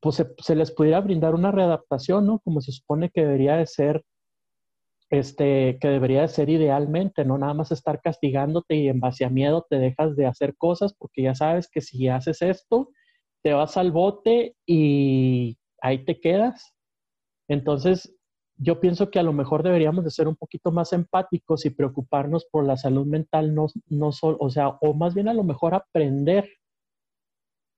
pues 0.00 0.24
se, 0.38 0.54
les 0.54 0.70
pudiera 0.72 1.00
brindar 1.00 1.34
una 1.34 1.50
readaptación, 1.50 2.26
¿no? 2.26 2.40
Como 2.40 2.60
se 2.60 2.72
supone 2.72 3.10
que 3.10 3.22
debería 3.22 3.56
de 3.56 3.66
ser, 3.66 4.04
este, 5.10 5.78
que 5.80 5.88
debería 5.88 6.22
de 6.22 6.28
ser 6.28 6.50
idealmente, 6.50 7.24
no 7.24 7.38
nada 7.38 7.54
más 7.54 7.72
estar 7.72 8.00
castigándote 8.00 8.76
y 8.76 8.88
en 8.88 9.00
base 9.00 9.24
a 9.24 9.30
miedo 9.30 9.66
te 9.68 9.78
dejas 9.78 10.16
de 10.16 10.26
hacer 10.26 10.56
cosas 10.56 10.94
porque 10.94 11.22
ya 11.22 11.34
sabes 11.34 11.68
que 11.70 11.80
si 11.80 12.08
haces 12.08 12.42
esto, 12.42 12.90
te 13.42 13.54
vas 13.54 13.76
al 13.76 13.90
bote 13.90 14.56
y 14.66 15.58
ahí 15.80 16.04
te 16.04 16.20
quedas. 16.20 16.74
Entonces, 17.48 18.17
yo 18.58 18.80
pienso 18.80 19.10
que 19.10 19.18
a 19.18 19.22
lo 19.22 19.32
mejor 19.32 19.62
deberíamos 19.62 20.04
de 20.04 20.10
ser 20.10 20.28
un 20.28 20.36
poquito 20.36 20.72
más 20.72 20.92
empáticos 20.92 21.64
y 21.64 21.70
preocuparnos 21.70 22.44
por 22.44 22.64
la 22.64 22.76
salud 22.76 23.06
mental, 23.06 23.54
no, 23.54 23.66
no 23.88 24.12
solo, 24.12 24.36
o 24.40 24.50
sea, 24.50 24.68
o 24.80 24.94
más 24.94 25.14
bien 25.14 25.28
a 25.28 25.34
lo 25.34 25.44
mejor 25.44 25.74
aprender 25.74 26.48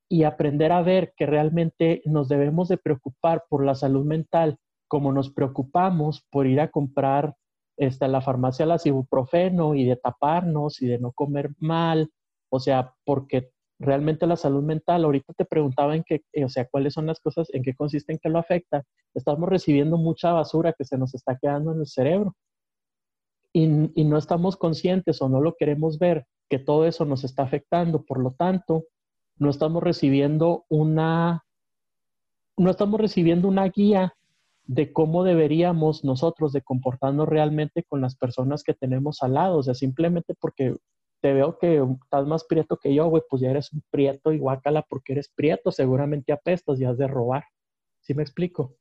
y 0.09 0.25
aprender 0.25 0.73
a 0.73 0.83
ver 0.83 1.13
que 1.17 1.27
realmente 1.27 2.03
nos 2.05 2.29
debemos 2.29 2.69
de 2.69 2.79
preocupar 2.79 3.45
por 3.49 3.65
la 3.65 3.75
salud 3.75 4.05
mental 4.05 4.59
como 4.89 5.13
nos 5.13 5.31
preocupamos 5.31 6.27
por 6.31 6.49
ir 6.49 6.61
a 6.61 6.71
comprar 6.71 7.37
este, 7.77 8.09
la 8.09 8.21
farmacia 8.21 8.67
la 8.67 8.81
ibuprofeno 8.85 9.77
y 9.77 9.85
de 9.85 9.97
taparnos 9.97 10.83
y 10.83 10.87
de 10.87 10.99
no 10.99 11.13
comer 11.13 11.51
mal, 11.59 12.11
o 12.51 12.59
sea, 12.59 12.93
porque 13.05 13.53
realmente 13.81 14.27
la 14.27 14.37
salud 14.37 14.63
mental, 14.63 15.05
ahorita 15.05 15.33
te 15.33 15.45
preguntaba 15.47 15.97
en 15.97 16.05
qué, 16.05 16.23
o 16.45 16.49
sea, 16.49 16.67
cuáles 16.67 16.93
son 16.95 17.07
las 17.07 17.19
cosas, 17.19 17.49
en 17.53 17.63
qué 17.63 17.75
consiste, 17.75 18.13
en 18.13 18.19
qué 18.23 18.29
lo 18.29 18.39
afecta. 18.39 18.85
Estamos 19.15 19.49
recibiendo 19.49 19.97
mucha 19.97 20.33
basura 20.33 20.75
que 20.75 20.85
se 20.85 20.99
nos 20.99 21.15
está 21.15 21.39
quedando 21.41 21.73
en 21.73 21.81
el 21.81 21.87
cerebro 21.87 22.37
y, 23.53 23.91
y 24.01 24.05
no 24.05 24.19
estamos 24.19 24.57
conscientes 24.57 25.21
o 25.23 25.29
no 25.29 25.41
lo 25.41 25.57
queremos 25.59 25.99
ver 25.99 26.27
que 26.51 26.59
todo 26.59 26.87
eso 26.87 27.07
nos 27.07 27.25
está 27.25 27.43
afectando. 27.43 28.05
Por 28.05 28.21
lo 28.21 28.33
tanto, 28.33 28.85
no 29.39 29.49
estamos 29.49 29.83
recibiendo 29.83 30.67
una, 30.69 31.45
no 32.59 32.71
estamos 32.71 33.01
recibiendo 33.01 33.49
una 33.49 33.65
guía 33.69 34.15
de 34.65 34.93
cómo 34.93 35.25
deberíamos 35.25 36.05
nosotros 36.05 36.53
de 36.53 36.63
comportarnos 36.63 37.29
realmente 37.29 37.83
con 37.83 38.03
las 38.03 38.15
personas 38.15 38.63
que 38.63 38.75
tenemos 38.75 39.23
al 39.23 39.35
lado. 39.35 39.57
O 39.57 39.63
sea, 39.63 39.75
simplemente 39.75 40.35
porque 40.39 40.77
te 41.21 41.33
veo 41.33 41.59
que 41.59 41.83
estás 42.03 42.27
más 42.27 42.45
prieto 42.45 42.79
que 42.79 42.95
yo, 42.95 43.07
güey, 43.09 43.23
pues 43.29 43.43
ya 43.43 43.51
eres 43.51 43.73
un 43.73 43.83
prieto 43.91 44.33
y 44.33 44.39
guácala 44.39 44.83
porque 44.89 45.13
eres 45.13 45.29
prieto, 45.29 45.71
seguramente 45.71 46.33
apestas 46.33 46.81
y 46.81 46.85
has 46.85 46.99
de 46.99 47.07
robar. 47.07 47.45
¿Sí 48.01 48.15
me 48.15 48.23
explico? 48.23 48.77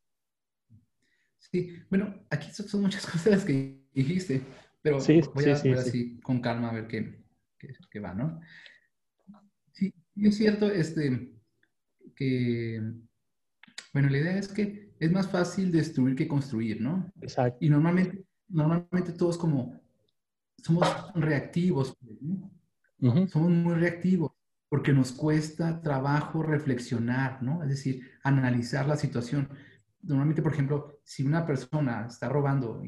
Sí, 1.37 1.75
bueno, 1.89 2.15
aquí 2.29 2.51
son 2.51 2.81
muchas 2.81 3.05
cosas 3.11 3.43
que 3.43 3.81
dijiste, 3.93 4.41
pero 4.81 4.99
voy 5.33 5.49
a 5.49 5.61
ver 5.61 5.77
así 5.77 6.19
con 6.21 6.39
calma 6.41 6.69
a 6.69 6.73
ver 6.73 6.87
qué, 6.87 7.23
qué, 7.91 7.99
va, 7.99 8.13
¿no? 8.13 8.39
Sí, 9.73 9.93
es 10.15 10.37
cierto 10.37 10.71
este, 10.71 11.33
que, 12.15 12.81
bueno, 13.93 14.09
la 14.09 14.17
idea 14.17 14.37
es 14.37 14.47
que 14.47 14.93
es 14.99 15.11
más 15.11 15.29
fácil 15.29 15.71
destruir 15.71 16.15
que 16.15 16.27
construir, 16.27 16.81
¿no? 16.81 17.11
Exacto. 17.21 17.57
Y 17.61 17.69
normalmente, 17.69 18.23
normalmente 18.47 19.13
todos 19.13 19.37
como 19.37 19.81
somos 20.64 21.14
reactivos, 21.16 21.97
pues, 22.99 23.32
somos 23.32 23.49
muy 23.49 23.76
reactivos 23.76 24.32
porque 24.70 24.93
nos 24.93 25.12
cuesta 25.12 25.82
trabajo 25.82 26.43
reflexionar, 26.43 27.41
¿no? 27.41 27.64
Es 27.64 27.70
decir, 27.70 28.07
analizar 28.24 28.88
la 28.88 28.95
situación. 28.95 29.49
Normalmente, 30.03 30.43
por 30.43 30.53
ejemplo, 30.53 30.99
si 31.03 31.26
una 31.26 31.45
persona 31.45 32.05
está 32.07 32.30
robando, 32.30 32.82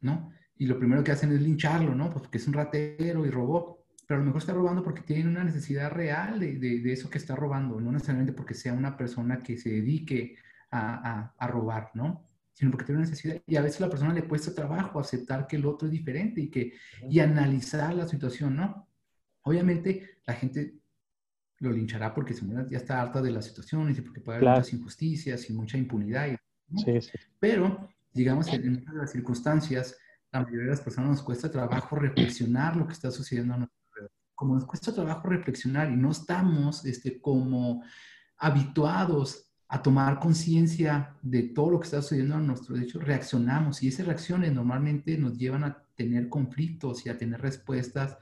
¿no? 0.00 0.30
Y 0.56 0.66
lo 0.66 0.78
primero 0.78 1.04
que 1.04 1.12
hacen 1.12 1.32
es 1.32 1.40
lincharlo, 1.40 1.94
¿no? 1.94 2.10
Pues 2.10 2.22
porque 2.22 2.38
es 2.38 2.48
un 2.48 2.54
ratero 2.54 3.24
y 3.24 3.30
robó, 3.30 3.86
pero 4.06 4.18
a 4.18 4.20
lo 4.20 4.26
mejor 4.26 4.40
está 4.40 4.52
robando 4.52 4.82
porque 4.82 5.02
tiene 5.02 5.30
una 5.30 5.44
necesidad 5.44 5.90
real 5.92 6.40
de, 6.40 6.58
de, 6.58 6.92
eso 6.92 7.08
que 7.08 7.18
está 7.18 7.36
robando, 7.36 7.80
no 7.80 7.92
necesariamente 7.92 8.32
porque 8.32 8.54
sea 8.54 8.72
una 8.72 8.96
persona 8.96 9.38
que 9.38 9.56
se 9.56 9.70
dedique 9.70 10.36
a, 10.70 11.10
a, 11.10 11.34
a 11.38 11.46
robar, 11.46 11.90
¿no? 11.94 12.28
Sino 12.54 12.70
porque 12.70 12.86
tiene 12.86 13.00
una 13.00 13.08
necesidad. 13.08 13.42
Y 13.46 13.56
a 13.56 13.62
veces 13.62 13.80
a 13.80 13.84
la 13.84 13.90
persona 13.90 14.14
le 14.14 14.26
cuesta 14.26 14.54
trabajo 14.54 14.98
aceptar 14.98 15.46
que 15.46 15.56
el 15.56 15.66
otro 15.66 15.86
es 15.86 15.92
diferente 15.92 16.40
y, 16.40 16.50
que, 16.50 16.72
y 17.10 17.18
analizar 17.18 17.92
la 17.94 18.08
situación, 18.08 18.56
¿no? 18.56 18.88
Obviamente 19.42 20.18
la 20.24 20.34
gente 20.34 20.78
lo 21.58 21.72
linchará 21.72 22.14
porque 22.14 22.34
ya 22.70 22.78
está 22.78 23.02
harta 23.02 23.20
de 23.20 23.30
la 23.30 23.42
situación 23.42 23.90
y 23.90 24.00
porque 24.00 24.20
puede 24.20 24.38
haber 24.38 24.50
muchas 24.50 24.72
injusticias 24.72 25.50
y 25.50 25.52
mucha 25.52 25.76
impunidad. 25.76 26.28
sí, 26.76 27.00
sí. 27.00 27.10
Pero, 27.40 27.88
digamos, 28.12 28.48
en 28.48 28.72
muchas 28.72 28.94
de 28.94 29.00
las 29.00 29.12
circunstancias, 29.12 29.96
la 30.30 30.40
mayoría 30.40 30.64
de 30.64 30.70
las 30.70 30.80
personas 30.80 31.10
nos 31.10 31.22
cuesta 31.22 31.50
trabajo 31.50 31.96
reflexionar 31.96 32.76
lo 32.76 32.86
que 32.86 32.92
está 32.92 33.10
sucediendo 33.10 33.54
a 33.54 33.56
alrededor. 33.56 34.12
Como 34.34 34.54
nos 34.54 34.64
cuesta 34.64 34.92
trabajo 34.92 35.28
reflexionar 35.28 35.90
y 35.90 35.96
no 35.96 36.10
estamos 36.10 36.84
este, 36.84 37.20
como 37.20 37.82
habituados 38.36 39.43
a 39.68 39.82
tomar 39.82 40.18
conciencia 40.20 41.16
de 41.22 41.42
todo 41.42 41.70
lo 41.70 41.80
que 41.80 41.84
está 41.84 42.02
sucediendo 42.02 42.36
a 42.36 42.40
nuestro 42.40 42.76
hecho, 42.76 43.00
reaccionamos 43.00 43.82
y 43.82 43.88
esas 43.88 44.06
reacciones 44.06 44.52
normalmente 44.52 45.16
nos 45.18 45.36
llevan 45.36 45.64
a 45.64 45.82
tener 45.96 46.28
conflictos 46.28 47.06
y 47.06 47.08
a 47.08 47.18
tener 47.18 47.40
respuestas 47.40 48.18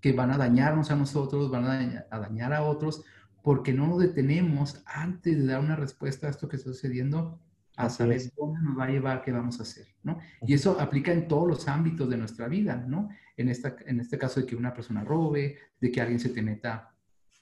que 0.00 0.12
van 0.12 0.30
a 0.30 0.38
dañarnos 0.38 0.90
a 0.90 0.96
nosotros, 0.96 1.50
van 1.50 1.64
a 1.64 2.18
dañar 2.18 2.52
a, 2.52 2.62
otros, 2.62 3.02
porque 3.42 3.72
no 3.72 3.86
nos 3.86 4.00
detenemos 4.00 4.82
antes 4.86 5.38
de 5.38 5.46
dar 5.46 5.60
una 5.60 5.76
respuesta 5.76 6.26
a 6.26 6.30
esto 6.30 6.48
que 6.48 6.56
está 6.56 6.70
sucediendo, 6.70 7.40
a 7.76 7.90
saber 7.90 8.22
dónde 8.36 8.60
nos 8.62 8.78
va 8.78 8.84
a 8.84 8.90
llevar, 8.90 9.22
qué 9.22 9.32
vamos 9.32 9.58
a 9.58 9.62
hacer, 9.62 9.86
¿no? 10.02 10.18
Y 10.46 10.54
eso 10.54 10.80
aplica 10.80 11.12
en 11.12 11.28
todos 11.28 11.46
los 11.46 11.68
ámbitos 11.68 12.08
de 12.08 12.16
nuestra 12.16 12.48
vida, 12.48 12.76
¿no? 12.76 13.08
En, 13.36 13.48
esta, 13.48 13.76
en 13.86 14.00
este 14.00 14.18
caso 14.18 14.40
de 14.40 14.46
que 14.46 14.56
una 14.56 14.72
persona 14.72 15.04
robe, 15.04 15.56
de 15.80 15.90
que 15.90 16.00
alguien 16.00 16.18
se 16.18 16.30
te 16.30 16.42
meta 16.42 16.95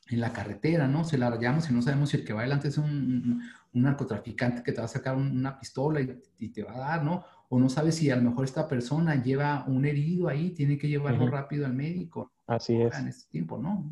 en 0.09 0.20
la 0.20 0.32
carretera, 0.32 0.86
¿no? 0.86 1.05
Se 1.05 1.16
la 1.16 1.30
rayamos 1.30 1.70
y 1.70 1.74
no 1.74 1.80
sabemos 1.80 2.11
si 2.11 2.18
el 2.18 2.24
que 2.24 2.32
va 2.32 2.40
adelante 2.40 2.68
es 2.68 2.78
un, 2.78 3.42
un, 3.72 3.82
narcotraficante 3.82 4.62
que 4.62 4.72
te 4.72 4.78
va 4.78 4.84
a 4.84 4.88
sacar 4.88 5.16
una 5.16 5.59
pistola 5.59 6.00
y, 6.00 6.48
te 6.50 6.62
va 6.62 6.74
a 6.74 6.78
dar, 6.78 7.05
¿no? 7.05 7.24
O 7.48 7.59
no 7.59 7.68
sabes 7.68 7.96
si 7.96 8.11
a 8.11 8.16
lo 8.16 8.22
mejor 8.22 8.44
esta 8.44 8.68
persona 8.68 9.22
lleva 9.22 9.64
un 9.66 9.84
herido 9.84 10.28
ahí, 10.28 10.50
tiene 10.50 10.76
que 10.76 10.88
llevarlo 10.88 11.28
rápido 11.28 11.66
al 11.66 11.74
médico. 11.74 12.32
Así 12.46 12.80
es. 12.80 12.96
En 12.98 13.09
este 13.09 13.30
tiempo, 13.30 13.59
¿no? 13.59 13.90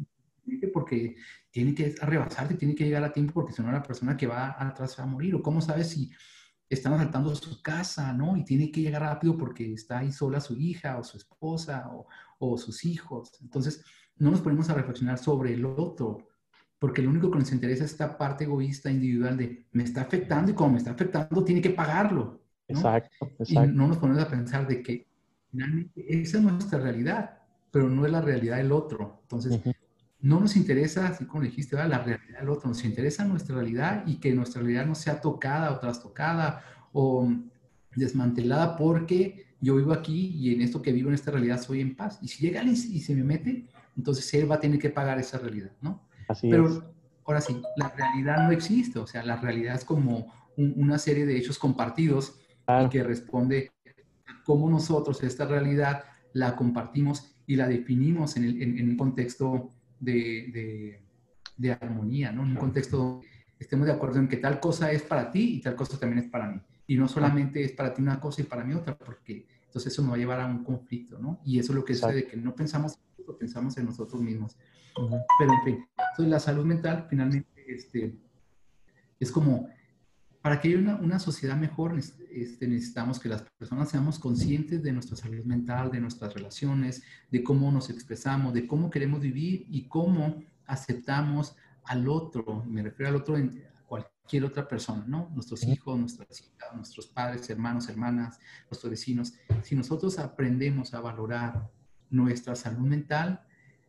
Porque 0.72 1.16
tiene 1.50 1.74
que 1.74 1.94
rebasarte, 2.00 2.54
tiene 2.54 2.74
que 2.74 2.84
llegar 2.84 3.04
a 3.04 3.12
tiempo 3.12 3.32
porque 3.32 3.52
si 3.52 3.62
no 3.62 3.72
la 3.72 3.82
persona 3.82 4.16
que 4.16 4.26
va 4.26 4.56
atrás 4.58 4.96
va 4.98 5.04
a 5.04 5.06
morir. 5.06 5.34
O 5.34 5.42
cómo 5.42 5.60
sabes 5.60 5.90
si 5.90 6.10
están 6.68 6.94
asaltando 6.94 7.34
su 7.34 7.62
casa, 7.62 8.12
¿no? 8.12 8.36
Y 8.36 8.44
tiene 8.44 8.70
que 8.70 8.80
llegar 8.80 9.02
rápido 9.02 9.36
porque 9.36 9.72
está 9.72 9.98
ahí 9.98 10.12
sola 10.12 10.40
su 10.40 10.56
hija 10.58 10.98
o 10.98 11.04
su 11.04 11.16
esposa 11.16 11.90
o, 11.92 12.06
o 12.38 12.58
sus 12.58 12.84
hijos. 12.84 13.38
Entonces, 13.40 13.84
no 14.22 14.30
nos 14.30 14.40
ponemos 14.40 14.70
a 14.70 14.74
reflexionar 14.74 15.18
sobre 15.18 15.52
el 15.52 15.64
otro, 15.64 16.28
porque 16.78 17.02
lo 17.02 17.10
único 17.10 17.28
que 17.28 17.40
nos 17.40 17.50
interesa 17.50 17.84
es 17.84 17.90
esta 17.90 18.16
parte 18.16 18.44
egoísta 18.44 18.88
individual 18.88 19.36
de 19.36 19.66
me 19.72 19.82
está 19.82 20.02
afectando 20.02 20.52
y 20.52 20.54
como 20.54 20.74
me 20.74 20.78
está 20.78 20.92
afectando, 20.92 21.42
tiene 21.42 21.60
que 21.60 21.70
pagarlo. 21.70 22.40
Exacto, 22.68 23.08
Y 23.48 23.54
no 23.56 23.88
nos 23.88 23.96
ponemos 23.96 24.22
a 24.22 24.28
pensar 24.28 24.68
de 24.68 24.80
que 24.80 25.08
finalmente 25.50 26.22
esa 26.22 26.38
es 26.38 26.44
nuestra 26.44 26.78
realidad, 26.78 27.38
pero 27.72 27.88
no 27.88 28.06
es 28.06 28.12
la 28.12 28.20
realidad 28.20 28.58
del 28.58 28.70
otro. 28.70 29.18
Entonces, 29.22 29.60
no 30.20 30.38
nos 30.38 30.54
interesa, 30.54 31.08
así 31.08 31.24
como 31.24 31.42
dijiste, 31.42 31.74
la 31.74 31.98
realidad 31.98 32.38
del 32.38 32.48
otro, 32.48 32.68
nos 32.68 32.84
interesa 32.84 33.24
nuestra 33.24 33.56
realidad 33.56 34.04
y 34.06 34.20
que 34.20 34.32
nuestra 34.32 34.62
realidad 34.62 34.86
no 34.86 34.94
sea 34.94 35.20
tocada 35.20 35.72
o 35.72 35.80
trastocada 35.80 36.62
o 36.92 37.28
desmantelada 37.96 38.76
porque 38.76 39.46
yo 39.60 39.74
vivo 39.74 39.92
aquí 39.92 40.28
y 40.36 40.54
en 40.54 40.62
esto 40.62 40.80
que 40.80 40.92
vivo 40.92 41.08
en 41.08 41.16
esta 41.16 41.32
realidad 41.32 41.60
soy 41.60 41.80
en 41.80 41.96
paz. 41.96 42.20
Y 42.22 42.28
si 42.28 42.46
llega 42.46 42.60
alguien 42.60 42.76
y 42.76 43.00
se 43.00 43.16
me 43.16 43.24
mete, 43.24 43.66
entonces 43.96 44.32
él 44.34 44.50
va 44.50 44.56
a 44.56 44.60
tener 44.60 44.78
que 44.78 44.90
pagar 44.90 45.18
esa 45.18 45.38
realidad, 45.38 45.72
¿no? 45.80 46.08
Así 46.28 46.48
Pero 46.48 46.94
ahora 47.24 47.40
sí, 47.40 47.60
la 47.76 47.88
realidad 47.90 48.44
no 48.44 48.52
existe, 48.52 48.98
o 48.98 49.06
sea, 49.06 49.22
la 49.22 49.36
realidad 49.36 49.74
es 49.74 49.84
como 49.84 50.32
una 50.56 50.98
serie 50.98 51.26
de 51.26 51.36
hechos 51.36 51.58
compartidos 51.58 52.38
que 52.90 53.02
responde 53.02 53.72
a 54.26 54.42
cómo 54.44 54.68
nosotros 54.68 55.22
esta 55.22 55.44
realidad 55.46 56.04
la 56.32 56.56
compartimos 56.56 57.36
y 57.46 57.56
la 57.56 57.68
definimos 57.68 58.36
en, 58.36 58.88
un 58.88 58.96
contexto 58.96 59.70
de, 60.00 61.00
de, 61.56 61.72
armonía, 61.72 62.32
¿no? 62.32 62.42
En 62.44 62.50
un 62.50 62.56
contexto 62.56 62.96
donde 62.96 63.26
estemos 63.58 63.86
de 63.86 63.92
acuerdo 63.92 64.18
en 64.18 64.28
que 64.28 64.36
tal 64.36 64.58
cosa 64.60 64.90
es 64.92 65.02
para 65.02 65.30
ti 65.30 65.56
y 65.56 65.60
tal 65.60 65.74
cosa 65.74 65.98
también 65.98 66.24
es 66.24 66.30
para 66.30 66.50
mí. 66.50 66.60
Y 66.86 66.96
no 66.96 67.08
solamente 67.08 67.62
es 67.62 67.72
para 67.72 67.94
ti 67.94 68.02
una 68.02 68.20
cosa 68.20 68.42
y 68.42 68.44
para 68.44 68.64
mí 68.64 68.74
otra, 68.74 68.96
porque 68.96 69.46
entonces 69.64 69.92
eso 69.92 70.02
nos 70.02 70.12
va 70.12 70.16
a 70.16 70.18
llevar 70.18 70.40
a 70.40 70.46
un 70.46 70.64
conflicto, 70.64 71.18
¿no? 71.18 71.40
Y 71.44 71.58
eso 71.58 71.72
es 71.72 71.76
lo 71.76 71.84
que 71.84 71.94
sucede, 71.94 72.26
que 72.26 72.36
no 72.36 72.54
pensamos 72.54 72.98
pensamos 73.38 73.76
en 73.78 73.86
nosotros 73.86 74.20
mismos. 74.20 74.56
Pero 75.38 75.52
en 75.52 75.62
fin, 75.64 75.86
entonces 76.10 76.30
la 76.30 76.40
salud 76.40 76.64
mental 76.64 77.06
finalmente 77.08 77.48
este, 77.66 78.18
es 79.18 79.30
como, 79.30 79.68
para 80.42 80.60
que 80.60 80.68
haya 80.68 80.78
una, 80.78 80.96
una 80.96 81.18
sociedad 81.18 81.56
mejor 81.56 81.98
este, 81.98 82.66
necesitamos 82.66 83.18
que 83.20 83.28
las 83.28 83.42
personas 83.58 83.90
seamos 83.90 84.18
conscientes 84.18 84.82
de 84.82 84.92
nuestra 84.92 85.16
salud 85.16 85.44
mental, 85.44 85.90
de 85.90 86.00
nuestras 86.00 86.34
relaciones, 86.34 87.02
de 87.30 87.42
cómo 87.42 87.70
nos 87.70 87.90
expresamos, 87.90 88.52
de 88.52 88.66
cómo 88.66 88.90
queremos 88.90 89.20
vivir 89.20 89.66
y 89.68 89.88
cómo 89.88 90.42
aceptamos 90.66 91.56
al 91.84 92.08
otro, 92.08 92.64
me 92.64 92.82
refiero 92.82 93.10
al 93.10 93.16
otro 93.16 93.36
en 93.36 93.62
cualquier 93.86 94.44
otra 94.44 94.66
persona, 94.66 95.04
¿no? 95.06 95.30
Nuestros 95.34 95.64
hijos, 95.64 95.98
nuestras 95.98 96.40
hijas, 96.40 96.74
nuestros 96.74 97.06
padres, 97.06 97.48
hermanos, 97.50 97.88
hermanas, 97.88 98.38
nuestros 98.70 98.90
vecinos. 98.90 99.34
Si 99.62 99.74
nosotros 99.74 100.18
aprendemos 100.18 100.94
a 100.94 101.00
valorar 101.00 101.70
nuestra 102.12 102.54
salud 102.54 102.86
mental, 102.86 103.42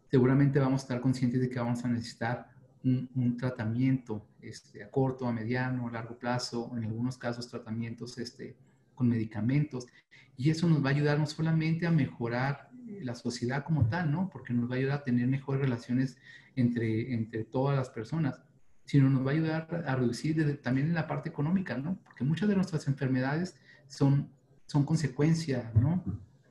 seguramente 0.10 0.60
vamos 0.60 0.82
a 0.82 0.86
estar 0.86 1.02
conscientes 1.02 1.42
de 1.42 1.50
que 1.50 1.60
vamos 1.60 1.84
a 1.86 1.88
necesitar 1.90 2.50
un, 2.84 3.38
tratamiento 3.38 4.26
este, 4.42 4.84
a 4.84 4.90
corto, 4.90 5.28
a 5.28 5.32
mediano, 5.32 5.88
a 5.88 5.92
largo 5.92 6.18
plazo, 6.18 6.72
en 6.76 6.86
algunos 6.86 7.18
casos 7.18 7.48
tratamientos 7.48 8.18
este, 8.18 8.56
con 8.96 9.08
medicamentos. 9.08 9.88
Y 10.36 10.50
eso 10.50 10.68
nos 10.68 10.84
va 10.84 10.90
a 10.90 10.94
ayudar 10.94 11.20
no 11.20 11.26
solamente 11.26 11.86
a 11.86 11.92
mejorar 11.92 12.70
la 13.02 13.16
sociedad 13.16 13.64
como 13.64 13.88
tal, 13.88 14.12
¿no? 14.12 14.30
Porque 14.30 14.54
nos 14.54 14.70
va 14.70 14.76
a 14.76 14.78
ayudar 14.78 15.00
a 15.00 15.04
tener 15.04 15.28
mejores 15.28 15.62
relaciones 15.62 16.18
entre, 16.56 17.14
entre 17.14 17.46
todas 17.46 17.78
las 17.78 17.90
personas, 17.90 18.42
sino 18.86 19.10
nos 19.10 19.26
va 19.26 19.32
a 19.32 19.34
ayudar 19.34 19.84
a 19.88 19.96
reducir 19.96 20.62
también 20.62 20.88
en 20.88 20.96
la 20.96 21.08
parte 21.08 21.30
económica, 21.30 21.78
¿no? 21.78 21.98
Porque 22.04 22.24
muchas 22.24 22.50
de 22.50 22.56
nuestras 22.56 22.88
enfermedades 22.88 23.56
son, 23.88 24.30
son 24.66 24.84
consecuencia, 24.86 25.72
¿no? 25.76 26.04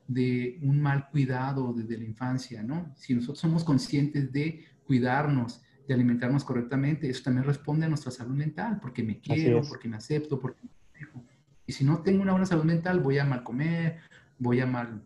De 0.06 0.58
un 0.62 0.80
mal 0.80 1.08
cuidado 1.10 1.72
desde 1.72 1.98
la 1.98 2.04
infancia, 2.04 2.62
¿no? 2.62 2.92
Si 2.96 3.14
nosotros 3.14 3.38
somos 3.38 3.64
conscientes 3.64 4.32
de 4.32 4.64
cuidarnos, 4.86 5.62
de 5.86 5.94
alimentarnos 5.94 6.44
correctamente, 6.44 7.08
eso 7.08 7.22
también 7.24 7.44
responde 7.44 7.86
a 7.86 7.88
nuestra 7.88 8.10
salud 8.10 8.34
mental, 8.34 8.78
porque 8.80 9.02
me 9.02 9.20
quiero, 9.20 9.62
porque 9.62 9.88
me 9.88 9.96
acepto, 9.96 10.38
porque 10.38 10.60
me 10.62 10.98
dejo. 10.98 11.24
Y 11.66 11.72
si 11.72 11.84
no 11.84 12.02
tengo 12.02 12.22
una 12.22 12.32
buena 12.32 12.46
salud 12.46 12.64
mental, 12.64 13.00
voy 13.00 13.18
a 13.18 13.24
mal 13.24 13.42
comer, 13.42 13.98
voy 14.38 14.60
a 14.60 14.66
mal 14.66 15.02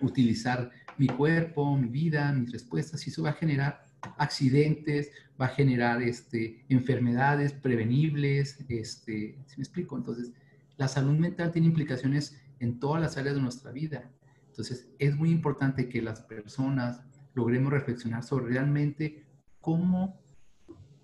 utilizar 0.00 0.70
mi 0.98 1.06
cuerpo, 1.06 1.76
mi 1.76 1.88
vida, 1.88 2.32
mis 2.32 2.52
respuestas, 2.52 3.06
y 3.06 3.10
eso 3.10 3.22
va 3.22 3.30
a 3.30 3.34
generar 3.34 3.84
accidentes, 4.18 5.10
va 5.40 5.46
a 5.46 5.48
generar 5.48 6.02
este, 6.02 6.64
enfermedades 6.68 7.52
prevenibles, 7.52 8.58
este, 8.68 9.38
¿sí 9.46 9.54
me 9.56 9.62
explico? 9.62 9.96
Entonces, 9.96 10.32
la 10.76 10.88
salud 10.88 11.16
mental 11.16 11.52
tiene 11.52 11.68
implicaciones 11.68 12.41
en 12.62 12.78
todas 12.78 13.02
las 13.02 13.16
áreas 13.16 13.34
de 13.34 13.42
nuestra 13.42 13.72
vida. 13.72 14.08
Entonces, 14.46 14.88
es 14.98 15.16
muy 15.16 15.30
importante 15.30 15.88
que 15.88 16.00
las 16.00 16.20
personas 16.20 17.02
logremos 17.34 17.72
reflexionar 17.72 18.22
sobre 18.22 18.46
realmente 18.46 19.26
cómo 19.60 20.20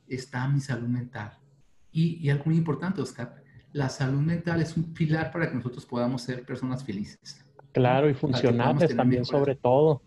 está 0.07 0.47
mi 0.47 0.61
salud 0.61 0.87
mental. 0.87 1.37
Y, 1.91 2.17
y 2.25 2.31
algo 2.31 2.45
muy 2.47 2.57
importante, 2.57 3.03
Oscar, 3.03 3.43
la 3.73 3.89
salud 3.89 4.21
mental 4.21 4.63
es 4.63 4.77
un 4.77 4.95
pilar 4.95 5.33
para 5.33 5.49
que 5.49 5.57
nosotros 5.57 5.85
podamos 5.85 6.23
ser 6.23 6.47
personas 6.47 6.85
felices. 6.85 7.45
Claro, 7.73 8.09
y 8.09 8.15
funcionales 8.15 8.95
también 8.95 9.25
sobre 9.25 9.57
todo. 9.57 10.03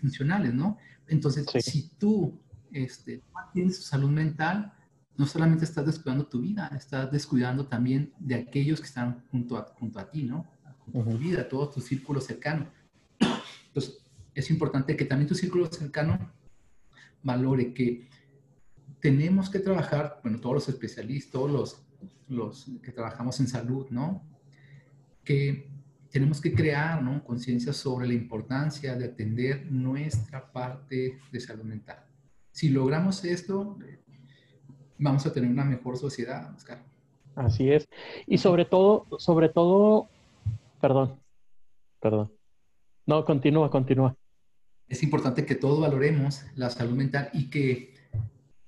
Funcionales, 0.00 0.54
¿no? 0.54 0.78
Entonces, 1.08 1.46
si 1.60 1.88
tú 1.96 2.40
este, 2.70 3.20
tienes 3.52 3.84
salud 3.84 4.10
mental, 4.10 4.72
no 5.16 5.26
solamente 5.26 5.64
estás 5.64 5.86
descuidando 5.86 6.26
tu 6.26 6.40
vida, 6.40 6.70
estás 6.76 7.10
descuidando 7.10 7.66
también 7.66 8.12
de 8.18 8.34
aquellos 8.34 8.80
que 8.80 8.86
están 8.86 9.24
junto 9.30 9.56
a, 9.56 9.62
junto 9.78 9.98
a 9.98 10.10
ti, 10.10 10.24
¿no? 10.24 10.46
Junto 10.78 11.00
a 11.00 11.12
tu 11.12 11.18
vida, 11.18 11.48
todo 11.48 11.70
tu 11.70 11.80
círculo 11.80 12.20
cercano. 12.20 12.70
Entonces, 13.68 13.98
es 14.34 14.50
importante 14.50 14.96
que 14.96 15.04
también 15.06 15.28
tu 15.28 15.34
círculo 15.34 15.66
cercano 15.66 16.32
valore 17.22 17.72
que 17.72 18.08
tenemos 19.00 19.48
que 19.48 19.58
trabajar, 19.58 20.20
bueno, 20.22 20.40
todos 20.40 20.54
los 20.56 20.68
especialistas, 20.68 21.32
todos 21.32 21.50
los, 21.50 21.86
los 22.28 22.70
que 22.82 22.92
trabajamos 22.92 23.40
en 23.40 23.48
salud, 23.48 23.86
¿no? 23.90 24.22
Que 25.24 25.70
tenemos 26.10 26.40
que 26.40 26.54
crear, 26.54 27.02
¿no? 27.02 27.24
Conciencia 27.24 27.72
sobre 27.72 28.06
la 28.06 28.14
importancia 28.14 28.96
de 28.96 29.06
atender 29.06 29.70
nuestra 29.70 30.52
parte 30.52 31.18
de 31.32 31.40
salud 31.40 31.64
mental. 31.64 32.04
Si 32.52 32.68
logramos 32.68 33.24
esto, 33.24 33.78
vamos 34.98 35.26
a 35.26 35.32
tener 35.32 35.50
una 35.50 35.64
mejor 35.64 35.96
sociedad, 35.96 36.52
Oscar. 36.54 36.82
Así 37.34 37.70
es. 37.70 37.88
Y 38.26 38.38
sobre 38.38 38.64
todo, 38.64 39.06
sobre 39.18 39.48
todo, 39.48 40.08
perdón, 40.80 41.20
perdón. 42.00 42.32
No, 43.04 43.24
continúa, 43.24 43.70
continúa. 43.70 44.16
Es 44.88 45.02
importante 45.02 45.44
que 45.44 45.54
todos 45.54 45.80
valoremos 45.80 46.44
la 46.54 46.70
salud 46.70 46.94
mental 46.94 47.28
y 47.32 47.50
que, 47.50 47.94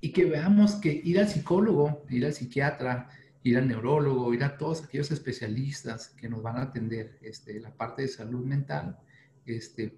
y 0.01 0.13
que 0.13 0.27
veamos 0.27 0.75
que 0.77 1.01
ir 1.03 1.19
al 1.19 1.29
psicólogo, 1.29 2.05
ir 2.11 2.27
al 2.27 2.35
psiquiatra, 2.35 3.09
ir 3.43 3.57
al 3.57 3.69
neurólogo, 3.69 4.35
ir 4.35 4.45
a 4.45 4.59
todos 4.59 4.85
aquellos 4.85 5.11
especialistas 5.11 6.09
que 6.09 6.29
nos 6.29 6.43
van 6.43 6.57
a 6.57 6.63
atender 6.63 7.19
este, 7.23 7.59
la 7.61 7.71
parte 7.71 8.03
de 8.03 8.09
salud 8.09 8.45
mental, 8.45 8.99
este, 9.47 9.97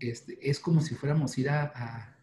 este, 0.00 0.38
es 0.42 0.60
como 0.60 0.80
si 0.80 0.94
fuéramos 0.94 1.38
ir 1.38 1.48
a, 1.48 2.14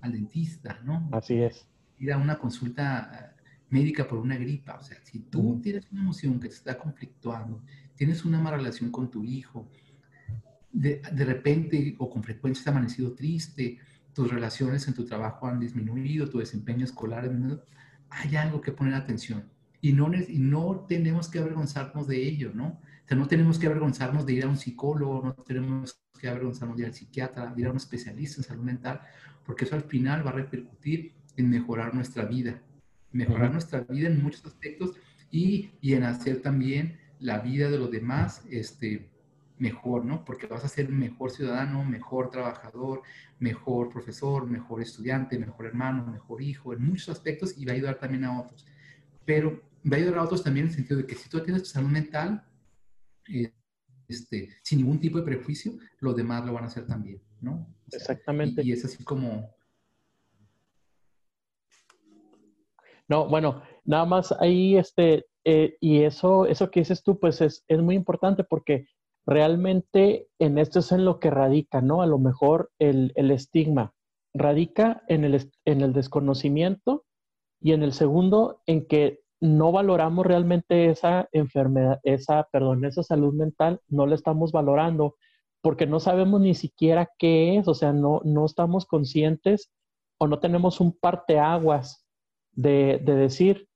al 0.00 0.12
dentista, 0.12 0.80
¿no? 0.82 1.08
Así 1.12 1.40
es 1.40 1.71
ir 2.02 2.12
a 2.12 2.18
una 2.18 2.38
consulta 2.38 3.34
eh, 3.36 3.42
médica 3.70 4.06
por 4.06 4.18
una 4.18 4.36
gripa. 4.36 4.74
O 4.74 4.82
sea, 4.82 4.98
si 5.04 5.20
tú 5.20 5.60
tienes 5.62 5.90
una 5.90 6.02
emoción 6.02 6.40
que 6.40 6.48
te 6.48 6.54
está 6.54 6.76
conflictuando, 6.78 7.62
tienes 7.94 8.24
una 8.24 8.40
mala 8.40 8.56
relación 8.56 8.90
con 8.90 9.10
tu 9.10 9.24
hijo, 9.24 9.70
de, 10.72 11.00
de 11.12 11.24
repente 11.24 11.94
o 11.98 12.10
con 12.10 12.22
frecuencia 12.22 12.62
has 12.62 12.68
amanecido 12.68 13.14
triste, 13.14 13.78
tus 14.12 14.30
relaciones 14.30 14.86
en 14.88 14.94
tu 14.94 15.04
trabajo 15.04 15.46
han 15.46 15.60
disminuido, 15.60 16.28
tu 16.28 16.38
desempeño 16.38 16.84
escolar 16.84 17.30
hay 18.10 18.36
algo 18.36 18.60
que 18.60 18.72
poner 18.72 18.94
atención. 18.94 19.44
Y 19.80 19.92
no, 19.92 20.10
y 20.14 20.38
no 20.38 20.84
tenemos 20.88 21.28
que 21.28 21.38
avergonzarnos 21.38 22.06
de 22.06 22.22
ello, 22.22 22.52
¿no? 22.54 22.66
O 23.04 23.08
sea, 23.08 23.16
no 23.16 23.26
tenemos 23.26 23.58
que 23.58 23.66
avergonzarnos 23.66 24.26
de 24.26 24.34
ir 24.34 24.44
a 24.44 24.48
un 24.48 24.56
psicólogo, 24.56 25.22
no 25.24 25.34
tenemos 25.34 26.00
que 26.20 26.28
avergonzarnos 26.28 26.76
de 26.76 26.82
ir 26.82 26.86
al 26.88 26.94
psiquiatra, 26.94 27.52
de 27.52 27.60
ir 27.60 27.66
a 27.66 27.70
un 27.70 27.76
especialista 27.76 28.40
en 28.40 28.44
salud 28.44 28.62
mental, 28.62 29.00
porque 29.44 29.64
eso 29.64 29.74
al 29.74 29.82
final 29.82 30.24
va 30.24 30.30
a 30.30 30.34
repercutir 30.34 31.14
en 31.36 31.50
mejorar 31.50 31.94
nuestra 31.94 32.24
vida, 32.24 32.60
mejorar 33.10 33.52
nuestra 33.52 33.80
vida 33.80 34.08
en 34.08 34.22
muchos 34.22 34.44
aspectos 34.46 34.96
y, 35.30 35.70
y, 35.80 35.94
en 35.94 36.04
hacer 36.04 36.42
también 36.42 36.98
la 37.20 37.38
vida 37.38 37.70
de 37.70 37.78
los 37.78 37.90
demás 37.90 38.42
este, 38.50 39.10
mejor, 39.58 40.04
¿no? 40.04 40.24
Porque 40.24 40.46
vas 40.46 40.64
a 40.64 40.68
ser 40.68 40.88
un 40.88 40.98
mejor 40.98 41.30
ciudadano, 41.30 41.84
mejor 41.84 42.30
trabajador, 42.30 43.02
mejor 43.38 43.90
profesor, 43.90 44.46
mejor 44.46 44.82
estudiante, 44.82 45.38
mejor 45.38 45.66
hermano, 45.66 46.04
mejor 46.06 46.42
hijo, 46.42 46.72
en 46.72 46.82
muchos 46.84 47.08
aspectos 47.08 47.56
y 47.56 47.64
va 47.64 47.72
a 47.72 47.76
ayudar 47.76 47.98
también 47.98 48.24
a 48.24 48.40
otros. 48.40 48.66
Pero 49.24 49.62
va 49.90 49.96
a 49.96 50.00
ayudar 50.00 50.18
a 50.18 50.24
otros 50.24 50.42
también 50.42 50.66
en 50.66 50.70
el 50.70 50.76
sentido 50.76 50.98
de 51.00 51.06
que 51.06 51.14
si 51.14 51.28
tú 51.28 51.40
tienes 51.40 51.62
tu 51.62 51.68
salud 51.68 51.90
mental, 51.90 52.44
eh, 53.28 53.52
este, 54.08 54.50
sin 54.62 54.78
ningún 54.78 54.98
tipo 54.98 55.18
de 55.18 55.24
prejuicio, 55.24 55.78
los 56.00 56.16
demás 56.16 56.44
lo 56.44 56.52
van 56.52 56.64
a 56.64 56.66
hacer 56.66 56.86
también, 56.86 57.22
¿no? 57.40 57.72
Exactamente. 57.90 58.62
y, 58.64 58.72
es 58.72 58.84
así 58.84 59.04
como, 59.04 59.54
No, 63.12 63.26
bueno, 63.26 63.60
nada 63.84 64.06
más 64.06 64.32
ahí, 64.40 64.78
este, 64.78 65.26
eh, 65.44 65.76
y 65.82 66.00
eso, 66.04 66.46
eso 66.46 66.70
que 66.70 66.80
dices 66.80 67.02
tú, 67.02 67.18
pues 67.20 67.42
es, 67.42 67.62
es, 67.68 67.78
muy 67.82 67.94
importante 67.94 68.42
porque 68.42 68.86
realmente 69.26 70.28
en 70.38 70.56
esto 70.56 70.78
es 70.78 70.92
en 70.92 71.04
lo 71.04 71.20
que 71.20 71.30
radica, 71.30 71.82
¿no? 71.82 72.00
A 72.00 72.06
lo 72.06 72.18
mejor 72.18 72.70
el, 72.78 73.12
el 73.14 73.30
estigma 73.30 73.92
radica 74.32 75.02
en 75.08 75.24
el, 75.24 75.52
en 75.66 75.82
el 75.82 75.92
desconocimiento 75.92 77.04
y 77.60 77.72
en 77.72 77.82
el 77.82 77.92
segundo, 77.92 78.62
en 78.64 78.86
que 78.86 79.20
no 79.42 79.72
valoramos 79.72 80.24
realmente 80.24 80.86
esa 80.86 81.28
enfermedad, 81.32 82.00
esa, 82.04 82.48
perdón, 82.50 82.86
esa 82.86 83.02
salud 83.02 83.34
mental, 83.34 83.82
no 83.88 84.06
la 84.06 84.14
estamos 84.14 84.52
valorando 84.52 85.16
porque 85.60 85.86
no 85.86 86.00
sabemos 86.00 86.40
ni 86.40 86.54
siquiera 86.54 87.10
qué 87.18 87.58
es, 87.58 87.68
o 87.68 87.74
sea, 87.74 87.92
no, 87.92 88.22
no 88.24 88.46
estamos 88.46 88.86
conscientes 88.86 89.70
o 90.16 90.26
no 90.28 90.38
tenemos 90.38 90.80
un 90.80 90.96
parteaguas 90.98 92.01
de, 92.52 92.98
decir, 92.98 93.68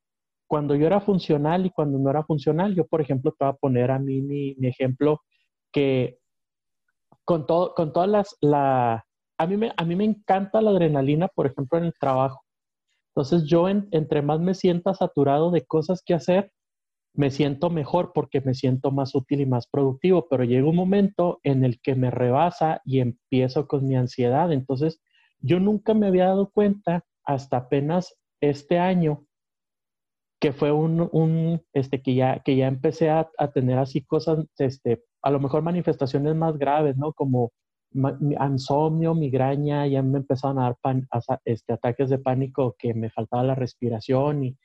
cuando 0.47 0.75
yo 0.75 0.87
era 0.87 1.01
funcional 1.01 1.65
y 1.65 1.71
cuando 1.71 1.99
no 1.99 2.09
era 2.09 2.23
funcional, 2.23 2.75
yo, 2.75 2.85
por 2.87 3.01
ejemplo, 3.01 3.31
te 3.31 3.45
voy 3.45 3.53
a 3.53 3.57
poner 3.57 3.91
a 3.91 3.99
mí 3.99 4.21
mi, 4.21 4.55
ejemplo 4.61 5.21
que 5.71 6.19
con, 7.25 7.45
todo, 7.45 7.73
con 7.75 7.91
todas 7.91 8.09
las, 8.09 8.35
la, 8.41 9.05
a 9.37 9.47
mí, 9.47 9.57
me, 9.57 9.73
a 9.75 9.83
mí 9.83 9.95
me 9.95 10.05
encanta 10.05 10.61
la 10.61 10.71
adrenalina, 10.71 11.27
por 11.27 11.47
ejemplo, 11.47 11.77
en 11.77 11.85
el 11.85 11.93
trabajo. 11.99 12.43
Entonces 13.15 13.45
yo 13.49 13.67
entre 13.67 14.21
más 14.21 14.39
me 14.39 14.53
sienta 14.53 14.93
saturado 14.93 15.49
de 15.49 15.65
cosas 15.65 16.03
que 16.05 16.13
hacer, 16.13 16.51
me 17.17 17.31
siento 17.31 17.71
mejor 17.71 18.11
porque 18.13 18.41
me 18.41 18.53
siento 18.53 18.91
más 18.91 19.15
útil 19.15 19.41
y 19.41 19.47
más 19.47 19.65
productivo, 19.67 20.27
pero 20.29 20.43
llega 20.43 20.69
un 20.69 20.75
momento 20.75 21.39
en 21.41 21.65
el 21.65 21.81
que 21.81 21.95
me 21.95 22.11
rebasa 22.11 22.79
y 22.85 22.99
empiezo 22.99 23.67
con 23.67 23.87
mi 23.87 23.95
ansiedad. 23.95 24.51
Entonces 24.51 25.01
yo 25.39 25.59
nunca 25.59 25.95
me 25.95 26.05
había 26.05 26.25
dado 26.25 26.51
cuenta 26.51 27.05
hasta 27.23 27.57
apenas 27.57 28.15
este 28.41 28.79
año, 28.79 29.25
que 30.39 30.53
fue 30.53 30.71
un, 30.71 31.61
este, 31.73 32.01
que 32.01 32.15
ya, 32.15 32.41
que 32.43 32.55
ya 32.55 32.67
empecé 32.67 33.09
a, 33.09 33.29
tener 33.53 33.79
así 33.79 34.03
cosas, 34.03 34.45
este, 34.57 35.03
a 35.21 35.31
lo 35.31 35.39
mejor 35.39 35.63
manifestaciones 35.63 36.35
más 36.35 36.57
graves, 36.57 36.95
¿no? 36.97 37.13
Como 37.13 37.51
insomnio, 37.93 39.15
migraña, 39.15 39.87
ya 39.87 40.03
me 40.03 40.19
empezaron 40.19 40.59
a 40.59 40.75
dar 40.83 41.39
este, 41.45 41.73
ataques 41.73 42.09
de 42.09 42.19
pánico 42.19 42.75
que 42.77 42.93
me 42.93 43.09
faltaba 43.09 43.43
la 43.43 43.55
respiración 43.55 44.43
y, 44.43 44.57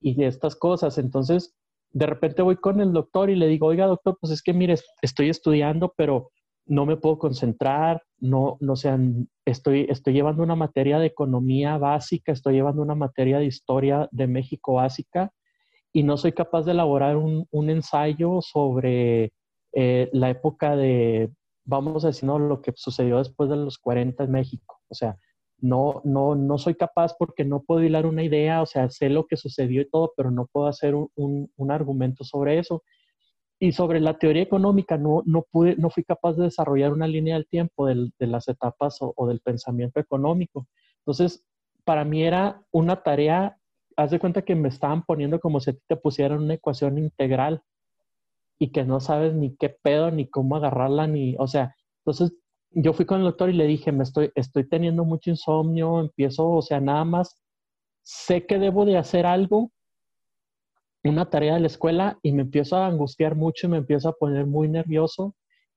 y 0.00 0.22
estas 0.24 0.56
cosas. 0.56 0.98
Entonces, 0.98 1.54
de 1.92 2.06
repente 2.06 2.42
voy 2.42 2.56
con 2.56 2.80
el 2.80 2.92
doctor 2.92 3.30
y 3.30 3.36
le 3.36 3.46
digo, 3.46 3.68
oiga, 3.68 3.86
doctor, 3.86 4.18
pues 4.20 4.32
es 4.32 4.42
que 4.42 4.52
mire, 4.52 4.74
estoy 5.00 5.30
estudiando, 5.30 5.94
pero 5.96 6.30
no 6.66 6.86
me 6.86 6.96
puedo 6.96 7.18
concentrar, 7.18 8.02
no, 8.18 8.56
no 8.60 8.76
sean, 8.76 9.28
estoy, 9.44 9.86
estoy 9.88 10.14
llevando 10.14 10.42
una 10.42 10.56
materia 10.56 10.98
de 10.98 11.06
economía 11.06 11.76
básica, 11.78 12.32
estoy 12.32 12.54
llevando 12.54 12.82
una 12.82 12.94
materia 12.94 13.38
de 13.38 13.46
historia 13.46 14.08
de 14.12 14.26
México 14.26 14.74
básica 14.74 15.32
y 15.92 16.02
no 16.02 16.16
soy 16.16 16.32
capaz 16.32 16.62
de 16.62 16.72
elaborar 16.72 17.16
un, 17.16 17.46
ensayo 17.70 18.40
sobre 18.40 19.32
eh, 19.72 20.10
la 20.12 20.30
época 20.30 20.74
de, 20.76 21.30
vamos 21.64 22.04
a 22.04 22.08
decir, 22.08 22.28
lo 22.28 22.60
que 22.60 22.72
sucedió 22.74 23.18
después 23.18 23.48
de 23.50 23.56
los 23.56 23.78
40 23.78 24.24
en 24.24 24.30
México. 24.32 24.80
O 24.88 24.94
sea, 24.94 25.16
no, 25.58 26.00
no, 26.04 26.34
no 26.34 26.58
soy 26.58 26.74
capaz 26.74 27.14
porque 27.18 27.44
no 27.44 27.62
puedo 27.62 27.82
hilar 27.82 28.06
una 28.06 28.24
idea, 28.24 28.60
o 28.62 28.66
sea, 28.66 28.90
sé 28.90 29.08
lo 29.08 29.26
que 29.26 29.36
sucedió 29.36 29.82
y 29.82 29.88
todo, 29.88 30.12
pero 30.16 30.30
no 30.30 30.46
puedo 30.46 30.66
hacer 30.66 30.94
un, 30.94 31.50
un 31.56 31.70
argumento 31.70 32.24
sobre 32.24 32.58
eso. 32.58 32.82
Y 33.64 33.72
sobre 33.72 33.98
la 33.98 34.18
teoría 34.18 34.42
económica 34.42 34.98
no, 34.98 35.22
no, 35.24 35.46
pude, 35.50 35.74
no 35.76 35.88
fui 35.88 36.04
capaz 36.04 36.34
de 36.34 36.42
desarrollar 36.44 36.92
una 36.92 37.06
línea 37.06 37.36
del 37.36 37.46
tiempo 37.46 37.86
de 37.86 38.12
las 38.18 38.46
etapas 38.46 38.98
o, 39.00 39.26
del 39.26 39.40
pensamiento 39.40 39.98
económico. 39.98 40.66
Entonces, 40.98 41.46
para 41.82 42.04
mí 42.04 42.24
era 42.24 42.62
una 42.72 43.02
tarea, 43.02 43.56
haz 43.96 44.10
de 44.10 44.18
cuenta 44.18 44.42
que 44.42 44.54
me 44.54 44.68
estaban 44.68 45.02
poniendo 45.02 45.40
como 45.40 45.60
si 45.60 45.72
te 45.86 45.96
pusieran 45.96 46.42
una 46.42 46.52
ecuación 46.52 46.98
integral 46.98 47.62
y 48.58 48.70
que 48.70 48.84
no 48.84 49.00
sabes 49.00 49.32
ni 49.32 49.56
qué 49.56 49.70
pedo, 49.70 50.10
ni 50.10 50.28
cómo 50.28 50.56
agarrarla, 50.56 51.06
ni, 51.06 51.34
o 51.38 51.46
sea, 51.46 51.74
entonces 52.04 52.36
yo 52.70 52.92
fui 52.92 53.06
con 53.06 53.20
el 53.20 53.24
doctor 53.24 53.48
y 53.48 53.54
le 53.54 53.64
dije, 53.66 53.92
me 53.92 54.02
estoy, 54.02 54.30
estoy 54.34 54.68
teniendo 54.68 55.06
mucho 55.06 55.30
insomnio, 55.30 56.00
empiezo, 56.00 56.50
o 56.50 56.60
sea, 56.60 56.80
nada 56.80 57.06
más 57.06 57.42
sé 58.02 58.44
que 58.44 58.58
debo 58.58 58.84
de 58.84 58.98
hacer 58.98 59.24
algo, 59.24 59.72
una 61.04 61.28
tarea 61.28 61.54
de 61.54 61.60
la 61.60 61.66
escuela 61.66 62.18
y 62.22 62.32
me 62.32 62.42
empiezo 62.42 62.76
a 62.76 62.86
angustiar 62.86 63.36
mucho 63.36 63.66
y 63.66 63.70
me 63.70 63.78
empiezo 63.78 64.08
a 64.08 64.14
poner 64.14 64.46
muy 64.46 64.68
nervioso 64.68 65.34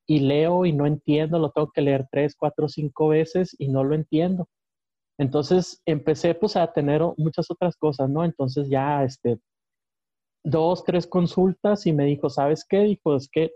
y 0.07 0.19
leo 0.19 0.65
y 0.65 0.71
no 0.73 0.85
entiendo, 0.85 1.37
lo 1.37 1.51
tengo 1.51 1.69
que 1.71 1.81
leer 1.81 2.07
tres, 2.09 2.35
cuatro, 2.35 2.69
cinco 2.69 3.09
veces 3.09 3.55
y 3.59 3.67
no 3.67 3.83
lo 3.83 3.93
entiendo. 3.93 4.47
Entonces 5.19 5.81
empecé 5.85 6.33
pues 6.35 6.55
a 6.55 6.71
tener 6.71 7.01
muchas 7.17 7.51
otras 7.51 7.75
cosas, 7.75 8.09
¿no? 8.09 8.23
Entonces 8.23 8.69
ya, 8.69 9.03
este, 9.03 9.39
dos, 10.43 10.83
tres 10.85 11.05
consultas 11.07 11.85
y 11.87 11.93
me 11.93 12.05
dijo, 12.05 12.29
¿sabes 12.29 12.65
qué? 12.67 12.83
Dijo, 12.83 13.15
es 13.15 13.27
que 13.29 13.51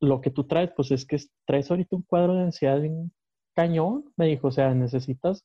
lo 0.00 0.20
que 0.20 0.30
tú 0.30 0.44
traes, 0.46 0.70
pues 0.76 0.90
es 0.92 1.04
que 1.04 1.18
traes 1.46 1.70
ahorita 1.70 1.96
un 1.96 2.02
cuadro 2.02 2.34
de 2.34 2.42
ansiedad 2.42 2.84
en 2.84 3.12
cañón, 3.56 4.04
me 4.16 4.26
dijo, 4.26 4.48
o 4.48 4.52
sea, 4.52 4.72
necesitas, 4.74 5.44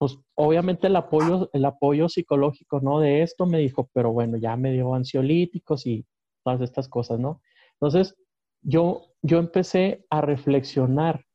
pues 0.00 0.16
obviamente 0.34 0.86
el 0.86 0.96
apoyo, 0.96 1.50
el 1.52 1.62
apoyo 1.66 2.08
psicológico, 2.08 2.80
¿no? 2.80 3.00
De 3.00 3.20
esto, 3.20 3.44
me 3.44 3.58
dijo, 3.58 3.90
pero 3.92 4.10
bueno, 4.10 4.38
ya 4.38 4.56
me 4.56 4.72
dio 4.72 4.94
ansiolíticos 4.94 5.86
y 5.86 6.06
todas 6.42 6.62
estas 6.62 6.88
cosas, 6.88 7.20
¿no? 7.20 7.42
Entonces, 7.74 8.16
yo, 8.62 9.02
yo 9.20 9.38
empecé 9.38 10.06
a 10.08 10.22
reflexionar 10.22 11.26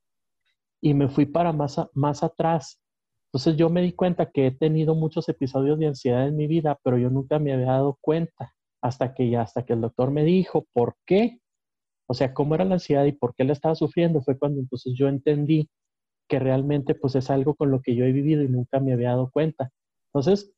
y 0.81 0.95
me 0.95 1.09
fui 1.09 1.27
para 1.27 1.53
más, 1.53 1.79
más 1.93 2.23
atrás. 2.23 2.81
Entonces 3.27 3.55
yo 3.55 3.69
me 3.69 3.83
di 3.83 3.91
cuenta 3.91 4.31
que 4.31 4.47
he 4.47 4.51
tenido 4.51 4.95
muchos 4.95 5.29
episodios 5.29 5.77
de 5.77 5.85
ansiedad 5.85 6.27
en 6.27 6.35
mi 6.35 6.47
vida, 6.47 6.79
pero 6.83 6.97
yo 6.97 7.11
nunca 7.11 7.37
me 7.37 7.53
había 7.53 7.67
dado 7.67 7.99
cuenta 8.01 8.55
hasta 8.81 9.13
que 9.13 9.29
ya, 9.29 9.43
hasta 9.43 9.63
que 9.63 9.73
el 9.73 9.81
doctor 9.81 10.09
me 10.09 10.23
dijo 10.23 10.65
por 10.73 10.95
qué, 11.05 11.39
o 12.07 12.15
sea, 12.15 12.33
cómo 12.33 12.55
era 12.55 12.65
la 12.65 12.75
ansiedad 12.75 13.05
y 13.05 13.11
por 13.11 13.35
qué 13.35 13.43
la 13.43 13.53
estaba 13.53 13.75
sufriendo, 13.75 14.23
fue 14.23 14.39
cuando 14.39 14.59
entonces 14.59 14.93
yo 14.97 15.07
entendí 15.07 15.69
que 16.27 16.39
realmente 16.39 16.95
pues 16.95 17.15
es 17.15 17.29
algo 17.29 17.55
con 17.55 17.71
lo 17.71 17.81
que 17.81 17.95
yo 17.95 18.05
he 18.05 18.11
vivido 18.11 18.43
y 18.43 18.49
nunca 18.49 18.79
me 18.79 18.93
había 18.93 19.09
dado 19.09 19.29
cuenta. 19.31 19.71
Entonces, 20.07 20.53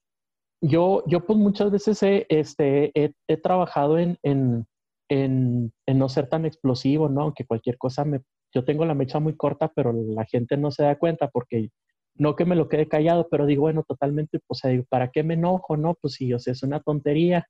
yo, 0.62 1.04
yo 1.08 1.26
pues 1.26 1.38
muchas 1.38 1.72
veces 1.72 2.02
he, 2.04 2.26
este, 2.30 2.92
he, 2.96 3.38
trabajado 3.38 4.00
en, 4.00 4.18
en, 4.24 4.66
en, 5.10 5.72
no 5.88 6.10
ser 6.10 6.30
tan 6.30 6.46
explosivo, 6.46 7.10
¿no? 7.10 7.24
Aunque 7.24 7.46
cualquier 7.46 7.78
cosa 7.78 8.06
me... 8.06 8.22
Yo 8.54 8.64
tengo 8.66 8.86
la 8.86 8.96
mecha 8.96 9.20
muy 9.20 9.36
corta, 9.36 9.72
pero 9.76 9.94
la 9.94 10.26
gente 10.26 10.58
no 10.58 10.72
se 10.72 10.84
da 10.84 10.98
cuenta 10.98 11.30
porque 11.30 11.70
no 12.16 12.36
que 12.36 12.46
me 12.46 12.56
lo 12.56 12.70
quede 12.70 12.88
callado, 12.88 13.28
pero 13.30 13.46
digo, 13.46 13.64
bueno, 13.64 13.84
totalmente, 13.88 14.40
pues, 14.48 14.64
o 14.64 14.68
sea, 14.68 14.84
¿para 14.90 15.12
qué 15.12 15.24
me 15.24 15.36
enojo, 15.36 15.78
no? 15.78 15.96
Pues 16.02 16.14
sí, 16.14 16.34
o 16.34 16.40
sea, 16.40 16.54
es 16.54 16.64
una 16.64 16.80
tontería. 16.80 17.48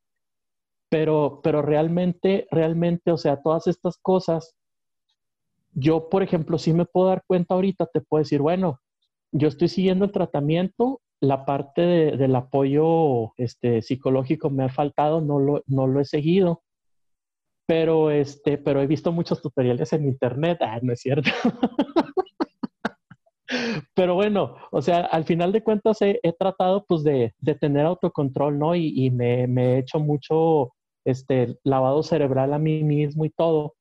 Pero, 0.89 1.41
pero 1.44 1.61
realmente, 1.61 2.48
realmente, 2.52 3.11
o 3.11 3.18
sea, 3.18 3.41
todas 3.41 3.68
estas 3.68 3.98
cosas, 3.98 4.56
yo, 5.80 6.10
por 6.10 6.24
ejemplo, 6.24 6.58
sí 6.58 6.74
me 6.74 6.86
puedo 6.86 7.10
dar 7.10 7.24
cuenta 7.28 7.54
ahorita, 7.54 7.86
te 7.86 8.02
puedo 8.02 8.24
decir, 8.24 8.41
bueno, 8.41 8.80
yo 9.32 9.48
estoy 9.48 9.68
siguiendo 9.68 10.06
el 10.06 10.12
tratamiento, 10.12 11.02
la 11.22 11.45
parte 11.45 11.82
del 11.82 12.36
apoyo 12.36 13.34
este, 13.38 13.84
psicológico 13.84 14.49
me 14.49 14.64
ha 14.64 14.70
faltado, 14.70 15.22
no 15.22 15.40
lo, 15.40 15.64
no 15.68 15.86
lo 15.86 16.02
he 16.02 16.06
seguido, 16.06 16.64
pero, 17.68 18.10
este, 18.10 18.58
pero 18.58 18.82
he 18.82 18.88
visto 18.88 19.12
muchos 19.12 19.40
tutoriales 19.40 19.94
en 19.94 20.06
internet, 20.06 20.58
ah, 20.62 20.80
no 20.82 20.94
es 20.94 21.02
cierto. 21.02 21.30
pero 23.94 24.16
bueno, 24.16 24.56
o 24.72 24.82
sea, 24.82 25.02
al 25.02 25.26
final 25.26 25.52
de 25.52 25.64
cuentas 25.64 26.02
he, 26.02 26.20
tratado 26.40 26.86
pues 26.88 27.04
de, 27.04 27.36
de, 27.38 27.54
tener 27.54 27.86
autocontrol, 27.86 28.58
¿no? 28.58 28.74
Y, 28.74 28.94
y 28.95 29.12
me, 29.12 29.45
me, 29.45 29.76
he 29.76 29.80
hecho 29.80 29.99
mucho 29.99 30.74
este, 31.06 31.60
lavado 31.64 32.02
cerebral 32.02 32.54
a 32.54 32.60
mí 32.60 32.84
mismo 32.84 33.26
y 33.26 33.30
todo. 33.30 33.77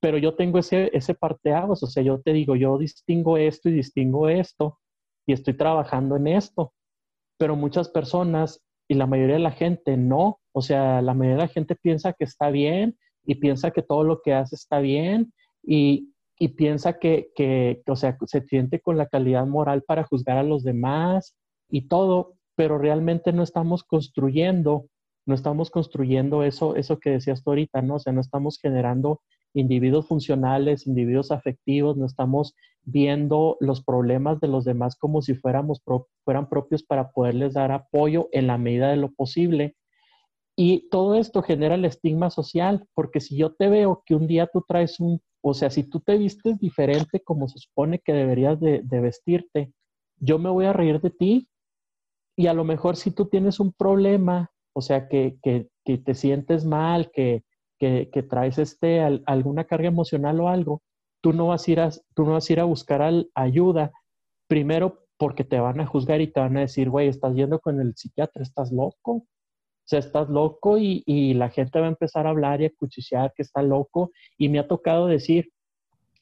Pero 0.00 0.18
yo 0.18 0.34
tengo 0.34 0.58
ese, 0.58 0.90
ese 0.96 1.14
parteaguas, 1.14 1.82
o 1.82 1.86
sea, 1.86 2.02
yo 2.02 2.20
te 2.20 2.32
digo, 2.32 2.56
yo 2.56 2.78
distingo 2.78 3.36
esto 3.36 3.68
y 3.68 3.72
distingo 3.72 4.28
esto 4.28 4.78
y 5.26 5.32
estoy 5.32 5.54
trabajando 5.54 6.16
en 6.16 6.26
esto. 6.28 6.72
Pero 7.38 7.56
muchas 7.56 7.88
personas 7.88 8.62
y 8.88 8.94
la 8.94 9.06
mayoría 9.06 9.36
de 9.36 9.42
la 9.42 9.52
gente 9.52 9.96
no, 9.96 10.40
o 10.52 10.62
sea, 10.62 11.00
la 11.00 11.14
mayoría 11.14 11.36
de 11.36 11.42
la 11.42 11.52
gente 11.52 11.76
piensa 11.76 12.12
que 12.12 12.24
está 12.24 12.50
bien 12.50 12.98
y 13.24 13.36
piensa 13.36 13.70
que 13.70 13.82
todo 13.82 14.02
lo 14.02 14.20
que 14.20 14.34
hace 14.34 14.56
está 14.56 14.80
bien 14.80 15.32
y, 15.62 16.12
y 16.38 16.48
piensa 16.48 16.98
que, 16.98 17.30
que, 17.36 17.82
o 17.86 17.94
sea, 17.94 18.16
se 18.26 18.40
siente 18.42 18.80
con 18.80 18.96
la 18.96 19.06
calidad 19.06 19.46
moral 19.46 19.84
para 19.86 20.04
juzgar 20.04 20.38
a 20.38 20.42
los 20.42 20.64
demás 20.64 21.36
y 21.68 21.86
todo, 21.86 22.34
pero 22.56 22.78
realmente 22.78 23.32
no 23.32 23.42
estamos 23.42 23.84
construyendo, 23.84 24.86
no 25.26 25.34
estamos 25.34 25.70
construyendo 25.70 26.42
eso, 26.42 26.74
eso 26.76 26.98
que 26.98 27.10
decías 27.10 27.44
tú 27.44 27.50
ahorita, 27.50 27.82
¿no? 27.82 27.96
O 27.96 27.98
sea, 28.00 28.12
no 28.12 28.22
estamos 28.22 28.58
generando 28.60 29.20
individuos 29.54 30.06
funcionales, 30.06 30.86
individuos 30.86 31.30
afectivos, 31.30 31.96
no 31.96 32.06
estamos 32.06 32.54
viendo 32.82 33.56
los 33.60 33.82
problemas 33.82 34.40
de 34.40 34.48
los 34.48 34.64
demás 34.64 34.96
como 34.96 35.22
si 35.22 35.34
fuéramos 35.34 35.82
fueran 36.24 36.48
propios 36.48 36.82
para 36.82 37.10
poderles 37.10 37.54
dar 37.54 37.72
apoyo 37.72 38.28
en 38.32 38.46
la 38.46 38.58
medida 38.58 38.90
de 38.90 38.96
lo 38.96 39.12
posible. 39.12 39.76
Y 40.56 40.88
todo 40.90 41.14
esto 41.14 41.42
genera 41.42 41.74
el 41.74 41.84
estigma 41.84 42.30
social, 42.30 42.86
porque 42.94 43.20
si 43.20 43.36
yo 43.36 43.54
te 43.54 43.68
veo 43.68 44.02
que 44.04 44.14
un 44.14 44.26
día 44.26 44.48
tú 44.52 44.64
traes 44.66 45.00
un, 45.00 45.20
o 45.42 45.54
sea, 45.54 45.70
si 45.70 45.84
tú 45.84 46.00
te 46.00 46.18
vistes 46.18 46.58
diferente 46.58 47.20
como 47.20 47.48
se 47.48 47.58
supone 47.58 48.00
que 48.00 48.12
deberías 48.12 48.60
de, 48.60 48.82
vestirte, 48.82 49.72
yo 50.18 50.38
me 50.38 50.50
voy 50.50 50.66
a 50.66 50.72
reír 50.72 51.00
de 51.00 51.10
ti. 51.10 51.48
Y 52.36 52.46
a 52.46 52.54
lo 52.54 52.64
mejor 52.64 52.96
si 52.96 53.10
tú 53.10 53.26
tienes 53.26 53.60
un 53.60 53.72
problema, 53.72 54.50
o 54.74 54.80
sea, 54.82 55.08
que, 55.08 55.38
que, 55.42 55.68
que 55.84 55.98
te 55.98 56.14
sientes 56.14 56.64
mal, 56.64 57.10
que, 57.10 57.42
que, 57.80 58.22
traes 58.28 58.58
este, 58.58 59.00
alguna 59.00 59.64
carga 59.64 59.88
emocional 59.88 60.38
o 60.40 60.48
algo, 60.48 60.82
tú 61.22 61.32
no 61.32 61.48
vas 61.48 61.66
a 61.66 61.70
ir 61.70 61.80
a, 61.80 61.90
tú 62.14 62.24
no 62.24 62.32
vas 62.32 62.48
a, 62.48 62.52
ir 62.52 62.60
a 62.60 62.64
buscar 62.64 63.02
ayuda, 63.34 63.90
primero 64.46 65.06
porque 65.16 65.44
te 65.44 65.58
van 65.58 65.80
a 65.80 65.86
juzgar 65.86 66.20
y 66.20 66.28
te 66.28 66.40
van 66.40 66.56
a 66.56 66.60
decir, 66.60 66.90
güey, 66.90 67.08
estás 67.08 67.34
yendo 67.34 67.58
con 67.58 67.80
el 67.80 67.94
psiquiatra, 67.96 68.42
estás 68.42 68.70
loco. 68.70 69.12
O 69.12 69.26
sea, 69.90 69.98
estás 69.98 70.28
loco 70.28 70.78
y, 70.78 71.02
y, 71.04 71.34
la 71.34 71.50
gente 71.50 71.80
va 71.80 71.86
a 71.86 71.90
empezar 71.90 72.26
a 72.26 72.30
hablar 72.30 72.60
y 72.62 72.66
a 72.66 72.70
cuchichear 72.70 73.32
que 73.34 73.42
está 73.42 73.60
loco. 73.62 74.12
Y 74.38 74.48
me 74.48 74.60
ha 74.60 74.68
tocado 74.68 75.08
decir, 75.08 75.50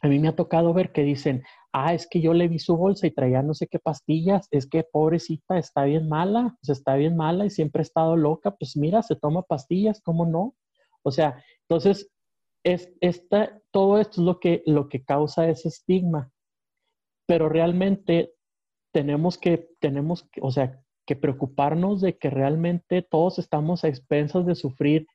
a 0.00 0.08
mí 0.08 0.18
me 0.18 0.28
ha 0.28 0.36
tocado 0.36 0.72
ver 0.72 0.92
que 0.92 1.02
dicen, 1.02 1.42
ah, 1.72 1.92
es 1.94 2.06
que 2.08 2.20
yo 2.20 2.32
le 2.32 2.48
vi 2.48 2.58
su 2.58 2.76
bolsa 2.76 3.06
y 3.06 3.10
traía 3.10 3.42
no 3.42 3.54
sé 3.54 3.66
qué 3.66 3.78
pastillas, 3.78 4.48
es 4.50 4.66
que 4.66 4.84
pobrecita 4.84 5.58
está 5.58 5.84
bien 5.84 6.08
mala, 6.08 6.56
sea, 6.62 6.72
está 6.72 6.94
bien 6.94 7.16
mala 7.16 7.46
y 7.46 7.50
siempre 7.50 7.80
ha 7.80 7.82
estado 7.82 8.16
loca, 8.16 8.52
pues 8.52 8.76
mira, 8.76 9.02
se 9.02 9.16
toma 9.16 9.42
pastillas, 9.42 10.00
¿cómo 10.00 10.26
no? 10.26 10.54
O 11.04 11.10
sea, 11.10 11.42
entonces, 11.68 12.10
es, 12.64 12.92
esta, 13.00 13.60
todo 13.70 13.98
esto 13.98 14.20
es 14.20 14.26
lo 14.26 14.40
que, 14.40 14.62
lo 14.66 14.88
que 14.88 15.04
causa 15.04 15.48
ese 15.48 15.68
estigma. 15.68 16.30
Pero 17.26 17.48
realmente 17.48 18.32
tenemos 18.92 19.38
que, 19.38 19.68
tenemos 19.80 20.28
o 20.40 20.50
sea, 20.50 20.80
que 21.06 21.16
preocuparnos 21.16 22.00
de 22.00 22.18
que 22.18 22.30
realmente 22.30 23.02
todos 23.02 23.38
estamos 23.38 23.84
a 23.84 23.88
expensas 23.88 24.46
de 24.46 24.54
sufrir 24.54 25.06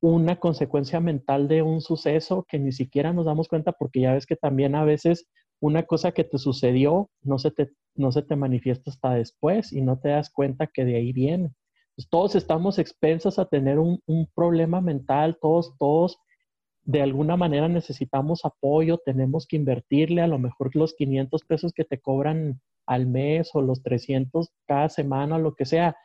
una 0.00 0.38
consecuencia 0.38 1.00
mental 1.00 1.48
de 1.48 1.62
un 1.62 1.80
suceso 1.80 2.44
que 2.48 2.58
ni 2.58 2.72
siquiera 2.72 3.12
nos 3.12 3.26
damos 3.26 3.48
cuenta 3.48 3.72
porque 3.72 4.00
ya 4.00 4.12
ves 4.12 4.26
que 4.26 4.36
también 4.36 4.74
a 4.74 4.84
veces 4.84 5.26
una 5.60 5.84
cosa 5.84 6.12
que 6.12 6.24
te 6.24 6.38
sucedió 6.38 7.10
no 7.22 7.38
se 7.38 7.50
te, 7.50 7.70
no 7.94 8.12
se 8.12 8.22
te 8.22 8.36
manifiesta 8.36 8.90
hasta 8.90 9.14
después 9.14 9.72
y 9.72 9.80
no 9.80 9.98
te 9.98 10.10
das 10.10 10.30
cuenta 10.30 10.66
que 10.66 10.84
de 10.84 10.96
ahí 10.96 11.12
viene. 11.12 11.54
Pues, 11.96 12.08
todos 12.08 12.34
estamos 12.34 12.78
expensas 12.78 13.38
a 13.38 13.46
tener 13.46 13.78
un, 13.78 14.00
problema 14.34 14.80
mental, 14.80 15.38
todos, 15.40 15.76
todos 15.78 16.18
de 16.82 17.00
alguna 17.02 17.36
manera 17.36 17.68
necesitamos 17.68 18.44
apoyo, 18.44 18.98
tenemos 18.98 19.46
que 19.46 19.56
invertirle 19.56 20.20
a 20.20 20.26
lo 20.26 20.38
mejor 20.38 20.74
los 20.76 20.94
500 20.94 21.44
pesos 21.44 21.72
que 21.72 21.84
te 21.84 21.98
cobran 22.00 22.60
al 22.86 23.06
mes 23.06 23.50
o 23.54 23.62
los 23.62 23.82
300 23.82 24.50
cada 24.66 24.90
semana, 24.90 25.38
lo 25.38 25.54
que 25.54 25.64
sea. 25.64 25.96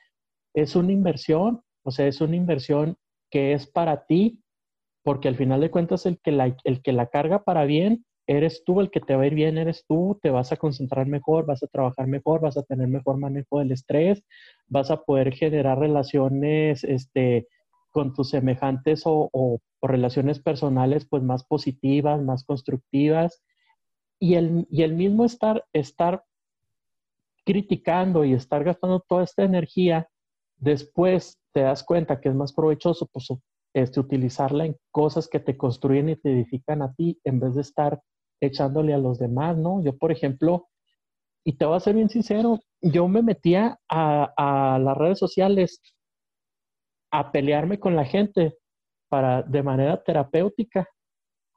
Es 0.54 0.76
una 0.78 0.94
inversión, 0.94 1.62
o 1.84 1.92
sea, 1.92 2.08
es 2.08 2.22
una 2.22 2.38
inversión 2.38 2.98
que 3.30 3.54
es 3.54 3.68
para 3.68 4.06
ti, 4.06 4.42
porque 5.04 5.28
al 5.28 5.36
final 5.36 5.60
de 5.60 5.72
cuentas 5.72 6.06
el 6.06 6.20
que 6.22 6.32
la, 6.32 6.56
el 6.64 6.82
que 6.82 6.94
la 6.94 7.08
carga 7.08 7.44
para 7.44 7.66
bien 7.66 8.06
eres 8.30 8.64
tú 8.64 8.80
el 8.80 8.92
que 8.92 9.00
te 9.00 9.16
va 9.16 9.24
a 9.24 9.26
ir 9.26 9.34
bien, 9.34 9.58
eres 9.58 9.86
tú, 9.88 10.20
te 10.22 10.30
vas 10.30 10.52
a 10.52 10.58
concentrar 10.58 11.08
mejor, 11.08 11.48
vas 11.48 11.64
a 11.64 11.68
trabajar 11.68 12.06
mejor, 12.06 12.42
vas 12.42 12.58
a 12.58 12.64
tener 12.64 12.88
mejor 12.88 13.18
manejo 13.18 13.58
del 13.58 13.72
estrés, 13.72 14.24
vas 14.68 14.92
a 14.92 15.02
poder 15.02 15.34
generar 15.34 15.80
relaciones 15.80 16.84
este, 16.84 17.48
con 17.90 18.14
tus 18.14 18.30
semejantes 18.30 19.02
o, 19.06 19.60
relaciones 19.82 20.40
personales 20.40 21.08
pues 21.10 21.24
más 21.24 21.44
positivas, 21.44 22.22
más 22.22 22.44
constructivas. 22.44 23.42
Y 24.20 24.36
el, 24.36 24.68
y 24.70 24.84
el 24.84 24.94
mismo 24.94 25.26
estar, 25.26 25.66
estar 25.74 26.24
criticando 27.46 28.26
y 28.26 28.34
estar 28.34 28.64
gastando 28.64 29.00
toda 29.00 29.24
esta 29.24 29.44
energía, 29.44 30.08
después 30.58 31.40
te 31.52 31.62
das 31.62 31.84
cuenta 31.84 32.22
que 32.22 32.30
es 32.30 32.36
más 32.36 32.54
provechoso 32.54 33.08
pues, 33.12 33.30
este, 33.74 34.00
utilizarla 34.00 34.66
en 34.66 34.78
cosas 34.92 35.28
que 35.28 35.40
te 35.40 35.58
construyen 35.58 36.10
y 36.10 36.16
te 36.16 36.32
edifican 36.32 36.84
a 36.84 36.94
ti 36.94 37.20
en 37.24 37.40
vez 37.40 37.56
de 37.56 37.62
estar 37.62 38.00
echándole 38.42 38.94
a 38.94 38.98
los 38.98 39.20
demás, 39.20 39.58
¿no? 39.58 39.84
Yo, 39.84 39.98
por 39.98 40.12
ejemplo, 40.12 40.68
y 41.44 41.54
te 41.54 41.66
voy 41.66 41.78
a 41.78 41.80
ser 41.80 41.96
bien 41.96 42.10
sincero, 42.10 42.60
yo 42.82 43.08
me 43.08 43.22
metía 43.22 43.80
a, 43.90 44.80
las 44.82 44.98
redes 44.98 45.20
sociales 45.20 45.82
a 47.12 47.32
pelearme 47.32 47.80
con 47.80 47.96
la 47.96 48.06
gente 48.06 48.56
para, 49.10 49.42
de 49.42 49.64
manera 49.64 50.02
terapéutica. 50.04 50.88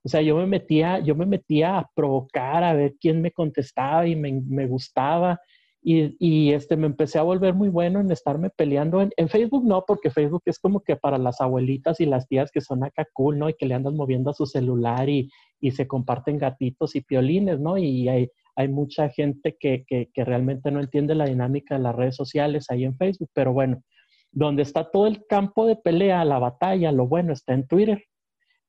O 0.05 0.09
sea, 0.09 0.23
yo 0.23 0.37
me 0.37 0.47
metía, 0.47 0.99
yo 1.01 1.15
me 1.15 1.27
metía 1.27 1.79
a 1.79 1.91
provocar, 1.95 2.65
a 2.65 2.73
ver 2.73 2.95
quién 3.01 3.21
me 3.23 3.31
contestaba 3.33 4.07
y 4.07 4.17
me, 4.17 4.33
me 4.33 4.67
gustaba 4.67 5.41
y, 5.85 6.53
este, 6.53 6.77
me 6.77 6.87
empecé 6.87 7.19
a 7.19 7.23
volver 7.23 7.55
muy 7.55 7.69
bueno 7.69 8.01
en 8.01 8.13
estarme 8.13 8.51
peleando. 8.51 9.01
En, 9.01 9.29
Facebook 9.29 9.65
no, 9.65 9.85
porque 9.85 10.11
Facebook 10.11 10.43
es 10.47 10.61
como 10.61 10.81
que 10.81 10.95
para 10.95 11.19
las 11.19 11.41
abuelitas 11.41 12.01
y 12.01 12.07
las 12.07 12.29
tías 12.29 12.53
que 12.53 12.61
son 12.61 12.85
acá 12.85 13.05
cool, 13.13 13.39
¿no? 13.39 13.49
Y 13.49 13.55
que 13.55 13.67
le 13.67 13.75
andan 13.75 13.97
moviendo 13.97 14.31
a 14.31 14.35
su 14.35 14.47
celular 14.47 15.09
y, 15.09 15.29
y 15.61 15.73
se 15.73 15.89
comparten 15.89 16.39
gatitos 16.39 16.95
y 16.95 17.01
piolines, 17.01 17.59
¿no? 17.59 17.79
Y 17.79 18.09
hay, 18.09 18.31
hay 18.55 18.69
mucha 18.69 19.09
gente 19.09 19.57
que, 19.59 19.85
que, 19.85 20.09
que, 20.15 20.25
realmente 20.25 20.71
no 20.71 20.81
entiende 20.81 21.17
la 21.17 21.25
dinámica 21.25 21.77
de 21.77 21.83
las 21.83 21.97
redes 21.97 22.15
sociales 22.15 22.67
ahí 22.71 22.85
en 22.85 22.97
Facebook. 22.97 23.31
Pero 23.35 23.53
bueno, 23.53 23.83
donde 24.31 24.63
está 24.63 24.89
todo 24.89 25.09
el 25.09 25.27
campo 25.27 25.67
de 25.67 25.75
pelea, 25.75 26.25
la 26.25 26.39
batalla, 26.39 26.93
lo 26.93 27.09
bueno 27.09 27.33
está 27.33 27.55
en 27.55 27.67
Twitter. 27.67 28.05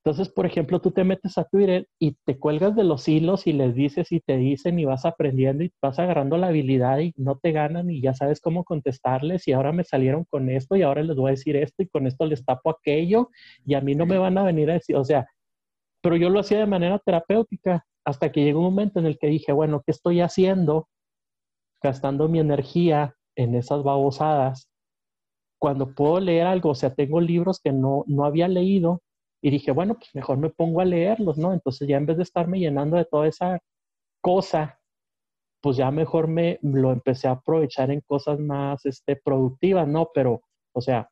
Entonces, 0.06 0.28
por 0.28 0.46
ejemplo, 0.46 0.82
tú 0.82 0.92
te 0.92 1.06
metes 1.06 1.38
a 1.38 1.46
Twitter 1.46 1.88
y 1.98 2.18
te 2.26 2.38
cuelgas 2.38 2.76
de 2.76 2.84
los 2.84 3.08
hilos 3.08 3.48
y 3.48 3.54
les 3.54 3.74
dices 3.74 4.12
y 4.12 4.20
te 4.20 4.36
dicen 4.36 4.78
y 4.78 4.84
vas 4.84 5.06
aprendiendo 5.06 5.64
y 5.64 5.72
vas 5.82 5.98
agarrando 5.98 6.38
la 6.38 6.48
habilidad 6.48 7.00
y 7.00 7.14
no 7.16 7.38
te 7.38 7.54
ganan 7.54 7.90
y 7.90 8.02
ya 8.02 8.14
sabes 8.14 8.42
cómo 8.42 8.66
contestarles 8.66 9.48
y 9.48 9.54
ahora 9.54 9.72
me 9.72 9.86
salieron 9.86 10.26
con 10.26 10.50
esto 10.50 10.76
y 10.76 10.82
ahora 10.82 11.04
les 11.04 11.16
voy 11.16 11.30
a 11.30 11.32
decir 11.32 11.56
esto 11.56 11.84
y 11.84 11.88
con 11.88 12.06
esto 12.06 12.26
les 12.26 12.44
tapo 12.44 12.70
aquello 12.70 13.30
y 13.66 13.76
a 13.76 13.82
mí 13.82 13.96
no 13.96 14.06
me 14.06 14.18
van 14.18 14.38
a 14.38 14.44
venir 14.44 14.70
a 14.72 14.74
decir, 14.74 14.98
o 14.98 15.06
sea, 15.06 15.26
pero 16.02 16.18
yo 16.18 16.30
lo 16.30 16.42
hacía 16.42 16.60
de 16.60 16.66
manera 16.66 17.00
terapéutica 17.00 17.86
hasta 18.04 18.30
que 18.34 18.44
llegó 18.44 18.60
un 18.60 18.66
momento 18.66 19.00
en 19.00 19.06
el 19.06 19.18
que 19.18 19.28
dije, 19.28 19.54
bueno, 19.54 19.84
¿qué 19.86 19.92
estoy 19.92 20.20
haciendo? 20.20 20.90
Gastando 21.82 22.28
mi 22.28 22.40
energía 22.40 23.16
en 23.38 23.56
esas 23.56 23.84
babosadas 23.84 24.68
cuando 25.60 25.96
puedo 25.96 26.20
leer 26.20 26.46
algo, 26.46 26.72
o 26.72 26.76
sea, 26.76 26.94
tengo 26.94 27.22
libros 27.22 27.62
que 27.64 27.72
no, 27.72 28.04
no 28.06 28.26
había 28.26 28.50
leído 28.50 29.02
y 29.44 29.50
dije, 29.50 29.72
bueno, 29.72 29.96
pues 29.96 30.16
mejor 30.16 30.38
me 30.38 30.50
pongo 30.50 30.80
a 30.80 30.86
leerlos, 30.86 31.38
¿no? 31.38 31.52
Entonces 31.52 31.86
ya 31.86 31.98
en 31.98 32.06
vez 32.06 32.16
de 32.16 32.24
estarme 32.24 32.60
llenando 32.60 32.96
de 32.96 33.04
toda 33.04 33.28
esa 33.28 33.60
cosa, 34.22 34.80
pues 35.62 35.76
ya 35.76 35.92
mejor 35.92 36.30
me 36.30 36.60
lo 36.62 36.94
empecé 36.94 37.28
a 37.28 37.32
aprovechar 37.32 37.92
en 37.92 38.00
cosas 38.02 38.40
más 38.40 38.86
este, 38.86 39.18
productivas, 39.18 39.86
¿no? 39.86 40.10
Pero, 40.14 40.44
o 40.74 40.80
sea, 40.80 41.10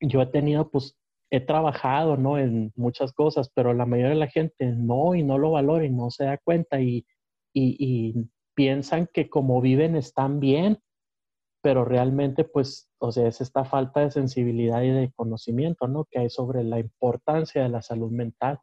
yo 0.00 0.20
he 0.22 0.26
tenido, 0.26 0.70
pues, 0.70 0.98
he 1.30 1.40
trabajado, 1.40 2.16
¿no? 2.16 2.36
En 2.36 2.72
muchas 2.74 3.12
cosas, 3.12 3.48
pero 3.54 3.72
la 3.74 3.86
mayoría 3.86 4.10
de 4.10 4.16
la 4.16 4.28
gente 4.28 4.66
no 4.66 5.14
y 5.14 5.22
no 5.22 5.38
lo 5.38 5.52
valora 5.52 5.84
y 5.84 5.90
no 5.90 6.10
se 6.10 6.24
da 6.24 6.38
cuenta 6.38 6.80
y, 6.80 7.06
y, 7.54 7.76
y 7.78 8.28
piensan 8.54 9.08
que 9.12 9.30
como 9.30 9.60
viven 9.60 9.94
están 9.94 10.40
bien 10.40 10.78
pero 11.62 11.84
realmente 11.84 12.44
pues, 12.44 12.90
o 12.98 13.12
sea, 13.12 13.28
es 13.28 13.40
esta 13.40 13.64
falta 13.64 14.00
de 14.00 14.10
sensibilidad 14.10 14.82
y 14.82 14.90
de 14.90 15.12
conocimiento, 15.14 15.88
¿no? 15.88 16.04
Que 16.10 16.18
hay 16.18 16.30
sobre 16.30 16.64
la 16.64 16.80
importancia 16.80 17.62
de 17.62 17.68
la 17.68 17.82
salud 17.82 18.10
mental. 18.10 18.58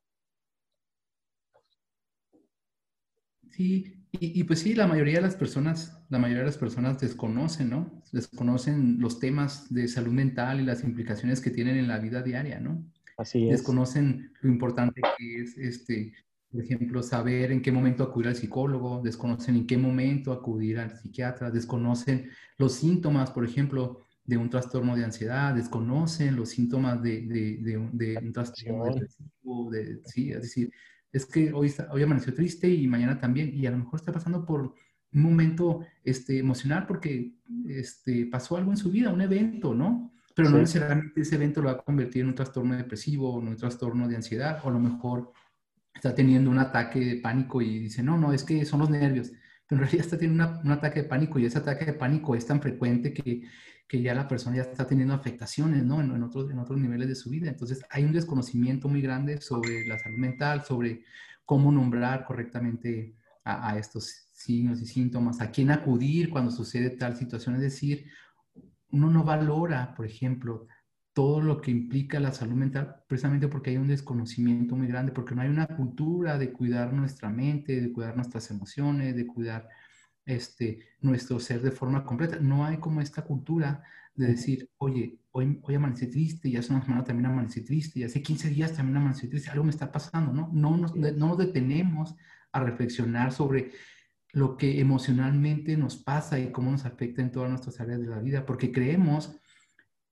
Sí, 3.49 3.99
y, 4.11 4.43
pues 4.43 4.59
sí, 4.59 4.73
la 4.73 4.87
mayoría 4.87 5.15
de 5.15 5.21
las 5.21 5.35
personas, 5.35 6.03
la 6.09 6.17
mayoría 6.17 6.39
de 6.39 6.47
las 6.47 6.57
personas 6.57 6.99
desconocen, 6.99 7.69
¿no? 7.69 8.01
Desconocen 8.11 8.99
los 8.99 9.19
temas 9.19 9.71
de 9.71 9.87
salud 9.87 10.11
mental 10.11 10.59
y 10.59 10.65
las 10.65 10.83
implicaciones 10.83 11.41
que 11.41 11.51
tienen 11.51 11.77
en 11.77 11.87
la 11.87 11.99
vida 11.99 12.23
diaria, 12.23 12.59
¿no? 12.59 12.83
Así 13.17 13.45
es. 13.45 13.51
Desconocen 13.51 14.33
lo 14.41 14.49
importante 14.49 15.01
que 15.17 15.41
es 15.41 15.57
este, 15.57 16.13
por 16.51 16.63
ejemplo, 16.63 17.03
saber 17.03 17.51
en 17.51 17.61
qué 17.61 17.71
momento 17.71 18.03
acudir 18.03 18.29
al 18.29 18.35
psicólogo, 18.35 19.01
desconocen 19.03 19.55
en 19.55 19.67
qué 19.67 19.77
momento 19.77 20.31
acudir 20.31 20.79
al 20.79 20.97
psiquiatra, 20.97 21.51
desconocen 21.51 22.29
los 22.57 22.73
síntomas, 22.73 23.31
por 23.31 23.45
ejemplo, 23.45 24.01
de 24.23 24.37
un 24.37 24.49
trastorno 24.49 24.95
de 24.95 25.05
ansiedad, 25.05 25.53
desconocen 25.53 26.35
los 26.35 26.49
síntomas 26.49 27.01
de, 27.01 27.21
de, 27.21 27.89
de, 27.91 28.17
un 28.17 28.33
trastorno 28.33 28.85
depresivo, 28.85 29.71
de, 29.71 30.01
sí, 30.05 30.31
es 30.31 30.41
decir, 30.41 30.71
es 31.11 31.25
que 31.25 31.51
hoy, 31.53 31.73
hoy 31.91 32.03
amaneció 32.03 32.33
triste 32.33 32.69
y 32.69 32.87
mañana 32.87 33.19
también, 33.19 33.51
y 33.53 33.65
a 33.65 33.71
lo 33.71 33.77
mejor 33.77 33.99
está 33.99 34.11
pasando 34.11 34.45
por 34.45 34.61
un 35.11 35.21
momento 35.21 35.81
este, 36.03 36.37
emocional 36.37 36.85
porque 36.85 37.33
este, 37.67 38.27
pasó 38.27 38.57
algo 38.57 38.71
en 38.71 38.77
su 38.77 38.91
vida, 38.91 39.11
un 39.11 39.21
evento, 39.21 39.73
¿no? 39.73 40.13
Pero 40.35 40.51
no 40.51 40.59
necesariamente 40.59 41.21
ese 41.21 41.35
evento 41.35 41.61
lo 41.61 41.67
va 41.67 41.73
a 41.73 41.83
convertir 41.83 42.21
en 42.21 42.29
un 42.29 42.35
trastorno 42.35 42.75
depresivo 42.77 43.33
o 43.33 43.41
en 43.41 43.49
un 43.49 43.57
trastorno 43.57 44.07
de 44.07 44.15
ansiedad, 44.15 44.61
o 44.63 44.69
a 44.69 44.71
lo 44.71 44.79
mejor 44.79 45.31
está 45.93 46.15
teniendo 46.15 46.49
un 46.49 46.59
ataque 46.59 46.99
de 46.99 47.15
pánico 47.17 47.61
y 47.61 47.79
dice, 47.79 48.03
no, 48.03 48.17
no, 48.17 48.33
es 48.33 48.43
que 48.43 48.65
son 48.65 48.79
los 48.79 48.89
nervios. 48.89 49.31
Pero 49.67 49.81
en 49.81 49.87
realidad 49.87 50.05
está 50.05 50.17
teniendo 50.17 50.59
un 50.63 50.71
ataque 50.71 51.03
de 51.03 51.09
pánico 51.09 51.39
y 51.39 51.45
ese 51.45 51.59
ataque 51.59 51.85
de 51.85 51.93
pánico 51.93 52.35
es 52.35 52.45
tan 52.45 52.61
frecuente 52.61 53.13
que, 53.13 53.43
que 53.87 54.01
ya 54.01 54.13
la 54.13 54.27
persona 54.27 54.57
ya 54.57 54.63
está 54.63 54.85
teniendo 54.87 55.13
afectaciones, 55.13 55.83
¿no? 55.83 56.01
En, 56.01 56.11
en, 56.11 56.23
otros, 56.23 56.49
en 56.51 56.59
otros 56.59 56.79
niveles 56.79 57.07
de 57.07 57.15
su 57.15 57.29
vida. 57.29 57.49
Entonces 57.49 57.83
hay 57.89 58.03
un 58.03 58.13
desconocimiento 58.13 58.87
muy 58.87 59.01
grande 59.01 59.41
sobre 59.41 59.85
la 59.87 59.97
salud 59.99 60.17
mental, 60.17 60.63
sobre 60.63 61.03
cómo 61.45 61.71
nombrar 61.71 62.25
correctamente 62.25 63.15
a, 63.43 63.71
a 63.71 63.77
estos 63.77 64.29
signos 64.31 64.81
y 64.81 64.85
síntomas, 64.85 65.41
a 65.41 65.51
quién 65.51 65.71
acudir 65.71 66.29
cuando 66.29 66.51
sucede 66.51 66.91
tal 66.91 67.17
situación. 67.17 67.55
Es 67.55 67.61
decir, 67.61 68.05
uno 68.91 69.09
no 69.09 69.23
valora, 69.23 69.93
por 69.95 70.05
ejemplo, 70.05 70.67
todo 71.19 71.41
lo 71.41 71.59
que 71.59 71.69
implica 71.69 72.17
la 72.17 72.31
salud 72.31 72.55
mental, 72.55 73.03
precisamente 73.05 73.49
porque 73.49 73.71
hay 73.71 73.77
un 73.77 73.89
desconocimiento 73.89 74.77
muy 74.77 74.87
grande, 74.87 75.11
porque 75.11 75.35
no 75.35 75.41
hay 75.41 75.49
una 75.49 75.67
cultura 75.67 76.37
de 76.37 76.53
cuidar 76.53 76.93
nuestra 76.93 77.29
mente, 77.29 77.81
de 77.81 77.91
cuidar 77.91 78.15
nuestras 78.15 78.49
emociones, 78.51 79.17
de 79.17 79.27
cuidar 79.27 79.67
este, 80.25 80.79
nuestro 81.01 81.37
ser 81.41 81.61
de 81.61 81.71
forma 81.71 82.05
completa. 82.05 82.37
No 82.39 82.63
hay 82.63 82.77
como 82.77 83.01
esta 83.01 83.23
cultura 83.23 83.83
de 84.15 84.27
decir, 84.27 84.69
oye, 84.77 85.19
hoy, 85.31 85.59
hoy 85.61 85.75
amanecí 85.75 86.07
triste, 86.07 86.47
y 86.47 86.55
hace 86.55 86.71
una 86.71 86.83
semana 86.83 87.03
también 87.03 87.25
amanecí 87.25 87.65
triste, 87.65 87.99
y 87.99 88.03
hace 88.05 88.21
15 88.21 88.51
días 88.51 88.71
también 88.71 88.95
amanecí 88.95 89.27
triste, 89.27 89.49
algo 89.49 89.65
me 89.65 89.71
está 89.71 89.91
pasando, 89.91 90.31
¿no? 90.31 90.49
No 90.53 90.77
nos, 90.77 90.95
no 90.95 91.11
nos 91.11 91.37
detenemos 91.37 92.15
a 92.53 92.61
reflexionar 92.61 93.33
sobre 93.33 93.73
lo 94.31 94.55
que 94.55 94.79
emocionalmente 94.79 95.75
nos 95.75 95.97
pasa 95.97 96.39
y 96.39 96.53
cómo 96.53 96.71
nos 96.71 96.85
afecta 96.85 97.21
en 97.21 97.33
todas 97.33 97.49
nuestras 97.49 97.77
áreas 97.81 97.99
de 97.99 98.07
la 98.07 98.19
vida, 98.19 98.45
porque 98.45 98.71
creemos 98.71 99.37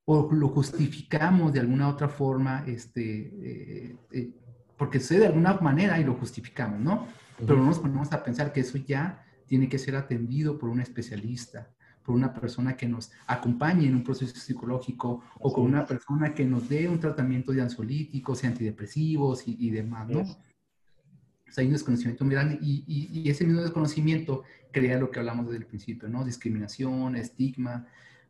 o 0.10 0.32
lo 0.32 0.48
justificamos 0.48 1.52
de 1.52 1.60
alguna 1.60 1.90
otra 1.90 2.08
forma, 2.08 2.64
este, 2.66 3.30
eh, 3.42 3.96
eh, 4.12 4.32
porque 4.78 5.02
sé 5.02 5.20
de 5.20 5.28
alguna 5.28 5.56
manera 5.56 6.00
y 6.00 6.06
lo 6.06 6.14
justificamos, 6.14 6.80
¿no? 6.80 7.08
Pero 7.38 7.58
no 7.58 7.66
nos 7.66 7.80
ponemos 7.80 8.14
a 8.14 8.24
pensar 8.24 8.54
que 8.54 8.62
eso 8.62 8.78
ya 8.78 9.26
tiene 9.48 9.68
que 9.68 9.78
ser 9.78 9.98
atendido 9.98 10.58
por 10.58 10.70
un 10.70 10.80
especialista, 10.80 11.70
por 12.04 12.16
una 12.16 12.34
persona 12.34 12.78
que 12.78 12.88
nos 12.88 13.12
acompañe 13.28 13.86
en 13.86 13.96
un 13.96 14.04
proceso 14.06 14.34
psicológico 14.34 15.24
o 15.40 15.52
con 15.52 15.66
una 15.66 15.86
persona 15.86 16.34
que 16.34 16.46
nos 16.46 16.70
dé 16.70 16.88
un 16.88 17.02
tratamiento 17.02 17.52
de 17.52 17.64
ansiolíticos 17.64 18.44
y 18.44 18.48
antidepresivos 18.48 19.44
y, 19.46 19.70
demás, 19.72 20.08
¿no? 20.08 20.22
O 20.22 21.52
sea, 21.52 21.64
hay 21.64 21.68
un 21.68 21.74
desconocimiento 21.74 22.24
muy 22.24 22.34
grande 22.34 22.58
y, 22.62 22.86
y, 22.88 23.20
y, 23.20 23.30
ese 23.30 23.44
mismo 23.44 23.62
desconocimiento 23.62 24.44
crea 24.72 24.98
lo 25.00 25.12
que 25.12 25.20
hablamos 25.20 25.48
desde 25.48 25.58
el 25.58 25.66
principio, 25.66 26.08
¿no? 26.08 26.24
Discriminación, 26.24 27.18
estigma, 27.18 27.88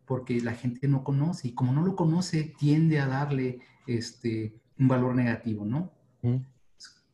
porque 0.08 0.40
la 0.40 0.54
gente 0.54 0.88
no 0.88 1.04
conoce 1.04 1.50
y 1.50 1.52
como 1.52 1.74
no 1.74 1.84
lo 1.84 1.96
conoce 1.96 2.56
tiende 2.58 3.00
a 3.00 3.08
darle 3.08 3.60
este, 3.86 4.56
un 4.80 4.88
valor 4.88 5.14
negativo, 5.14 5.66
¿no? 5.66 5.92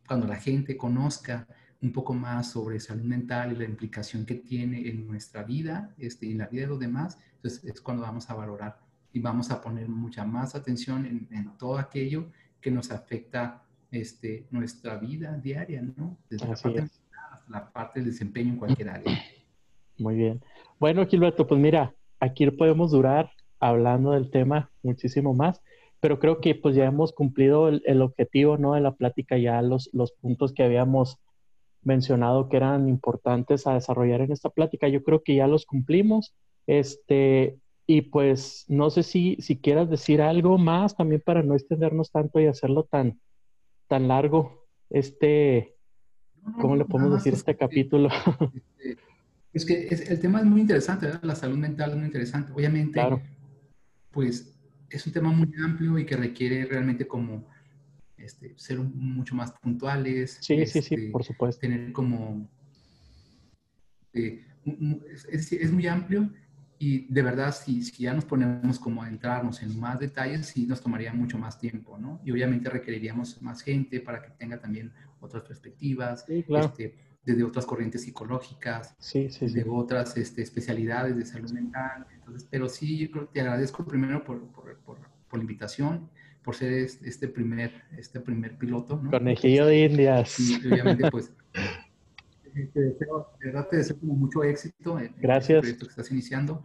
Cuando 0.07 0.27
la 0.27 0.35
gente 0.35 0.77
conozca 0.77 1.47
un 1.81 1.91
poco 1.91 2.13
más 2.13 2.51
sobre 2.51 2.79
salud 2.79 3.03
mental 3.03 3.51
y 3.51 3.55
la 3.55 3.65
implicación 3.65 4.25
que 4.25 4.35
tiene 4.35 4.87
en 4.87 5.07
nuestra 5.07 5.43
vida 5.43 5.93
este, 5.97 6.27
y 6.27 6.31
en 6.33 6.37
la 6.37 6.47
vida 6.47 6.61
de 6.61 6.67
los 6.67 6.79
demás, 6.79 7.17
entonces 7.35 7.63
es 7.65 7.81
cuando 7.81 8.03
vamos 8.03 8.29
a 8.29 8.35
valorar 8.35 8.79
y 9.11 9.19
vamos 9.19 9.49
a 9.49 9.59
poner 9.59 9.89
mucha 9.89 10.23
más 10.23 10.53
atención 10.53 11.05
en, 11.05 11.57
todo 11.57 11.77
aquello 11.77 12.29
que 12.61 12.69
nos 12.69 12.91
afecta 12.91 13.63
este, 13.91 14.45
nuestra 14.51 14.97
vida 14.97 15.35
diaria, 15.37 15.81
¿no? 15.81 16.17
Desde 16.29 16.47
la 16.47 16.55
parte, 16.55 16.79
hasta 16.79 17.43
la 17.49 17.71
parte 17.71 17.99
del 17.99 18.11
desempeño 18.11 18.53
en 18.53 18.57
cualquier 18.57 18.89
área. 18.89 19.23
Muy 19.97 20.15
bien. 20.15 20.41
Bueno, 20.79 21.05
Gilberto, 21.05 21.45
pues 21.45 21.59
mira, 21.59 21.93
aquí 22.23 22.49
podemos 22.51 22.91
durar 22.91 23.31
hablando 23.59 24.11
del 24.11 24.31
tema 24.31 24.71
muchísimo 24.81 25.33
más, 25.33 25.61
pero 25.99 26.19
creo 26.19 26.39
que 26.39 26.55
pues 26.55 26.75
ya 26.75 26.85
hemos 26.85 27.13
cumplido 27.13 27.69
el, 27.69 28.01
objetivo, 28.01 28.57
¿no? 28.57 28.73
De 28.73 28.81
la 28.81 28.93
plática, 28.93 29.37
ya 29.37 29.61
los, 29.61 29.89
los 29.93 30.11
puntos 30.13 30.53
que 30.53 30.63
habíamos 30.63 31.17
mencionado 31.81 32.49
que 32.49 32.57
eran 32.57 32.87
importantes 32.87 33.67
a 33.67 33.73
desarrollar 33.73 34.21
en 34.21 34.31
esta 34.31 34.49
plática, 34.49 34.87
yo 34.87 35.03
creo 35.03 35.21
que 35.21 35.35
ya 35.35 35.47
los 35.47 35.65
cumplimos. 35.65 36.33
Este, 36.65 37.57
y 37.85 38.01
pues 38.03 38.65
no 38.69 38.89
sé 38.89 39.03
si, 39.03 39.35
si 39.39 39.57
quieras 39.57 39.89
decir 39.89 40.21
algo 40.21 40.57
más 40.57 40.95
también 40.95 41.21
para 41.25 41.43
no 41.43 41.55
extendernos 41.55 42.11
tanto 42.11 42.39
y 42.39 42.47
hacerlo 42.47 42.83
tan, 42.83 43.19
tan 43.87 44.07
largo. 44.07 44.65
Este, 44.89 45.75
¿cómo 46.61 46.75
le 46.77 46.85
podemos 46.85 47.15
decir 47.15 47.33
este 47.33 47.55
capítulo? 47.55 48.09
Este, 48.79 49.12
es 49.53 49.65
que 49.65 49.87
el 49.87 50.19
tema 50.19 50.39
es 50.39 50.45
muy 50.45 50.61
interesante, 50.61 51.05
¿verdad? 51.05 51.23
La 51.23 51.35
salud 51.35 51.57
mental 51.57 51.91
es 51.91 51.97
muy 51.97 52.05
interesante. 52.05 52.51
Obviamente, 52.51 52.99
pues 54.11 54.53
es 54.89 55.05
un 55.05 55.13
tema 55.13 55.31
muy 55.31 55.51
amplio 55.63 55.97
y 55.99 56.05
que 56.05 56.17
requiere 56.17 56.65
realmente 56.65 57.07
como 57.07 57.47
este, 58.17 58.53
ser 58.57 58.79
mucho 58.79 59.35
más 59.35 59.51
puntuales. 59.51 60.39
Sí, 60.41 60.65
sí, 60.65 60.81
sí, 60.81 60.95
este, 60.95 61.11
por 61.11 61.23
supuesto. 61.23 61.61
Tener 61.61 61.91
como... 61.91 62.49
Eh, 64.13 64.45
es, 65.31 65.71
muy 65.71 65.87
amplio 65.87 66.31
y 66.79 67.11
de 67.11 67.21
verdad 67.21 67.53
si, 67.53 67.81
si, 67.81 68.03
ya 68.03 68.13
nos 68.13 68.25
ponemos 68.25 68.79
como 68.79 69.03
a 69.03 69.09
entrarnos 69.09 69.61
en 69.61 69.77
más 69.79 69.99
detalles, 69.99 70.45
sí 70.45 70.65
nos 70.65 70.81
tomaría 70.81 71.13
mucho 71.13 71.37
más 71.37 71.59
tiempo, 71.59 71.97
¿no? 71.97 72.21
Y 72.23 72.31
obviamente 72.31 72.69
requeriríamos 72.69 73.41
más 73.41 73.61
gente 73.61 73.99
para 73.99 74.21
que 74.21 74.29
tenga 74.31 74.59
también 74.59 74.93
otras 75.19 75.43
perspectivas. 75.43 76.25
Sí, 76.27 76.43
claro. 76.43 76.67
Este, 76.67 76.95
desde 77.25 77.43
otras 77.43 77.65
corrientes 77.65 78.01
psicológicas, 78.03 78.95
sí, 78.99 79.29
sí, 79.29 79.47
de 79.47 79.65
otras 79.67 80.17
este, 80.17 80.41
especialidades 80.41 81.15
de 81.15 81.25
salud 81.25 81.51
mental. 81.51 82.05
Entonces, 82.13 82.47
pero 82.49 82.67
sí, 82.67 82.97
yo 82.97 83.11
creo 83.11 83.27
que 83.27 83.33
te 83.33 83.41
agradezco 83.41 83.85
primero 83.85 84.23
por, 84.23 84.45
por, 84.47 84.77
por, 84.79 84.97
por 85.29 85.39
la 85.39 85.43
invitación, 85.43 86.09
por 86.43 86.55
ser 86.55 86.73
este 86.73 87.27
primer, 87.29 87.71
este 87.97 88.19
primer 88.19 88.57
piloto. 88.57 88.99
¿no? 89.01 89.11
Conejillo 89.11 89.65
de 89.65 89.85
Indias. 89.85 90.39
Y 90.39 90.67
obviamente, 90.67 91.09
pues, 91.09 91.31
te 92.73 92.79
deseo, 92.79 93.29
de 93.39 93.45
verdad 93.47 93.67
te 93.69 93.77
deseo 93.77 93.97
como 93.97 94.15
mucho 94.15 94.43
éxito 94.43 94.99
en, 94.99 95.15
Gracias. 95.19 95.55
el 95.55 95.59
proyecto 95.61 95.85
que 95.85 95.89
estás 95.91 96.11
iniciando. 96.11 96.61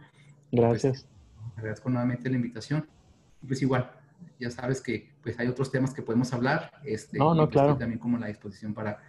Gracias. 0.51 1.07
Pues, 1.35 1.57
agradezco 1.57 1.89
nuevamente 1.89 2.29
la 2.29 2.35
invitación. 2.35 2.85
Pues 3.47 3.61
igual, 3.61 3.89
ya 4.39 4.51
sabes 4.51 4.81
que 4.81 5.13
pues 5.23 5.39
hay 5.39 5.47
otros 5.47 5.71
temas 5.71 5.93
que 5.93 6.01
podemos 6.01 6.33
hablar. 6.33 6.71
Este, 6.83 7.17
no, 7.17 7.33
no, 7.33 7.45
pues, 7.45 7.53
claro. 7.53 7.77
También 7.77 7.99
como 7.99 8.17
la 8.17 8.27
disposición 8.27 8.73
para 8.73 8.99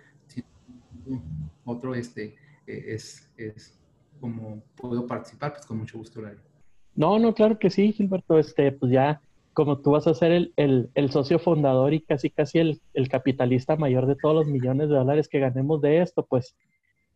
otro, 1.65 1.95
este, 1.95 2.37
e, 2.67 2.95
es, 2.95 3.31
es 3.37 3.79
como 4.21 4.63
puedo 4.77 5.07
participar, 5.07 5.53
pues 5.53 5.67
con 5.67 5.79
mucho 5.79 5.99
gusto 5.99 6.21
lo 6.21 6.29
No, 6.95 7.19
no, 7.19 7.35
claro 7.35 7.59
que 7.59 7.71
sí, 7.71 7.93
Gilberto. 7.93 8.39
Este, 8.39 8.73
pues 8.73 8.93
ya, 8.93 9.21
como 9.53 9.79
tú 9.79 9.93
vas 9.93 10.07
a 10.07 10.15
ser 10.15 10.33
el, 10.33 10.53
el, 10.57 10.91
el 10.95 11.11
socio 11.11 11.39
fundador 11.39 11.95
y 11.95 12.01
casi 12.01 12.31
casi 12.31 12.59
el, 12.59 12.81
el, 12.95 13.09
capitalista 13.09 13.77
mayor 13.77 14.07
de 14.07 14.17
todos 14.17 14.35
los 14.35 14.47
millones 14.47 14.89
de 14.89 14.97
dólares 14.97 15.29
que 15.29 15.41
ganemos 15.41 15.81
de 15.81 16.03
esto, 16.03 16.25
pues 16.25 16.55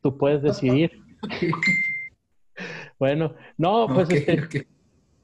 tú 0.02 0.16
puedes 0.16 0.42
decidir. 0.42 0.92
Bueno, 2.98 3.34
no, 3.58 3.88
pues 3.92 4.08
este, 4.10 4.66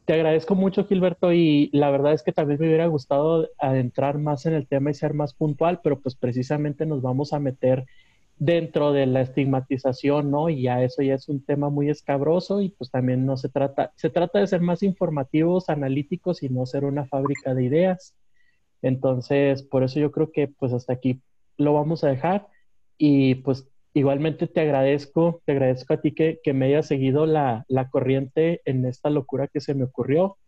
te 0.04 0.12
agradezco 0.12 0.54
mucho, 0.56 0.86
Gilberto, 0.86 1.32
y 1.32 1.70
la 1.72 1.90
verdad 1.90 2.12
es 2.12 2.22
que 2.22 2.32
también 2.32 2.58
me 2.60 2.66
hubiera 2.66 2.86
gustado 2.86 3.48
adentrar 3.58 4.18
más 4.18 4.44
en 4.46 4.54
el 4.54 4.66
tema 4.66 4.90
y 4.90 4.94
ser 4.94 5.14
más 5.14 5.34
puntual, 5.34 5.80
pero 5.82 6.00
pues 6.00 6.16
precisamente 6.16 6.84
nos 6.84 7.00
vamos 7.00 7.32
a 7.32 7.38
meter 7.38 7.86
dentro 8.40 8.92
de 8.92 9.06
la 9.06 9.20
estigmatización, 9.20 10.30
¿no? 10.30 10.48
Y 10.48 10.62
ya 10.62 10.82
eso 10.82 11.02
ya 11.02 11.14
es 11.14 11.28
un 11.28 11.44
tema 11.44 11.68
muy 11.68 11.90
escabroso 11.90 12.62
y 12.62 12.70
pues 12.70 12.90
también 12.90 13.26
no 13.26 13.36
se 13.36 13.50
trata, 13.50 13.92
se 13.96 14.08
trata 14.08 14.38
de 14.40 14.46
ser 14.46 14.62
más 14.62 14.82
informativos, 14.82 15.68
analíticos 15.68 16.42
y 16.42 16.48
no 16.48 16.64
ser 16.64 16.84
una 16.86 17.06
fábrica 17.06 17.54
de 17.54 17.64
ideas. 17.64 18.14
Entonces, 18.82 19.62
por 19.62 19.84
eso 19.84 20.00
yo 20.00 20.10
creo 20.10 20.32
que 20.32 20.48
pues 20.48 20.72
hasta 20.72 20.94
aquí 20.94 21.20
lo 21.58 21.74
vamos 21.74 22.02
a 22.02 22.08
dejar 22.08 22.48
y 22.96 23.36
pues 23.36 23.68
igualmente 23.92 24.46
te 24.46 24.62
agradezco, 24.62 25.42
te 25.44 25.52
agradezco 25.52 25.92
a 25.92 26.00
ti 26.00 26.12
que, 26.12 26.40
que 26.42 26.54
me 26.54 26.66
hayas 26.66 26.86
seguido 26.86 27.26
la, 27.26 27.66
la, 27.68 27.90
corriente 27.90 28.62
en 28.64 28.86
esta 28.86 29.10
locura 29.10 29.48
que 29.48 29.60
se 29.60 29.74
me 29.74 29.84
ocurrió. 29.84 30.38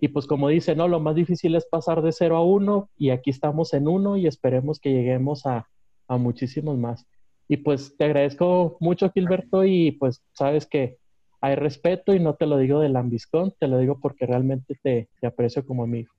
Y 0.00 0.08
pues 0.08 0.26
como 0.26 0.48
dice, 0.48 0.74
no, 0.74 0.88
lo 0.88 1.00
más 1.00 1.16
difícil 1.16 1.54
es 1.54 1.66
pasar 1.66 2.00
de 2.00 2.12
cero 2.12 2.36
a 2.36 2.44
uno 2.44 2.88
y 2.96 3.10
aquí 3.10 3.28
estamos 3.28 3.74
en 3.74 3.88
uno 3.88 4.16
y 4.16 4.26
esperemos 4.26 4.80
que 4.80 4.90
lleguemos 4.92 5.44
a, 5.44 5.68
a 6.08 6.16
muchísimos 6.16 6.78
más. 6.78 7.06
Y 7.48 7.58
pues 7.58 7.96
te 7.96 8.04
agradezco 8.04 8.76
mucho, 8.80 9.10
Gilberto, 9.10 9.64
y 9.64 9.92
pues 9.92 10.22
sabes 10.32 10.66
que 10.66 10.98
hay 11.40 11.56
respeto 11.56 12.14
y 12.14 12.20
no 12.20 12.34
te 12.34 12.46
lo 12.46 12.56
digo 12.56 12.80
de 12.80 12.88
lambiscón, 12.88 13.52
te 13.58 13.66
lo 13.66 13.78
digo 13.78 13.98
porque 14.00 14.26
realmente 14.26 14.78
te, 14.80 15.08
te 15.20 15.26
aprecio 15.26 15.66
como 15.66 15.82
amigo. 15.82 16.12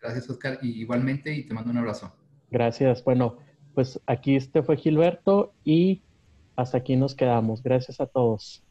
Gracias, 0.00 0.28
Oscar, 0.28 0.58
y 0.60 0.80
igualmente, 0.80 1.32
y 1.32 1.46
te 1.46 1.54
mando 1.54 1.70
un 1.70 1.78
abrazo. 1.78 2.12
Gracias. 2.50 3.02
Bueno, 3.04 3.38
pues 3.74 4.00
aquí 4.06 4.36
este 4.36 4.62
fue 4.62 4.76
Gilberto 4.76 5.54
y 5.64 6.02
hasta 6.56 6.78
aquí 6.78 6.96
nos 6.96 7.14
quedamos. 7.14 7.62
Gracias 7.62 8.00
a 8.00 8.06
todos. 8.06 8.65